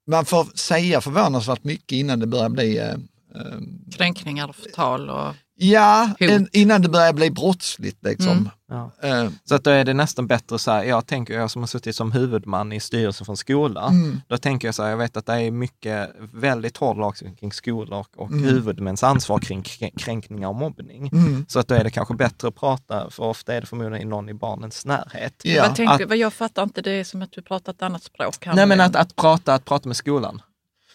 man 0.07 0.25
får 0.25 0.45
säga 0.45 1.01
förvånansvärt 1.01 1.65
mycket 1.65 1.93
innan 1.93 2.21
det 2.21 2.27
börjar 2.27 2.49
bli 2.49 2.79
eh, 2.79 2.91
eh, 3.35 3.59
Kränkningar 3.93 4.49
och 4.49 4.57
förtal 4.57 5.11
och... 5.11 5.35
Ja, 5.61 6.11
en, 6.19 6.49
innan 6.53 6.83
det 6.83 6.89
börjar 6.89 7.13
bli 7.13 7.31
brottsligt. 7.31 7.99
Liksom. 8.05 8.29
Mm. 8.33 8.49
ja. 8.69 8.91
Eh, 9.03 9.31
Så 9.45 9.55
att 9.55 9.65
då 9.65 9.71
är 9.71 9.85
det 9.85 9.95
nästan 9.95 10.27
bättre 10.27 10.59
så 10.59 10.71
här, 10.71 10.85
jag 10.85 11.07
tänker, 11.07 11.35
jag 11.35 11.51
som 11.51 11.63
har 11.63 11.67
suttit 11.67 11.97
som 11.97 12.13
huvudman 12.13 12.73
i 12.73 12.81
styrelsen 12.81 13.25
för 13.25 13.33
en 13.33 13.37
skola, 13.37 13.87
Mm. 13.89 14.21
då 14.29 14.39
tänker 14.39 14.69
jag 14.69 14.75
så 14.75 14.83
här, 14.83 14.91
jag 14.91 14.97
vet 14.97 15.17
att 15.17 15.27
det 15.27 15.33
är 15.33 15.51
mycket, 15.51 16.11
väldigt 16.33 16.77
hård 16.77 16.97
lagstiftning 16.99 17.37
kring 17.37 17.53
skolor 17.53 18.05
och 18.17 18.31
Mm. 18.31 18.45
huvudmäns 18.45 19.03
ansvar 19.03 19.39
kring 19.39 19.63
krä- 19.63 19.99
kränkningar 19.99 20.49
och 20.49 20.55
mobbning. 20.55 21.09
Mm. 21.13 21.47
Så 21.49 21.59
att 21.59 21.69
då 21.69 21.75
är 21.75 21.85
det 21.85 21.91
kanske 21.91 22.15
bättre 22.15 22.49
att 22.49 22.55
prata, 22.55 23.11
för 23.11 23.23
ofta 23.23 23.55
är 23.55 23.61
det 23.61 23.67
förmodligen 23.67 24.09
någon 24.09 24.29
i 24.29 24.35
barnens 24.35 24.87
närhet. 24.87 25.35
Ja. 25.43 25.63
Vad 25.63 25.77
tänker, 25.77 25.95
Att- 26.05 26.09
vad 26.09 26.17
jag 26.19 26.33
fattar 26.33 26.63
inte 26.63 26.83
det 26.83 26.91
är 26.91 27.05
som 27.05 27.23
att 27.23 27.33
du 27.33 27.43
pratar 27.43 27.73
ett 27.73 27.83
annat 27.83 28.03
språk. 28.03 28.47
här 28.47 28.55
Nej 28.55 28.67
men 28.67 28.81
att, 28.81 28.97
att, 28.97 29.17
prata, 29.17 29.55
att 29.55 29.65
prata 29.65 29.89
med 29.89 29.97
skolan. 29.97 30.43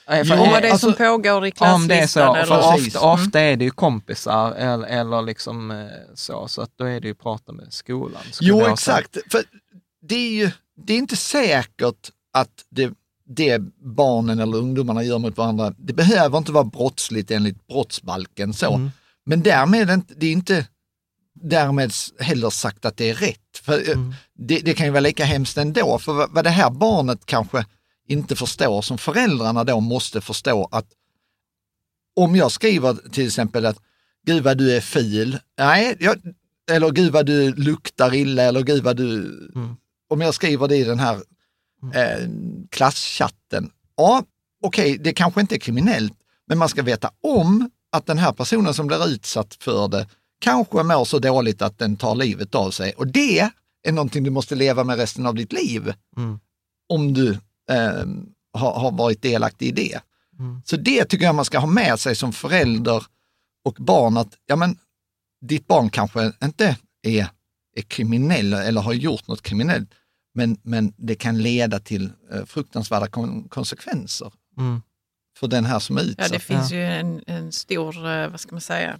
Och 0.08 0.14
eh, 0.14 0.28
vad 0.28 0.62
det 0.64 0.68
är 0.68 0.72
alltså, 0.72 0.88
som 0.88 0.95
pågår 0.95 1.47
i 1.47 1.51
om 1.60 1.88
det 1.88 1.95
är 1.99 2.08
så, 2.08 2.20
klasslistan. 2.20 2.47
för 2.47 2.56
eller? 2.56 2.86
Ofta, 2.86 2.99
ofta 2.99 3.39
är 3.39 3.56
det 3.56 3.66
ju 3.66 3.72
kompisar 3.72 4.51
eller, 4.51 4.88
eller 4.88 5.22
liksom 5.22 5.72
eh, 5.72 5.88
så, 6.16 6.47
så 6.47 6.62
att 6.62 6.72
då 6.76 6.86
är 6.86 6.99
det 6.99 7.08
ju 7.08 7.12
att 7.12 7.20
prata 7.20 7.51
med 7.51 7.74
skolan. 7.74 8.22
Jo, 8.41 8.62
exakt. 8.62 9.18
För 9.32 9.43
det 10.01 10.16
är 10.16 10.32
ju 10.32 10.51
det 10.76 10.93
är 10.93 10.97
inte 10.97 11.16
säkert 11.16 12.12
att 12.34 12.49
det, 12.70 12.91
det 13.28 13.62
barnen 13.95 14.39
eller 14.39 14.58
ungdomarna 14.58 15.04
gör 15.04 15.20
mot 15.20 15.38
varandra, 15.38 15.74
det 15.78 15.93
behöver 15.93 16.38
inte 16.38 16.51
vara 16.51 16.64
brottsligt 16.64 17.32
enligt 17.32 17.68
brottsbalken. 17.68 18.54
så. 18.54 18.74
Mm. 18.74 18.91
Men 19.26 19.41
därmed 19.43 19.82
är 19.82 19.86
det 19.86 19.93
inte, 19.93 20.14
det 20.18 20.26
är 20.28 20.32
inte 20.32 20.68
därmed 21.34 21.91
heller 22.19 22.49
sagt 22.49 22.86
att 22.86 22.98
det 22.98 23.10
är 23.10 23.14
rätt. 23.15 23.40
För 23.61 23.73
eh, 23.90 23.94
Mm. 23.94 24.14
det, 24.38 24.60
det 24.60 24.73
kan 24.73 24.86
ju 24.86 24.91
vara 24.91 25.02
lika 25.02 25.26
hemskt 25.26 25.57
ändå. 25.57 25.99
För 25.99 26.14
vad, 26.14 26.32
vad 26.32 26.44
det 26.44 26.49
här 26.49 26.69
barnet 26.69 27.26
kanske 27.26 27.65
inte 28.07 28.35
förstår, 28.35 28.81
som 28.81 28.97
föräldrarna 28.97 29.63
då 29.63 29.80
måste 29.80 30.21
förstå 30.21 30.67
att 30.71 30.88
om 32.15 32.35
jag 32.35 32.51
skriver 32.51 32.93
till 33.11 33.25
exempel 33.27 33.65
att 33.65 33.77
gud 34.25 34.43
vad 34.43 34.57
du 34.57 34.75
är 34.75 34.81
fil, 34.81 35.38
nej, 35.57 35.97
jag, 35.99 36.15
eller 36.71 36.89
gud 36.91 37.11
vad 37.13 37.25
du 37.25 37.53
luktar 37.53 38.13
illa 38.15 38.43
eller 38.43 38.61
gud 38.61 38.84
vad 38.84 38.97
du, 38.97 39.15
Mm. 39.55 39.75
om 40.09 40.21
jag 40.21 40.34
skriver 40.34 40.67
det 40.67 40.75
i 40.77 40.84
den 40.84 40.99
här 40.99 41.15
eh, 41.93 42.30
klasschatten, 42.69 43.71
ja 43.97 44.23
okej, 44.63 44.97
det 44.97 45.13
kanske 45.13 45.41
inte 45.41 45.55
är 45.55 45.59
kriminellt, 45.59 46.13
men 46.47 46.57
man 46.57 46.69
ska 46.69 46.81
veta 46.84 47.11
om 47.23 47.69
att 47.91 48.05
den 48.05 48.17
här 48.17 48.31
personen 48.34 48.73
som 48.73 48.88
blir 48.88 49.07
utsatt 49.07 49.57
för 49.59 49.88
det 49.88 50.07
kanske 50.39 50.84
mår 50.84 51.05
så 51.05 51.19
dåligt 51.19 51.61
att 51.61 51.77
den 51.80 51.95
tar 51.95 52.15
livet 52.15 52.55
av 52.55 52.71
sig. 52.71 52.93
Och 52.93 53.07
det 53.07 53.39
är 53.84 53.91
någonting 53.91 54.23
du 54.23 54.30
måste 54.30 54.55
leva 54.55 54.84
med 54.84 54.97
resten 54.97 55.25
av 55.25 55.35
ditt 55.35 55.53
liv 55.53 55.93
Mm. 56.17 56.39
om 56.89 57.13
du 57.13 57.38
eh, 57.72 58.06
har, 58.53 58.80
har 58.80 58.91
varit 58.91 59.22
delaktig 59.22 59.68
i 59.68 59.72
det. 59.72 59.99
Mm. 60.40 60.61
Så 60.65 60.77
det 60.77 61.06
tycker 61.06 61.26
jag 61.26 61.35
man 61.35 61.45
ska 61.45 61.60
ha 61.60 61.68
med 61.68 61.99
sig 61.99 62.15
som 62.15 62.34
förälder 62.34 63.03
och 63.65 63.76
barn 63.80 64.18
att 64.18 64.38
ja, 64.45 64.56
men, 64.56 64.77
ditt 65.41 65.68
barn 65.68 65.90
kanske 65.90 66.31
inte 66.44 66.77
är, 67.03 67.27
är 67.76 67.81
kriminell 67.81 68.53
eller 68.53 68.81
har 68.81 68.94
gjort 68.94 69.27
något 69.27 69.41
kriminellt. 69.41 69.90
Men, 70.35 70.57
men 70.64 70.94
det 70.98 71.15
kan 71.15 71.41
leda 71.41 71.80
till 71.80 72.10
eh, 72.31 72.45
fruktansvärda 72.45 73.07
kon 73.07 73.49
konsekvenser 73.49 74.31
Mm. 74.57 74.81
för 75.38 75.48
den 75.48 75.65
här 75.65 75.80
som 75.80 75.98
är 75.98 76.02
utsatt. 76.02 76.31
Ja, 76.31 76.34
det 76.34 76.40
finns 76.40 76.72
ju 76.72 76.84
en, 76.84 77.23
en 77.27 77.52
stor, 77.52 78.07
eh, 78.07 78.27
vad 78.27 78.40
ska 78.40 78.52
man 78.52 78.61
säga, 78.61 78.99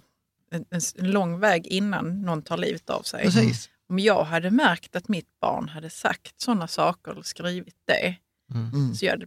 en, 0.50 0.64
en, 0.70 0.80
en 0.98 1.10
lång 1.10 1.38
väg 1.40 1.66
innan 1.66 2.22
någon 2.22 2.42
tar 2.42 2.56
livet 2.56 2.90
av 2.90 3.02
sig. 3.02 3.24
Precis. 3.24 3.68
Om 3.88 3.98
jag 3.98 4.24
hade 4.24 4.50
märkt 4.50 4.96
att 4.96 5.08
mitt 5.08 5.40
barn 5.40 5.68
hade 5.68 5.90
sagt 5.90 6.40
sådana 6.40 6.68
saker 6.68 7.12
eller 7.12 7.22
skrivit 7.22 7.76
det, 7.86 8.14
Mm. 8.54 8.94
så 8.94 9.04
jag 9.04 9.22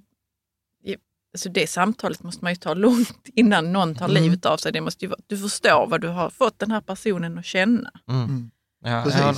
alltså 1.34 1.50
det 1.50 1.68
samtalet 1.70 2.24
måste 2.24 2.44
man 2.46 2.52
ju 2.52 2.56
ta 2.56 2.74
långt 2.74 3.14
innan 3.36 3.74
någon 3.74 3.96
tar 3.96 4.10
Mm. 4.10 4.24
livet 4.24 4.46
av 4.46 4.58
sig. 4.58 4.72
Det 4.72 4.82
måste 4.82 5.06
ju 5.06 5.10
vara, 5.10 5.20
du 5.28 5.38
förstår 5.38 5.88
vad 5.88 6.02
du 6.02 6.08
har 6.08 6.30
fått 6.30 6.60
den 6.60 6.72
här 6.72 6.82
personen 6.82 7.38
att 7.38 7.46
känna. 7.46 7.92
Mm. 8.10 8.52
Ja, 8.84 8.90
ja. 8.90 9.30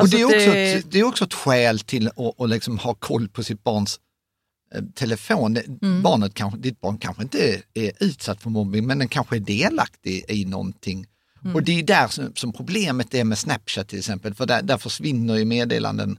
Och 0.00 0.08
det 0.08 0.20
är, 0.20 0.24
också 0.24 0.36
det- 0.50 0.72
Ett, 0.72 0.90
det 0.90 0.98
är 1.00 1.04
också 1.04 1.24
ett 1.24 1.34
skäl 1.34 1.80
till 1.80 2.08
att, 2.08 2.40
att 2.40 2.48
liksom 2.50 2.78
ha 2.78 2.94
koll 2.94 3.28
på 3.28 3.42
sitt 3.42 3.64
barns 3.64 4.00
eh, 4.74 4.82
telefon. 4.94 5.56
Mm. 5.82 6.02
Barnet 6.02 6.34
kanske, 6.34 6.58
ditt 6.58 6.80
barn 6.80 6.98
kanske 6.98 7.22
inte 7.22 7.38
är, 7.54 7.62
är 7.74 7.92
utsatt 8.00 8.42
för 8.42 8.50
mobbing 8.50 8.86
men 8.86 8.98
den 8.98 9.08
kanske 9.08 9.36
är 9.36 9.40
delaktig 9.40 10.24
i 10.28 10.44
någonting. 10.44 11.06
Mm. 11.44 11.54
Och 11.54 11.62
det 11.62 11.78
är 11.78 11.82
där 11.82 12.08
som, 12.08 12.32
som 12.34 12.52
problemet 12.52 13.14
är 13.14 13.24
med 13.24 13.38
Snapchat 13.38 13.88
till 13.88 13.98
exempel, 13.98 14.34
för 14.34 14.46
där, 14.46 14.62
där 14.62 14.78
försvinner 14.78 15.34
ju 15.36 15.44
meddelanden. 15.44 16.18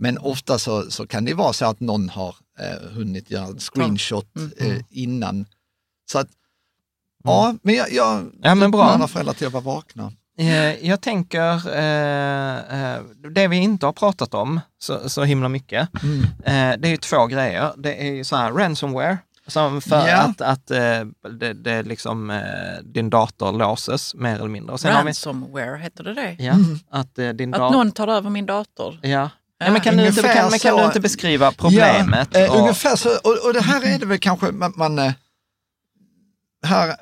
Men 0.00 0.18
ofta 0.18 0.58
så, 0.58 0.90
så 0.90 1.06
kan 1.06 1.24
det 1.24 1.34
vara 1.34 1.52
så 1.52 1.64
att 1.66 1.80
någon 1.80 2.08
har 2.08 2.36
eh, 2.58 2.90
hunnit 2.90 3.30
göra 3.30 3.44
en 3.46 3.58
screenshot 3.58 4.26
Mm. 4.36 4.52
eh, 4.76 4.82
innan. 4.90 5.46
Så 6.12 6.18
att, 6.18 6.28
ja, 7.24 7.54
men 7.62 7.74
jag, 7.74 7.92
jag 7.92 8.30
Ja, 8.42 8.54
men 8.54 8.70
bra. 8.70 8.80
uppmanar 8.84 9.06
föräldrar 9.06 9.34
till 9.34 9.46
att 9.46 9.52
vara 9.52 9.64
vakna. 9.64 10.12
Eh, 10.38 10.86
Jag 10.88 11.00
tänker, 11.00 11.76
eh, 11.76 12.94
eh, 12.94 13.00
det 13.34 13.48
vi 13.48 13.56
inte 13.56 13.86
har 13.86 13.92
pratat 13.92 14.34
om 14.34 14.60
så, 14.78 15.08
så 15.08 15.24
himla 15.24 15.48
mycket, 15.48 15.88
Mm. 16.02 16.22
eh, 16.22 16.80
det 16.80 16.88
är 16.88 16.90
ju 16.90 16.96
två 16.96 17.26
grejer. 17.26 17.72
Det 17.76 18.08
är 18.08 18.12
ju 18.12 18.24
så 18.24 18.36
här 18.36 18.52
ransomware, 18.52 19.18
som 19.46 19.80
för 19.80 20.08
Ja. 20.08 20.16
att, 20.22 20.40
att 20.40 20.70
eh, 20.70 21.30
det, 21.38 21.52
det 21.52 21.82
liksom, 21.82 22.40
din 22.84 23.10
dator 23.10 23.52
låses 23.52 24.14
mer 24.14 24.34
eller 24.34 24.48
mindre. 24.48 24.72
Och 24.72 24.80
sen 24.80 24.92
har 24.94 25.02
vi, 25.02 25.08
Ransomware, 25.08 25.76
heter 25.78 26.04
det 26.04 26.14
det? 26.14 26.36
ja, 26.38 26.54
att 26.90 27.18
eh, 27.18 27.28
din 27.28 27.54
Att 27.54 27.72
någon 27.72 27.92
tar 27.92 28.08
över 28.08 28.30
min 28.30 28.46
dator. 28.46 28.98
Ja. 29.02 29.30
Ja, 29.58 29.72
men 29.72 29.80
kan, 29.80 29.96
du 29.96 30.06
inte, 30.06 30.22
kan, 30.22 30.50
men 30.50 30.58
kan 30.58 30.76
du 30.76 30.84
inte 30.84 31.00
beskriva 31.00 31.52
problemet? 31.52 32.28
Ja, 32.32 32.40
eh, 32.40 32.50
och- 32.50 32.58
ungefär 32.60 32.96
så, 32.96 33.08
och, 33.16 33.46
och 33.46 33.52
det 33.52 33.60
här 33.60 33.82
är 33.94 33.98
det 33.98 34.06
väl 34.06 34.18
kanske 34.18 34.52
man, 34.52 34.72
man 34.76 34.98
eh, 34.98 35.12
här 36.66 36.96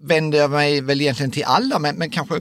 vänder 0.00 0.38
jag 0.38 0.50
mig 0.50 0.80
väl 0.80 1.00
egentligen 1.00 1.30
till 1.30 1.44
alla, 1.44 1.78
men, 1.78 1.96
men 1.96 2.10
kanske 2.10 2.40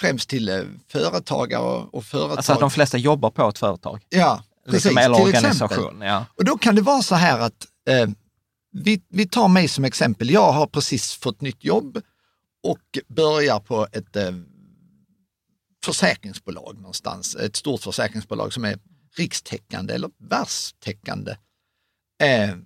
främst 0.00 0.28
till 0.28 0.48
eh, 0.48 0.60
företagare 0.88 1.62
och, 1.62 1.94
och 1.94 2.04
företag. 2.04 2.36
Alltså 2.36 2.52
att 2.52 2.60
de 2.60 2.70
flesta 2.70 2.98
jobbar 2.98 3.30
på 3.30 3.48
ett 3.48 3.58
företag, 3.58 4.02
ja, 4.08 4.42
precis, 4.66 4.84
liksom, 4.84 4.98
eller 4.98 5.16
till 5.16 5.24
organisation. 5.26 5.66
exempel. 5.78 6.08
Ja. 6.08 6.24
Och 6.38 6.44
då 6.44 6.58
kan 6.58 6.74
det 6.74 6.82
vara 6.82 7.02
så 7.02 7.14
här 7.14 7.38
att 7.38 7.66
eh, 7.88 8.08
vi, 8.72 9.02
vi 9.08 9.28
tar 9.28 9.48
mig 9.48 9.68
som 9.68 9.84
exempel. 9.84 10.30
Jag 10.30 10.52
har 10.52 10.66
precis 10.66 11.12
fått 11.14 11.40
nytt 11.40 11.64
jobb 11.64 12.00
och 12.62 12.98
börjar 13.08 13.60
på 13.60 13.86
ett 13.92 14.16
eh, 14.16 14.32
försäkringsbolag 15.84 16.76
någonstans. 16.76 17.36
Ett 17.36 17.56
stort 17.56 17.82
försäkringsbolag 17.82 18.52
som 18.52 18.64
är 18.64 18.78
rikstäckande 19.18 19.94
eller 19.94 20.10
världstäckande. 20.18 21.36
Eh, 22.22 22.56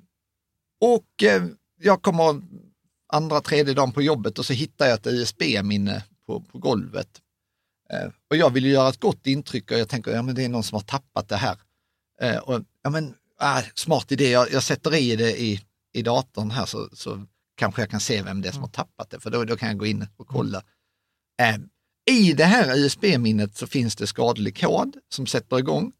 och 0.81 1.23
eh, 1.23 1.47
jag 1.81 2.03
kommer 2.03 2.43
andra, 3.13 3.41
tredje 3.41 3.75
dagen 3.75 3.93
på 3.93 4.03
jobbet 4.03 4.39
och 4.39 4.47
så 4.47 4.53
hittar 4.53 4.87
jag 4.87 4.95
ett 4.95 5.07
USB-minne 5.07 6.05
på, 6.27 6.41
på 6.41 6.59
golvet. 6.59 7.21
Eh, 7.91 8.11
och 8.31 8.37
jag 8.37 8.51
vill 8.51 8.65
ju 8.65 8.71
göra 8.71 8.89
ett 8.89 9.01
gott 9.01 9.27
intryck 9.27 9.71
och 9.71 9.79
jag 9.79 9.89
tänker, 9.89 10.11
ja 10.11 10.23
men 10.23 10.35
det 10.35 10.45
är 10.45 10.49
någon 10.49 10.63
som 10.63 10.77
har 10.77 10.83
tappat 10.83 11.29
det 11.29 11.37
här. 11.37 11.59
Eh, 12.21 12.37
och, 12.37 12.63
ja 12.83 12.91
men, 12.91 13.15
ah, 13.39 13.63
smart 13.75 14.13
idé, 14.13 14.31
jag, 14.31 14.53
jag 14.53 14.63
sätter 14.63 14.95
i 14.95 15.17
det 15.17 15.41
i, 15.41 15.61
i 15.93 16.03
datorn 16.03 16.51
här 16.51 16.67
så, 16.67 16.89
så 16.93 17.27
kanske 17.57 17.83
jag 17.83 17.91
kan 17.91 18.01
se 18.01 18.23
vem 18.23 18.43
det 18.43 18.49
är 18.49 18.53
som 18.53 18.63
har 18.63 18.71
tappat 18.71 19.11
det, 19.11 19.21
för 19.21 19.31
då, 19.31 19.45
då 19.45 19.57
kan 19.57 19.69
jag 19.69 19.79
gå 19.79 19.87
in 19.87 20.07
och 20.17 20.27
kolla. 20.27 20.63
Eh, 21.43 21.57
I 22.17 22.33
det 22.33 22.45
här 22.45 22.79
USB-minnet 22.79 23.57
så 23.57 23.67
finns 23.67 23.97
det 23.97 24.07
skadlig 24.07 24.61
kod 24.61 24.97
som 25.09 25.27
sätter 25.27 25.59
igång, 25.59 25.93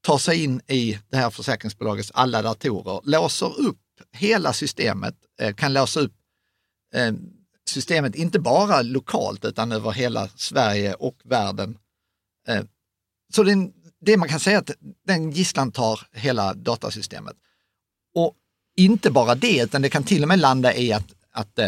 tar 0.00 0.18
sig 0.18 0.44
in 0.44 0.60
i 0.68 0.98
det 1.10 1.16
här 1.16 1.30
försäkringsbolagets 1.30 2.10
alla 2.14 2.42
datorer, 2.42 3.00
låser 3.04 3.60
upp 3.60 3.78
hela 4.12 4.52
systemet, 4.52 5.14
eh, 5.40 5.54
kan 5.54 5.72
låsa 5.72 6.00
upp 6.00 6.12
eh, 6.94 7.12
systemet 7.68 8.14
inte 8.14 8.38
bara 8.38 8.82
lokalt 8.82 9.44
utan 9.44 9.72
över 9.72 9.90
hela 9.90 10.28
Sverige 10.28 10.94
och 10.94 11.16
världen. 11.24 11.78
Eh, 12.48 12.64
så 13.32 13.42
det, 13.42 13.70
det 14.00 14.16
man 14.16 14.28
kan 14.28 14.40
säga 14.40 14.58
att 14.58 14.70
den 15.06 15.30
gisslan 15.30 15.72
tar 15.72 16.00
hela 16.12 16.54
datasystemet. 16.54 17.36
Och 18.14 18.34
inte 18.76 19.10
bara 19.10 19.34
det, 19.34 19.62
utan 19.62 19.82
det 19.82 19.90
kan 19.90 20.04
till 20.04 20.22
och 20.22 20.28
med 20.28 20.38
landa 20.38 20.74
i 20.74 20.92
att, 20.92 21.12
att 21.30 21.58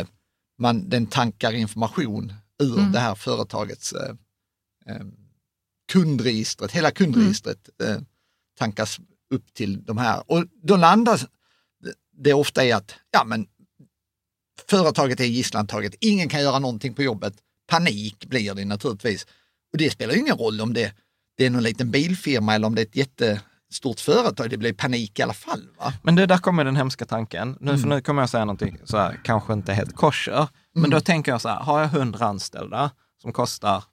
man, 0.58 0.88
den 0.88 1.06
tankar 1.06 1.52
information 1.52 2.32
ur 2.62 2.78
Mm. 2.78 2.92
det 2.92 2.98
här 2.98 3.14
företagets 3.14 3.92
eh, 3.92 4.14
kundregistret, 5.92 6.72
hela 6.72 6.90
kundregistret 6.90 7.68
eh, 7.82 7.98
tankas 8.58 8.98
upp 9.34 9.54
till 9.54 9.84
de 9.84 9.98
här. 9.98 10.22
Och 10.26 10.44
då 10.62 10.76
landar 10.76 11.20
det 12.16 12.32
ofta 12.34 12.64
i 12.64 12.72
att 12.72 12.94
ja, 13.10 13.24
men 13.24 13.46
företaget 14.68 15.20
är 15.20 15.24
gisslantaget, 15.24 15.94
ingen 16.00 16.28
kan 16.28 16.40
göra 16.42 16.58
någonting 16.58 16.94
på 16.94 17.02
jobbet. 17.02 17.34
Panik 17.70 18.26
blir 18.26 18.54
det 18.54 18.64
naturligtvis. 18.64 19.26
Och 19.72 19.78
det 19.78 19.90
spelar 19.90 20.14
ingen 20.16 20.36
roll 20.36 20.60
om 20.60 20.72
det, 20.74 20.92
det 21.36 21.46
är 21.46 21.50
någon 21.50 21.62
liten 21.62 21.90
bilfirma 21.90 22.54
eller 22.54 22.66
om 22.66 22.74
det 22.74 22.80
är 22.82 22.86
ett 22.86 22.96
jättestort 22.96 24.00
företag, 24.00 24.50
det 24.50 24.56
blir 24.56 24.72
panik 24.72 25.18
i 25.18 25.22
alla 25.22 25.32
fall. 25.34 25.68
Va? 25.78 25.92
Men 26.02 26.14
det 26.14 26.26
där 26.26 26.38
kommer 26.38 26.64
den 26.64 26.76
hemska 26.76 27.04
tanken. 27.06 27.56
Nu, 27.60 27.70
Mm. 27.70 27.80
för 27.82 27.88
nu 27.88 28.00
kommer 28.00 28.22
jag 28.22 28.30
säga 28.30 28.44
någonting 28.44 28.78
så 28.84 28.96
här, 28.96 29.20
kanske 29.24 29.52
inte 29.52 29.72
helt 29.72 29.96
kosher. 29.96 30.48
Men 30.74 30.80
Mm. 30.84 30.90
då 30.90 31.00
tänker 31.00 31.32
jag 31.32 31.40
så 31.40 31.48
här, 31.48 31.60
har 31.60 31.80
jag 31.80 31.88
100 31.94 32.26
anställda 32.26 32.90
som 33.22 33.32
kostar 33.32 33.84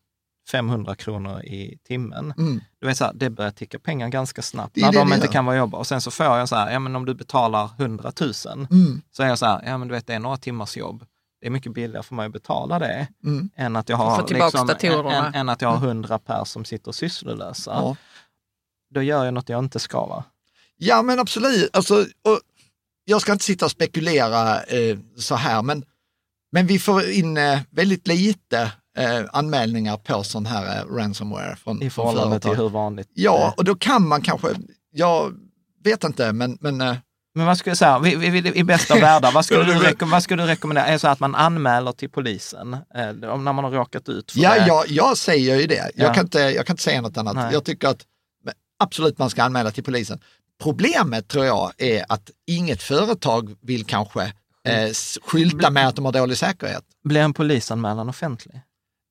500 0.51 0.95
kronor 0.95 1.41
i 1.43 1.77
timmen. 1.88 2.34
Mm. 2.38 2.61
Du 2.80 2.88
vet 2.88 2.97
så 2.97 3.05
här, 3.05 3.13
det 3.13 3.30
börjar 3.30 3.51
ticka 3.51 3.80
pengar 3.80 4.09
ganska 4.09 4.41
snabbt 4.41 4.76
när 4.76 4.91
det 4.91 4.97
de 4.99 5.09
det 5.09 5.15
inte 5.15 5.27
gör. 5.27 5.34
kan 5.34 5.45
vara 5.45 5.57
jobba. 5.57 5.77
Och 5.77 5.88
sen 5.88 6.01
så 6.01 6.11
får 6.11 6.26
jag 6.26 6.49
så 6.49 6.55
här, 6.55 6.71
ja 6.71 6.80
men 6.80 6.95
om 6.95 7.05
du 7.05 7.13
betalar 7.13 7.69
100 7.77 8.11
000, 8.21 8.34
Mm. 8.71 9.01
så 9.11 9.23
är 9.23 9.27
jag 9.27 9.39
så 9.39 9.45
här, 9.45 9.61
ja 9.65 9.77
men 9.77 9.88
du 9.88 9.93
vet 9.93 10.07
det 10.07 10.13
är 10.13 10.19
några 10.19 10.38
timmars 10.38 10.77
jobb. 10.77 11.05
Det 11.41 11.47
är 11.47 11.51
mycket 11.51 11.73
billigare 11.73 12.03
för 12.03 12.15
mig 12.15 12.26
att 12.26 12.31
betala 12.34 12.80
det 12.80 13.07
Mm. 13.23 13.49
än 13.55 13.76
att 13.76 13.89
jag 13.89 13.97
har, 13.97 14.27
liksom, 14.27 14.69
än, 15.11 15.34
än 15.35 15.49
att 15.49 15.61
jag 15.61 15.69
har 15.69 15.88
100 15.88 16.19
pers 16.19 16.47
som 16.47 16.65
sitter 16.65 16.91
sysslolösa. 16.91 17.71
Ja. 17.71 17.95
Då 18.93 19.01
gör 19.01 19.26
jag 19.26 19.34
något 19.34 19.49
jag 19.49 19.59
inte 19.63 19.80
ska 19.80 20.05
va? 20.05 20.23
Ja 20.77 21.01
men 21.01 21.19
absolut, 21.19 21.76
alltså, 21.76 21.95
och 22.01 22.39
jag 23.05 23.21
ska 23.21 23.31
inte 23.31 23.45
sitta 23.45 23.65
och 23.65 23.71
spekulera 23.71 24.63
eh, 24.63 24.97
så 25.17 25.35
här, 25.35 25.61
men, 25.61 25.85
men 26.51 26.67
vi 26.67 26.80
får 26.80 27.09
in 27.09 27.38
eh, 27.38 27.59
väldigt 27.69 28.07
lite 28.07 28.71
eh, 28.99 29.26
anmälningar 29.34 29.97
på 29.97 30.23
sån 30.23 30.45
här 30.45 30.80
eh, 30.80 30.95
ransomware 30.95 31.55
från, 31.55 31.81
I 31.81 31.89
förhållande 31.89 32.39
till 32.39 32.55
hur 32.55 32.69
vanligt 32.69 33.09
Ja, 33.13 33.53
och 33.57 33.63
då 33.63 33.76
kan 33.76 34.07
man 34.07 34.21
kanske, 34.21 34.47
jag 34.91 35.34
vet 35.84 36.03
inte, 36.03 36.34
men, 36.34 36.57
men 36.61 36.81
eh, 36.81 36.95
Men 37.35 37.45
vad 37.45 37.57
skulle 37.57 37.71
jag 37.71 37.77
säga, 37.77 37.99
vi, 37.99 38.15
vi, 38.15 38.30
vi, 38.30 38.55
i 38.55 38.63
bästa 38.63 38.99
världar, 38.99 39.31
vad 39.31 39.45
skulle, 39.45 39.63
du 39.73 39.80
rekom, 39.80 40.09
vad 40.09 40.23
skulle 40.23 40.43
du 40.43 40.47
rekommendera? 40.47 40.85
Är 40.85 40.91
det 40.91 40.99
så 40.99 41.07
att 41.07 41.19
man 41.19 41.35
anmäler 41.35 41.91
till 41.91 42.09
polisen 42.09 42.73
eh, 42.73 43.30
om 43.30 43.45
när 43.45 43.53
man 43.53 43.63
har 43.63 43.71
råkat 43.71 44.09
ut 44.09 44.31
för 44.31 44.39
ja, 44.39 44.53
det? 44.53 44.67
jag, 44.67 44.88
jag 44.88 45.17
säger 45.17 45.55
ju 45.55 45.67
det. 45.67 45.91
Ja. 45.95 46.05
Jag, 46.05 46.15
kan 46.15 46.26
inte, 46.26 46.39
jag 46.39 46.65
kan 46.65 46.73
inte 46.73 46.84
säga 46.84 47.01
något 47.01 47.17
annat. 47.17 47.35
Nej. 47.35 47.53
Jag 47.53 47.63
tycker 47.63 47.88
att 47.88 48.05
absolut 48.80 49.17
man 49.17 49.30
ska 49.30 49.43
anmäla 49.43 49.71
till 49.71 49.84
polisen. 49.84 50.19
Problemet 50.63 51.27
tror 51.27 51.45
jag 51.45 51.71
är 51.77 52.05
att 52.09 52.30
inget 52.47 52.84
företag 52.84 53.55
vill 53.61 53.85
kanske 53.85 54.34
eh, 54.67 54.89
skylta 55.23 55.69
med 55.69 55.88
att 55.88 55.95
de 55.95 56.05
har 56.05 56.11
dålig 56.11 56.38
säkerhet. 56.38 56.84
Blir 57.03 57.21
en 57.21 57.34
polisanmälan 57.34 58.09
offentlig? 58.09 58.61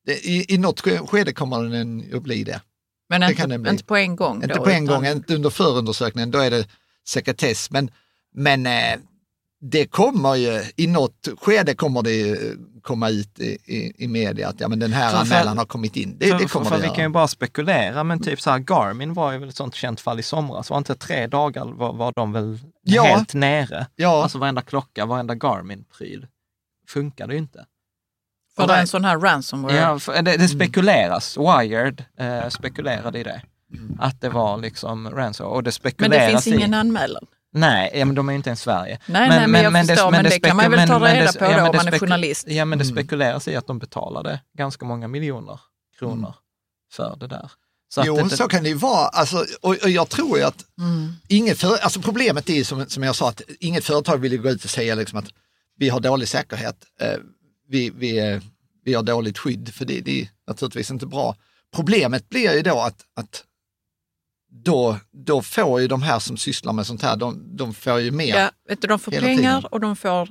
Det, 0.09 0.27
i, 0.27 0.55
I 0.55 0.59
något 0.59 0.81
ske- 0.81 0.99
skede 1.07 1.33
kommer 1.33 1.63
den 1.63 2.11
att 2.17 2.23
bli 2.23 2.45
det. 2.45 2.61
Men 3.09 3.21
Det 3.21 3.31
inte, 3.31 3.71
inte 3.71 3.85
på 3.85 3.97
en 3.97 4.17
gång. 4.17 4.35
Inte 4.43 4.55
då, 4.55 4.65
på 4.65 4.71
en 4.71 4.85
utan- 4.85 4.95
gång, 5.03 5.07
inte 5.07 5.35
under 5.35 5.51
förundersökningen, 5.51 6.31
då 6.31 6.39
är 6.39 6.51
det 6.51 6.69
sekretess. 7.09 7.71
Men, 7.71 7.91
men 8.35 8.67
eh, 8.67 8.99
det 9.61 9.87
kommer 9.87 10.35
ju, 10.35 10.63
i 10.77 10.87
något 10.87 11.29
skede 11.41 11.75
kommer 11.75 12.03
det 12.03 12.39
komma 12.83 13.09
ut 13.11 13.39
i, 13.41 13.59
i, 13.65 14.05
i 14.05 14.09
media 14.09 14.49
att 14.49 14.61
ja, 14.61 14.69
men 14.69 14.79
den 14.79 14.93
här 14.93 15.11
För- 15.11 15.17
för- 15.17 15.23
anmälan 15.37 15.59
har 15.59 15.65
kommit 15.65 15.97
in. 15.97 16.17
Det, 16.19 16.27
för, 16.31 16.39
det 16.39 16.49
kommer 16.49 16.65
för, 16.67 16.71
för 16.77 16.83
det 16.83 16.83
vi 16.83 16.89
kan 16.89 16.97
ju 16.97 17.03
göra. 17.03 17.11
bara 17.11 17.29
spekulera, 17.29 18.05
men 18.05 18.23
typ 18.23 18.41
så 18.41 18.51
här, 18.51 18.59
Garmin 18.59 19.15
var 19.15 19.33
ju 19.33 19.39
väl 19.39 19.49
ett 19.49 19.57
sånt 19.57 19.75
känt 19.75 20.01
fall 20.01 20.21
i 20.21 20.23
somras. 20.23 20.71
Var 20.71 20.79
inte 20.79 20.95
tre 20.95 21.27
dagar 21.27 21.65
var, 21.65 21.93
var 21.93 22.13
de 22.17 22.33
väl 22.33 22.59
Ja. 22.83 23.03
helt 23.03 23.35
nere? 23.35 23.87
Ja, 23.97 24.23
Alltså 24.23 24.39
varenda 24.39 24.63
klocka, 24.63 25.07
varenda 25.07 25.35
Garmin-pryl 25.35 26.27
funkade 26.89 27.33
ju 27.33 27.39
inte. 27.39 27.67
För 28.63 28.67
det 28.75 28.81
en 28.81 28.87
sån 28.87 29.05
här 29.05 29.19
ransomware. 29.19 29.99
Ja, 30.07 30.23
det, 30.23 30.37
det 30.37 30.49
spekuleras, 30.49 31.37
Wired 31.37 32.05
eh, 32.19 32.49
spekulerade 32.49 33.19
i 33.19 33.23
det. 33.23 33.43
Att 33.99 34.21
det 34.21 34.29
var 34.29 34.57
liksom 34.59 35.11
ransomware. 35.11 35.55
Och 35.57 35.63
det 35.63 35.69
men 35.69 35.73
spekuleras 35.73 36.27
det 36.27 36.31
finns 36.31 36.47
i... 36.47 36.55
ingen 36.55 36.75
anmälan. 36.75 37.27
Nej, 37.53 37.91
ja, 37.95 38.05
men 38.05 38.15
de 38.15 38.29
är 38.29 38.33
ju 38.33 38.37
inte 38.37 38.49
ens 38.51 38.61
i 38.61 38.63
Sverige. 38.63 38.99
Nej, 39.07 39.29
nej, 39.29 39.49
men 39.49 39.63
jag 39.63 39.87
förstår, 39.87 40.11
men 40.11 40.25
det 40.25 40.41
kan 40.41 40.57
man 40.57 40.71
väl 40.71 40.89
ta 40.89 40.99
reda 41.07 41.33
på 41.33 41.45
då 41.45 41.51
men 41.51 41.61
om 41.67 41.73
det 41.73 41.79
man 41.85 41.95
är 41.95 41.99
journalist. 41.99 42.45
Ja, 42.49 42.65
men 42.65 42.79
det 42.79 42.85
Mm. 42.85 42.95
spekuleras 42.97 43.49
i 43.49 43.57
att 43.57 43.67
de 43.67 43.79
betalade 43.79 44.41
ganska 44.59 44.85
många 44.85 45.09
miljoner 45.09 45.61
kronor 45.99 46.15
Mm. 46.15 46.33
för 46.93 47.17
det 47.21 47.27
där. 47.27 47.51
Så 47.89 48.03
jo, 48.07 48.17
det, 48.17 48.37
så 48.37 48.49
kan 48.49 48.63
det 48.63 48.69
ju 48.69 48.75
vara. 48.75 49.09
Alltså, 49.09 49.45
och, 49.63 49.77
och 49.83 49.91
jag 49.91 50.09
tror 50.09 50.39
ju 50.39 50.45
att 50.45 50.65
Mm. 50.79 51.13
inget 51.29 51.59
för, 51.59 51.77
alltså 51.77 52.01
problemet 52.01 52.51
är 52.51 52.65
som, 52.65 52.87
som 52.89 53.03
jag 53.03 53.17
sa 53.17 53.29
att 53.29 53.43
inget 53.61 53.85
företag 53.85 54.19
vill 54.19 54.33
ju 54.33 54.39
gå 54.39 54.51
ut 54.51 54.65
och 54.65 54.71
säga 54.71 54.95
liksom 54.95 55.19
att 55.19 55.29
vi 55.79 55.89
har 55.89 56.01
dålig 56.01 56.29
säkerhet, 56.29 56.77
eh, 57.01 57.17
vi, 57.69 57.91
vi, 57.91 58.41
vi 58.85 58.95
har 58.95 59.03
dåligt 59.03 59.39
skydd, 59.39 59.75
för 59.75 59.85
det, 59.85 60.01
det 60.01 60.21
är 60.23 60.29
naturligtvis 60.47 60.91
inte 60.91 61.07
bra. 61.07 61.37
Problemet 61.75 62.29
blir 62.29 62.55
ju 62.57 62.63
då 62.63 62.81
att, 62.81 63.05
att 63.15 63.45
då, 64.51 64.99
då 65.11 65.43
får 65.43 65.81
ju 65.81 65.89
de 65.89 66.03
här 66.03 66.19
som 66.19 66.37
sysslar 66.37 66.73
med 66.73 66.87
sånt 66.87 67.03
här, 67.03 67.17
de, 67.17 67.57
de 67.57 67.75
får 67.75 68.01
ju 68.01 68.11
mer. 68.11 68.37
Ja, 68.37 68.51
vet 68.69 68.81
du, 68.83 68.89
de 68.89 68.99
får 68.99 69.13
pengar 69.13 69.37
tiden. 69.37 69.65
och 69.65 69.81
de 69.81 69.97
får 69.97 70.29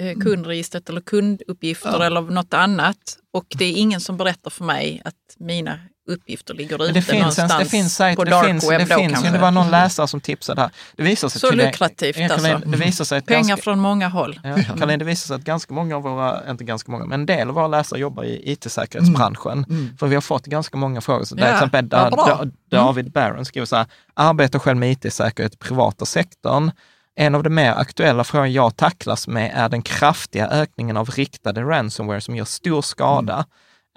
eh, 0.00 0.18
kundregistret 0.18 0.88
eller 0.88 1.00
kunduppgifter 1.00 1.92
Ja. 1.98 2.04
eller 2.04 2.20
något 2.20 2.54
annat. 2.54 3.18
Och 3.30 3.46
det 3.58 3.64
är 3.64 3.72
ingen 3.76 4.00
som 4.00 4.16
berättar 4.16 4.50
för 4.50 4.64
mig 4.64 5.02
att 5.04 5.36
mina 5.38 5.80
uppgifter 6.10 6.54
ligger 6.54 6.84
ute 6.84 6.92
det 6.92 7.02
finns, 7.02 7.12
en, 7.12 7.18
någonstans 7.18 7.52
det 7.58 7.64
finns 7.64 7.94
sajter, 7.96 8.16
på 8.16 8.24
det 8.24 8.30
dark 8.30 8.46
finns, 8.46 8.70
web 8.70 8.80
det 8.80 8.86
finns 8.96 9.24
ju, 9.24 9.30
det 9.30 9.38
var 9.38 9.50
någon 9.50 9.70
läsare 9.70 10.08
som 10.08 10.20
tipsade 10.20 10.60
här. 10.60 10.70
Det 10.96 11.02
visar 11.02 11.28
sig 11.28 11.40
Så 11.40 11.50
lukrativt 11.52 12.16
Caroline, 12.16 12.52
alltså. 12.54 12.68
Det 12.70 12.76
visar 12.76 13.04
sig 13.04 13.22
Pengar 13.22 13.42
ganska, 13.42 13.56
från 13.62 13.78
många 13.80 14.08
håll. 14.08 14.40
Ja, 14.44 14.56
Caroline, 14.78 14.98
det 14.98 15.04
visar 15.04 15.26
sig 15.26 15.34
att 15.36 15.44
ganska 15.44 15.74
många 15.74 15.96
av 15.96 16.02
våra, 16.02 16.50
inte 16.50 16.64
ganska 16.64 16.92
många, 16.92 17.04
men 17.06 17.20
en 17.20 17.26
del 17.26 17.48
av 17.48 17.54
våra 17.54 17.66
läsare 17.68 18.00
jobbar 18.00 18.24
i 18.24 18.52
it-säkerhetsbranschen. 18.52 19.96
För 20.00 20.06
vi 20.06 20.14
har 20.14 20.22
fått 20.22 20.46
ganska 20.46 20.76
många 20.76 21.00
frågor. 21.00 21.24
Så 21.24 21.34
där, 21.34 21.42
Mm. 21.42 21.50
Ja, 21.50 21.56
exempel 21.56 21.84
bra. 21.84 22.26
Da- 22.26 22.44
Da- 22.44 22.50
David 22.84 23.12
Barron 23.12 23.44
skriver 23.44 23.66
så 23.66 23.76
här, 23.76 23.86
arbetar 24.14 24.58
själv 24.58 24.78
med 24.78 24.92
it-säkerhet 24.92 25.54
i 25.54 25.56
privata 25.56 26.04
sektorn. 26.06 26.70
En 27.16 27.34
av 27.34 27.42
de 27.42 27.50
mer 27.50 27.72
aktuella 27.72 28.24
frågor 28.24 28.46
jag 28.46 28.76
tacklas 28.76 29.28
med 29.28 29.52
är 29.54 29.68
den 29.68 29.82
kraftiga 29.82 30.48
ökningen 30.48 30.96
av 30.96 31.10
riktade 31.10 31.62
ransomware 31.62 32.20
som 32.20 32.36
gör 32.36 32.44
stor 32.44 32.82
skada, 32.82 33.32
Mm. 33.34 33.44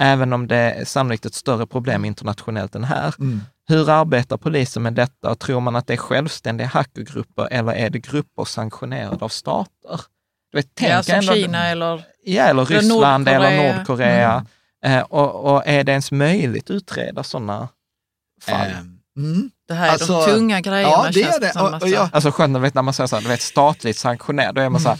Även 0.01 0.33
om 0.33 0.47
det 0.47 0.55
är 0.55 0.85
sannolikt 0.85 1.25
ett 1.25 1.33
större 1.33 1.67
problem 1.67 2.05
internationellt 2.05 2.75
än 2.75 2.83
här. 2.83 3.13
Mm. 3.19 3.41
Hur 3.67 3.89
arbetar 3.89 4.37
polisen 4.37 4.83
med 4.83 4.93
detta 4.93 5.35
tror 5.35 5.59
man 5.59 5.75
att 5.75 5.87
det 5.87 5.93
är 5.93 5.97
självständiga 5.97 6.67
hackergrupper 6.67 7.47
eller 7.51 7.73
är 7.73 7.89
det 7.89 7.99
grupper 7.99 8.45
sanktionerade 8.45 9.25
av 9.25 9.29
stater? 9.29 10.01
Du 10.51 10.57
vet, 10.57 10.67
tänk 10.75 10.91
Ja, 10.91 11.03
som 11.03 11.15
ändå- 11.15 11.33
Kina 11.33 11.67
eller... 11.67 12.03
Ja, 12.25 12.43
eller 12.43 12.65
Ryssland 12.65 13.27
eller 13.29 13.57
Nordkorea. 13.57 13.77
Nordkorea. 13.77 14.45
Eh, 14.85 14.99
och, 15.01 15.53
och 15.53 15.67
är 15.67 15.83
det 15.83 15.91
ens 15.91 16.11
möjligt 16.11 16.63
att 16.63 16.71
utreda 16.71 17.23
sådana 17.23 17.67
fall? 18.41 18.67
Eh, 18.67 18.77
mm. 19.17 19.51
Det 19.67 19.73
här 19.73 19.87
är 19.87 19.91
Alltså, 19.91 20.13
de 20.13 20.25
tunga 20.25 20.61
grejerna 20.61 20.89
ja, 20.91 21.09
det 21.13 21.23
är 21.23 21.39
det. 21.39 21.51
Och- 21.55 21.67
och 21.67 21.73
alltså. 21.73 21.87
jag- 21.89 22.09
Alltså 22.13 22.31
skönt, 22.31 22.57
vet, 22.57 22.73
när 22.73 22.81
man 22.81 22.93
säger 22.93 23.07
så 23.07 23.15
här, 23.15 23.23
du 23.23 23.29
vet, 23.29 23.41
statligt 23.41 23.97
sanktionerad, 23.97 24.55
då 24.55 24.61
är 24.61 24.69
man 24.69 24.81
så 24.81 24.89
här, 24.89 24.99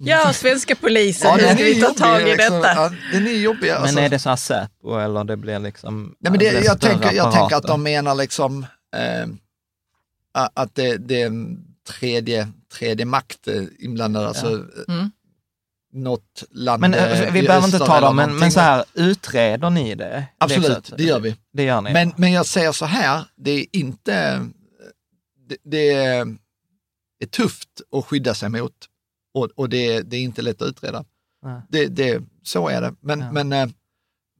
Ja, 0.00 0.32
svenska 0.32 0.76
polisen, 0.76 1.30
hur 1.32 1.38
den 1.38 1.54
ska 1.56 1.64
vi 1.64 1.80
ta 1.80 1.94
tag 1.94 2.22
i 2.22 2.24
liksom. 2.24 2.56
detta? 2.56 2.74
Ja, 2.74 2.92
den 3.12 3.26
är 3.26 3.30
jobbig. 3.32 3.70
Alltså. 3.70 3.94
men 3.94 4.04
är 4.04 4.08
det 4.08 4.18
så 4.18 4.28
här 4.28 4.36
Säpo 4.36 4.98
eller 4.98 5.24
det 5.24 5.36
blir 5.36 5.58
liksom... 5.58 6.14
Nej, 6.20 6.30
men 6.30 6.38
det, 6.38 6.50
det 6.50 6.56
blir 6.58 6.64
jag, 6.66 6.80
tänker, 6.80 7.12
jag 7.12 7.32
tänker 7.32 7.56
att 7.56 7.62
de 7.66 7.82
menar 7.82 8.14
liksom 8.14 8.66
eh, 8.96 9.26
att 10.54 10.74
det, 10.74 10.96
det 10.96 11.22
är 11.22 11.26
en 11.26 11.64
tredje, 11.88 12.48
tredje 12.78 13.04
makt 13.06 13.48
eh, 13.48 13.62
inblandad. 13.78 14.26
Alltså, 14.26 14.64
Mm. 14.88 15.10
något 15.92 16.44
land 16.50 16.80
Men 16.80 16.94
eh, 16.94 17.20
eh, 17.20 17.32
vi 17.32 17.42
behöver 17.42 17.66
inte 17.66 17.78
ta 17.78 18.00
dem, 18.00 18.16
men, 18.16 18.36
men 18.38 18.52
så 18.52 18.60
här, 18.60 18.84
utreder 18.94 19.70
ni 19.70 19.94
det? 19.94 20.26
Absolut, 20.38 20.86
så- 20.86 20.96
det 20.96 21.02
gör 21.04 21.20
vi. 21.20 21.36
Det 21.52 21.62
gör 21.62 21.80
ni? 21.80 21.92
Men, 21.92 22.12
men 22.16 22.32
jag 22.32 22.46
säger 22.46 22.72
så 22.72 22.84
här, 22.84 23.24
det 23.36 23.50
är 23.50 23.66
inte, 23.72 24.46
det, 25.48 25.56
det 25.64 25.90
är, 25.94 26.20
är 27.20 27.26
tufft 27.30 27.68
att 27.92 28.04
skydda 28.04 28.34
sig 28.34 28.48
mot 28.48 28.72
och, 29.38 29.50
och 29.54 29.68
det, 29.68 30.00
det 30.02 30.16
är 30.16 30.20
inte 30.20 30.42
lätt 30.42 30.62
att 30.62 30.68
utreda. 30.68 31.04
Det, 31.68 31.86
det, 31.86 32.22
så 32.42 32.68
är 32.68 32.80
det, 32.80 32.94
men, 33.00 33.20
Ja. 33.20 33.32
men, 33.32 33.52
eh, 33.52 33.68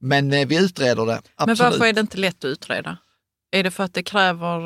men 0.01 0.33
eh, 0.33 0.47
vi 0.47 0.57
utreder 0.65 1.05
det, 1.05 1.21
Men 1.37 1.49
absolut. 1.49 1.59
varför 1.59 1.85
är 1.85 1.93
det 1.93 2.01
inte 2.01 2.17
lätt 2.17 2.37
att 2.37 2.45
utreda? 2.45 2.97
Är 3.51 3.63
det 3.63 3.71
för 3.71 3.83
att 3.83 3.93
det 3.93 4.03
kräver, 4.03 4.57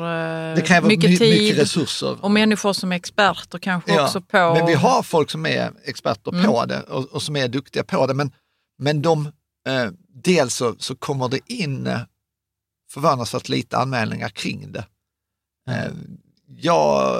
eh, 0.50 0.54
det 0.56 0.60
kräver 0.62 0.88
mycket 0.88 1.10
my- 1.10 1.16
tid 1.18 1.42
mycket 1.42 1.58
resurser. 1.62 2.24
och 2.24 2.30
människor 2.30 2.72
som 2.72 2.92
är 2.92 2.96
experter 2.96 3.58
kanske 3.58 3.94
Ja, 3.94 4.04
också 4.04 4.20
på... 4.20 4.54
Men 4.54 4.66
vi 4.66 4.74
har 4.74 5.02
folk 5.02 5.30
som 5.30 5.46
är 5.46 5.72
experter 5.84 6.32
Mm. 6.32 6.44
på 6.46 6.64
det 6.64 6.80
och, 6.82 7.04
och 7.04 7.22
som 7.22 7.36
är 7.36 7.48
duktiga 7.48 7.84
på 7.84 8.06
det. 8.06 8.14
Men, 8.14 8.32
men 8.78 9.02
de, 9.02 9.26
eh, 9.68 9.90
dels 10.14 10.54
så, 10.54 10.74
så 10.78 10.96
kommer 10.96 11.28
det 11.28 11.40
in 11.52 11.88
förvånansvärt 12.90 13.48
lite 13.48 13.76
anmälningar 13.78 14.28
kring 14.28 14.72
det. 14.72 14.86
Eh, 15.70 15.92
jag 16.46 17.16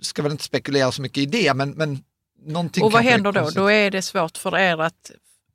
ska 0.00 0.22
väl 0.22 0.32
inte 0.32 0.44
spekulera 0.44 0.92
så 0.92 1.02
mycket 1.02 1.18
i 1.18 1.26
det, 1.26 1.54
men, 1.54 1.70
men 1.70 1.98
någonting 2.46 2.84
och 2.84 2.92
vad 2.92 3.02
händer 3.02 3.32
då? 3.32 3.50
Då 3.50 3.70
är 3.70 3.90
det 3.90 4.02
svårt 4.02 4.38
för 4.38 4.58
er 4.58 4.80
att 4.80 5.10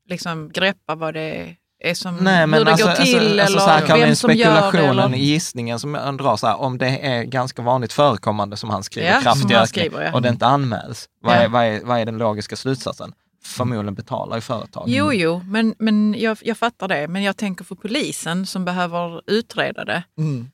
liksom 0.09 0.51
greppa 0.53 0.95
vad 0.95 1.13
det 1.13 1.55
är 1.83 1.93
som, 1.93 2.15
Nej, 2.15 2.47
men 2.47 2.57
hur 2.57 2.65
det 2.65 2.71
alltså, 2.71 2.87
går 2.87 2.93
till 2.93 3.39
alltså, 3.39 3.41
alltså, 3.41 3.59
så 3.59 3.65
här, 3.65 3.77
eller 3.77 3.87
Caroline, 3.87 4.05
vem 4.05 4.15
som 4.15 4.33
gör 4.33 4.55
det. 4.55 4.61
spekulationen, 4.61 5.13
Eller... 5.13 5.17
gissningen 5.17 5.79
som 5.79 5.93
han 5.93 6.17
drar, 6.17 6.37
så 6.37 6.47
här, 6.47 6.61
om 6.61 6.77
det 6.77 6.87
är 6.87 7.23
ganska 7.23 7.61
vanligt 7.61 7.93
förekommande 7.93 8.57
som 8.57 8.69
han 8.69 8.83
skriver, 8.83 9.07
Ja, 9.11 9.21
kraftig 9.21 9.55
ökning, 9.55 9.67
skriver, 9.67 10.03
ja. 10.03 10.13
och 10.13 10.21
det 10.21 10.29
inte 10.29 10.45
anmäls, 10.45 11.09
vad, 11.21 11.35
Ja. 11.35 11.39
är, 11.39 11.47
vad, 11.47 11.65
är, 11.65 11.81
vad 11.83 11.99
är 11.99 12.05
den 12.05 12.17
logiska 12.17 12.55
slutsatsen? 12.55 13.13
Förmodligen 13.43 13.95
betalar 13.95 14.37
ju 14.37 14.41
företag. 14.41 14.83
Jo, 14.87 15.13
jo, 15.13 15.41
men, 15.45 15.75
men 15.79 16.15
jag, 16.17 16.37
jag 16.41 16.57
fattar 16.57 16.87
det. 16.87 17.07
Men 17.07 17.23
jag 17.23 17.37
tänker 17.37 17.65
för 17.65 17.75
polisen 17.75 18.45
som 18.45 18.65
behöver 18.65 19.31
utreda 19.31 19.85
det. 19.85 20.03
Mm. 20.17 20.51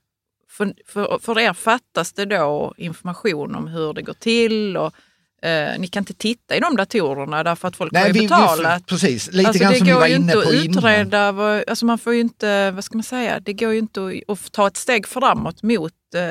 För, 0.50 0.74
för, 0.88 1.20
för 1.22 1.40
er 1.40 1.54
fattas 1.54 2.14
det 2.14 2.26
då 2.26 2.74
information 2.78 3.56
om 3.56 3.68
hur 3.68 3.94
det 3.94 4.02
går 4.02 4.14
till 4.14 4.78
och 4.78 4.94
eh, 5.46 5.80
ni 5.80 5.88
kan 5.88 6.02
inte 6.02 6.14
titta 6.14 6.56
i 6.56 6.60
de 6.60 6.76
datorerna 6.76 7.44
därför 7.44 7.68
att 7.68 7.76
folk 7.76 7.94
har 7.94 8.00
Nej, 8.02 8.08
ju 8.10 8.14
vi, 8.14 8.20
vi, 8.20 8.26
betalat. 8.28 8.86
precis, 8.86 9.32
lite 9.32 9.48
Alltså, 9.48 9.64
grann 9.64 9.72
det 9.72 9.78
som 9.78 9.88
vi 9.88 9.92
går 9.94 10.00
var 10.00 10.08
ju 10.08 10.16
inne 10.16 10.24
inte 10.34 10.34
på 10.44 10.50
att 10.50 10.54
innan. 10.66 10.78
utreda, 10.78 11.32
vad, 11.32 11.64
alltså 11.70 11.86
man 11.86 11.98
får 11.98 12.14
ju 12.14 12.20
inte, 12.22 12.72
vad 12.72 12.84
ska 12.84 12.98
man 12.98 13.04
säga, 13.04 13.40
det 13.40 13.54
går 13.54 13.72
ju 13.74 13.80
inte 13.80 14.06
att, 14.06 14.30
att 14.30 14.52
ta 14.52 14.68
ett 14.68 14.78
steg 14.78 15.08
framåt 15.08 15.64
mot 15.64 15.94
eh, 16.16 16.22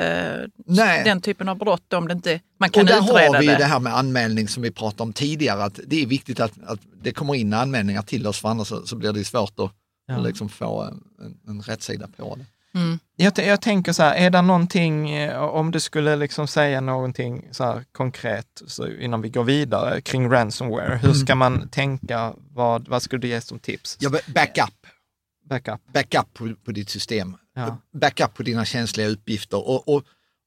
den 1.05 1.21
typen 1.21 1.49
av 1.49 1.57
brott 1.57 1.93
om 1.93 2.07
det 2.07 2.13
inte, 2.13 2.39
man 2.59 2.69
kan 2.69 2.81
Och 2.81 2.87
där 2.87 2.97
utreda 3.03 3.27
har 3.33 3.39
vi 3.41 3.47
det. 3.47 3.55
det 3.57 3.65
här 3.65 3.79
med 3.79 3.97
anmälning 3.97 4.47
som 4.47 4.63
vi 4.63 4.71
pratade 4.71 5.03
om 5.03 5.13
tidigare, 5.13 5.63
att 5.63 5.79
det 5.87 6.01
är 6.01 6.05
viktigt 6.07 6.39
att, 6.39 6.51
att 6.65 6.79
det 7.03 7.11
kommer 7.11 7.35
in 7.35 7.53
anmälningar 7.53 8.01
till 8.01 8.27
oss, 8.27 8.39
för 8.41 8.49
annars 8.49 8.67
så, 8.67 8.85
så 8.85 8.95
blir 8.95 9.13
det 9.13 9.23
svårt 9.25 9.59
att, 9.59 9.71
Ja. 10.07 10.17
liksom 10.19 10.49
få 10.49 10.81
en, 10.83 11.01
en, 11.25 11.37
en 11.47 11.61
rättssida 11.61 12.07
på 12.17 12.35
det. 12.35 12.45
Mm. 12.75 12.99
Jag, 13.15 13.33
jag 13.37 13.61
tänker 13.61 13.93
så 13.93 14.03
här, 14.03 14.15
är 14.15 14.29
det 14.29 14.41
någonting, 14.41 15.09
eh, 15.09 15.41
om 15.41 15.71
du 15.71 15.79
skulle 15.79 16.15
liksom 16.15 16.47
säga 16.47 16.81
någonting 16.81 17.47
så 17.51 17.63
här 17.63 17.83
konkret 17.91 18.61
så 18.67 18.87
innan 18.87 19.21
vi 19.21 19.29
går 19.29 19.43
vidare 19.43 20.01
kring 20.01 20.29
ransomware, 20.31 20.95
hur 21.03 21.13
ska 21.13 21.35
man 21.35 21.67
tänka, 21.69 22.33
vad, 22.53 22.87
vad 22.87 23.01
skulle 23.01 23.21
du 23.21 23.27
ge 23.27 23.41
som 23.41 23.59
tips? 23.59 23.97
Ja, 23.99 24.09
backup, 24.09 24.73
Backup. 25.49 25.81
backup 25.93 26.33
på, 26.33 26.53
på 26.65 26.71
ditt 26.71 26.89
system, 26.89 27.37
Ja. 27.55 27.77
backup 27.93 28.33
på 28.33 28.43
dina 28.43 28.65
känsliga 28.65 29.07
uppgifter 29.07 29.69
och, 29.69 29.87
och, 29.95 30.03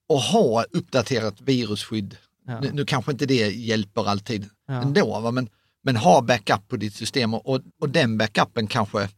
och 0.09 0.19
ha 0.19 0.63
uppdaterat 0.71 1.41
virusskydd. 1.41 2.17
Ja. 2.47 2.59
Nu, 2.59 2.69
nu 2.73 2.85
kanske 2.85 3.11
inte 3.11 3.25
det 3.25 3.49
hjälper 3.51 4.09
alltid 4.09 4.49
Ja. 4.67 4.73
ändå, 4.81 5.19
va? 5.19 5.31
Men, 5.31 5.49
men 5.83 5.95
ha 5.97 6.21
backup 6.21 6.67
på 6.67 6.75
ditt 6.77 6.93
system 6.95 7.33
och, 7.33 7.49
och, 7.49 7.61
och 7.81 7.89
den 7.89 8.17
backupen 8.17 8.67
kanske 8.67 9.09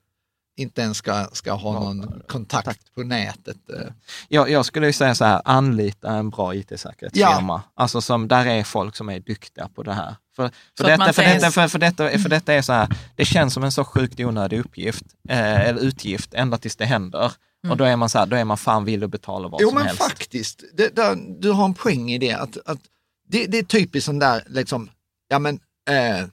inte 0.58 0.82
ens 0.82 0.98
ska, 0.98 1.28
ska 1.34 1.54
ha 1.54 1.74
någon 1.74 2.22
kontakt 2.28 2.96
på 2.96 3.04
nätet. 3.04 3.58
eh. 3.70 3.92
Jag, 4.28 4.50
jag 4.50 4.66
skulle 4.66 4.88
ju 4.88 4.94
säga 4.94 5.16
så 5.16 5.26
här, 5.26 5.42
anlita 5.46 6.10
en 6.12 6.30
bra 6.30 6.56
it-säkerhetsfirma. 6.56 7.62
Alltså 7.74 8.02
som, 8.02 8.28
där 8.28 8.46
är 8.46 8.64
folk 8.64 8.96
som 8.96 9.10
är 9.10 9.20
duktiga 9.20 9.68
på 9.76 9.84
det 9.84 9.94
här. 9.94 10.16
För, 10.36 10.48
Så 10.48 10.54
för, 10.78 10.84
att 10.84 10.88
detta, 10.88 10.98
man 10.98 11.08
för, 11.14 11.14
säger- 11.24 11.36
detta, 11.36 11.52
för, 11.52 11.68
för, 11.68 11.80
detta, 11.80 12.10
för 12.20 12.30
detta 12.30 12.54
är 12.54 12.62
så 12.62 12.74
här, 12.74 12.88
det 13.16 13.26
känns 13.26 13.54
som 13.54 13.64
en 13.64 13.72
så 13.72 13.84
sjukt 13.84 14.20
onödig 14.20 14.60
uppgift, 14.60 15.04
eh, 15.30 15.68
eller 15.68 15.82
utgift, 15.82 16.34
ända 16.34 16.58
tills 16.58 16.76
det 16.76 16.86
händer. 16.86 17.32
Och 17.70 17.78
då 17.78 17.84
är 17.84 17.96
man 17.96 18.10
så 18.10 18.20
här, 18.20 18.26
då 18.26 18.36
är 18.36 18.44
man 18.46 18.58
fan 18.58 18.86
villig 18.86 19.06
att 19.06 19.12
betala 19.12 19.48
vad 19.48 19.62
Jo 19.62 19.70
som 19.70 19.76
men 19.78 19.88
helst. 19.88 20.04
faktiskt, 20.04 20.64
det, 20.74 20.96
där, 20.96 21.16
du 21.42 21.52
har 21.52 21.66
en 21.66 21.74
poäng 21.74 22.12
i 22.12 22.18
det. 22.18 22.32
Att, 22.34 22.58
att 22.66 22.80
det, 23.28 23.46
det 23.46 23.58
är 23.60 23.64
typiskt 23.64 24.06
sån 24.06 24.20
där, 24.20 24.44
liksom, 24.48 24.90
ja 25.28 25.40
men 25.40 25.60
eh, 25.90 26.26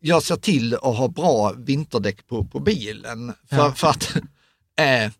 jag 0.00 0.22
ser 0.22 0.36
till 0.36 0.74
att 0.74 0.82
ha 0.96 1.08
bra 1.08 1.52
vinterdäck 1.56 2.26
på, 2.26 2.44
på 2.44 2.60
bilen 2.60 3.32
för, 3.50 3.56
Ja. 3.56 3.72
för 3.72 3.88
att 3.88 4.16
eh, 4.80 5.12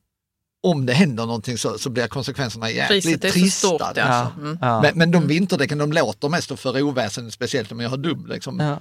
om 0.63 0.87
det 0.87 0.93
händer 0.93 1.27
någonting 1.27 1.59
så, 1.59 1.79
så 1.79 1.91
blir 1.91 2.07
konsekvenserna 2.07 2.71
jäkligt 2.71 3.23
trista. 3.23 3.69
stort. 3.69 3.81
alltså. 3.81 4.01
Ja. 4.03 4.33
Mm. 4.39 4.59
Ja. 4.61 4.81
Men, 4.83 4.99
men 4.99 5.11
de 5.11 5.27
vinterdäcken 5.27 5.79
de 5.79 5.93
låter 5.93 6.29
mest 6.29 6.51
och 6.51 6.59
för 6.59 6.83
oväsen, 6.83 7.31
speciellt 7.31 7.73
om 7.73 7.81
jag 7.81 7.91
har 7.91 7.97
dubb. 7.97 8.27
Liksom. 8.27 8.61
Ja. 8.61 8.79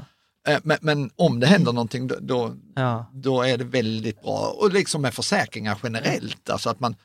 Eh, 0.51 0.59
men, 0.63 0.77
men 0.81 1.09
om 1.15 1.39
det 1.39 1.47
händer 1.47 1.73
någonting 1.73 2.07
då, 2.07 2.15
då, 2.21 2.55
Ja. 2.75 3.09
då 3.13 3.41
är 3.41 3.57
det 3.57 3.63
väldigt 3.63 4.21
bra. 4.21 4.55
Och 4.59 4.73
liksom 4.73 5.01
med 5.01 5.13
försäkringar 5.13 5.77
generellt, 5.83 6.49
alltså 6.49 6.69
att 6.69 6.79
man, 6.79 6.95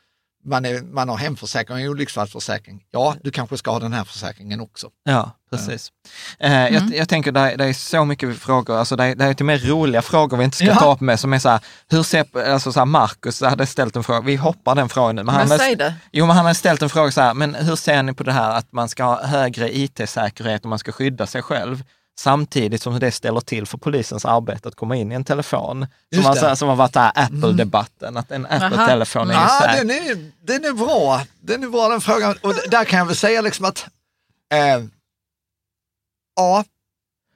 man, 0.48 0.64
är, 0.64 0.82
man 0.82 1.08
har 1.08 1.16
hemförsäkring 1.16 1.76
och 1.86 1.90
olycksfallsförsäkring. 1.92 2.82
Ja, 2.90 3.14
du 3.22 3.30
kanske 3.30 3.56
ska 3.58 3.70
ha 3.70 3.78
den 3.78 3.92
här 3.92 4.04
försäkringen 4.04 4.60
också. 4.60 4.88
Ja, 5.04 5.30
precis. 5.50 5.88
Eh, 6.38 6.52
jag, 6.68 6.94
jag 6.94 7.08
tänker, 7.08 7.32
det 7.32 7.64
är 7.64 7.72
så 7.72 8.04
mycket 8.04 8.38
frågor, 8.38 8.76
alltså 8.78 8.96
det 8.96 9.04
är, 9.04 9.14
det 9.14 9.24
är 9.24 9.34
till 9.34 9.44
och 9.44 9.46
med 9.46 9.68
roliga 9.68 10.02
frågor 10.02 10.36
vi 10.36 10.44
inte 10.44 10.56
ska 10.56 10.66
Ja. 10.66 10.74
ta 10.74 10.92
upp 10.92 11.00
med, 11.00 11.20
som 11.20 11.32
är 11.32 11.38
så 11.38 11.48
här, 11.48 11.60
hur 11.90 12.02
ser, 12.02 12.50
alltså 12.52 12.72
så 12.72 12.80
här, 12.80 12.84
Marcus 12.86 13.40
hade 13.42 13.66
ställt 13.66 13.96
en 13.96 14.04
fråga, 14.04 14.20
vi 14.20 14.36
hoppar 14.36 14.74
den 14.74 14.88
frågan 14.88 15.16
nu. 15.16 15.22
Men 15.22 15.34
Men 15.34 15.48
hade- 15.48 15.58
säg 15.58 15.76
det. 15.76 15.94
Jo, 16.12 16.26
men 16.26 16.36
han 16.36 16.46
har 16.46 16.54
ställt 16.54 16.82
en 16.82 16.88
fråga 16.90 17.10
så 17.10 17.20
här, 17.20 17.34
men 17.34 17.54
hur 17.54 17.76
ser 17.76 18.02
ni 18.02 18.12
på 18.14 18.22
det 18.22 18.32
här 18.32 18.50
att 18.58 18.72
man 18.72 18.88
ska 18.88 19.04
ha 19.04 19.26
högre 19.26 19.76
it-säkerhet 19.78 20.62
och 20.62 20.68
man 20.70 20.78
ska 20.78 20.92
skydda 20.92 21.26
sig 21.26 21.42
själv? 21.42 21.82
Samtidigt 22.18 22.82
som 22.82 22.98
det 22.98 23.12
ställer 23.12 23.40
till 23.40 23.66
för 23.66 23.78
polisens 23.78 24.24
arbete 24.24 24.68
att 24.68 24.74
komma 24.74 24.96
in 24.96 25.12
i 25.12 25.14
en 25.14 25.24
telefon. 25.24 25.86
Som, 26.14 26.22
det. 26.34 26.40
här- 26.40 26.54
som 26.54 26.68
har 26.68 26.76
varit 26.76 26.92
där 26.92 27.12
Apple-debatten, 27.14 28.16
att 28.16 28.30
en 28.30 28.46
Apple-telefon 28.46 29.30
är 29.30 29.34
ju 29.34 29.40
Ja, 29.40 29.72
den 29.76 29.90
är, 29.90 30.30
den 30.46 30.64
är 30.64 30.72
bra. 30.72 31.22
Den 31.40 31.64
är 31.64 31.68
bra 31.68 31.88
den 31.88 32.00
frågan. 32.00 32.34
Och 32.42 32.54
där 32.70 32.84
kan 32.84 32.98
jag 32.98 33.06
väl 33.06 33.16
säga 33.16 33.40
liksom 33.40 33.64
att 33.64 33.86
eh, 34.54 34.58
ja, 36.36 36.64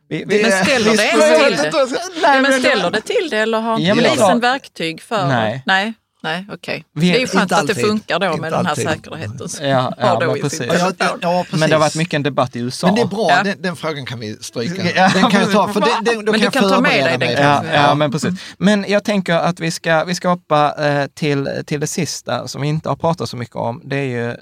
Vi, 0.08 0.24
vi, 0.26 0.42
Men 0.42 0.64
ställer 0.64 0.90
vi- 0.90 0.96
det 0.96 1.16
vet 1.16 1.60
till 1.62 1.70
det? 1.70 2.20
Nej, 2.22 2.42
men 2.42 2.60
ställer 2.60 2.90
det 2.90 3.00
till 3.00 3.28
det 3.30 3.38
eller 3.38 3.60
har 3.60 3.78
Ja, 3.78 3.94
det 3.94 4.00
polisen 4.00 4.16
klart. 4.16 4.42
verktyg 4.42 5.02
för 5.02 5.26
Nej. 5.28 5.62
Nej, 5.66 5.94
nej 6.22 6.46
okej. 6.52 6.84
Vi- 6.94 7.10
Det 7.10 7.16
är 7.16 7.20
ju 7.20 7.26
skönt 7.26 7.42
Inte 7.42 7.56
att 7.56 7.66
det 7.66 7.72
alltid. 7.72 7.86
funkar 7.86 8.18
då 8.18 8.26
Inte 8.26 8.40
med 8.40 8.52
den 8.52 8.66
här 8.66 8.70
alltid. 8.70 8.88
säkerheten. 8.88 9.48
Ja, 9.60 9.94
ja, 9.98 10.18
men 10.20 10.40
precis. 10.40 10.62
Ja, 10.80 10.92
ja, 11.20 11.42
precis. 11.44 11.60
Men 11.60 11.68
det 11.70 11.74
har 11.74 11.80
varit 11.80 11.94
mycket 11.96 12.14
en 12.14 12.22
debatt 12.22 12.56
i 12.56 12.60
USA. 12.60 12.86
Men 12.86 12.94
det 12.96 13.00
är 13.02 13.06
bra, 13.06 13.26
Ja. 13.30 13.42
den, 13.42 13.62
den 13.62 13.76
frågan 13.76 14.06
kan 14.06 14.20
vi 14.20 14.36
stryka. 14.40 14.90
Ja, 14.96 15.10
den 15.14 15.30
kan 15.30 15.40
jag 15.40 15.52
ta, 15.52 15.68
för 15.68 15.80
den, 15.80 15.90
den, 16.04 16.24
då 16.24 16.32
Men 16.32 16.40
kan 16.40 16.50
du 16.52 16.58
kan 16.60 16.70
ta 16.70 16.80
med 16.80 17.20
dig 17.20 17.34
den. 17.36 17.42
Ja, 17.44 17.64
ja, 17.74 17.94
men 17.94 18.12
precis. 18.12 18.34
Men 18.58 18.84
jag 18.88 19.04
tänker 19.04 19.34
att 19.34 19.60
vi 19.60 19.70
ska, 19.70 20.04
vi 20.04 20.14
ska 20.14 20.28
hoppa 20.28 20.74
eh, 20.88 21.06
till, 21.14 21.48
till 21.66 21.80
det 21.80 21.86
sista 21.86 22.48
som 22.48 22.62
vi 22.62 22.68
inte 22.68 22.88
har 22.88 22.96
pratat 22.96 23.28
så 23.28 23.36
mycket 23.36 23.56
om. 23.56 23.80
Det 23.84 23.96
är 23.96 24.04
ju, 24.04 24.30
eh, 24.30 24.36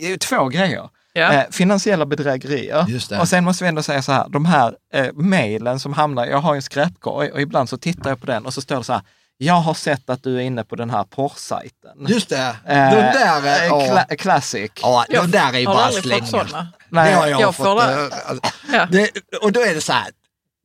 det 0.00 0.04
är 0.04 0.08
ju 0.08 0.16
två 0.16 0.48
grejer. 0.48 0.88
Ja. 1.12 1.32
Eh, 1.32 1.42
finansiella 1.50 2.06
bedrägerier. 2.06 2.84
Just 2.88 3.10
det. 3.10 3.18
Och 3.20 3.28
sen 3.28 3.44
måste 3.44 3.64
vi 3.64 3.68
ändå 3.68 3.82
säga 3.82 4.02
så 4.02 4.12
här, 4.12 4.28
de 4.28 4.44
här 4.44 4.74
eh, 4.94 5.12
mejlen 5.14 5.80
som 5.80 5.92
hamnar, 5.92 6.26
jag 6.26 6.38
har 6.38 6.54
ju 6.54 6.56
en 6.56 6.62
skräpkorg 6.62 7.30
och 7.30 7.40
ibland 7.40 7.68
så 7.68 7.76
tittar 7.78 8.10
jag 8.10 8.20
på 8.20 8.26
den 8.26 8.46
och 8.46 8.54
så 8.54 8.60
står 8.60 8.76
det 8.76 8.84
så 8.84 8.92
här, 8.92 9.02
jag 9.38 9.54
har 9.54 9.74
sett 9.74 10.10
att 10.10 10.22
du 10.22 10.36
är 10.36 10.40
inne 10.40 10.64
på 10.64 10.76
den 10.76 10.90
här 10.90 11.04
porrsajten. 11.04 12.06
Just 12.08 12.28
det, 12.28 12.36
Eh, 12.66 12.90
de 12.90 12.96
där, 12.96 13.44
eh, 13.46 13.62
är- 13.62 13.66
ja, 13.66 13.80
cla- 13.80 14.16
classic. 14.16 14.70
ja, 14.82 15.04
de 15.10 15.30
där 15.30 15.52
är 15.54 15.58
ju 15.58 15.66
bara 15.66 15.90
sådana. 16.26 16.66
Nej, 16.90 17.10
det 17.10 17.16
har 17.16 17.26
jag, 17.26 17.40
jag 17.40 17.54
fått. 17.54 17.66
får 17.66 17.74
det. 17.76 17.92
eh, 17.94 18.30
alltså, 18.30 18.52
Ja. 18.72 18.86
det, 18.90 19.10
och 19.42 19.52
då 19.52 19.60
är 19.60 19.74
det 19.74 19.80
så 19.80 19.92
här, 19.92 20.06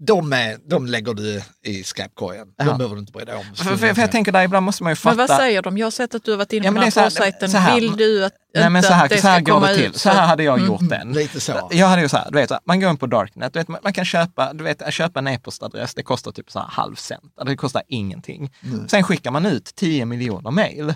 de, 0.06 0.34
är, 0.34 0.58
de 0.70 0.86
lägger 0.88 1.14
du 1.14 1.42
i 1.66 1.84
skräpkorgen. 1.84 2.48
De 2.58 2.68
Ja. 2.68 2.74
behöver 2.74 2.96
du 2.96 3.00
inte 3.00 3.12
bry 3.12 3.26
dig 3.26 3.36
om. 3.36 3.44
För, 3.56 3.78
för, 3.78 3.94
för 3.94 4.02
jag 4.02 4.12
tänker 4.12 4.32
där, 4.32 4.44
ibland 4.44 4.66
måste 4.66 4.84
man 4.84 4.92
ju 4.92 4.96
fatta. 4.96 5.16
Men 5.16 5.28
vad 5.28 5.38
säger 5.38 5.62
de? 5.62 5.78
Jag 5.78 5.86
har 5.86 5.92
sett 5.92 6.16
att 6.16 6.24
du 6.24 6.32
har 6.32 6.38
varit 6.38 6.54
inne 6.54 6.66
Ja, 6.66 6.70
på 6.70 6.74
men 6.74 6.82
den 6.90 6.92
här 6.96 7.10
porrsajten. 7.10 7.76
Vill 7.76 7.98
du 7.98 8.26
att, 8.26 8.34
Nej 8.56 8.70
men 8.70 8.84
så 8.84 8.94
här, 8.94 9.04
att 9.06 9.10
det 9.10 9.22
så 9.22 9.28
här 9.28 9.42
ska 9.42 9.52
går 9.52 9.60
komma 9.60 9.68
det 9.68 9.76
till. 9.76 9.86
ut? 9.86 9.96
Så 9.98 10.10
här 10.10 10.28
hade 10.28 10.44
jag 10.44 10.60
gjort 10.60 10.90
den. 10.90 11.12
Lite 11.14 11.40
så. 11.40 11.70
Jag 11.72 11.88
hade 11.88 12.02
ju 12.02 12.10
så 12.10 12.18
här, 12.18 12.32
du 12.32 12.38
vet, 12.38 12.52
man 12.66 12.80
går 12.80 12.90
in 12.90 12.98
på 12.98 13.08
Darknet, 13.08 13.54
du 13.54 13.60
vet, 13.60 13.68
man 13.68 13.94
kan 13.94 14.06
köpa, 14.06 14.54
du 14.54 14.64
vet, 14.64 14.94
köpa 14.94 15.20
en 15.20 15.28
e-postadress, 15.28 15.94
det 15.94 16.04
kostar 16.04 16.32
typ 16.32 16.52
så 16.52 16.60
här 16.60 16.68
halv 16.68 16.96
cent, 16.96 17.22
Alltså, 17.24 17.46
det 17.52 17.58
kostar 17.58 17.84
ingenting. 17.88 18.54
Sen 18.88 19.04
skickar 19.04 19.32
man 19.32 19.46
ut 19.46 19.76
10 19.76 20.06
miljoner 20.06 20.52
mejl. 20.52 20.90
Och 20.90 20.96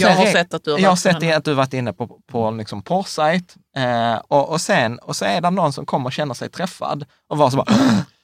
Jag 0.00 0.02
sen 0.02 0.16
har 0.16 0.26
sett 0.26 0.54
att 0.54 0.64
du 0.64 0.72
har 0.72 0.78
Jag 0.78 0.88
har 0.88 0.96
sett 0.96 1.36
att 1.36 1.44
du 1.44 1.50
har 1.50 1.56
varit 1.56 1.74
inne 1.74 1.92
på, 1.92 2.18
på 2.32 2.50
liksom 2.50 2.82
porrsajt 2.82 3.54
eh, 3.76 4.14
och, 4.28 4.48
och, 4.50 4.60
sen, 4.60 4.98
och 4.98 5.16
så 5.16 5.24
är 5.24 5.40
det 5.40 5.50
någon 5.50 5.72
som 5.72 5.86
kommer 5.86 6.10
känner 6.10 6.34
sig 6.34 6.48
träffad 6.50 7.04
och 7.28 7.38
var 7.38 7.50
så 7.50 7.56
bara 7.56 7.74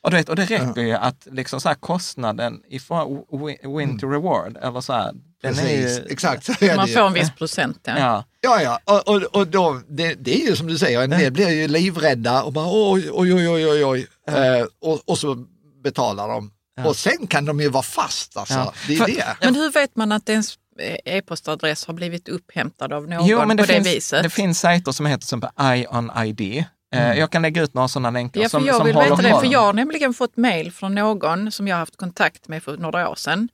och, 0.04 0.10
du 0.10 0.16
vet, 0.16 0.28
och 0.28 0.36
det 0.36 0.44
räcker 0.44 0.80
ju 0.82 0.92
att 0.92 1.26
liksom 1.30 1.60
så 1.60 1.68
här, 1.68 1.74
kostnaden 1.76 2.60
ifrån 2.68 3.24
win, 3.32 3.76
win 3.76 3.98
to 3.98 4.06
reward, 4.06 4.56
eller 4.62 4.80
så 4.80 4.92
här, 4.92 5.12
den 5.42 5.52
är 5.58 5.62
Precis, 5.62 5.98
ju, 5.98 6.12
exakt. 6.12 6.62
Är 6.62 6.76
Man 6.76 6.88
får 6.88 7.06
en 7.06 7.12
viss 7.12 7.30
procent. 7.30 7.78
Ja. 7.84 7.94
Ja, 7.98 8.24
Ja, 8.40 8.62
ja. 8.62 8.80
Och, 8.94 9.08
och, 9.14 9.22
och 9.22 9.46
då, 9.46 9.80
det, 9.88 10.14
det 10.14 10.42
är 10.42 10.46
ju 10.48 10.56
som 10.56 10.66
du 10.66 10.78
säger, 10.78 11.02
en 11.02 11.10
del 11.10 11.32
blir 11.32 11.48
ju 11.50 11.68
livrädda 11.68 12.42
och 12.42 12.52
bara 12.52 12.66
oj, 12.92 13.10
oj, 13.12 13.34
oj, 13.34 13.48
oj, 13.48 13.66
oj, 13.66 13.84
oj. 13.84 14.06
Eh, 14.28 14.66
och, 14.80 15.00
och 15.04 15.18
så 15.18 15.46
betalar 15.84 16.28
de. 16.28 16.50
Och 16.84 16.96
sen 16.96 17.26
kan 17.26 17.44
de 17.44 17.60
ju 17.60 17.68
vara 17.68 17.82
fast 17.82 18.36
alltså. 18.36 18.54
Ja. 18.54 18.72
Det 18.86 18.94
är 18.94 18.98
För- 18.98 19.06
det. 19.06 19.36
Men 19.40 19.54
hur 19.54 19.70
vet 19.72 19.96
man 19.96 20.12
att 20.12 20.28
ens 20.28 20.58
eh, 20.80 21.14
e-postadress 21.16 21.86
har 21.86 21.94
blivit 21.94 22.28
upphämtad 22.28 22.92
av 22.92 23.08
någon 23.08 23.26
Jo, 23.26 23.46
men 23.46 23.56
det 23.56 23.62
på 23.62 23.66
det 23.66 23.74
finns, 23.74 23.86
viset? 23.86 24.22
det 24.22 24.30
finns 24.30 24.60
sajter 24.60 24.92
som 24.92 25.06
heter 25.06 25.26
som 25.26 25.42
Ion 25.60 26.10
Eh, 26.94 27.18
Jag 27.18 27.30
kan 27.30 27.42
lägga 27.42 27.62
ut 27.62 27.74
några 27.74 27.88
sådana 27.88 28.10
länkar 28.10 28.40
Ja, 28.40 28.44
för 28.44 28.50
som, 28.58 28.66
jag 28.66 28.76
som 28.76 28.86
vill 28.86 28.94
håller 28.94 29.10
veta 29.16 29.22
det, 29.34 29.40
för 29.40 29.52
jag 29.52 29.60
har 29.60 29.72
nämligen 29.72 30.14
fått 30.14 30.36
mejl 30.36 30.72
från 30.72 30.94
någon 30.94 31.52
som 31.52 31.68
jag 31.68 31.76
har 31.76 31.80
haft 31.80 31.96
kontakt 31.96 32.48
med 32.48 32.62
för 32.62 32.76
några 32.76 33.08
år 33.08 33.14
sedan, 33.14 33.48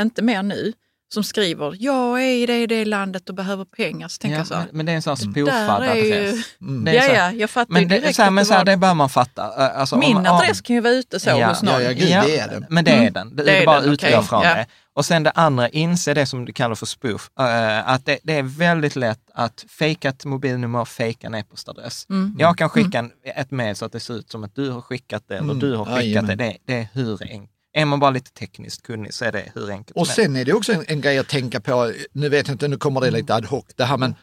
inte 0.00 0.22
mer 0.22 0.42
nu, 0.42 0.72
som 1.14 1.24
skriver 1.24 1.76
jag 1.80 2.22
är 2.22 2.32
i 2.34 2.46
det, 2.46 2.66
det 2.66 2.84
landet 2.84 3.28
och 3.28 3.34
behöver 3.34 3.64
pengar. 3.64 4.08
Så 4.08 4.18
tänker 4.18 4.34
Ja, 4.34 4.40
jag 4.40 4.46
så 4.46 4.54
här, 4.54 4.66
men, 4.72 4.86
det 4.86 4.92
är 4.92 4.96
en 4.96 5.02
sån 5.02 5.16
ju- 5.36 5.50
adress. 5.50 6.46
Mm. 6.60 6.84
Det 6.84 6.98
är 6.98 7.08
ja, 7.08 7.14
ja, 7.14 7.32
jag 7.32 7.50
fattar 7.50 7.72
Men 7.72 7.88
det, 7.88 7.98
direkt 7.98 8.16
så 8.16 8.22
här, 8.22 8.30
men 8.30 8.46
så 8.46 8.52
här, 8.52 8.60
var- 8.60 8.64
det 8.64 8.76
bör 8.76 8.94
man 8.94 9.08
fatta. 9.08 9.42
Alltså, 9.42 9.96
Min 9.96 10.16
om- 10.16 10.26
om- 10.26 10.32
adress 10.36 10.60
kan 10.60 10.76
ju 10.76 10.80
vara 10.82 10.92
ute 10.92 11.20
så 11.20 11.30
Ja. 11.30 11.48
hos 11.48 11.62
någon. 11.62 11.74
Ja, 11.74 11.80
ja, 11.80 11.90
gud, 11.90 11.98
det 12.08 12.38
är 12.38 12.48
den. 12.48 12.66
Men 12.68 12.84
det 12.84 12.90
är 12.90 12.96
Mm. 13.00 13.12
den. 13.12 13.36
Det, 13.36 13.42
Det 13.42 13.62
är 13.62 13.66
bara 13.66 13.80
den, 13.80 13.92
utgå 13.92 14.06
okej. 14.08 14.22
från 14.22 14.42
Ja. 14.42 14.54
det. 14.54 14.66
Och 14.94 15.04
sen 15.06 15.22
det 15.22 15.30
andra, 15.30 15.68
inse 15.68 16.14
det 16.14 16.26
som 16.26 16.44
du 16.44 16.52
kallar 16.52 16.74
för 16.74 16.86
spoof. 16.86 17.30
eh, 17.40 17.88
att 17.88 18.06
det, 18.06 18.18
det 18.22 18.32
är 18.38 18.42
väldigt 18.42 18.96
lätt 18.96 19.20
att 19.34 19.64
fejka 19.68 20.08
ett 20.08 20.24
mobilnummer, 20.24 20.84
fejka 20.84 21.26
en 21.26 21.34
e-postadress. 21.34 22.06
Mm. 22.10 22.36
Jag 22.38 22.58
kan 22.58 22.68
skicka 22.68 22.98
en, 22.98 23.10
ett 23.24 23.50
mejl 23.50 23.76
så 23.76 23.84
att 23.84 23.92
det 23.92 24.00
ser 24.00 24.14
ut 24.14 24.30
som 24.30 24.44
att 24.44 24.54
du 24.54 24.70
har 24.70 24.80
skickat 24.80 25.24
det 25.28 25.34
eller 25.34 25.44
Mm. 25.44 25.58
du 25.58 25.76
har 25.76 25.84
skickat 25.84 26.04
Jajamän. 26.04 26.38
det. 26.38 26.44
det. 26.44 26.56
Det 26.64 26.74
är 26.74 26.88
hur 26.92 27.22
enkelt. 27.22 27.50
Är 27.72 27.84
man 27.84 28.00
bara 28.00 28.10
lite 28.10 28.30
tekniskt 28.32 28.82
kunnig 28.82 29.14
så 29.14 29.24
är 29.24 29.32
det 29.32 29.52
hur 29.54 29.70
enkelt 29.70 29.96
Och 29.96 30.06
sen 30.06 30.36
är 30.36 30.44
det 30.44 30.52
också 30.52 30.72
en, 30.72 30.84
en 30.88 31.00
grej 31.00 31.18
att 31.18 31.28
tänka 31.28 31.60
på, 31.60 31.92
nu 32.12 32.28
vet 32.28 32.48
jag 32.48 32.54
inte, 32.54 32.68
nu 32.68 32.76
kommer 32.76 33.00
det 33.00 33.10
lite 33.10 33.34
ad 33.34 33.46
hoc 33.46 33.64
det 33.76 33.84
här, 33.84 33.96
men, 33.96 34.14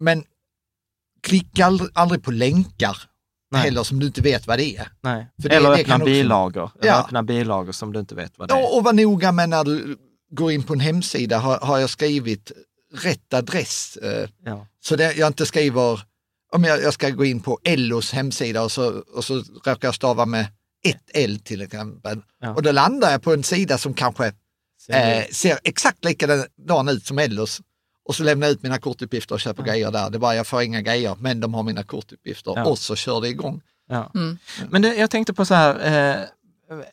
men 0.00 0.24
klicka 1.22 1.66
aldrig, 1.66 1.90
aldrig 1.94 2.22
på 2.24 2.30
länkar 2.30 2.96
Nej. 3.50 3.62
heller 3.62 3.82
som 3.82 3.98
du 4.00 4.06
inte 4.06 4.20
vet 4.22 4.46
vad 4.46 4.58
det 4.58 4.76
är. 4.76 4.88
Nej. 5.00 5.26
För 5.42 5.48
det- 5.48 5.56
eller 5.56 5.70
det 5.70 5.76
öppna 5.80 5.94
också- 5.94 6.04
bilagor. 6.04 6.70
Eller 6.80 6.90
Ja. 6.92 7.00
öppna 7.00 7.22
bilagor 7.22 7.72
som 7.72 7.92
du 7.92 8.00
inte 8.00 8.14
vet 8.14 8.38
vad 8.38 8.48
det 8.48 8.54
är. 8.54 8.58
Ja, 8.58 8.76
och 8.78 8.84
var 8.84 8.92
noga 8.92 9.32
med 9.32 9.48
när 9.48 9.64
du 9.64 9.96
går 10.30 10.52
in 10.52 10.62
på 10.62 10.72
en 10.72 10.80
hemsida, 10.80 11.38
har, 11.38 11.58
har 11.58 11.78
jag 11.78 11.90
skrivit 11.90 12.52
rätt 12.94 13.34
adress? 13.34 13.96
Eh, 13.96 14.28
Ja. 14.44 14.66
Så 14.80 14.96
det, 14.96 15.12
jag 15.16 15.26
inte 15.26 15.46
skriver, 15.46 16.00
om 16.52 16.64
jag, 16.64 16.82
jag 16.82 16.94
ska 16.94 17.10
gå 17.10 17.24
in 17.24 17.40
på 17.40 17.58
Ellos 17.64 18.12
hemsida 18.12 18.62
och 18.62 18.72
så, 18.72 19.02
och 19.14 19.24
så 19.24 19.34
råkar 19.36 19.78
jag 19.80 19.94
stava 19.94 20.26
med 20.26 20.46
ett 20.84 21.10
L 21.14 21.38
till 21.44 21.62
exempel. 21.62 22.22
Ja. 22.40 22.54
Och 22.54 22.62
då 22.62 22.72
landar 22.72 23.10
jag 23.10 23.22
på 23.22 23.32
en 23.32 23.42
sida 23.42 23.78
som 23.78 23.94
kanske 23.94 24.26
eh, 24.88 25.24
ser 25.32 25.58
exakt 25.64 26.04
likadan 26.04 26.88
ut 26.88 27.06
som 27.06 27.18
Ellos. 27.18 27.60
Och 28.08 28.14
så 28.14 28.22
lämnar 28.22 28.46
jag 28.46 28.52
ut 28.54 28.62
mina 28.62 28.78
kortuppgifter 28.78 29.34
och 29.34 29.40
köper 29.40 29.62
grejer 29.62 29.90
där. 29.90 30.10
Det 30.10 30.16
är 30.16 30.18
bara 30.18 30.34
jag 30.34 30.46
får 30.46 30.62
inga 30.62 30.80
grejer, 30.82 31.16
men 31.20 31.40
de 31.40 31.54
har 31.54 31.62
mina 31.62 31.82
kortuppgifter. 31.82 32.52
Ja. 32.56 32.64
Och 32.64 32.78
så 32.78 32.96
kör 32.96 33.20
det 33.20 33.28
igång. 33.28 33.62
Ja. 33.88 34.10
Mm. 34.14 34.38
Men 34.70 34.82
det, 34.82 34.94
jag 34.94 35.10
tänkte 35.10 35.34
på 35.34 35.44
så 35.44 35.54
här, 35.54 35.74
eh, 36.14 36.20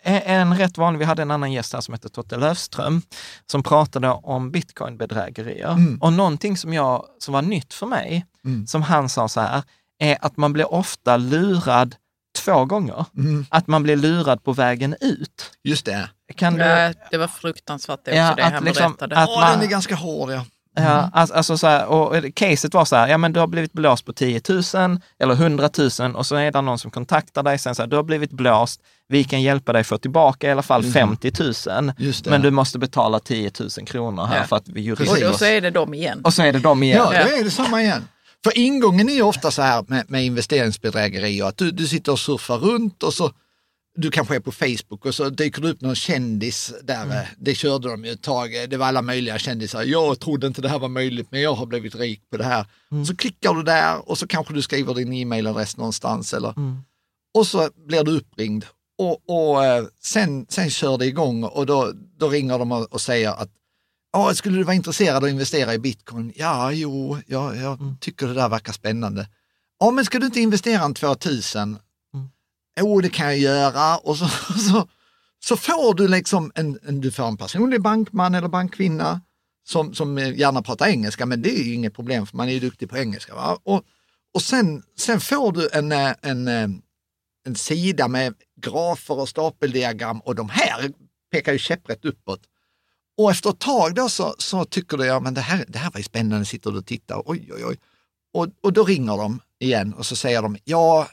en 0.03 0.57
rätt 0.57 0.77
vanlig, 0.77 0.99
vi 0.99 1.05
hade 1.05 1.21
en 1.21 1.31
annan 1.31 1.51
gäst 1.51 1.73
här 1.73 1.81
som 1.81 1.93
hette 1.93 2.09
Totte 2.09 2.37
Löfström, 2.37 3.01
som 3.51 3.63
pratade 3.63 4.09
om 4.09 4.51
bitcoinbedrägerier. 4.51 5.71
Mm. 5.71 5.97
Och 6.01 6.13
någonting 6.13 6.57
som, 6.57 6.73
jag, 6.73 7.05
som 7.19 7.33
var 7.33 7.41
nytt 7.41 7.73
för 7.73 7.85
mig, 7.85 8.25
Mm. 8.45 8.67
som 8.67 8.81
han 8.81 9.09
sa 9.09 9.27
så 9.27 9.41
här, 9.41 9.63
är 9.99 10.17
att 10.21 10.37
man 10.37 10.53
blir 10.53 10.73
ofta 10.73 11.17
lurad 11.17 11.95
två 12.37 12.65
gånger. 12.65 13.05
Mm. 13.17 13.45
Att 13.49 13.67
man 13.67 13.83
blir 13.83 13.95
lurad 13.95 14.43
på 14.43 14.53
vägen 14.53 14.95
ut. 15.01 15.51
Just 15.63 15.85
det. 15.85 16.09
Kan 16.35 16.53
du, 16.53 16.59
Ja, 16.63 16.93
det 17.11 17.17
var 17.17 17.27
fruktansvärt 17.27 17.99
det 18.05 18.11
också, 18.11 18.17
Ja, 18.17 18.33
det 18.35 18.45
att 18.45 18.53
han 18.53 18.63
liksom- 18.63 18.91
berättade. 18.91 19.15
att- 19.17 19.29
Åh, 19.29 19.39
man- 19.41 19.51
den 19.51 19.61
är 19.61 19.67
ganska 19.71 19.95
hård 19.95 20.31
ja. 20.31 20.45
Ja, 20.75 21.09
alltså, 21.13 21.35
alltså 21.35 21.57
så 21.57 21.67
här, 21.67 21.85
och 21.85 22.15
caset 22.35 22.73
var 22.73 22.85
så 22.85 22.95
här, 22.95 23.07
ja 23.07 23.17
men 23.17 23.33
du 23.33 23.39
har 23.39 23.47
blivit 23.47 23.73
blåst 23.73 24.05
på 24.05 24.13
10 24.13 24.41
000 24.49 24.61
eller 25.19 25.33
100 25.33 25.69
000 25.99 26.15
och 26.15 26.25
så 26.25 26.35
är 26.35 26.51
det 26.51 26.61
någon 26.61 26.79
som 26.79 26.91
kontaktar 26.91 27.43
dig 27.43 27.57
sen 27.59 27.75
så 27.75 27.81
här, 27.81 27.87
du 27.87 27.95
har 27.95 28.03
blivit 28.03 28.31
blåst, 28.31 28.81
vi 29.07 29.23
kan 29.23 29.41
hjälpa 29.41 29.73
dig 29.73 29.83
få 29.83 29.97
tillbaka 29.97 30.47
i 30.47 30.51
alla 30.51 30.61
fall 30.61 30.83
50 30.83 31.31
000, 31.39 31.93
Just 31.97 32.23
det. 32.23 32.29
men 32.29 32.41
du 32.41 32.51
måste 32.51 32.79
betala 32.79 33.19
10 33.19 33.51
000 33.59 33.69
kronor 33.87 34.25
här 34.25 34.37
Ja. 34.37 34.43
för 34.43 34.55
att 34.55 34.67
vi 34.67 34.71
och, 34.81 34.85
juridiskt... 34.99 35.25
och 35.25 35.35
så 35.35 35.45
är 35.45 35.61
det 35.61 35.69
de 35.71 35.93
igen. 35.93 36.21
Och 36.23 36.33
så 36.33 36.41
är 36.43 36.53
det 36.53 36.59
de 36.59 36.83
igen. 36.83 36.97
Ja, 36.97 37.23
då 37.23 37.35
är 37.35 37.43
det 37.43 37.51
samma 37.51 37.81
igen. 37.81 38.07
För 38.43 38.57
ingången 38.57 39.09
är 39.09 39.13
ju 39.13 39.21
ofta 39.21 39.51
så 39.51 39.61
här 39.61 39.85
med, 39.87 40.09
med 40.09 40.25
investeringsbedrägerier, 40.25 41.45
att 41.45 41.57
du, 41.57 41.71
du 41.71 41.87
sitter 41.87 42.11
och 42.11 42.19
surfar 42.19 42.57
runt 42.57 43.03
och 43.03 43.13
så 43.13 43.31
du 43.95 44.11
kanske 44.11 44.35
är 44.35 44.39
på 44.39 44.51
Facebook 44.51 45.05
och 45.05 45.15
så 45.15 45.29
dyker 45.29 45.61
det 45.61 45.69
upp 45.69 45.81
någon 45.81 45.95
kändis 45.95 46.73
där. 46.83 47.05
eh, 47.11 47.27
Det 47.37 47.55
körde 47.55 47.87
de 47.89 48.05
ju 48.05 48.11
ett 48.11 48.21
tag. 48.21 48.51
Det 48.69 48.77
var 48.77 48.85
alla 48.87 49.01
möjliga 49.01 49.37
kändisar. 49.39 49.83
Jag 49.83 50.19
trodde 50.19 50.47
inte 50.47 50.61
det 50.61 50.69
här 50.69 50.79
var 50.79 50.87
möjligt, 50.89 51.27
men 51.31 51.41
jag 51.41 51.53
har 51.53 51.65
blivit 51.65 51.95
rik 51.95 52.21
på 52.31 52.37
det 52.37 52.43
här. 52.43 52.65
Så 53.07 53.15
klickar 53.15 53.53
du 53.53 53.63
där 53.63 54.09
och 54.09 54.17
så 54.17 54.27
kanske 54.27 54.53
du 54.53 54.61
skriver 54.61 54.93
din 54.93 55.13
e-mailadress 55.13 55.77
någonstans 55.77 56.33
eller 56.33 56.53
och 57.37 57.47
så 57.47 57.69
blir 57.87 58.03
du 58.03 58.11
uppringd 58.17 58.65
och, 58.97 59.29
och 59.29 59.65
eh, 59.65 59.85
sen, 60.03 60.45
sen 60.49 60.69
kör 60.69 60.97
det 60.97 61.05
igång 61.05 61.43
och 61.43 61.65
då, 61.65 61.91
då 62.19 62.29
ringer 62.29 62.59
de 62.59 62.71
och, 62.71 62.93
och 62.93 63.01
säger 63.01 63.29
att 63.31 63.49
skulle 64.35 64.57
du 64.57 64.63
vara 64.63 64.75
intresserad 64.75 65.15
av 65.17 65.23
att 65.23 65.29
investera 65.29 65.73
i 65.73 65.79
bitcoin? 65.79 66.33
Ja, 66.35 66.71
jo, 66.71 67.17
ja, 67.27 67.55
jag 67.55 67.95
tycker 67.99 68.27
det 68.27 68.33
där 68.33 68.49
verkar 68.49 68.73
spännande. 68.73 69.27
Ja, 69.79 69.91
men 69.91 70.05
ska 70.05 70.19
du 70.19 70.25
inte 70.25 70.39
investera 70.39 70.83
en 70.83 70.93
2000? 70.93 71.77
Jo, 72.79 73.01
det 73.01 73.09
kan 73.09 73.25
jag 73.25 73.37
göra. 73.37 73.97
Och 73.97 74.17
så, 74.17 74.27
så, 74.69 74.87
så 75.43 75.57
får 75.57 75.93
du 75.93 76.07
liksom 76.07 76.51
en, 76.55 76.79
en, 76.83 77.01
du 77.01 77.11
får 77.11 77.27
en 77.27 77.37
personlig 77.37 77.81
bankman 77.81 78.35
eller 78.35 78.47
bankkvinna 78.47 79.21
som, 79.67 79.93
som 79.93 80.17
gärna 80.17 80.61
pratar 80.61 80.87
engelska, 80.87 81.25
men 81.25 81.41
det 81.41 81.59
är 81.59 81.63
ju 81.63 81.73
inget 81.73 81.93
problem 81.93 82.27
för 82.27 82.37
man 82.37 82.49
är 82.49 82.53
ju 82.53 82.59
duktig 82.59 82.89
på 82.89 82.97
engelska. 82.97 83.35
Va? 83.35 83.59
Och, 83.63 83.83
och 84.33 84.41
sen, 84.41 84.83
sen 84.97 85.19
får 85.19 85.51
du 85.51 85.69
en, 85.73 85.91
eh, 85.91 86.13
en, 86.21 86.47
eh, 86.47 86.67
en 87.45 87.55
sida 87.55 88.07
med 88.07 88.33
grafer 88.61 89.19
och 89.19 89.29
stapeldiagram 89.29 90.19
och 90.19 90.35
de 90.35 90.49
här 90.49 90.91
pekar 91.31 91.51
ju 91.51 91.59
käpprätt 91.59 92.05
uppåt. 92.05 92.41
Och 93.17 93.31
efter 93.31 93.49
ett 93.49 93.59
tag 93.59 93.95
då 93.95 94.09
så, 94.09 94.35
så 94.37 94.65
tycker 94.65 94.97
du, 94.97 95.05
ja 95.05 95.19
men 95.19 95.33
det 95.33 95.41
här, 95.41 95.65
det 95.67 95.79
här 95.79 95.91
var 95.91 95.97
ju 95.99 96.03
spännande, 96.03 96.45
sitter 96.45 96.71
du 96.71 96.77
och 96.77 96.85
tittar, 96.85 97.21
oj 97.25 97.49
oj 97.53 97.65
oj. 97.65 97.77
Och, 98.33 98.47
och 98.61 98.73
då 98.73 98.83
ringer 98.83 99.17
de 99.17 99.41
igen 99.59 99.93
och 99.93 100.05
så 100.05 100.15
säger 100.15 100.41
de, 100.41 100.57
ja 100.63 101.07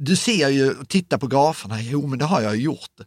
du 0.00 0.16
ser 0.16 0.48
ju, 0.48 0.74
titta 0.88 1.18
på 1.18 1.26
graferna, 1.26 1.82
jo 1.82 2.06
men 2.06 2.18
det 2.18 2.24
har 2.24 2.40
jag 2.40 2.56
gjort. 2.56 3.00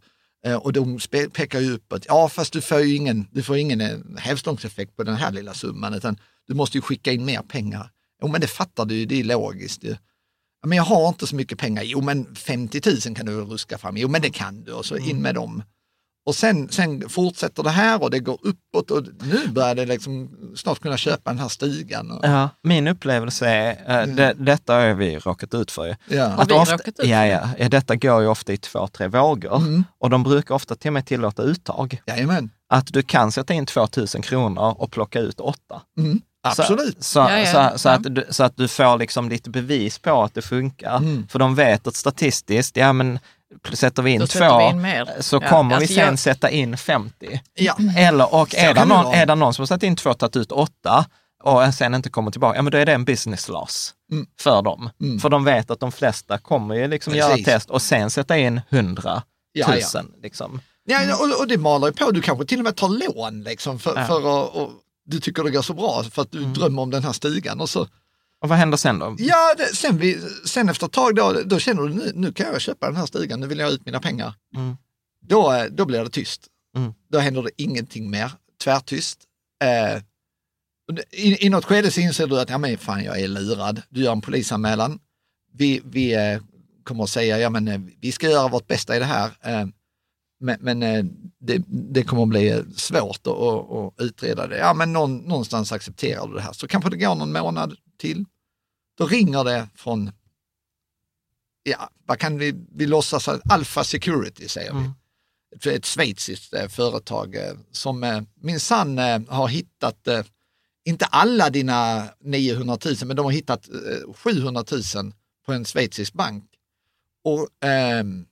Eh, 0.46 0.56
och 0.56 0.72
de 0.72 0.98
pekar 1.32 1.60
ju 1.60 1.72
uppåt. 1.72 2.04
Ja, 2.08 2.28
fast 2.28 2.52
du 2.52 2.60
får 2.60 2.80
ju 2.80 2.96
ingen, 2.96 3.28
du 3.32 3.42
får 3.42 3.56
ingen 3.56 3.80
eh, 3.80 3.98
hävstångseffekt 4.18 4.96
på 4.96 5.02
den 5.02 5.14
här 5.14 5.32
lilla 5.32 5.54
summan, 5.54 5.94
utan 5.94 6.16
du 6.46 6.54
måste 6.54 6.78
ju 6.78 6.82
skicka 6.82 7.12
in 7.12 7.24
mer 7.24 7.42
pengar. 7.42 7.90
Jo, 8.22 8.28
men 8.28 8.40
det 8.40 8.46
fattar 8.46 8.84
du 8.84 8.94
ju, 8.94 9.06
det 9.06 9.20
är 9.20 9.24
logiskt. 9.24 9.84
ju. 9.84 9.96
Ja, 10.62 10.68
Men 10.68 10.76
jag 10.76 10.84
har 10.84 11.08
inte 11.08 11.26
så 11.26 11.36
mycket 11.36 11.58
pengar. 11.58 11.82
Jo, 11.82 12.00
men 12.00 12.34
50 12.34 12.80
000 13.06 13.16
kan 13.16 13.26
du 13.26 13.32
ruska 13.32 13.78
fram. 13.78 13.96
Jo, 13.96 14.08
men 14.08 14.22
det 14.22 14.30
kan 14.30 14.64
du 14.64 14.72
och 14.72 14.86
så 14.86 14.96
in 14.96 15.22
med 15.22 15.34
dem. 15.34 15.62
Och 16.26 16.34
sen, 16.34 16.68
sen 16.68 17.08
fortsätter 17.08 17.62
det 17.62 17.70
här 17.70 18.02
och 18.02 18.10
det 18.10 18.18
går 18.18 18.38
uppåt 18.42 18.90
och 18.90 19.02
nu 19.22 19.48
börjar 19.48 19.74
det 19.74 19.86
liksom 19.86 20.30
snart 20.56 20.78
kunna 20.80 20.96
köpa 20.96 21.30
den 21.30 21.38
här 21.38 21.48
stugan. 21.48 22.10
Och, 22.10 22.20
Ja, 22.24 22.48
min 22.62 22.88
upplevelse 22.88 23.48
är, 23.48 24.00
eh, 24.02 24.14
det, 24.14 24.34
detta 24.38 24.74
har 24.74 24.94
vi 24.94 25.18
råkat 25.18 25.54
ut 25.54 25.70
för. 25.70 25.96
ja. 26.08 26.26
Har 26.28 26.46
vi 26.46 26.54
råkat 26.54 26.88
ut 26.88 26.96
för 27.00 27.06
ja, 27.06 27.26
ja, 27.26 27.48
ja, 27.58 27.68
detta 27.68 27.96
går 27.96 28.22
ju 28.22 28.28
ofta 28.28 28.52
i 28.52 28.56
två, 28.56 28.86
tre 28.88 29.06
vågor 29.08 29.56
Mm. 29.56 29.84
och 29.98 30.10
de 30.10 30.22
brukar 30.22 30.54
ofta 30.54 30.74
till 30.74 30.88
och 30.88 30.92
med 30.92 31.06
tillåta 31.06 31.42
uttag. 31.42 32.02
Jajamän, 32.06 32.50
Att 32.68 32.86
du 32.92 33.02
kan 33.02 33.32
sätta 33.32 33.54
in 33.54 33.66
2 33.66 33.88
000 33.96 34.06
kronor 34.06 34.74
och 34.78 34.90
plocka 34.92 35.20
ut 35.20 35.40
åtta. 35.40 35.82
mm. 35.98 36.20
absolut. 36.42 36.96
Så, 37.04 37.12
så, 37.12 37.18
Ja, 37.18 37.38
ja, 37.38 37.70
så, 37.72 37.78
så, 37.78 37.88
att 37.88 38.02
du, 38.14 38.26
så 38.30 38.44
att 38.44 38.56
du 38.56 38.68
får 38.68 38.98
liksom 38.98 39.28
lite 39.28 39.50
bevis 39.50 39.98
på 39.98 40.22
att 40.22 40.34
det 40.34 40.42
funkar. 40.42 40.96
Mm. 40.96 41.26
För 41.28 41.38
de 41.38 41.54
vet 41.54 41.86
att 41.86 41.96
statistiskt, 41.96 42.76
ja 42.76 42.92
men 42.92 43.18
sätter 43.72 44.02
vi 44.02 44.10
in 44.10 44.20
Då 44.20 44.26
två, 44.26 44.58
vi 44.58 44.64
in 44.64 44.80
mer. 44.82 45.08
så 45.20 45.36
Ja, 45.42 45.48
kommer 45.48 45.74
alltså 45.76 45.88
vi 45.92 45.94
sen 45.94 46.06
jag- 46.06 46.18
sätta 46.18 46.50
in 46.50 46.76
50. 46.76 47.40
Ja. 47.54 47.76
Eller, 47.96 48.34
och 48.34 48.54
är 48.54 48.74
det, 48.74 48.84
någon, 48.84 49.14
är 49.14 49.26
det 49.26 49.34
någon 49.34 49.54
som 49.54 49.62
har 49.62 49.66
satt 49.66 49.82
in 49.82 49.96
två 49.96 50.10
och 50.10 50.18
tagit 50.18 50.36
ut 50.36 50.52
åtta 50.52 51.06
och 51.44 51.74
sen 51.74 51.94
inte 51.94 52.10
kommer 52.10 52.30
tillbaka, 52.30 52.56
ja 52.58 52.62
men 52.62 52.70
då 52.70 52.78
är 52.78 52.86
det 52.86 52.92
en 52.92 53.04
business 53.04 53.48
loss 53.48 53.94
Mm. 54.12 54.26
för 54.40 54.62
dem. 54.62 54.90
Mm. 55.00 55.18
För 55.20 55.28
de 55.28 55.44
vet 55.44 55.70
att 55.70 55.80
de 55.80 55.92
flesta 55.92 56.38
kommer 56.38 56.74
ju 56.74 56.88
liksom 56.88 57.14
göra 57.14 57.36
test 57.36 57.70
och 57.70 57.82
sen 57.82 58.10
sätta 58.10 58.38
in 58.38 58.60
100 58.70 59.22
Ja, 59.52 59.68
000. 59.68 59.78
ja. 59.94 60.02
Liksom. 60.22 60.60
Ja, 60.86 61.16
och, 61.16 61.40
och 61.40 61.48
det 61.48 61.58
malar 61.58 61.88
ju 61.88 61.92
på, 61.94 62.10
du 62.10 62.20
kanske 62.22 62.44
till 62.44 62.58
och 62.58 62.64
med 62.64 62.76
tar 62.76 62.88
lån 62.88 63.42
liksom 63.42 63.78
för, 63.78 63.92
Ja. 63.96 64.06
för 64.06 64.16
att 64.18 64.54
och, 64.54 64.70
du 65.06 65.20
tycker 65.20 65.44
det 65.44 65.50
går 65.50 65.62
så 65.62 65.74
bra 65.74 66.02
för 66.12 66.22
att 66.22 66.32
du 66.32 66.44
drömmer 66.44 66.82
om 66.82 66.90
den 66.90 67.04
här 67.04 67.12
stugan. 67.12 67.60
Och 67.60 67.68
så, 67.70 67.86
Och 68.44 68.50
vad 68.50 68.58
händer 68.58 68.76
sen 68.76 68.98
då? 68.98 69.16
ja, 69.18 69.54
det, 69.56 69.76
sen, 69.76 69.98
vi, 69.98 70.20
sen 70.44 70.68
efter 70.68 70.86
ett 70.86 70.92
tag 70.92 71.14
då, 71.14 71.42
då 71.46 71.58
känner 71.58 71.82
du 71.82 71.88
nu, 71.88 72.12
nu 72.14 72.32
kan 72.32 72.46
jag 72.46 72.60
köpa 72.60 72.86
den 72.86 72.96
här 72.96 73.06
stugan, 73.06 73.40
nu 73.40 73.46
vill 73.46 73.58
jag 73.58 73.66
ha 73.66 73.72
ut 73.72 73.86
mina 73.86 74.00
pengar. 74.00 74.34
Mm. 74.56 74.76
Då, 75.20 75.52
eh, 75.52 75.64
då 75.70 75.84
blir 75.84 76.04
det 76.04 76.10
tyst. 76.10 76.46
Mm. 76.76 76.94
Då 77.08 77.18
händer 77.18 77.42
det 77.42 77.50
ingenting 77.56 78.10
mer, 78.10 78.32
tvärtyst. 78.64 79.18
Eh, 79.62 80.02
i, 81.10 81.46
I 81.46 81.48
något 81.48 81.64
skede 81.64 81.90
så 81.90 82.00
inser 82.00 82.26
du 82.26 82.40
att 82.40 82.50
ja, 82.50 82.58
men 82.58 82.78
fan, 82.78 83.04
jag 83.04 83.20
är 83.20 83.28
lurad. 83.28 83.82
Du 83.88 84.02
gör 84.02 84.12
en 84.12 84.20
polisanmälan. 84.20 84.98
Vi, 85.52 85.80
vi 85.84 86.14
eh, 86.14 86.40
kommer 86.84 87.04
att 87.04 87.10
säga 87.10 87.38
ja, 87.38 87.50
men, 87.50 87.68
eh, 87.68 87.80
vi 88.00 88.12
ska 88.12 88.30
göra 88.30 88.48
vårt 88.48 88.66
bästa 88.66 88.96
i 88.96 88.98
det 88.98 89.04
här. 89.04 89.30
Eh, 89.42 89.66
men 90.40 90.58
men 90.60 90.82
eh, 90.82 91.04
det, 91.40 91.62
det 91.66 92.02
kommer 92.04 92.22
att 92.22 92.28
bli 92.28 92.64
svårt 92.76 93.26
att, 93.26 93.32
att, 93.32 93.70
att 93.72 93.92
utreda 93.98 94.46
det. 94.46 94.58
Ja, 94.58 94.74
men 94.74 94.92
någon, 94.92 95.16
någonstans 95.16 95.72
accepterar 95.72 96.26
du 96.26 96.34
det 96.34 96.42
här. 96.42 96.52
Så 96.52 96.68
kanske 96.68 96.90
det 96.90 96.96
går 96.96 97.14
någon 97.14 97.32
månad 97.32 97.76
till. 97.98 98.24
Då 98.94 99.06
ringer 99.06 99.44
det 99.44 99.68
från, 99.74 100.10
ja, 101.62 101.90
vad 102.06 102.18
kan 102.18 102.38
vi, 102.38 102.54
vi 102.74 102.86
låtsas 102.86 103.28
att 103.28 103.52
Alpha 103.52 103.84
Security 103.84 104.48
säger 104.48 104.72
vi. 104.72 104.78
Mm. 104.78 104.92
Ett, 105.56 105.66
ett 105.66 105.86
schweiziskt 105.86 106.54
eh, 106.54 106.68
företag 106.68 107.36
eh, 107.36 107.54
som 107.72 108.04
eh, 108.04 108.22
minsann 108.34 108.98
har 109.28 109.48
hittat, 109.48 110.08
inte 110.84 111.04
alla 111.04 111.50
dina 111.50 112.08
900 112.20 112.78
000, 112.84 112.94
men 113.04 113.16
de 113.16 113.24
har 113.24 113.32
hittat 113.32 113.68
eh, 113.68 114.14
700 114.14 114.64
000 114.94 115.12
på 115.46 115.52
en 115.52 115.64
schweizisk 115.64 116.12
bank. 116.12 116.44
Och 117.24 117.48
ehm, 117.60 118.26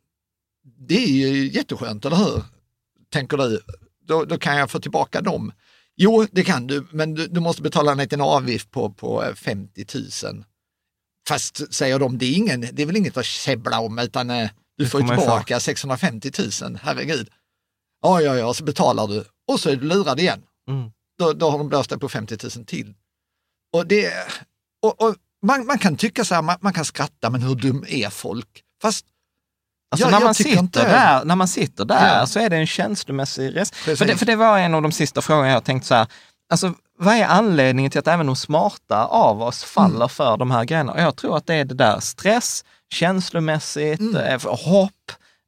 det 0.62 1.04
är 1.04 1.08
ju 1.08 1.50
jätteskönt, 1.50 2.04
eller 2.04 2.16
hur? 2.16 2.42
Tänker 3.10 3.36
du. 3.36 3.60
Då, 4.04 4.24
då 4.24 4.38
kan 4.38 4.56
jag 4.56 4.70
få 4.70 4.80
tillbaka 4.80 5.20
dem. 5.20 5.52
Jo, 5.96 6.26
det 6.32 6.44
kan 6.44 6.66
du, 6.66 6.86
men 6.90 7.14
du, 7.14 7.26
du 7.26 7.40
måste 7.40 7.62
betala 7.62 7.92
en 7.92 7.98
liten 7.98 8.20
avgift 8.20 8.70
på, 8.70 8.92
på 8.92 9.24
eh, 9.24 9.34
50 9.34 9.86
000. 10.24 10.44
Fast 11.28 11.74
säger 11.74 11.98
de, 11.98 12.18
det 12.18 12.26
är, 12.26 12.34
ingen, 12.36 12.60
det 12.60 12.82
är 12.82 12.86
väl 12.86 12.96
inget 12.96 13.16
att 13.16 13.24
käbbla 13.24 13.80
om, 13.80 13.98
utan 13.98 14.30
eh, 14.30 14.50
du 14.78 14.88
får 14.88 15.00
ju 15.02 15.08
tillbaka 15.08 15.60
650 15.60 16.30
000, 16.62 16.78
herregud. 16.82 17.28
Ja, 18.02 18.20
ja, 18.20 18.36
ja, 18.36 18.54
så 18.54 18.64
betalar 18.64 19.06
du 19.06 19.24
och 19.48 19.60
så 19.60 19.70
är 19.70 19.76
du 19.76 19.86
lurad 19.88 20.20
igen. 20.20 20.42
Mm. 20.68 20.90
Då, 21.18 21.32
då 21.32 21.50
har 21.50 21.58
de 21.58 21.68
blåst 21.68 21.90
dig 21.90 21.98
på 21.98 22.08
50 22.08 22.36
000 22.56 22.66
till. 22.66 22.94
Och 23.76 23.86
det, 23.86 24.12
och, 24.82 25.02
och 25.02 25.14
man, 25.46 25.66
man 25.66 25.78
kan 25.78 25.96
tycka 25.96 26.24
så 26.24 26.34
här, 26.34 26.42
man, 26.42 26.56
man 26.60 26.72
kan 26.72 26.84
skratta, 26.84 27.30
men 27.30 27.42
hur 27.42 27.54
dum 27.54 27.84
är 27.88 28.10
folk? 28.10 28.62
Fast 28.82 29.06
Alltså 29.94 30.06
Ja, 30.06 30.10
när, 30.10 30.16
jag 30.16 30.24
man 30.24 30.34
sitter 30.34 30.58
inte- 30.58 30.82
där, 30.82 31.24
när 31.24 31.36
man 31.36 31.48
sitter 31.48 31.84
där 31.84 32.18
Ja. 32.18 32.26
så 32.26 32.38
är 32.40 32.50
det 32.50 32.56
en 32.56 32.66
känslomässig 32.66 33.56
rest. 33.56 33.74
För 33.74 34.04
det, 34.06 34.16
för 34.16 34.26
det 34.26 34.36
var 34.36 34.58
en 34.58 34.74
av 34.74 34.82
de 34.82 34.92
sista 34.92 35.22
frågorna 35.22 35.48
jag 35.50 35.64
tänkte 35.64 35.88
så 35.88 35.94
här, 35.94 36.06
alltså 36.52 36.74
vad 37.02 37.14
är 37.14 37.24
anledningen 37.26 37.90
till 37.90 37.98
att 37.98 38.08
även 38.08 38.26
de 38.26 38.36
smarta 38.36 39.04
av 39.04 39.42
oss 39.42 39.64
faller 39.64 39.96
Mm. 39.96 40.08
för 40.08 40.36
de 40.36 40.50
här 40.50 40.64
grejerna? 40.64 40.92
Och 40.92 41.00
jag 41.00 41.16
tror 41.16 41.36
att 41.36 41.46
det 41.46 41.54
är 41.54 41.64
det 41.64 41.74
där 41.74 42.00
stress, 42.00 42.64
känslomässigt, 42.94 44.00
eh, 44.00 44.56
hopp. 44.64 44.92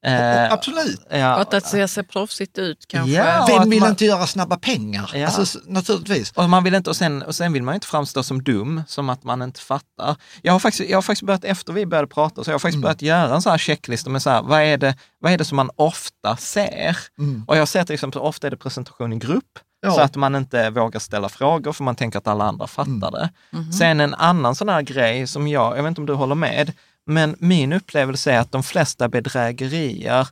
eh, 0.07 0.53
absolut. 0.53 1.01
ja, 1.11 1.35
Och 1.35 1.41
att 1.41 1.51
det 1.51 1.61
ser, 1.61 1.87
ser 1.87 2.03
proffsigt 2.03 2.59
ut 2.59 2.85
kanske. 2.89 3.13
Ja. 3.13 3.45
Vem 3.49 3.59
att 3.59 3.69
vill 3.69 3.81
man- 3.81 3.91
inte 3.91 4.05
göra 4.05 4.27
snabba 4.27 4.57
pengar? 4.57 5.11
Ja. 5.15 5.27
Alltså, 5.27 5.59
naturligtvis. 5.67 6.33
Och, 6.33 6.51
man 6.51 6.65
vill 6.65 6.75
inte, 6.75 6.91
och, 6.91 6.97
sen, 6.97 7.23
och 7.23 7.35
sen 7.35 7.53
vill 7.53 7.63
man 7.63 7.75
inte 7.75 7.87
framstå 7.87 8.23
som 8.23 8.43
dum, 8.43 8.83
som 8.89 9.09
att 9.11 9.25
man 9.25 9.43
inte 9.43 9.61
fattar. 9.61 10.17
Jag 10.43 10.53
har 10.53 10.59
faktiskt, 10.61 10.91
jag 10.91 10.97
har 10.97 11.03
faktiskt 11.03 11.27
börjat, 11.27 11.45
efter 11.45 11.73
vi 11.73 11.87
började 11.87 12.09
prata, 12.09 12.45
så 12.45 12.51
jag 12.51 12.55
har 12.55 12.59
Mm. 12.59 12.61
faktiskt 12.61 12.83
börjat 12.83 13.03
göra 13.03 13.35
en 13.35 13.43
sån 13.43 13.51
här 13.51 13.59
checklista 13.59 14.11
med 14.11 14.23
så 14.23 14.31
här, 14.31 14.43
vad 14.43 14.61
är 14.63 14.77
det, 14.79 14.97
vad 15.21 15.33
är 15.33 15.39
det 15.39 15.45
som 15.45 15.57
man 15.57 15.71
ofta 15.77 16.37
ser? 16.37 16.97
Mm. 17.19 17.45
Och 17.49 17.57
jag 17.57 17.69
ser 17.69 17.85
till 17.85 17.95
exempel, 17.95 18.21
ofta 18.21 18.47
är 18.47 18.51
det 18.51 18.57
presentation 18.57 19.13
i 19.13 19.17
grupp, 19.17 19.59
Ja. 19.85 19.91
så 19.95 20.01
att 20.01 20.17
man 20.17 20.35
inte 20.37 20.71
vågar 20.71 21.01
ställa 21.01 21.29
frågor 21.29 21.73
för 21.73 21.85
man 21.85 21.97
tänker 21.97 22.19
att 22.19 22.27
alla 22.27 22.45
andra 22.45 22.67
fattar 22.67 22.91
Mm. 22.93 23.11
det. 23.11 23.73
Sen 23.73 24.01
en 24.01 24.15
annan 24.15 24.55
sån 24.55 24.69
här 24.69 24.83
grej 24.83 25.27
som 25.27 25.49
jag, 25.49 25.79
jag 25.79 25.83
vet 25.83 25.89
inte 25.91 26.01
om 26.01 26.07
du 26.07 26.13
håller 26.15 26.35
med, 26.35 26.73
men 27.07 27.37
min 27.39 27.73
upplevelse 27.73 28.33
är 28.33 28.39
att 28.39 28.53
de 28.53 28.63
flesta 28.63 29.09
bedrägerier 29.09 30.29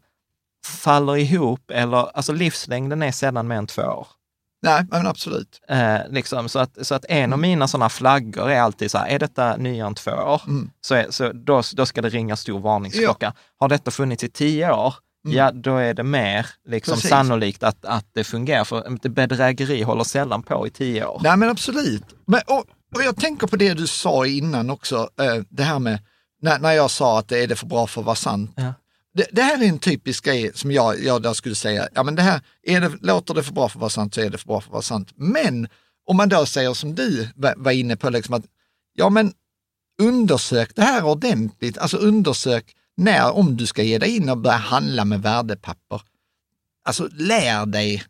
faller 0.67 1.17
ihop, 1.17 1.71
eller 1.71 2.17
alltså 2.17 2.33
livslängden 2.33 3.03
är 3.03 3.13
sällan 3.13 3.49
mer 3.49 3.57
än 3.57 3.67
två 3.67 3.83
år. 3.83 4.07
Nej, 4.65 4.85
men 4.91 5.07
absolut. 5.07 5.61
Eh, 5.69 5.99
liksom, 6.11 6.49
så, 6.49 6.59
att, 6.59 6.87
så 6.87 6.95
att 6.95 7.05
en 7.09 7.33
av 7.33 7.39
mina 7.39 7.69
sådana 7.69 7.89
flaggor 7.89 8.51
är 8.51 8.61
alltid 8.61 8.91
så 8.91 8.99
här, 8.99 9.07
är 9.09 9.19
detta 9.19 9.57
nyare 9.57 9.87
än 9.87 9.95
två 9.95 10.11
år, 10.11 10.43
Mm. 10.47 10.71
så, 10.81 10.95
är, 10.95 11.07
så 11.11 11.33
då, 11.33 11.63
då 11.75 11.87
ska 11.87 12.03
det 12.03 12.09
ringa 12.09 12.37
stor 12.37 12.59
varningsklocka. 12.61 13.33
Har 13.59 13.69
detta 13.69 13.91
funnits 13.91 14.25
i 14.25 14.29
tio 14.29 14.73
år, 14.73 14.95
ja 15.23 15.53
då 15.53 15.77
är 15.77 15.95
det 15.95 16.03
mer 16.03 16.47
liksom, 16.69 16.93
Mm. 16.93 16.97
Precis. 16.97 17.11
sannolikt 17.11 17.63
att, 17.63 17.85
att 17.85 18.07
det 18.13 18.25
fungerar. 18.25 18.65
För 18.65 19.09
bedrägeri 19.09 19.83
håller 19.83 20.05
sällan 20.05 20.43
på 20.43 20.67
i 20.67 20.71
tio 20.71 21.07
år. 21.07 21.21
Nej, 21.25 21.37
men 21.37 21.49
absolut. 21.49 22.05
Men, 22.27 22.41
och, 22.47 22.65
och 22.95 23.03
jag 23.03 23.17
tänker 23.17 23.47
på 23.47 23.57
det 23.57 23.75
du 23.75 23.87
sa 23.87 24.27
innan 24.27 24.71
också, 24.71 25.09
eh, 25.21 25.43
det 25.49 25.63
här 25.63 25.79
med 25.79 25.99
när, 26.43 26.59
när 26.59 26.73
jag 26.73 26.91
sa 26.91 27.19
att 27.19 27.29
det 27.29 27.39
är 27.43 27.47
det 27.47 27.57
för 27.57 27.67
bra 27.67 27.87
för 27.87 28.01
att 28.01 28.07
vara 28.07 28.17
sant. 28.17 28.53
Ja. 28.57 28.75
Det, 29.15 29.27
det 29.33 29.43
här 29.43 29.63
är 29.63 29.69
en 29.69 29.79
typisk 29.79 30.25
grej 30.25 30.51
som 30.55 30.73
jag, 30.73 31.05
jag 31.05 31.23
där 31.23 31.33
skulle 31.33 31.55
säga, 31.55 31.89
ja 31.95 32.03
men 32.03 32.15
det 32.15 32.23
här, 32.23 32.41
är 32.63 32.81
det, 32.81 32.93
låter 33.01 33.35
det 33.35 33.43
för 33.43 33.53
bra 33.53 33.69
för 33.69 33.79
att 33.79 33.81
vara 33.81 33.91
sant 33.91 34.15
så 34.15 34.21
är 34.21 34.31
det 34.31 34.39
för 34.39 34.47
bra 34.47 34.61
för 34.61 34.69
att 34.69 34.73
vara 34.73 34.83
sant. 34.83 35.09
Men 35.17 35.69
om 36.07 36.17
man 36.17 36.29
då 36.29 36.47
säger 36.47 36.75
som 36.75 36.95
du 36.95 37.29
var, 37.37 37.55
var 37.57 37.73
inne 37.73 37.97
på, 37.97 38.11
liksom 38.11 38.35
att 38.35 38.45
ja 38.95 39.09
men 39.11 39.33
undersök 40.03 40.75
det 40.75 40.83
här 40.83 41.05
ordentligt, 41.05 41.79
alltså 41.79 41.97
undersök 41.97 42.77
när, 42.97 43.33
om 43.37 43.57
du 43.57 43.67
ska 43.67 43.83
ge 43.83 43.99
dig 43.99 44.17
in 44.17 44.29
och 44.29 44.39
börja 44.39 44.57
handla 44.57 45.05
med 45.05 45.23
värdepapper. 45.23 46.03
Alltså 46.85 47.09
lär 47.13 47.67
dig. 47.67 48.05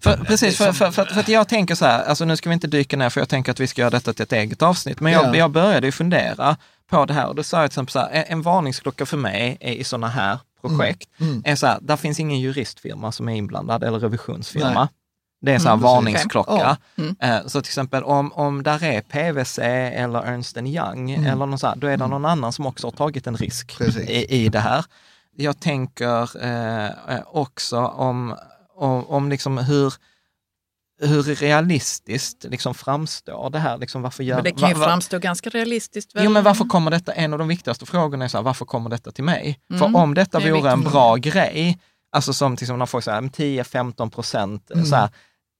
För, 0.00 0.16
precis, 0.16 0.56
för, 0.58 0.72
för, 0.72 0.90
för, 0.90 1.04
för 1.04 1.20
att 1.20 1.28
jag 1.28 1.48
tänker 1.48 1.74
så 1.74 1.84
här, 1.84 2.04
alltså 2.04 2.24
nu 2.24 2.36
ska 2.36 2.48
vi 2.48 2.54
inte 2.54 2.66
dyka 2.66 2.96
ner 2.96 3.10
för 3.10 3.20
jag 3.20 3.28
tänker 3.28 3.52
att 3.52 3.60
vi 3.60 3.66
ska 3.66 3.80
göra 3.80 3.90
detta 3.90 4.12
till 4.12 4.22
ett 4.22 4.32
eget 4.32 4.62
avsnitt, 4.62 5.00
men 5.00 5.12
jag, 5.12 5.24
Ja. 5.24 5.36
jag 5.36 5.50
började 5.50 5.86
ju 5.86 5.92
fundera 5.92 6.56
på 6.90 7.04
det 7.06 7.14
här 7.14 7.26
och 7.28 7.34
då 7.34 7.42
sa 7.42 7.60
jag 7.60 7.70
till 7.70 7.74
exempel 7.74 7.92
så 7.92 7.98
här, 7.98 8.10
en, 8.10 8.24
en 8.28 8.42
varningsklocka 8.42 9.06
för 9.06 9.16
mig 9.16 9.56
är 9.60 9.72
i 9.72 9.84
sådana 9.84 10.08
här 10.08 10.38
projekt, 10.60 11.08
Mm. 11.20 11.42
är 11.44 11.54
så 11.56 11.66
här, 11.66 11.78
där 11.82 11.96
finns 11.96 12.20
ingen 12.20 12.40
juristfirma 12.40 13.12
som 13.12 13.28
är 13.28 13.34
inblandad 13.36 13.84
eller 13.84 13.98
revisionsfirma. 13.98 14.74
Nej. 14.74 14.88
Det 15.42 15.52
är 15.52 15.58
så 15.58 15.68
här 15.68 15.74
Mm, 15.74 15.82
varningsklocka. 15.84 16.76
Ja. 16.96 17.04
Eh, 17.28 17.46
Så 17.46 17.62
till 17.62 17.68
exempel 17.70 18.04
om, 18.04 18.32
om 18.32 18.62
där 18.62 18.84
är 18.84 19.00
PWC 19.00 19.58
eller 19.62 20.18
Ernst 20.22 20.56
Young 20.56 21.10
Mm. 21.10 21.26
eller 21.26 21.46
någon 21.46 21.58
så 21.58 21.66
här, 21.66 21.76
då 21.76 21.86
är 21.86 21.96
det 21.96 22.06
någon 22.06 22.24
annan 22.24 22.52
som 22.52 22.66
också 22.66 22.86
har 22.86 22.92
tagit 22.92 23.26
en 23.26 23.36
risk 23.36 23.80
i, 23.80 24.44
i 24.44 24.48
det 24.48 24.60
här. 24.60 24.84
Jag 25.36 25.60
tänker 25.60 26.44
eh, 26.44 26.84
eh, 26.86 27.22
också 27.26 27.78
om, 27.86 28.36
om, 28.76 29.06
om 29.06 29.28
liksom 29.28 29.58
hur, 29.58 29.94
hur 31.02 31.22
realistiskt 31.22 32.44
liksom 32.44 32.74
framstår 32.74 33.50
det 33.50 33.58
här? 33.58 33.78
Liksom 33.78 34.02
varför 34.02 34.24
gör, 34.24 34.34
Men 34.36 34.44
det 34.44 34.50
kan 34.52 34.68
ju 34.68 34.74
va- 34.74 34.80
va- 34.80 34.86
framstå 34.86 35.18
ganska 35.18 35.50
realistiskt. 35.50 36.14
Väl? 36.16 36.24
Jo, 36.24 36.30
men 36.30 36.44
varför 36.44 36.64
kommer 36.64 36.90
detta, 36.90 37.12
en 37.12 37.32
av 37.32 37.38
de 37.38 37.48
viktigaste 37.48 37.86
frågorna 37.86 38.24
är 38.24 38.28
så 38.28 38.38
här, 38.38 38.42
varför 38.42 38.64
kommer 38.64 38.90
detta 38.90 39.10
till 39.10 39.24
mig? 39.24 39.60
Mm, 39.70 39.78
För 39.80 39.96
om 40.00 40.14
detta 40.14 40.38
det 40.40 40.52
vore 40.52 40.70
en 40.70 40.78
viktigt. 40.78 40.92
bra 40.92 41.16
grej, 41.16 41.78
alltså 42.12 42.32
som 42.32 42.56
till 42.56 42.64
exempel 42.64 42.78
när 42.78 42.86
folk 42.86 43.04
säger 43.04 43.20
10-15 43.20 44.10
procent, 44.10 44.70
Mm. 44.70 44.86
så 44.86 44.96
här, 44.96 45.08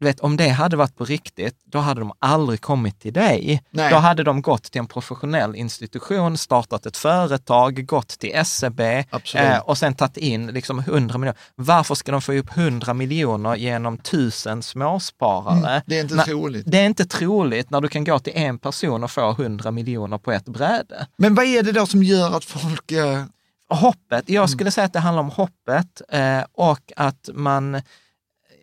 du 0.02 0.06
vet, 0.08 0.20
om 0.20 0.36
det 0.36 0.48
hade 0.48 0.76
varit 0.76 0.96
på 0.96 1.04
riktigt, 1.04 1.56
då 1.64 1.78
hade 1.78 2.00
de 2.00 2.12
aldrig 2.18 2.60
kommit 2.60 3.00
till 3.00 3.12
dig. 3.12 3.62
Nej. 3.70 3.90
Då 3.90 3.96
hade 3.96 4.22
de 4.22 4.42
gått 4.42 4.62
till 4.62 4.78
en 4.78 4.86
professionell 4.86 5.54
institution, 5.56 6.38
startat 6.38 6.86
ett 6.86 6.96
företag, 6.96 7.86
gått 7.86 8.08
till 8.08 8.44
SEB 8.44 8.80
eh, 8.80 9.58
och 9.64 9.78
sen 9.78 9.94
tagit 9.94 10.16
in 10.16 10.46
liksom 10.46 10.78
100 10.78 11.18
miljoner. 11.18 11.38
Varför 11.54 11.94
ska 11.94 12.12
de 12.12 12.22
få 12.22 12.32
upp 12.32 12.56
100 12.56 12.94
miljoner 12.94 13.56
genom 13.56 13.98
tusen 13.98 14.62
småsparare? 14.62 15.68
Mm, 15.70 15.82
det 15.86 15.96
är 15.98 16.00
inte 16.02 16.14
När- 16.14 16.24
troligt. 16.24 16.64
Det 16.66 16.78
är 16.78 16.86
inte 16.86 17.04
troligt 17.04 17.70
när 17.70 17.80
du 17.80 17.88
kan 17.88 18.04
gå 18.04 18.18
till 18.18 18.32
en 18.36 18.58
person 18.58 19.04
och 19.04 19.10
få 19.10 19.30
100 19.30 19.70
miljoner 19.70 20.18
på 20.18 20.32
ett 20.32 20.44
bräde. 20.44 21.06
Men 21.16 21.34
vad 21.34 21.44
är 21.44 21.62
det 21.62 21.72
då 21.72 21.86
som 21.86 22.02
gör 22.02 22.36
att 22.36 22.44
folk... 22.44 22.92
eh, 22.92 23.24
Hoppet, 23.68 24.28
jag 24.28 24.50
skulle 24.50 24.70
säga 24.70 24.84
att 24.84 24.92
det 24.92 24.98
handlar 24.98 25.20
om 25.22 25.30
hoppet 25.30 26.02
eh, 26.08 26.40
och 26.52 26.92
att 26.96 27.28
man, 27.34 27.82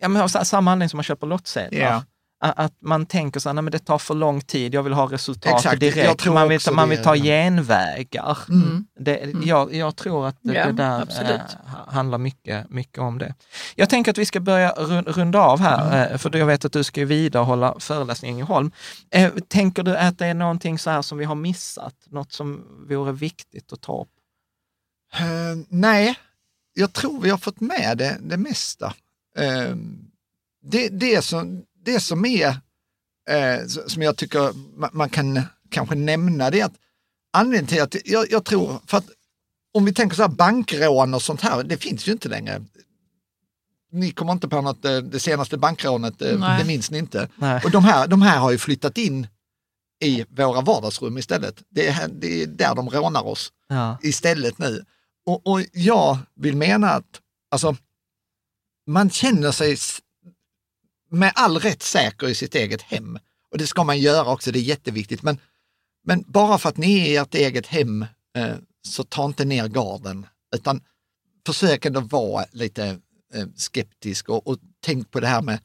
ja, 0.00 0.08
men 0.08 0.22
av 0.22 0.28
sa- 0.28 0.44
samma 0.44 0.72
anledning 0.72 0.88
som 0.88 0.96
man 0.96 1.04
köper 1.04 1.26
lottsedlar. 1.26 2.02
A- 2.42 2.52
Att 2.56 2.72
man 2.82 3.06
tänker 3.06 3.40
så 3.40 3.48
här, 3.48 3.54
nej 3.54 3.62
men 3.62 3.70
det 3.72 3.78
tar 3.78 3.98
för 3.98 4.14
lång 4.14 4.40
tid, 4.40 4.74
jag 4.74 4.82
vill 4.82 4.92
ha 4.92 5.06
resultat 5.12 5.52
Exakt, 5.52 5.64
jag 5.82 5.92
direkt. 5.94 6.20
tror 6.20 6.34
Man 6.34 6.48
vill, 6.48 6.56
också 6.56 6.72
man 6.72 6.88
vill 6.88 7.02
ta 7.02 7.16
genvägar. 7.16 8.38
Mm. 8.48 8.86
Det, 9.00 9.32
jag, 9.44 9.74
jag 9.74 9.96
tror 9.96 10.26
att 10.26 10.36
det, 10.42 10.54
Ja, 10.54 10.66
det 10.66 10.72
där 10.72 11.00
absolut. 11.02 11.30
eh, 11.30 11.92
handlar 11.94 12.18
mycket, 12.18 12.70
mycket 12.70 12.98
om 12.98 13.18
det. 13.18 13.34
Jag 13.74 13.88
tänker 13.90 14.10
att 14.10 14.18
vi 14.18 14.26
ska 14.26 14.40
börja 14.40 14.72
run- 14.72 15.04
runda 15.12 15.40
av 15.40 15.60
här, 15.60 15.86
Mm. 15.86 16.12
eh, 16.12 16.18
för 16.18 16.36
jag 16.36 16.46
vet 16.46 16.64
att 16.64 16.72
du 16.72 16.84
ska 16.84 17.04
vidare 17.04 17.42
hålla 17.42 17.74
föreläsning 17.80 18.30
i 18.30 18.34
Ängelholm. 18.34 18.70
Eh, 19.10 19.30
tänker 19.48 19.82
du 19.82 19.96
att 19.96 20.18
det 20.18 20.26
är 20.26 20.34
någonting 20.34 20.78
så 20.78 20.90
här 20.90 21.02
som 21.02 21.18
vi 21.18 21.24
har 21.24 21.34
missat? 21.34 21.94
Något 22.06 22.32
som 22.32 22.64
vore 22.88 23.12
viktigt 23.12 23.72
att 23.72 23.80
ta 23.80 24.00
upp? 24.02 24.08
Eh, 25.18 25.24
nej, 25.68 26.14
jag 26.74 26.92
tror 26.92 27.20
vi 27.20 27.30
har 27.30 27.38
fått 27.38 27.60
med 27.60 27.98
det, 27.98 28.16
det 28.20 28.36
mesta. 28.36 28.94
Eh, 29.38 29.76
det, 30.62 30.88
det, 30.88 31.22
som, 31.24 31.62
det 31.84 32.00
som 32.00 32.24
är, 32.24 32.48
eh, 33.30 33.66
som 33.86 34.02
jag 34.02 34.16
tycker 34.16 34.52
man, 34.78 34.90
man 34.92 35.08
kan 35.08 35.42
kanske 35.70 35.94
nämna, 35.94 36.50
det 36.50 36.60
är 36.60 36.64
att 36.64 36.76
anledningen 37.32 37.66
till 37.66 37.82
att 37.82 38.08
jag, 38.08 38.30
jag 38.30 38.44
tror, 38.44 38.80
för 38.86 38.98
att 38.98 39.06
om 39.74 39.84
vi 39.84 39.92
tänker 39.94 40.16
så 40.16 40.22
här 40.22 40.28
bankrån 40.28 41.14
och 41.14 41.22
sånt 41.22 41.40
här, 41.40 41.62
det 41.62 41.76
finns 41.76 42.08
ju 42.08 42.12
inte 42.12 42.28
längre. 42.28 42.64
Ni 43.92 44.10
kommer 44.10 44.32
inte 44.32 44.48
på 44.48 44.60
något, 44.60 44.84
eh, 44.84 44.96
det 44.98 45.20
senaste 45.20 45.56
bankrånet, 45.56 46.22
eh, 46.22 46.38
Nej. 46.38 46.58
det 46.58 46.66
minns 46.66 46.90
ni 46.90 46.98
inte. 46.98 47.28
Nej. 47.36 47.60
Och 47.64 47.70
de 47.70 47.84
här, 47.84 48.08
de 48.08 48.22
här 48.22 48.38
har 48.38 48.50
ju 48.50 48.58
flyttat 48.58 48.98
in 48.98 49.26
i 50.02 50.24
våra 50.28 50.60
vardagsrum 50.60 51.18
istället. 51.18 51.62
Det 51.68 51.88
är, 51.88 52.08
det 52.08 52.42
är 52.42 52.46
där 52.46 52.74
de 52.74 52.90
rånar 52.90 53.26
oss 53.26 53.52
Ja. 53.68 53.98
istället 54.02 54.58
nu. 54.58 54.84
Och, 55.26 55.46
och 55.46 55.60
jag 55.72 56.18
vill 56.34 56.56
mena 56.56 56.90
att 56.90 57.20
alltså, 57.50 57.76
man 58.90 59.10
känner 59.10 59.52
sig 59.52 59.76
med 61.10 61.32
all 61.34 61.58
rätt 61.58 61.82
säker 61.82 62.28
i 62.28 62.34
sitt 62.34 62.54
eget 62.54 62.82
hem. 62.82 63.18
Och 63.50 63.58
det 63.58 63.66
ska 63.66 63.84
man 63.84 63.98
göra 63.98 64.32
också, 64.32 64.52
det 64.52 64.58
är 64.58 64.62
jätteviktigt. 64.62 65.22
Men, 65.22 65.38
men 66.04 66.24
bara 66.26 66.58
för 66.58 66.68
att 66.68 66.76
ni 66.76 67.00
är 67.00 67.06
i 67.06 67.16
ert 67.16 67.34
eget 67.34 67.66
hem 67.66 68.02
eh, 68.36 68.54
så 68.82 69.04
ta 69.04 69.24
inte 69.24 69.44
ner 69.44 69.68
garden, 69.68 70.26
utan 70.56 70.80
försök 71.46 71.84
ändå 71.84 72.00
vara 72.00 72.44
lite 72.52 72.84
eh, 73.34 73.46
skeptisk 73.56 74.28
och, 74.28 74.46
och 74.46 74.58
tänk 74.80 75.10
på 75.10 75.20
det 75.20 75.26
här 75.26 75.42
med 75.42 75.58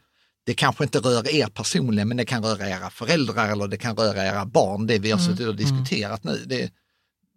det 0.46 0.54
kanske 0.54 0.84
inte 0.84 1.00
rör 1.00 1.36
er 1.36 1.48
personligen, 1.48 2.08
men 2.08 2.18
det 2.18 2.26
kan 2.26 2.44
röra 2.44 2.70
era 2.70 2.90
föräldrar 2.90 3.52
eller 3.52 3.68
det 3.68 3.78
kan 3.78 3.96
röra 3.96 4.26
era 4.26 4.46
barn, 4.46 4.88
det 4.88 5.00
vi 5.00 5.12
har 5.12 5.20
suttit 5.20 5.48
och 5.48 5.56
diskuterat 5.56 6.24
nu. 6.24 6.44
Det, 6.46 6.72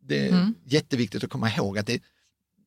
det 0.02 0.28
är 0.28 0.32
Mm. 0.32 0.54
jätteviktigt 0.64 1.24
att 1.24 1.30
komma 1.30 1.50
ihåg 1.50 1.78
att 1.78 1.86
det, 1.86 2.02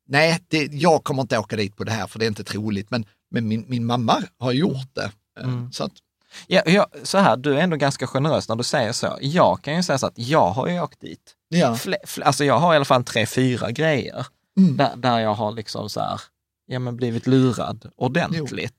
nej, 0.08 0.40
det, 0.48 0.70
jag 0.74 1.04
kommer 1.04 1.22
inte 1.22 1.38
åka 1.38 1.56
dit 1.56 1.76
på 1.76 1.84
det 1.84 1.92
här 1.92 2.08
för 2.08 2.20
det 2.20 2.26
är 2.26 2.28
inte 2.28 2.44
troligt, 2.44 2.92
men, 2.92 3.06
men 3.32 3.48
min, 3.48 3.66
min 3.68 3.86
mamma 3.86 4.24
har 4.40 4.52
gjort 4.52 4.96
det. 4.96 5.12
Eh, 5.40 5.44
Mm. 5.44 5.72
Så 5.72 5.84
att, 5.84 5.92
Ja, 6.48 6.62
ja, 6.66 6.88
så 7.04 7.18
här, 7.18 7.38
du 7.38 7.54
är 7.58 7.62
ändå 7.62 7.78
ganska 7.78 8.08
generös 8.08 8.50
när 8.50 8.56
du 8.56 8.64
säger 8.64 8.92
så. 8.92 9.18
Jag 9.22 9.62
kan 9.62 9.76
ju 9.76 9.84
säga 9.84 9.98
så 9.98 10.08
att 10.08 10.14
jag 10.18 10.50
har 10.50 10.68
ju 10.68 10.82
åkt 10.82 11.02
dit. 11.02 11.36
ja. 11.50 11.76
Fle, 11.76 11.98
fle, 12.06 12.26
alltså 12.26 12.46
jag 12.46 12.60
har 12.60 12.74
i 12.74 12.76
alla 12.76 12.86
fall 12.86 13.04
tre, 13.04 13.26
fyra 13.26 13.72
grejer 13.72 14.26
Mm. 14.58 14.78
där, 14.78 14.96
där 14.96 15.20
jag 15.20 15.34
har 15.34 15.52
liksom 15.52 15.90
så 15.90 16.00
här, 16.00 16.22
ja, 16.66 16.80
men 16.80 16.96
blivit 16.98 17.28
lurad 17.28 17.92
ordentligt. 17.96 18.76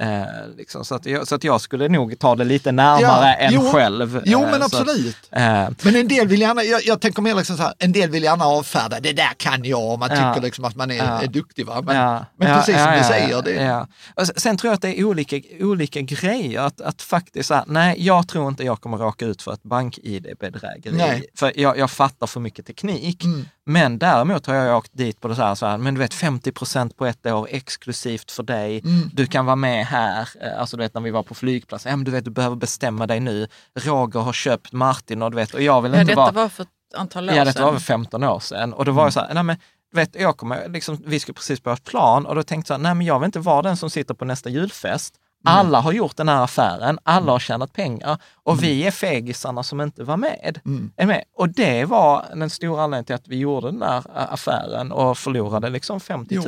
Eh, 0.00 0.22
liksom, 0.56 0.84
så, 0.84 0.94
att 0.94 1.06
jag, 1.06 1.28
så 1.28 1.34
att 1.34 1.44
jag 1.44 1.60
skulle 1.60 1.88
nog 1.88 2.18
ta 2.18 2.34
det 2.34 2.44
lite 2.44 2.72
närmare 2.72 3.00
Ja, 3.02 3.34
än 3.34 3.52
jo, 3.54 3.60
själv. 3.72 4.22
Jo, 4.24 4.38
Eh, 4.44 4.50
men 4.50 4.60
så 4.60 4.66
att, 4.66 4.74
absolut. 4.74 5.16
eh, 5.32 5.68
Men 5.82 5.96
en 5.96 6.08
del 6.08 6.28
vill 6.28 6.40
gärna, 6.40 6.62
jag, 6.64 6.84
jag 6.84 7.00
tänker 7.00 7.22
mer 7.22 7.34
liksom 7.34 7.56
så 7.56 7.62
här, 7.62 7.74
en 7.78 7.92
del 7.92 8.10
vill 8.10 8.22
gärna 8.22 8.44
avfärda, 8.44 9.00
det 9.00 9.12
där 9.12 9.30
kan 9.36 9.64
jag 9.64 9.80
om 9.82 10.00
man 10.00 10.10
Ja. 10.10 10.34
tycker 10.34 10.46
liksom 10.46 10.64
att 10.64 10.76
man 10.76 10.90
är, 10.90 10.96
Ja. 10.96 11.22
är 11.22 11.26
duktig. 11.26 11.66
Va? 11.66 11.82
Men, 11.82 12.24
men 12.36 12.56
precis 12.58 12.82
som 12.82 12.92
du 12.98 13.04
säger, 13.04 13.42
det. 13.42 13.86
Och 14.14 14.26
sen- 14.26 14.56
tror 14.56 14.68
jag 14.68 14.74
att 14.74 14.82
det 14.82 15.00
är 15.00 15.04
olika, 15.04 15.40
olika 15.60 16.00
grejer. 16.00 16.60
Att, 16.60 16.80
att 16.80 17.02
faktiskt, 17.02 17.48
så 17.48 17.54
här, 17.54 17.64
nej, 17.66 17.94
jag 18.06 18.28
tror 18.28 18.48
inte 18.48 18.64
jag 18.64 18.80
kommer 18.80 18.96
råka 18.96 19.26
ut 19.26 19.42
för 19.42 19.52
ett 19.52 19.62
bank-id-bedrägeri. 19.62 20.96
Nej. 20.96 21.26
För 21.38 21.52
jag, 21.60 21.78
jag 21.78 21.90
fattar 21.90 22.26
för 22.26 22.40
mycket 22.40 22.66
teknik. 22.66 23.24
Mm. 23.24 23.44
Men 23.66 23.98
däremot 23.98 24.46
har 24.46 24.54
jag 24.54 24.76
åkt 24.78 24.90
dit 24.94 25.20
på 25.20 25.28
det 25.28 25.34
så 25.36 25.42
här, 25.42 25.54
så 25.54 25.66
här 25.66 25.78
men 25.78 25.94
du 25.94 26.00
vet 26.00 26.14
50 26.14 26.52
procent 26.52 26.96
på 26.96 27.06
ett 27.06 27.26
år 27.26 27.48
exklusivt 27.50 28.30
för 28.30 28.42
dig. 28.42 28.80
Mm. 28.84 29.10
Du 29.12 29.26
kan 29.26 29.46
vara 29.46 29.56
med 29.56 29.83
här. 29.84 30.28
Eh, 30.40 30.60
Alltså 30.60 30.76
du 30.76 30.82
vet 30.82 30.94
när 30.94 31.00
vi 31.00 31.10
var 31.10 31.22
på 31.22 31.34
flygplatsen, 31.34 31.90
ja, 31.90 31.96
men 31.96 32.04
du 32.04 32.10
vet 32.10 32.24
du 32.24 32.30
behöver 32.30 32.56
bestämma 32.56 33.06
dig 33.06 33.20
nu. 33.20 33.48
Roger 33.80 34.20
har 34.20 34.32
köpt 34.32 34.72
Martin 34.72 35.22
och 35.22 35.30
du 35.30 35.36
vet, 35.36 35.54
och 35.54 35.62
jag 35.62 35.82
vill 35.82 35.92
Ja, 35.92 36.00
inte 36.00 36.12
detta 36.12 36.20
vara... 36.22 36.32
var 36.32 36.48
för 36.48 36.62
ett 36.62 36.68
antal 36.96 37.30
år 37.30 37.36
Ja, 37.36 37.44
detta 37.44 37.60
var 37.62 37.66
sedan. 37.68 37.74
väl 37.74 37.82
15 37.82 38.24
år 38.24 38.40
sedan. 38.40 38.72
Och 38.72 38.84
då 38.84 38.92
var 38.92 39.04
det 39.06 39.12
så 39.12 39.20
här, 39.20 39.34
nej 39.34 39.42
men, 39.42 39.56
vet, 39.94 40.14
jag 40.14 40.36
kommer, 40.36 40.68
liksom, 40.68 41.02
vi 41.06 41.20
skulle 41.20 41.34
precis 41.34 41.60
på 41.60 41.70
ett 41.70 41.84
plan 41.84 42.26
och 42.26 42.34
då 42.34 42.42
tänkte 42.42 42.72
jag, 42.72 42.80
nej 42.80 42.94
men 42.94 43.06
jag 43.06 43.18
vill 43.18 43.26
inte 43.26 43.38
vara 43.40 43.62
den 43.62 43.76
som 43.76 43.90
sitter 43.90 44.14
på 44.14 44.24
nästa 44.24 44.50
julfest. 44.50 45.14
Alla 45.46 45.80
har 45.80 45.92
gjort 45.92 46.16
den 46.16 46.28
här 46.28 46.42
affären, 46.44 46.98
alla 47.02 47.32
har 47.32 47.38
tjänat 47.38 47.72
pengar 47.72 48.18
och 48.42 48.62
vi 48.62 48.86
är 48.86 48.90
fegisarna 48.90 49.62
som 49.62 49.80
inte 49.80 50.04
var 50.04 50.16
med. 50.16 50.60
Är 50.96 51.06
med. 51.06 51.24
Och 51.36 51.48
det 51.48 51.84
var 51.84 52.24
den 52.34 52.50
stora 52.50 52.82
anledningen 52.82 53.04
till 53.04 53.14
att 53.14 53.28
vi 53.28 53.36
gjorde 53.38 53.66
den 53.66 53.78
där 53.78 53.98
ä, 53.98 54.02
affären 54.30 54.92
och 54.92 55.18
förlorade 55.18 55.68
liksom 55.70 56.00
50 56.00 56.34
000. 56.36 56.44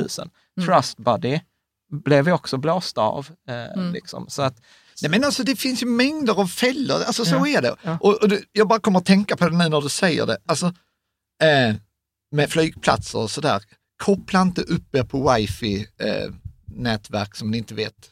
Trust 0.65 0.97
buddy 0.97 1.39
blev 1.91 2.25
vi 2.25 2.31
också 2.31 2.57
blåsta 2.57 3.01
av. 3.01 3.29
Eh, 3.49 3.91
liksom. 3.91 4.25
Så 4.29 4.41
att, 4.41 4.61
Nej, 5.01 5.11
men 5.11 5.23
alltså 5.23 5.43
det 5.43 5.55
finns 5.55 5.81
ju 5.83 5.87
mängder 5.87 6.39
av 6.39 6.47
fällor, 6.47 7.01
alltså 7.03 7.25
så 7.25 7.35
Ja, 7.35 7.47
är 7.47 7.61
det. 7.61 7.75
ja. 7.83 7.97
Och, 8.01 8.23
och 8.23 8.31
jag 8.51 8.67
bara 8.67 8.79
kommer 8.79 8.99
att 8.99 9.05
tänka 9.05 9.37
på 9.37 9.49
det 9.49 9.57
nu 9.57 9.69
när 9.69 9.81
du 9.81 9.89
säger 9.89 10.25
det. 10.25 10.37
Alltså, 10.45 10.65
eh, 11.43 11.75
med 12.31 12.49
flygplatser 12.49 13.19
och 13.19 13.31
sådär, 13.31 13.63
koppla 14.03 14.41
inte 14.41 14.61
upp 14.61 14.95
er 14.95 15.03
på 15.03 15.33
wifi-nätverk 15.33 17.35
som 17.35 17.51
ni 17.51 17.57
inte 17.57 17.73
vet 17.73 18.09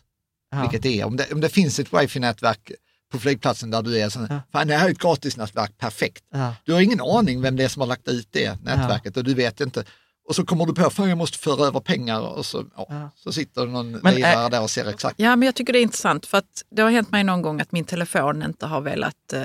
ja. 0.52 0.62
vilket 0.62 0.84
det 0.84 1.02
är. 1.02 1.06
Om 1.06 1.18
det, 1.18 1.32
om 1.32 1.42
det 1.42 1.50
finns 1.50 1.80
ett 1.80 1.94
wifi-nätverk 1.94 2.72
på 3.12 3.20
flygplatsen 3.20 3.72
där 3.72 3.82
du 3.82 4.00
är, 4.00 4.10
så, 4.10 4.28
Ja. 4.30 4.42
fan 4.52 4.68
det 4.68 4.76
här 4.76 4.88
är 4.88 4.92
ett 4.92 5.00
gratisnätverk, 5.00 5.78
perfekt. 5.78 6.24
Ja. 6.32 6.56
Du 6.64 6.74
har 6.74 6.82
ingen 6.82 7.02
aning 7.02 7.42
vem 7.42 7.56
det 7.56 7.64
är 7.64 7.68
som 7.70 7.80
har 7.80 7.88
lagt 7.88 8.08
ut 8.08 8.28
det 8.32 8.62
nätverket 8.64 9.18
och 9.18 9.24
du 9.24 9.34
vet 9.34 9.62
inte. 9.62 9.84
Och 10.28 10.36
så 10.36 10.46
kommer 10.46 10.66
du 10.66 10.74
på, 10.74 10.90
fan 10.90 11.10
jag 11.10 11.18
måste 11.18 11.38
föra 11.38 11.68
över 11.68 11.80
pengar 11.80 12.20
och 12.22 12.46
så, 12.46 12.66
ja, 12.78 12.86
Ja. 12.90 13.10
så 13.16 13.32
sitter 13.32 13.66
någon 13.66 13.92
Men, 13.92 14.16
lirare 14.16 14.44
äh, 14.44 14.50
där 14.50 14.62
och 14.64 14.70
ser 14.70 14.90
exakt. 14.90 15.20
Ja, 15.20 15.36
men 15.36 15.46
jag 15.46 15.56
tycker 15.56 15.74
det 15.74 15.80
är 15.80 15.84
intressant 15.84 16.26
för 16.26 16.38
att 16.38 16.64
det 16.72 16.82
har 16.82 16.90
hänt 16.92 17.12
mig 17.12 17.24
någon 17.24 17.42
gång 17.42 17.62
att 17.62 17.72
min 17.72 17.86
telefon 17.86 18.44
inte 18.44 18.66
har 18.66 18.82
velat, 18.82 19.34
eh, 19.34 19.42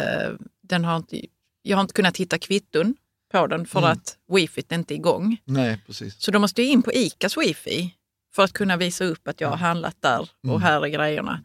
den 0.62 0.84
har 0.84 0.96
inte, 0.96 1.20
jag 1.62 1.76
har 1.76 1.80
inte 1.82 1.94
kunnat 1.94 2.16
hitta 2.16 2.38
kvitton 2.38 2.94
på 3.32 3.46
den 3.46 3.66
för 3.66 3.78
Mm. 3.78 3.90
att 3.90 4.16
wifi 4.32 4.62
är 4.68 4.74
inte 4.74 4.94
igång. 4.94 5.36
Nej, 5.44 5.78
precis. 5.86 6.22
Så 6.22 6.30
då 6.30 6.38
måste 6.38 6.62
jag 6.62 6.70
in 6.70 6.82
på 6.82 6.92
ICAs 6.92 7.36
wifi 7.36 7.94
för 8.34 8.42
att 8.44 8.52
kunna 8.52 8.76
visa 8.76 9.04
upp 9.04 9.28
att 9.28 9.40
jag 9.40 9.48
har 9.48 9.56
handlat 9.56 9.96
där 10.00 10.20
och 10.20 10.48
Mm. 10.48 10.62
här 10.62 10.84
är 10.84 10.88
grejerna. 10.88 11.40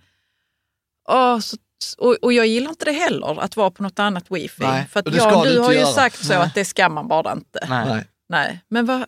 Och, 1.07 1.43
så, 1.43 1.57
och, 1.97 2.15
och 2.21 2.33
jag 2.33 2.47
gillar 2.47 2.69
inte 2.69 2.85
det 2.85 2.91
heller, 2.91 3.41
att 3.41 3.55
vara 3.57 3.71
på 3.71 3.83
något 3.83 3.99
annat 3.99 4.25
wifi. 4.31 4.63
Nej, 4.63 4.87
för 4.87 4.99
att 4.99 5.15
jag, 5.15 5.43
du 5.45 5.59
har 5.59 5.71
ju 5.71 5.79
göra. 5.79 5.87
sagt 5.91 6.25
så 6.25 6.33
Nej. 6.33 6.37
att 6.41 6.55
det 6.55 6.65
ska 6.65 6.89
man 6.89 7.07
bara 7.07 7.31
inte. 7.33 7.65
Nej. 7.69 7.85
Nej. 7.89 8.05
Nej. 8.29 8.61
Men 8.67 8.85
vad, 8.85 9.05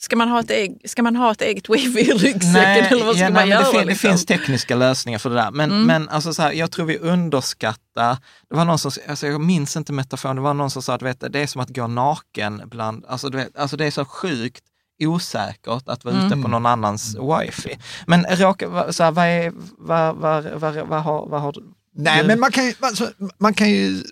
ska, 0.00 0.16
man 0.16 0.28
ha 0.28 0.40
ett 0.40 0.50
eget, 0.50 0.90
ska 0.90 1.02
man 1.02 1.16
ha 1.16 1.32
ett 1.32 1.42
eget 1.42 1.68
wifi 1.70 2.00
i 2.00 2.04
ryggsäcken 2.12 2.84
eller 2.86 3.04
vad 3.06 3.14
ska 3.16 3.24
ja, 3.24 3.30
man 3.30 3.48
nej, 3.48 3.48
göra? 3.48 3.62
det, 3.62 3.70
fin- 3.78 3.86
liksom? 3.86 3.86
det 3.86 3.94
finns 4.12 4.26
tekniska 4.26 4.76
lösningar 4.76 5.18
för 5.18 5.30
det 5.30 5.36
där. 5.36 5.50
Men, 5.50 5.70
Mm. 5.70 5.86
men 5.86 6.08
alltså 6.08 6.34
så 6.34 6.42
här, 6.42 6.52
jag 6.52 6.70
tror 6.70 6.86
vi 6.86 6.98
underskattar, 6.98 8.16
det 8.50 8.56
var 8.56 8.64
någon 8.64 8.78
som, 8.78 8.90
alltså 9.08 9.26
jag 9.26 9.40
minns 9.40 9.76
inte 9.76 9.92
metaforen, 9.92 10.36
det 10.36 10.42
var 10.42 10.54
någon 10.54 10.70
som 10.70 10.82
sa 10.82 10.94
att 10.94 11.02
vet, 11.02 11.32
det 11.32 11.38
är 11.38 11.46
som 11.46 11.60
att 11.60 11.68
gå 11.76 11.86
naken 11.86 12.62
bland, 12.66 13.04
alltså, 13.08 13.28
du 13.28 13.38
vet, 13.38 13.58
alltså 13.58 13.76
det 13.76 13.86
är 13.86 13.90
så 13.90 14.04
sjukt 14.04 14.64
osäkert 15.02 15.66
att 15.86 16.04
vara 16.04 16.14
ute 16.14 16.26
Mm. 16.26 16.42
på 16.42 16.48
någon 16.48 16.66
annans 16.66 17.16
wifi. 17.16 17.78
Men 18.06 18.24
råka, 18.30 18.92
så 18.92 19.02
här, 19.04 19.10
vad, 19.10 19.24
är, 19.26 19.52
vad, 19.78 20.16
vad, 20.16 20.44
vad, 20.44 20.74
vad, 20.88 21.02
har, 21.02 21.26
vad 21.26 21.40
har 21.40 21.52
du? 21.52 21.62
Nej, 21.96 22.26
men 22.26 22.40
man 22.40 22.52
kan, 22.52 22.64
ju- 22.66 22.74
alltså, 22.80 23.10
man 23.38 23.54
kan 23.54 23.70
ju, 23.70 24.02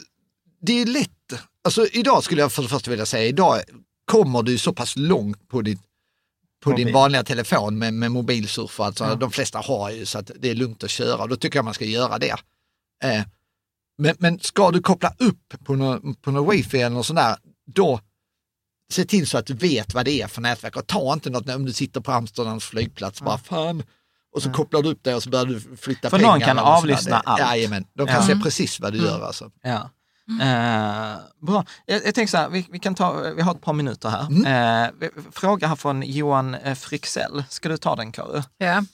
det 0.63 0.73
är 0.83 0.87
lätt. 0.87 1.09
Alltså 1.65 1.87
idag 1.87 2.25
skulle 2.25 2.41
jag 2.41 2.53
för 2.53 2.63
det 2.63 2.69
första 2.69 2.91
vilja 2.91 3.07
säga, 3.07 3.27
idag 3.27 3.61
kommer 4.09 4.43
du 4.43 4.59
så 4.59 4.73
pass 4.73 4.97
långt 4.97 5.49
på, 5.49 5.63
ditt, 5.63 5.81
på 6.65 6.73
din 6.73 6.93
vanliga 6.93 7.25
telefon 7.25 7.79
med, 7.79 7.95
med 7.95 8.11
mobilsurf. 8.13 8.81
Alltså, 8.81 9.15
De 9.15 9.31
flesta 9.31 9.59
har 9.59 9.91
ju 9.91 10.07
så 10.07 10.19
att 10.19 10.31
det 10.39 10.51
är 10.51 10.55
lugnt 10.55 10.85
att 10.85 10.91
köra. 10.91 11.27
Då 11.27 11.37
tycker 11.37 11.59
jag 11.59 11.65
man 11.65 11.75
ska 11.75 11.85
göra 11.85 12.19
det. 12.19 12.37
Eh, 13.05 13.23
men, 13.99 14.17
men 14.19 14.41
ska 14.41 14.71
du 14.71 14.81
koppla 14.81 15.15
upp 15.19 15.55
på 15.65 15.75
något 15.75 16.23
på 16.23 16.31
nå 16.31 16.51
wifi 16.51 16.81
eller 16.81 16.97
något 16.97 17.07
sånt 17.07 17.19
där, 17.19 17.37
då 17.75 18.01
se 18.93 19.05
till 19.05 19.27
så 19.27 19.39
att 19.39 19.47
du 19.47 19.55
vet 19.55 19.95
vad 19.95 20.05
det 20.05 20.23
är 20.23 20.27
för 20.29 20.41
nätverk 20.41 20.77
och 20.77 20.87
ta 20.87 21.13
inte 21.13 21.31
något 21.31 21.49
om 21.49 21.65
du 21.65 21.73
sitter 21.73 22.01
på 22.01 22.13
Amsterdams 22.13 22.65
flygplats, 22.65 23.23
bara 23.23 23.39
fan. 23.39 23.83
och 24.35 24.43
så 24.43 24.53
kopplar 24.53 24.83
du 24.83 24.89
upp 24.89 24.99
det 25.03 25.15
och 25.15 25.23
så 25.23 25.31
börjar 25.31 25.45
du 25.47 25.61
flytta 25.77 26.11
För 26.11 26.19
pengar. 26.19 26.31
någon 26.33 26.41
kan 26.41 26.59
avlyssna 26.59 27.21
allt. 27.21 27.41
Jajamän, 27.41 27.85
de 27.95 28.07
kan 28.07 28.17
Ja. 28.17 28.27
se 28.27 28.37
precis 28.43 28.81
vad 28.81 28.93
du 28.93 28.99
gör 28.99 29.21
alltså. 29.27 29.51
Ja. 29.63 29.91
Eh, 30.29 31.17
bra. 31.47 31.65
Jag, 31.87 32.07
jag 32.07 32.15
tänker 32.15 32.27
så 32.27 32.37
här, 32.37 32.49
vi, 32.49 32.67
vi, 32.71 32.79
kan 32.79 32.95
ta, 32.95 33.33
vi 33.37 33.43
har 33.43 33.55
ett 33.55 33.61
par 33.61 33.73
minuter 33.73 34.09
här. 34.09 34.27
Mm. 34.27 34.93
Eh, 35.03 35.11
fråga 35.33 35.67
här 35.67 35.77
från 35.77 36.03
Johan 36.03 36.55
eh, 36.55 36.75
Fryxell. 36.75 37.45
Ska 37.49 37.69
du 37.69 37.77
ta 37.77 37.97
den 37.97 38.13
Karo? 38.13 38.43
Ja. 38.59 38.85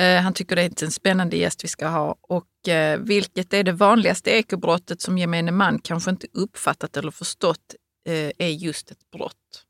Eh, 0.00 0.22
Han 0.22 0.34
tycker 0.34 0.56
det 0.56 0.62
är 0.62 0.84
en 0.84 0.90
spännande 0.90 1.36
gäst 1.36 1.64
vi 1.64 1.68
ska 1.68 1.88
ha. 1.88 2.16
Och 2.22 2.68
eh, 2.68 2.98
vilket 2.98 3.52
är 3.52 3.64
det 3.64 3.72
vanligaste 3.72 4.30
ekobrottet 4.30 5.00
som 5.00 5.18
gemene 5.18 5.52
man 5.52 5.78
kanske 5.78 6.10
inte 6.10 6.26
uppfattat 6.32 6.96
eller 6.96 7.10
förstått 7.10 7.74
eh, 8.08 8.30
är 8.38 8.48
just 8.48 8.90
ett 8.90 9.10
brott? 9.10 9.64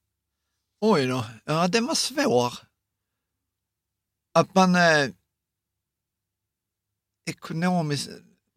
Oj 0.81 1.07
då, 1.07 1.25
ja 1.45 1.69
den 1.69 1.87
var 1.87 1.95
svår. 1.95 2.55
Att 4.35 4.55
man 4.55 4.75
eh, 4.75 5.09
ekonomisk 7.31 8.11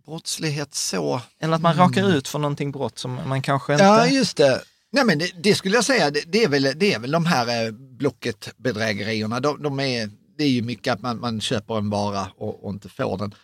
brottslighet 0.06 0.76
så. 0.76 1.22
Eller 1.40 1.56
att 1.56 1.62
man 1.62 1.74
Mm. 1.74 1.88
råkar 1.88 2.10
ut 2.10 2.28
för 2.28 2.40
någonting 2.40 2.72
brott 2.72 3.00
som 3.00 3.20
man 3.28 3.42
kanske 3.42 3.74
inte... 3.74 3.84
Ja, 3.86 4.08
just 4.08 4.38
det. 4.38 4.62
Nej, 4.92 5.06
men 5.06 5.20
det, 5.20 5.32
det 5.44 5.56
skulle 5.56 5.76
jag 5.76 5.86
säga, 5.86 6.12
det, 6.12 6.24
det, 6.28 6.44
är 6.44 6.48
väl, 6.48 6.74
det 6.76 6.94
är 6.94 7.00
väl 7.00 7.12
de 7.12 7.26
här 7.26 7.66
eh, 7.66 7.72
Blocket-bedrägerierna. 7.72 9.40
De, 9.40 9.64
de 9.64 9.80
är, 9.80 10.10
det 10.38 10.44
är 10.44 10.50
ju 10.50 10.62
mycket 10.62 10.94
att 10.94 11.02
man, 11.02 11.20
man 11.20 11.42
köper 11.42 11.78
en 11.78 11.90
vara 11.90 12.28
och, 12.38 12.64
och 12.66 12.70
inte 12.74 12.90
får 12.90 13.18
den. 13.18 13.36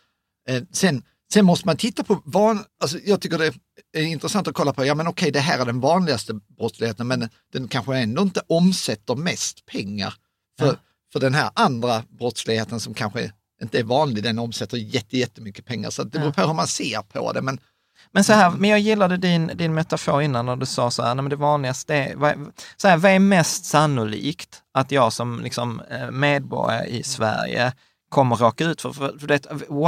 Eh, 0.49 0.63
sen, 0.71 1.03
sen 1.33 1.45
måste 1.45 1.67
man 1.67 1.77
titta 1.77 2.03
på, 2.03 2.21
van, 2.25 2.63
alltså 2.81 2.97
jag 3.05 3.21
tycker 3.21 3.37
det 3.37 3.53
är 3.93 4.03
intressant 4.03 4.47
att 4.47 4.53
kolla 4.53 4.73
på, 4.73 4.85
ja 4.85 4.95
men 4.95 5.07
okej 5.07 5.31
det 5.31 5.39
här 5.39 5.59
är 5.59 5.65
den 5.65 5.79
vanligaste 5.79 6.33
brottsligheten 6.57 7.07
men 7.07 7.29
den 7.53 7.67
kanske 7.67 7.97
ändå 7.97 8.21
inte 8.21 8.41
omsätter 8.47 9.15
mest 9.15 9.65
pengar. 9.65 10.13
För, 10.59 10.65
Ja. 10.67 10.75
för 11.13 11.19
den 11.19 11.33
här 11.33 11.49
andra 11.53 12.03
brottsligheten 12.09 12.79
som 12.79 12.93
kanske 12.93 13.31
inte 13.61 13.79
är 13.79 13.83
vanlig, 13.83 14.23
den 14.23 14.39
omsätter 14.39 14.77
jätte, 14.77 15.17
jättemycket 15.17 15.65
pengar. 15.65 15.89
Så 15.89 16.03
det 16.03 16.19
beror 16.19 16.31
på 16.31 16.41
hur 16.41 16.53
man 16.53 16.67
ser 16.67 17.01
på 17.01 17.33
det. 17.33 17.41
Men 17.41 17.59
Men 18.11 18.23
så 18.23 18.33
här, 18.33 18.51
men 18.51 18.69
jag 18.69 18.79
gillade 18.79 19.17
din, 19.17 19.51
din 19.55 19.73
metafor 19.73 20.21
innan 20.21 20.45
när 20.45 20.55
du 20.55 20.65
sa 20.65 20.91
så 20.91 21.03
här, 21.03 21.15
nej 21.15 21.23
men 21.23 21.29
det 21.29 21.35
vanligaste 21.35 21.95
är, 21.95 22.15
vad, 22.15 22.51
så 22.77 22.87
här, 22.87 22.97
vad 22.97 23.11
är 23.11 23.19
mest 23.19 23.65
sannolikt 23.65 24.61
att 24.73 24.91
jag 24.91 25.13
som 25.13 25.41
liksom, 25.43 25.81
eh, 25.91 26.11
medborgare 26.11 26.87
i 26.87 27.03
Sverige 27.03 27.73
kommer 28.09 28.35
råka 28.35 28.65
ut 28.65 28.81
för, 28.81 28.91
för, 28.93 29.17
för 29.19 29.27
det, 29.27 29.45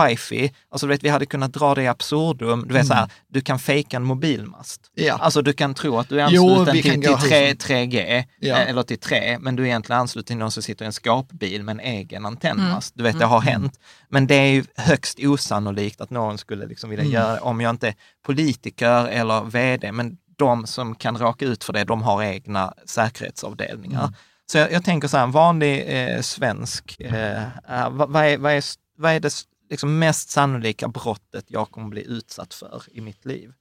wifi, 0.10 0.54
alltså 0.70 0.88
du 0.88 0.94
vet, 0.94 1.04
vi 1.04 1.10
hade 1.10 1.26
kunnat 1.26 1.54
dra 1.54 1.76
det 1.76 1.84
i 1.84 1.88
absurdum, 1.88 2.66
du 2.68 2.74
vet 2.74 2.88
så 2.88 2.94
här, 2.94 3.10
du 3.28 3.42
kan 3.42 3.60
fejka 3.60 3.98
en 3.98 4.04
mobilmast. 4.04 4.82
Mm. 4.98 5.08
Ja. 5.08 5.18
Alltså 5.18 5.42
du 5.42 5.54
kan 5.54 5.74
tro 5.74 5.98
att 6.00 6.10
du 6.10 6.22
är 6.22 6.30
Jo, 6.32 6.50
ansluten 6.50 6.66
kan 6.84 6.92
till, 6.92 7.02
till 7.02 7.12
gå 7.12 7.18
3, 7.18 7.46
hit. 7.48 7.66
3G 7.68 8.24
Ja. 8.40 8.56
eh, 8.58 8.70
eller 8.70 8.84
till 8.84 9.00
3, 9.00 9.38
men 9.40 9.56
du 9.56 9.64
är 9.64 9.68
egentligen 9.68 10.00
ansluten 10.02 10.26
till 10.28 10.38
någon 10.38 10.52
som 10.52 10.64
sitter 10.64 10.86
i 10.86 10.88
en 10.88 10.94
skapbil 10.94 11.64
med 11.64 11.74
en 11.74 11.80
egen 11.80 12.26
antennmast. 12.26 12.94
Du 12.98 13.04
vet, 13.04 13.14
Mm. 13.16 13.20
det 13.20 13.26
har 13.26 13.42
hänt. 13.42 13.80
Men 14.10 14.28
det 14.28 14.36
är 14.36 14.48
ju 14.52 14.64
högst 14.76 15.20
osannolikt 15.20 16.02
att 16.02 16.10
någon 16.10 16.38
skulle 16.38 16.66
liksom 16.66 16.90
vilja 16.90 17.06
Mm. 17.06 17.14
göra 17.14 17.34
det, 17.34 17.40
om 17.40 17.62
jag 17.62 17.70
inte 17.70 17.88
är 17.88 17.96
politiker 18.26 19.08
eller 19.08 19.42
vd, 19.44 19.92
men 19.92 20.18
de 20.38 20.68
som 20.68 20.96
kan 20.96 21.18
råka 21.18 21.46
ut 21.46 21.64
för 21.64 21.74
det, 21.74 21.84
de 21.84 22.02
har 22.02 22.24
egna 22.24 22.74
säkerhetsavdelningar. 22.86 24.02
Mm. 24.04 24.14
Så 24.52 24.58
jag, 24.58 24.72
jag 24.72 24.84
tänker 24.84 25.08
så 25.08 25.18
här, 25.18 25.24
en 25.24 25.32
vanlig 25.32 25.84
eh, 25.88 26.22
svensk, 26.22 26.96
eh, 27.00 27.44
eh, 27.44 27.90
vad, 27.92 28.10
vad, 28.10 28.26
är, 28.26 28.38
vad, 28.38 28.52
är, 28.54 28.64
vad 28.98 29.12
är 29.12 29.20
det 29.20 29.34
liksom 29.70 30.00
mest 30.00 30.30
sannolika 30.30 30.88
brottet 30.88 31.46
jag 31.48 31.72
kommer 31.72 31.88
bli 31.90 32.04
utsatt 32.08 32.54
för 32.54 32.82
i 32.92 33.02
mitt 33.02 33.26
liv? 33.26 33.52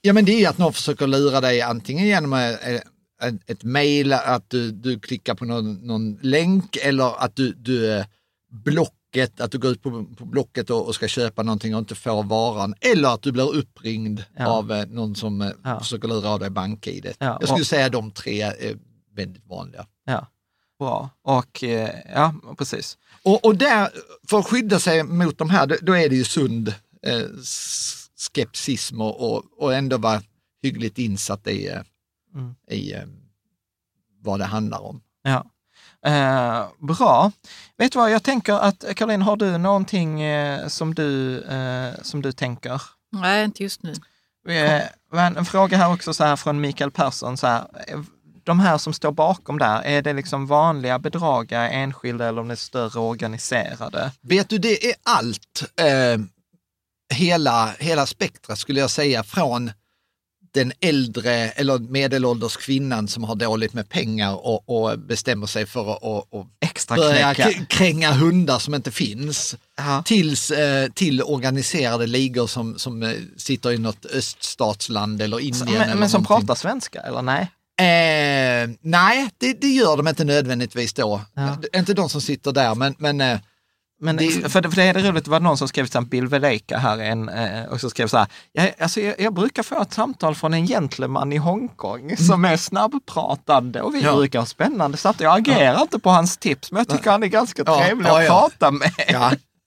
Ja 0.00 0.12
men 0.12 0.24
det 0.24 0.44
är 0.44 0.48
att 0.48 0.58
någon 0.58 0.72
försöker 0.72 1.06
lura 1.06 1.40
dig 1.40 1.60
antingen 1.62 2.06
genom 2.06 2.32
eh, 2.32 2.50
ett, 2.50 2.84
ett 3.50 3.62
mejl, 3.64 4.12
att 4.12 4.50
du, 4.50 4.70
du 4.70 5.00
klickar 5.00 5.34
på 5.34 5.44
någon, 5.44 5.74
någon 5.74 6.18
länk 6.22 6.76
eller 6.76 7.24
att 7.24 7.36
du, 7.36 7.52
du 7.52 7.92
eh, 7.92 8.04
Blocket, 8.64 9.40
att 9.40 9.52
du 9.52 9.58
går 9.58 9.70
ut 9.70 9.82
på, 9.82 10.04
på 10.18 10.24
Blocket 10.24 10.70
och, 10.70 10.86
och 10.86 10.94
ska 10.94 11.08
köpa 11.08 11.42
någonting 11.42 11.74
och 11.74 11.78
inte 11.78 11.94
får 11.94 12.22
varan. 12.22 12.74
Eller 12.80 13.08
att 13.14 13.22
du 13.22 13.32
blir 13.32 13.54
uppringd 13.56 14.24
Ja. 14.36 14.46
av 14.46 14.72
eh, 14.72 14.86
någon 14.86 15.14
som 15.14 15.40
eh, 15.42 15.50
Ja. 15.64 15.80
försöker 15.80 16.08
lura 16.08 16.28
av 16.28 16.40
dig 16.40 16.50
bank-id. 16.50 17.06
Ja, 17.18 17.36
Jag 17.40 17.48
skulle 17.48 17.60
och- 17.60 17.66
säga 17.66 17.88
de 17.88 18.10
tre 18.10 18.42
är 18.42 18.76
väldigt 19.14 19.46
vanliga. 19.46 19.86
Ja, 20.04 20.26
bra. 20.78 21.10
Och 21.22 21.64
eh, 21.64 21.90
ja, 22.14 22.34
precis. 22.58 22.98
Och, 23.22 23.44
och 23.44 23.56
där, 23.56 23.88
för 24.28 24.38
att 24.38 24.46
skydda 24.46 24.80
sig 24.80 25.02
mot 25.02 25.38
de 25.38 25.50
här, 25.50 25.66
då, 25.66 25.76
då 25.82 25.96
är 25.96 26.08
det 26.08 26.16
ju 26.16 26.24
sund 26.24 26.74
eh, 27.02 27.22
skepsism 28.16 29.00
och, 29.00 29.32
och, 29.32 29.44
och 29.58 29.74
ändå 29.74 29.98
vara 29.98 30.22
hyggligt 30.62 30.98
insatt 30.98 31.46
i, 31.46 31.68
eh, 31.68 31.80
Mm. 32.34 32.54
i 32.70 32.92
eh, 32.92 33.02
vad 34.22 34.38
det 34.40 34.44
handlar 34.44 34.80
om. 34.82 35.02
Ja. 35.22 35.44
Eh, 36.10 36.66
bra. 36.78 37.32
Vet 37.76 37.92
du 37.92 37.98
vad, 37.98 38.10
jag 38.10 38.22
tänker 38.22 38.52
att 38.52 38.84
Caroline, 38.96 39.22
har 39.22 39.36
du 39.36 39.58
någonting 39.58 40.22
eh, 40.22 40.68
som, 40.68 40.94
du, 40.94 41.40
eh, 41.42 41.94
som 42.02 42.22
du 42.22 42.32
tänker? 42.32 42.82
Nej, 43.12 43.44
inte 43.44 43.62
just 43.62 43.82
nu. 43.82 43.92
Eh, 44.48 44.82
men 45.12 45.36
en 45.36 45.44
fråga 45.44 45.76
här 45.76 45.92
också 45.92 46.14
så 46.14 46.24
här 46.24 46.36
från 46.36 46.60
Mikael 46.60 46.90
Persson. 46.90 47.36
Så 47.36 47.46
här, 47.46 47.66
de 48.44 48.60
här 48.60 48.78
som 48.78 48.92
står 48.92 49.12
bakom 49.12 49.58
där, 49.58 49.82
är 49.82 50.02
det 50.02 50.12
liksom 50.12 50.46
vanliga 50.46 50.98
bedragare, 50.98 51.68
enskilda 51.68 52.28
eller 52.28 52.40
om 52.40 52.48
det 52.48 52.54
är 52.54 52.56
större 52.56 53.00
organiserade? 53.00 54.10
Vet 54.20 54.48
du, 54.48 54.58
det 54.58 54.86
är 54.90 54.94
allt, 55.02 55.64
eh, 55.80 56.20
hela, 57.14 57.74
hela 57.78 58.06
spektrat 58.06 58.58
skulle 58.58 58.80
jag 58.80 58.90
säga, 58.90 59.24
från 59.24 59.70
den 60.54 60.72
äldre 60.80 61.32
eller 61.32 61.78
medelålders 61.78 62.56
kvinnan 62.56 63.08
som 63.08 63.24
har 63.24 63.34
dåligt 63.34 63.72
med 63.72 63.88
pengar 63.88 64.46
och, 64.46 64.68
och 64.68 64.98
bestämmer 64.98 65.46
sig 65.46 65.66
för 65.66 65.92
att 65.92 66.02
och, 66.02 66.34
och 66.34 66.46
Extra 66.60 66.96
börja 66.96 67.34
knäcka. 67.34 67.64
kränga 67.64 68.12
hundar 68.12 68.58
som 68.58 68.74
inte 68.74 68.90
finns. 68.90 69.56
Ja. 69.76 70.02
Tills, 70.06 70.50
eh, 70.50 70.90
till 70.90 71.22
organiserade 71.22 72.06
ligor 72.06 72.46
som, 72.46 72.78
som 72.78 73.02
eh, 73.02 73.12
sitter 73.36 73.72
i 73.72 73.78
något 73.78 74.06
öststatsland 74.06 75.22
eller 75.22 75.40
Indien. 75.40 75.64
Men, 75.64 75.82
eller 75.82 75.94
men 75.94 76.10
som 76.10 76.22
någonting. 76.22 76.46
pratar 76.46 76.60
svenska, 76.60 77.00
eller 77.00 77.22
nej? 77.22 77.50
Eh, 77.82 78.70
nej, 78.80 79.30
det, 79.38 79.52
det 79.60 79.68
gör 79.68 79.96
de 79.96 80.08
inte 80.08 80.24
nödvändigtvis 80.24 80.92
då. 80.94 81.20
Ja. 81.34 81.56
Det 81.72 81.78
Inte 81.78 81.94
de 81.94 82.08
som 82.08 82.20
sitter 82.20 82.52
där, 82.52 82.74
men, 82.74 82.94
men 82.98 83.20
eh, 83.20 83.38
Men 84.00 84.16
Det- 84.16 84.30
för, 84.30 84.48
för 84.50 84.76
det 84.76 84.82
är 84.82 84.94
det 84.94 85.10
roligt, 85.10 85.24
det 85.24 85.30
var 85.30 85.40
någon 85.40 85.56
som 85.58 85.68
skrev 85.68 85.86
till 85.86 86.00
Bill 86.00 86.26
Veleka 86.26 86.78
här 86.78 86.98
en, 86.98 87.28
eh, 87.28 87.64
och 87.64 87.80
så 87.80 87.90
skrev 87.90 88.06
så 88.08 88.16
här, 88.18 88.26
jag, 88.52 88.72
alltså 88.80 89.00
jag, 89.00 89.20
jag 89.20 89.34
brukar 89.34 89.62
få 89.62 89.82
ett 89.82 89.92
samtal 89.92 90.34
från 90.34 90.54
en 90.54 90.66
gentleman 90.66 91.32
i 91.32 91.36
Hongkong 91.36 92.16
som 92.16 92.44
är 92.44 92.56
snabbpratande 92.56 93.80
och 93.80 93.94
vi 93.94 94.00
Ja. 94.02 94.14
brukar 94.16 94.38
ha 94.38 94.46
spännande 94.46 94.96
samtal. 94.96 95.24
Jag 95.24 95.38
agerar 95.38 95.82
inte 95.82 95.98
på 95.98 96.10
hans 96.10 96.36
tips, 96.36 96.72
men 96.72 96.78
jag 96.78 96.88
tycker 96.98 97.10
han 97.10 97.22
är 97.22 97.26
ganska 97.26 97.62
Ja, 97.66 97.84
trevlig 97.84 98.06
ja, 98.08 98.18
att 98.18 98.24
ja. 98.26 98.30
prata 98.50 98.70
med. 98.70 98.92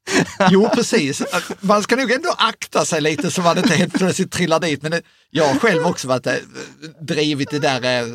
Jo, 0.51 0.69
precis. 0.75 1.23
Man 1.61 1.83
ska 1.83 1.95
nog 1.95 2.11
ändå 2.11 2.29
akta 2.37 2.85
sig 2.85 3.01
lite 3.01 3.31
så 3.31 3.41
man 3.41 3.57
inte 3.57 3.75
helt 3.75 3.93
plötsligt 3.93 4.31
trillar 4.31 4.59
dit. 4.59 4.81
Men 4.81 5.01
jag 5.29 5.47
har 5.47 5.59
själv 5.59 5.85
också 5.85 6.07
varit, 6.07 6.27
eh, 6.27 6.33
drivit 7.01 7.49
det 7.51 7.59
där 7.59 8.01
eh, 8.01 8.07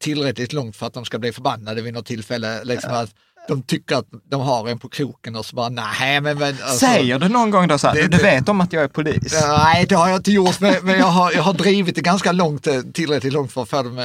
tillräckligt 0.00 0.52
långt 0.52 0.76
för 0.76 0.86
att 0.86 0.94
de 0.94 1.04
ska 1.04 1.18
bli 1.18 1.32
förbannade 1.32 1.82
vid 1.82 1.94
något 1.94 2.06
tillfälle. 2.06 2.64
Liksom 2.64 2.92
att 2.92 3.10
de 3.48 3.62
tycker 3.62 3.96
att 3.96 4.06
de 4.30 4.40
har 4.40 4.68
en 4.68 4.78
på 4.78 4.88
kroken 4.88 5.36
och 5.36 5.46
så 5.46 5.56
bara, 5.56 5.68
nej 5.68 6.20
men... 6.20 6.38
men 6.38 6.48
alltså, 6.62 6.78
Säger 6.86 7.18
du 7.18 7.28
någon 7.28 7.50
gång 7.50 7.68
då 7.68 7.78
så 7.78 7.86
här, 7.88 7.94
Det- 7.94 8.08
du, 8.08 8.16
vet 8.16 8.48
om 8.48 8.60
att 8.60 8.72
jag 8.72 8.82
är 8.82 8.88
polis? 8.88 9.32
Nej, 9.48 9.86
det 9.88 9.94
har 9.94 10.08
jag 10.08 10.18
inte 10.18 10.32
gjort, 10.32 10.60
men, 10.60 10.74
men 10.82 10.98
jag, 10.98 11.06
har, 11.06 11.32
jag 11.32 11.42
har 11.42 11.52
drivit 11.52 11.94
det 11.94 12.00
ganska 12.00 12.32
långt, 12.32 12.66
eh, 12.66 12.80
tillräckligt 12.94 13.32
långt 13.32 13.52
för 13.52 13.62
att 13.62 13.68
få 13.68 13.82
dem 13.82 13.98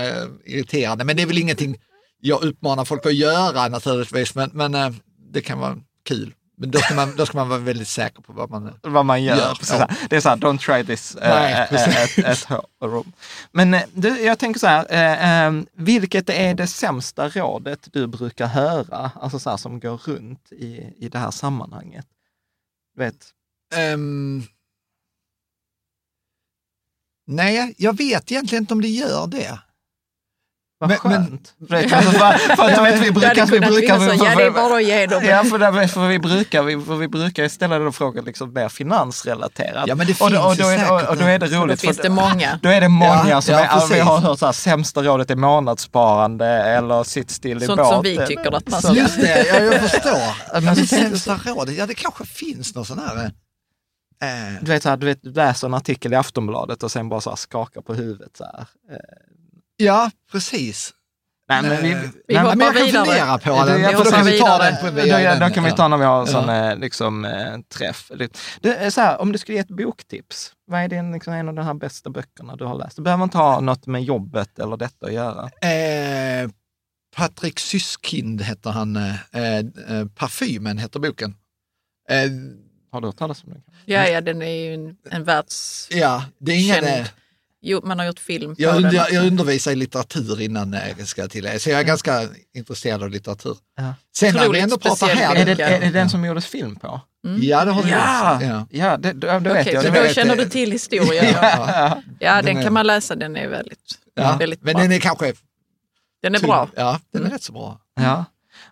irriterande. 0.45 1.03
Men 1.03 1.15
det 1.15 1.21
är 1.21 1.27
väl 1.27 1.37
ingenting 1.37 1.77
jag 2.21 2.41
uppmanar 2.43 2.85
folk 2.85 3.05
att 3.05 3.15
göra 3.15 3.67
naturligtvis, 3.67 4.35
men, 4.35 4.49
men 4.53 4.95
det 5.33 5.41
kan 5.41 5.59
vara 5.59 5.75
kul. 6.07 6.33
Men 6.59 6.71
då 6.71 6.79
ska, 6.79 6.93
man, 6.93 7.15
då 7.15 7.25
ska 7.25 7.37
man 7.37 7.49
vara 7.49 7.59
väldigt 7.59 7.87
säker 7.87 8.21
på 8.21 8.33
vad 8.33 8.49
man... 8.49 8.73
vad 8.81 9.05
man 9.05 9.23
gör. 9.23 9.35
Gör, 9.37 9.57
ja. 9.69 9.89
Det 10.09 10.15
är 10.15 10.19
så 10.19 10.29
här, 10.29 10.35
don't 10.35 10.57
try 10.57 10.85
this 10.85 11.17
Nej, 11.21 11.53
eh, 11.53 11.69
precis. 11.69 12.17
eh, 12.19 12.29
at, 12.29 12.51
at 12.51 12.61
home. 12.79 13.11
Men 13.51 13.73
eh, 13.73 13.83
du, 13.93 14.21
jag 14.21 14.39
tänker 14.39 14.59
så 14.59 14.67
här, 14.67 14.85
eh, 14.89 15.45
eh, 15.45 15.53
vilket 15.73 16.29
är 16.29 16.53
det 16.53 16.67
sämsta 16.67 17.29
rådet 17.29 17.87
du 17.93 18.07
brukar 18.07 18.47
höra, 18.47 19.11
alltså 19.21 19.39
så 19.39 19.49
här, 19.49 19.57
som 19.57 19.79
går 19.79 19.97
runt 19.97 20.51
i, 20.51 20.93
i 20.97 21.09
det 21.09 21.19
här 21.19 21.31
sammanhanget? 21.31 22.05
Du 22.95 23.03
Vet, 23.03 23.33
Ehm, 23.75 24.43
nej, 27.27 27.75
jag 27.77 27.97
vet 27.97 28.31
egentligen 28.31 28.63
inte 28.63 28.73
om 28.73 28.81
det 28.81 28.87
gör 28.87 29.27
det. 29.27 29.59
Vad 30.79 30.89
Men- 30.89 30.97
men- 31.03 31.11
skönt. 31.27 31.53
För, 31.69 31.75
det, 31.75 31.89
för, 31.89 32.01
för, 32.01 32.55
för, 32.55 32.63
att 32.69 32.75
du 32.75 32.81
vet, 32.81 33.01
vi 33.01 33.11
brukar... 33.11 33.45
Vi 33.45 33.59
brukar 33.59 33.99
ja 34.25 34.35
det 34.35 34.43
är 34.43 34.51
bara 34.51 34.75
att 34.77 34.83
ge 34.83 35.05
dem. 35.05 35.23
Ja, 35.25 35.43
för, 35.43 35.87
för, 35.87 36.07
vi 36.07 36.19
brukar, 36.19 36.63
vi, 36.63 36.81
för 36.81 36.95
vi 36.95 37.07
brukar 37.07 37.47
ställa 37.47 37.79
den 37.79 37.93
frågan 37.93 38.25
liksom 38.25 38.53
mer 38.53 38.69
finansrelaterat. 38.69 39.87
Ja, 39.87 39.95
men 39.95 40.07
det 40.07 40.21
och, 40.21 40.31
då- 40.31 40.39
och, 40.41 40.55
finns 40.55 40.57
då 40.67 40.67
är, 40.73 40.91
och, 40.91 41.09
och 41.09 41.17
då 41.17 41.25
är 41.25 41.39
det 41.39 41.45
Och 41.45 41.51
då 41.51 41.57
roligt. 41.63 41.81
finns 41.81 41.95
för- 41.97 42.03
det 42.03 42.09
många. 42.09 42.59
Då 42.61 42.69
är 42.69 42.81
det 42.81 42.87
många 42.89 43.25
Ja, 43.29 43.41
som 43.41 43.53
ja, 43.53 43.59
är, 43.59 43.93
vi 43.93 43.99
har 43.99 44.17
hört 44.17 44.39
så 44.39 44.45
här, 44.45 44.53
sämsta 44.53 45.01
rådet 45.03 45.31
är 45.31 45.35
månadssparande 45.35 46.45
eller 46.47 47.03
sitt 47.03 47.29
still 47.31 47.63
i 47.63 47.65
Sånt 47.65 47.77
båten. 47.77 47.93
som 47.93 48.03
vi 48.03 48.27
tycker 48.27 48.55
att 48.55 48.69
man 48.69 48.81
ska. 48.81 48.93
Just 48.93 49.21
det, 49.21 49.47
ja, 49.47 49.59
jag 49.59 49.73
förstår. 49.89 50.53
Men 50.53 50.63
Men 50.63 50.75
sämsta 50.87 51.39
rådet, 51.45 51.77
ja 51.77 51.85
det 51.85 51.93
kanske 51.93 52.25
finns 52.25 52.75
någon 52.75 52.85
sån 52.85 52.99
här... 52.99 53.31
Eh, 54.23 54.61
Du 54.61 54.71
vet, 54.71 54.83
så 54.83 54.89
här, 54.89 54.97
du 54.97 55.05
vet, 55.05 55.19
du 55.21 55.31
läser 55.33 55.67
en 55.67 55.73
artikel 55.73 56.13
i 56.13 56.15
Aftonbladet 56.15 56.83
och 56.83 56.91
sen 56.91 57.09
bara 57.09 57.21
så 57.21 57.29
här 57.29 57.37
skakar 57.37 57.81
på 57.81 57.93
huvudet. 57.93 58.37
Så 58.37 58.43
här. 58.43 58.59
Eh, 58.91 58.97
ja, 59.77 60.11
precis. 60.31 60.93
Nej, 61.49 61.61
men 61.61 61.81
vi, 61.83 61.91
Eh, 61.91 61.97
nej, 61.99 62.09
Vi 62.27 62.33
men- 62.35 62.43
hoppar 62.45 62.55
men 62.57 62.65
jag 62.67 62.75
kan 62.75 62.85
vidare. 62.85 63.05
fundera 63.05 63.37
på 63.37 63.65
den. 63.65 63.81
jag 63.81 63.91
för 63.97 64.03
Då 64.03 64.11
kan 64.11 64.25
vi 64.25 64.39
ta 64.39 64.57
den 64.57 64.75
på 64.77 64.85
Då, 65.39 65.45
då 65.47 65.53
kan 65.53 65.63
vi 65.63 65.71
ta 65.71 65.87
när 65.87 65.97
vi 65.97 66.05
har 66.05 66.21
en 66.21 66.27
sån 66.27 66.47
Ja. 66.49 66.71
eh, 66.71 66.77
liksom, 66.77 67.25
eh, 67.25 67.57
träff. 67.77 68.11
Det 68.61 68.93
så 68.93 69.01
här, 69.01 69.21
om 69.21 69.31
du 69.31 69.37
skulle 69.37 69.55
ge 69.55 69.61
ett 69.61 69.67
boktips, 69.67 70.51
vad 70.67 70.81
är 70.81 70.87
din, 70.87 71.11
liksom, 71.11 71.33
en 71.33 71.47
av 71.49 71.53
de 71.53 71.65
här 71.65 71.73
bästa 71.73 72.09
böckerna 72.09 72.55
du 72.55 72.65
har 72.65 72.75
läst? 72.75 72.95
Det 72.95 73.01
behöver 73.01 73.23
inte 73.23 73.37
ha 73.37 73.59
något 73.59 73.85
med 73.85 74.03
jobbet 74.03 74.59
eller 74.59 74.77
detta 74.77 75.05
att 75.05 75.13
göra. 75.13 75.43
Eh, 75.71 76.49
Patrik 77.15 77.59
Syskind 77.59 78.41
heter 78.41 78.69
han. 78.69 78.95
Eh, 78.95 79.09
eh, 79.57 80.05
Parfymen 80.15 80.77
heter 80.77 80.99
boken. 80.99 81.35
Eh, 82.09 82.31
Har 82.91 83.01
du 83.01 83.07
hört 83.07 83.17
talas 83.17 83.43
om 83.43 83.49
den? 83.49 83.63
Ja, 83.85 84.07
ja, 84.07 84.21
den 84.21 84.41
är 84.41 84.51
ju 84.65 84.73
en, 84.73 84.95
en 85.11 85.23
världs... 85.23 85.87
ja, 85.91 86.23
det 86.39 86.51
är 86.51 86.63
ingen... 86.63 86.83
Känd. 86.85 87.09
Jo, 87.61 87.81
man 87.83 87.99
har 87.99 88.05
gjort 88.05 88.19
film 88.19 88.55
på 88.55 88.61
Jag, 88.61 88.85
också. 88.85 88.95
jag 89.11 89.25
undervisar 89.27 89.71
i 89.71 89.75
litteratur 89.75 90.41
innan 90.41 90.73
eh, 90.73 90.97
ska 91.05 91.21
jag 91.21 91.31
tillägga, 91.31 91.59
så 91.59 91.69
jag 91.69 91.79
är 91.79 91.83
ganska 91.83 92.29
intresserad 92.53 93.03
av 93.03 93.09
litteratur. 93.09 93.57
Ja. 93.77 93.93
Sen 94.17 94.33
när 94.35 94.49
vi 94.49 94.59
ändå 94.59 94.77
pratar 94.77 95.07
här. 95.07 95.35
Är 95.35 95.45
det, 95.55 95.63
är 95.63 95.79
det 95.79 95.89
den 95.89 96.09
som 96.09 96.25
gjordes 96.25 96.45
film 96.45 96.75
på? 96.75 97.01
Ja, 97.39 97.65
det 97.65 97.71
har 97.71 97.83
du 97.83 97.89
Ja. 97.89 98.39
Ja. 98.43 98.67
ja 98.71 98.97
det, 98.97 99.13
det, 99.13 99.27
det 99.39 99.39
vet 99.39 99.61
Okej, 99.61 99.73
jag. 99.73 99.83
så 99.83 99.89
Det 99.89 99.95
då 99.97 100.01
vet 100.03 100.15
känner 100.15 100.35
jag. 100.35 100.45
du 100.45 100.49
till 100.49 100.71
historien. 100.71 101.25
ja. 101.41 102.01
Ja. 102.19 102.35
den 102.35 102.45
Den 102.45 102.57
är- 102.57 102.63
kan 102.63 102.73
man 102.73 102.87
läsa. 102.87 103.15
Den 103.15 103.35
är 103.35 103.47
väldigt, 103.47 103.79
Ja. 104.15 104.37
väldigt 104.39 104.61
Men 104.63 104.73
bra. 104.73 104.81
den 104.83 104.91
är 104.91 104.99
kanske... 104.99 105.33
Den 106.21 106.35
är 106.35 106.39
bra. 106.39 106.69
Ja, 106.75 106.99
den 107.13 107.25
är 107.25 107.29
rätt 107.29 107.43
så 107.43 107.51
bra. 107.51 107.79
Ja. 107.95 108.25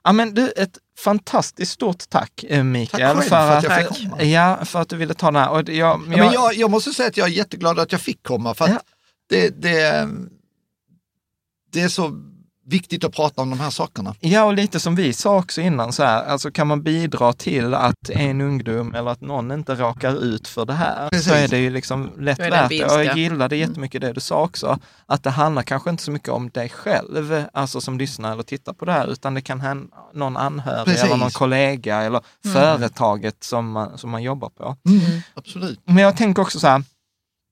ja, 0.04 0.12
men 0.12 0.34
du, 0.34 0.52
ett 0.52 0.78
fantastiskt 0.98 1.72
stort 1.72 2.10
tack 2.10 2.44
eh, 2.50 2.64
Mikael. 2.64 3.16
Tack 3.16 3.26
för 3.30 3.36
att 3.36 3.64
jag 3.64 3.72
att, 3.72 3.98
fick 3.98 4.10
komma. 4.10 4.24
ja, 4.24 4.66
för 4.66 4.82
att 4.82 4.90
du 4.90 4.96
ville 4.98 5.14
ta 5.14 5.26
den 5.28 5.36
här. 5.36 5.50
Och 5.50 5.64
det- 5.66 5.74
jag, 5.74 5.90
Ja, 5.90 5.98
men 5.98 6.34
jag, 6.34 6.54
jag 6.54 6.72
måste 6.72 6.92
säga 6.94 7.08
att 7.10 7.18
jag 7.18 7.28
är 7.28 7.32
jätteglad 7.32 7.80
att 7.80 7.92
jag 7.92 8.02
fick 8.02 8.24
komma 8.24 8.54
för 8.54 8.66
att 8.66 8.72
Ja. 8.72 8.80
det, 9.30 9.62
det, 9.62 10.10
det 11.72 11.82
är 11.82 11.88
så 11.90 12.22
viktigt 12.66 13.04
att 13.04 13.14
prata 13.14 13.42
om 13.42 13.50
de 13.50 13.60
här 13.60 13.70
sakerna. 13.70 14.16
Ja, 14.20 14.44
och 14.44 14.54
lite 14.54 14.80
som 14.80 14.96
vi 14.96 15.14
sa 15.14 15.38
också 15.38 15.62
innan, 15.62 15.94
så 15.94 16.04
här, 16.04 16.24
alltså 16.26 16.52
kan 16.52 16.68
man 16.68 16.84
bidra 16.84 17.34
till 17.34 17.74
att 17.74 18.10
en 18.10 18.42
ungdom 18.42 18.96
eller 18.96 19.12
att 19.12 19.22
någon 19.22 19.52
inte 19.52 19.76
råkar 19.76 20.24
ut 20.24 20.48
för 20.48 20.66
det 20.66 20.74
här, 20.74 21.10
Precis. 21.10 21.28
så 21.28 21.34
är 21.34 21.48
det 21.48 21.58
ju 21.58 21.70
liksom 21.70 22.12
lätt 22.20 22.40
värt 22.40 22.70
det. 22.70 22.86
Och 22.86 22.92
jag 22.92 23.06
ja. 23.06 23.16
gillade 23.16 23.56
jättemycket 23.56 24.02
det 24.02 24.14
du 24.14 24.20
sa 24.20 24.42
också, 24.44 24.80
att 25.06 25.24
det 25.24 25.30
handlar 25.30 25.64
kanske 25.64 25.90
inte 25.90 26.04
så 26.04 26.12
mycket 26.12 26.30
om 26.30 26.50
dig 26.50 26.70
själv, 26.70 27.44
alltså 27.54 27.82
som 27.82 27.98
lyssnar 27.98 28.32
eller 28.32 28.44
tittar 28.44 28.74
på 28.74 28.86
det 28.86 28.92
här, 28.92 29.08
utan 29.12 29.34
det 29.34 29.42
kan 29.42 29.62
hända 29.62 29.98
någon 30.14 30.38
anhörig 30.38 30.86
Precis. 30.86 31.04
eller 31.04 31.18
någon 31.18 31.32
kollega 31.32 32.02
eller 32.02 32.22
företaget 32.54 33.44
som 33.44 33.72
man, 33.72 33.98
som 33.98 34.10
man 34.10 34.24
jobbar 34.24 34.50
på. 34.50 34.78
Absolut. 35.34 35.80
Men 35.86 35.98
jag 35.98 36.18
tänker 36.18 36.42
också 36.42 36.60
så 36.60 36.68
här, 36.68 36.84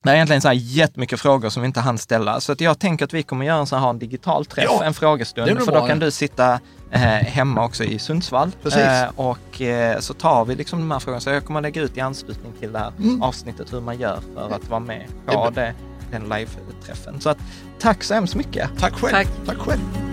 det 0.03 0.09
är 0.11 0.15
egentligen 0.15 0.41
så 0.41 0.47
här 0.47 0.55
jättemycket 0.55 1.19
frågor 1.19 1.49
som 1.49 1.61
vi 1.61 1.67
inte 1.67 1.79
hann 1.79 1.97
ställa, 1.97 2.39
så 2.41 2.51
att 2.51 2.61
jag 2.61 2.79
tänker 2.79 3.05
att 3.05 3.13
vi 3.13 3.23
kommer 3.23 3.45
göra 3.45 3.57
en 3.59 3.65
sån 3.67 3.79
här 3.79 3.83
ha 3.83 3.89
en 3.89 3.99
digital 3.99 4.45
träff, 4.45 4.65
Ja, 4.67 4.83
en 4.83 4.93
frågestund, 4.93 5.59
för 5.59 5.71
bra, 5.71 5.81
då 5.81 5.87
kan 5.87 5.99
du 5.99 6.11
sitta 6.11 6.59
eh, 6.91 6.99
hemma 7.01 7.65
också 7.65 7.83
i 7.83 7.99
Sundsvall. 7.99 8.51
Precis. 8.63 8.79
Eh, 8.81 9.09
och 9.15 9.61
eh, 9.61 9.99
så 9.99 10.13
tar 10.13 10.45
vi 10.45 10.55
liksom 10.55 10.79
de 10.79 10.91
här 10.91 10.99
frågorna, 10.99 11.21
så 11.21 11.29
jag 11.29 11.45
kommer 11.45 11.61
lägga 11.61 11.81
ut 11.81 11.97
i 11.97 12.01
anslutning 12.01 12.53
till 12.59 12.71
det 12.71 12.79
här 12.79 12.93
Mm. 12.99 13.21
avsnittet 13.23 13.73
hur 13.73 13.81
man 13.81 13.99
gör 13.99 14.19
för 14.33 14.55
att 14.55 14.69
vara 14.69 14.79
med 14.79 15.05
på 15.25 15.49
det, 15.49 15.73
den 16.11 16.23
live-träffen. 16.23 17.21
Så 17.21 17.29
att, 17.29 17.37
tack 17.79 18.03
så 18.03 18.13
hemskt 18.13 18.35
mycket. 18.35 18.69
Tack 18.79 18.93
själv. 18.93 19.11
Tack. 19.11 19.27
Tack 19.45 19.57
själv. 19.57 20.12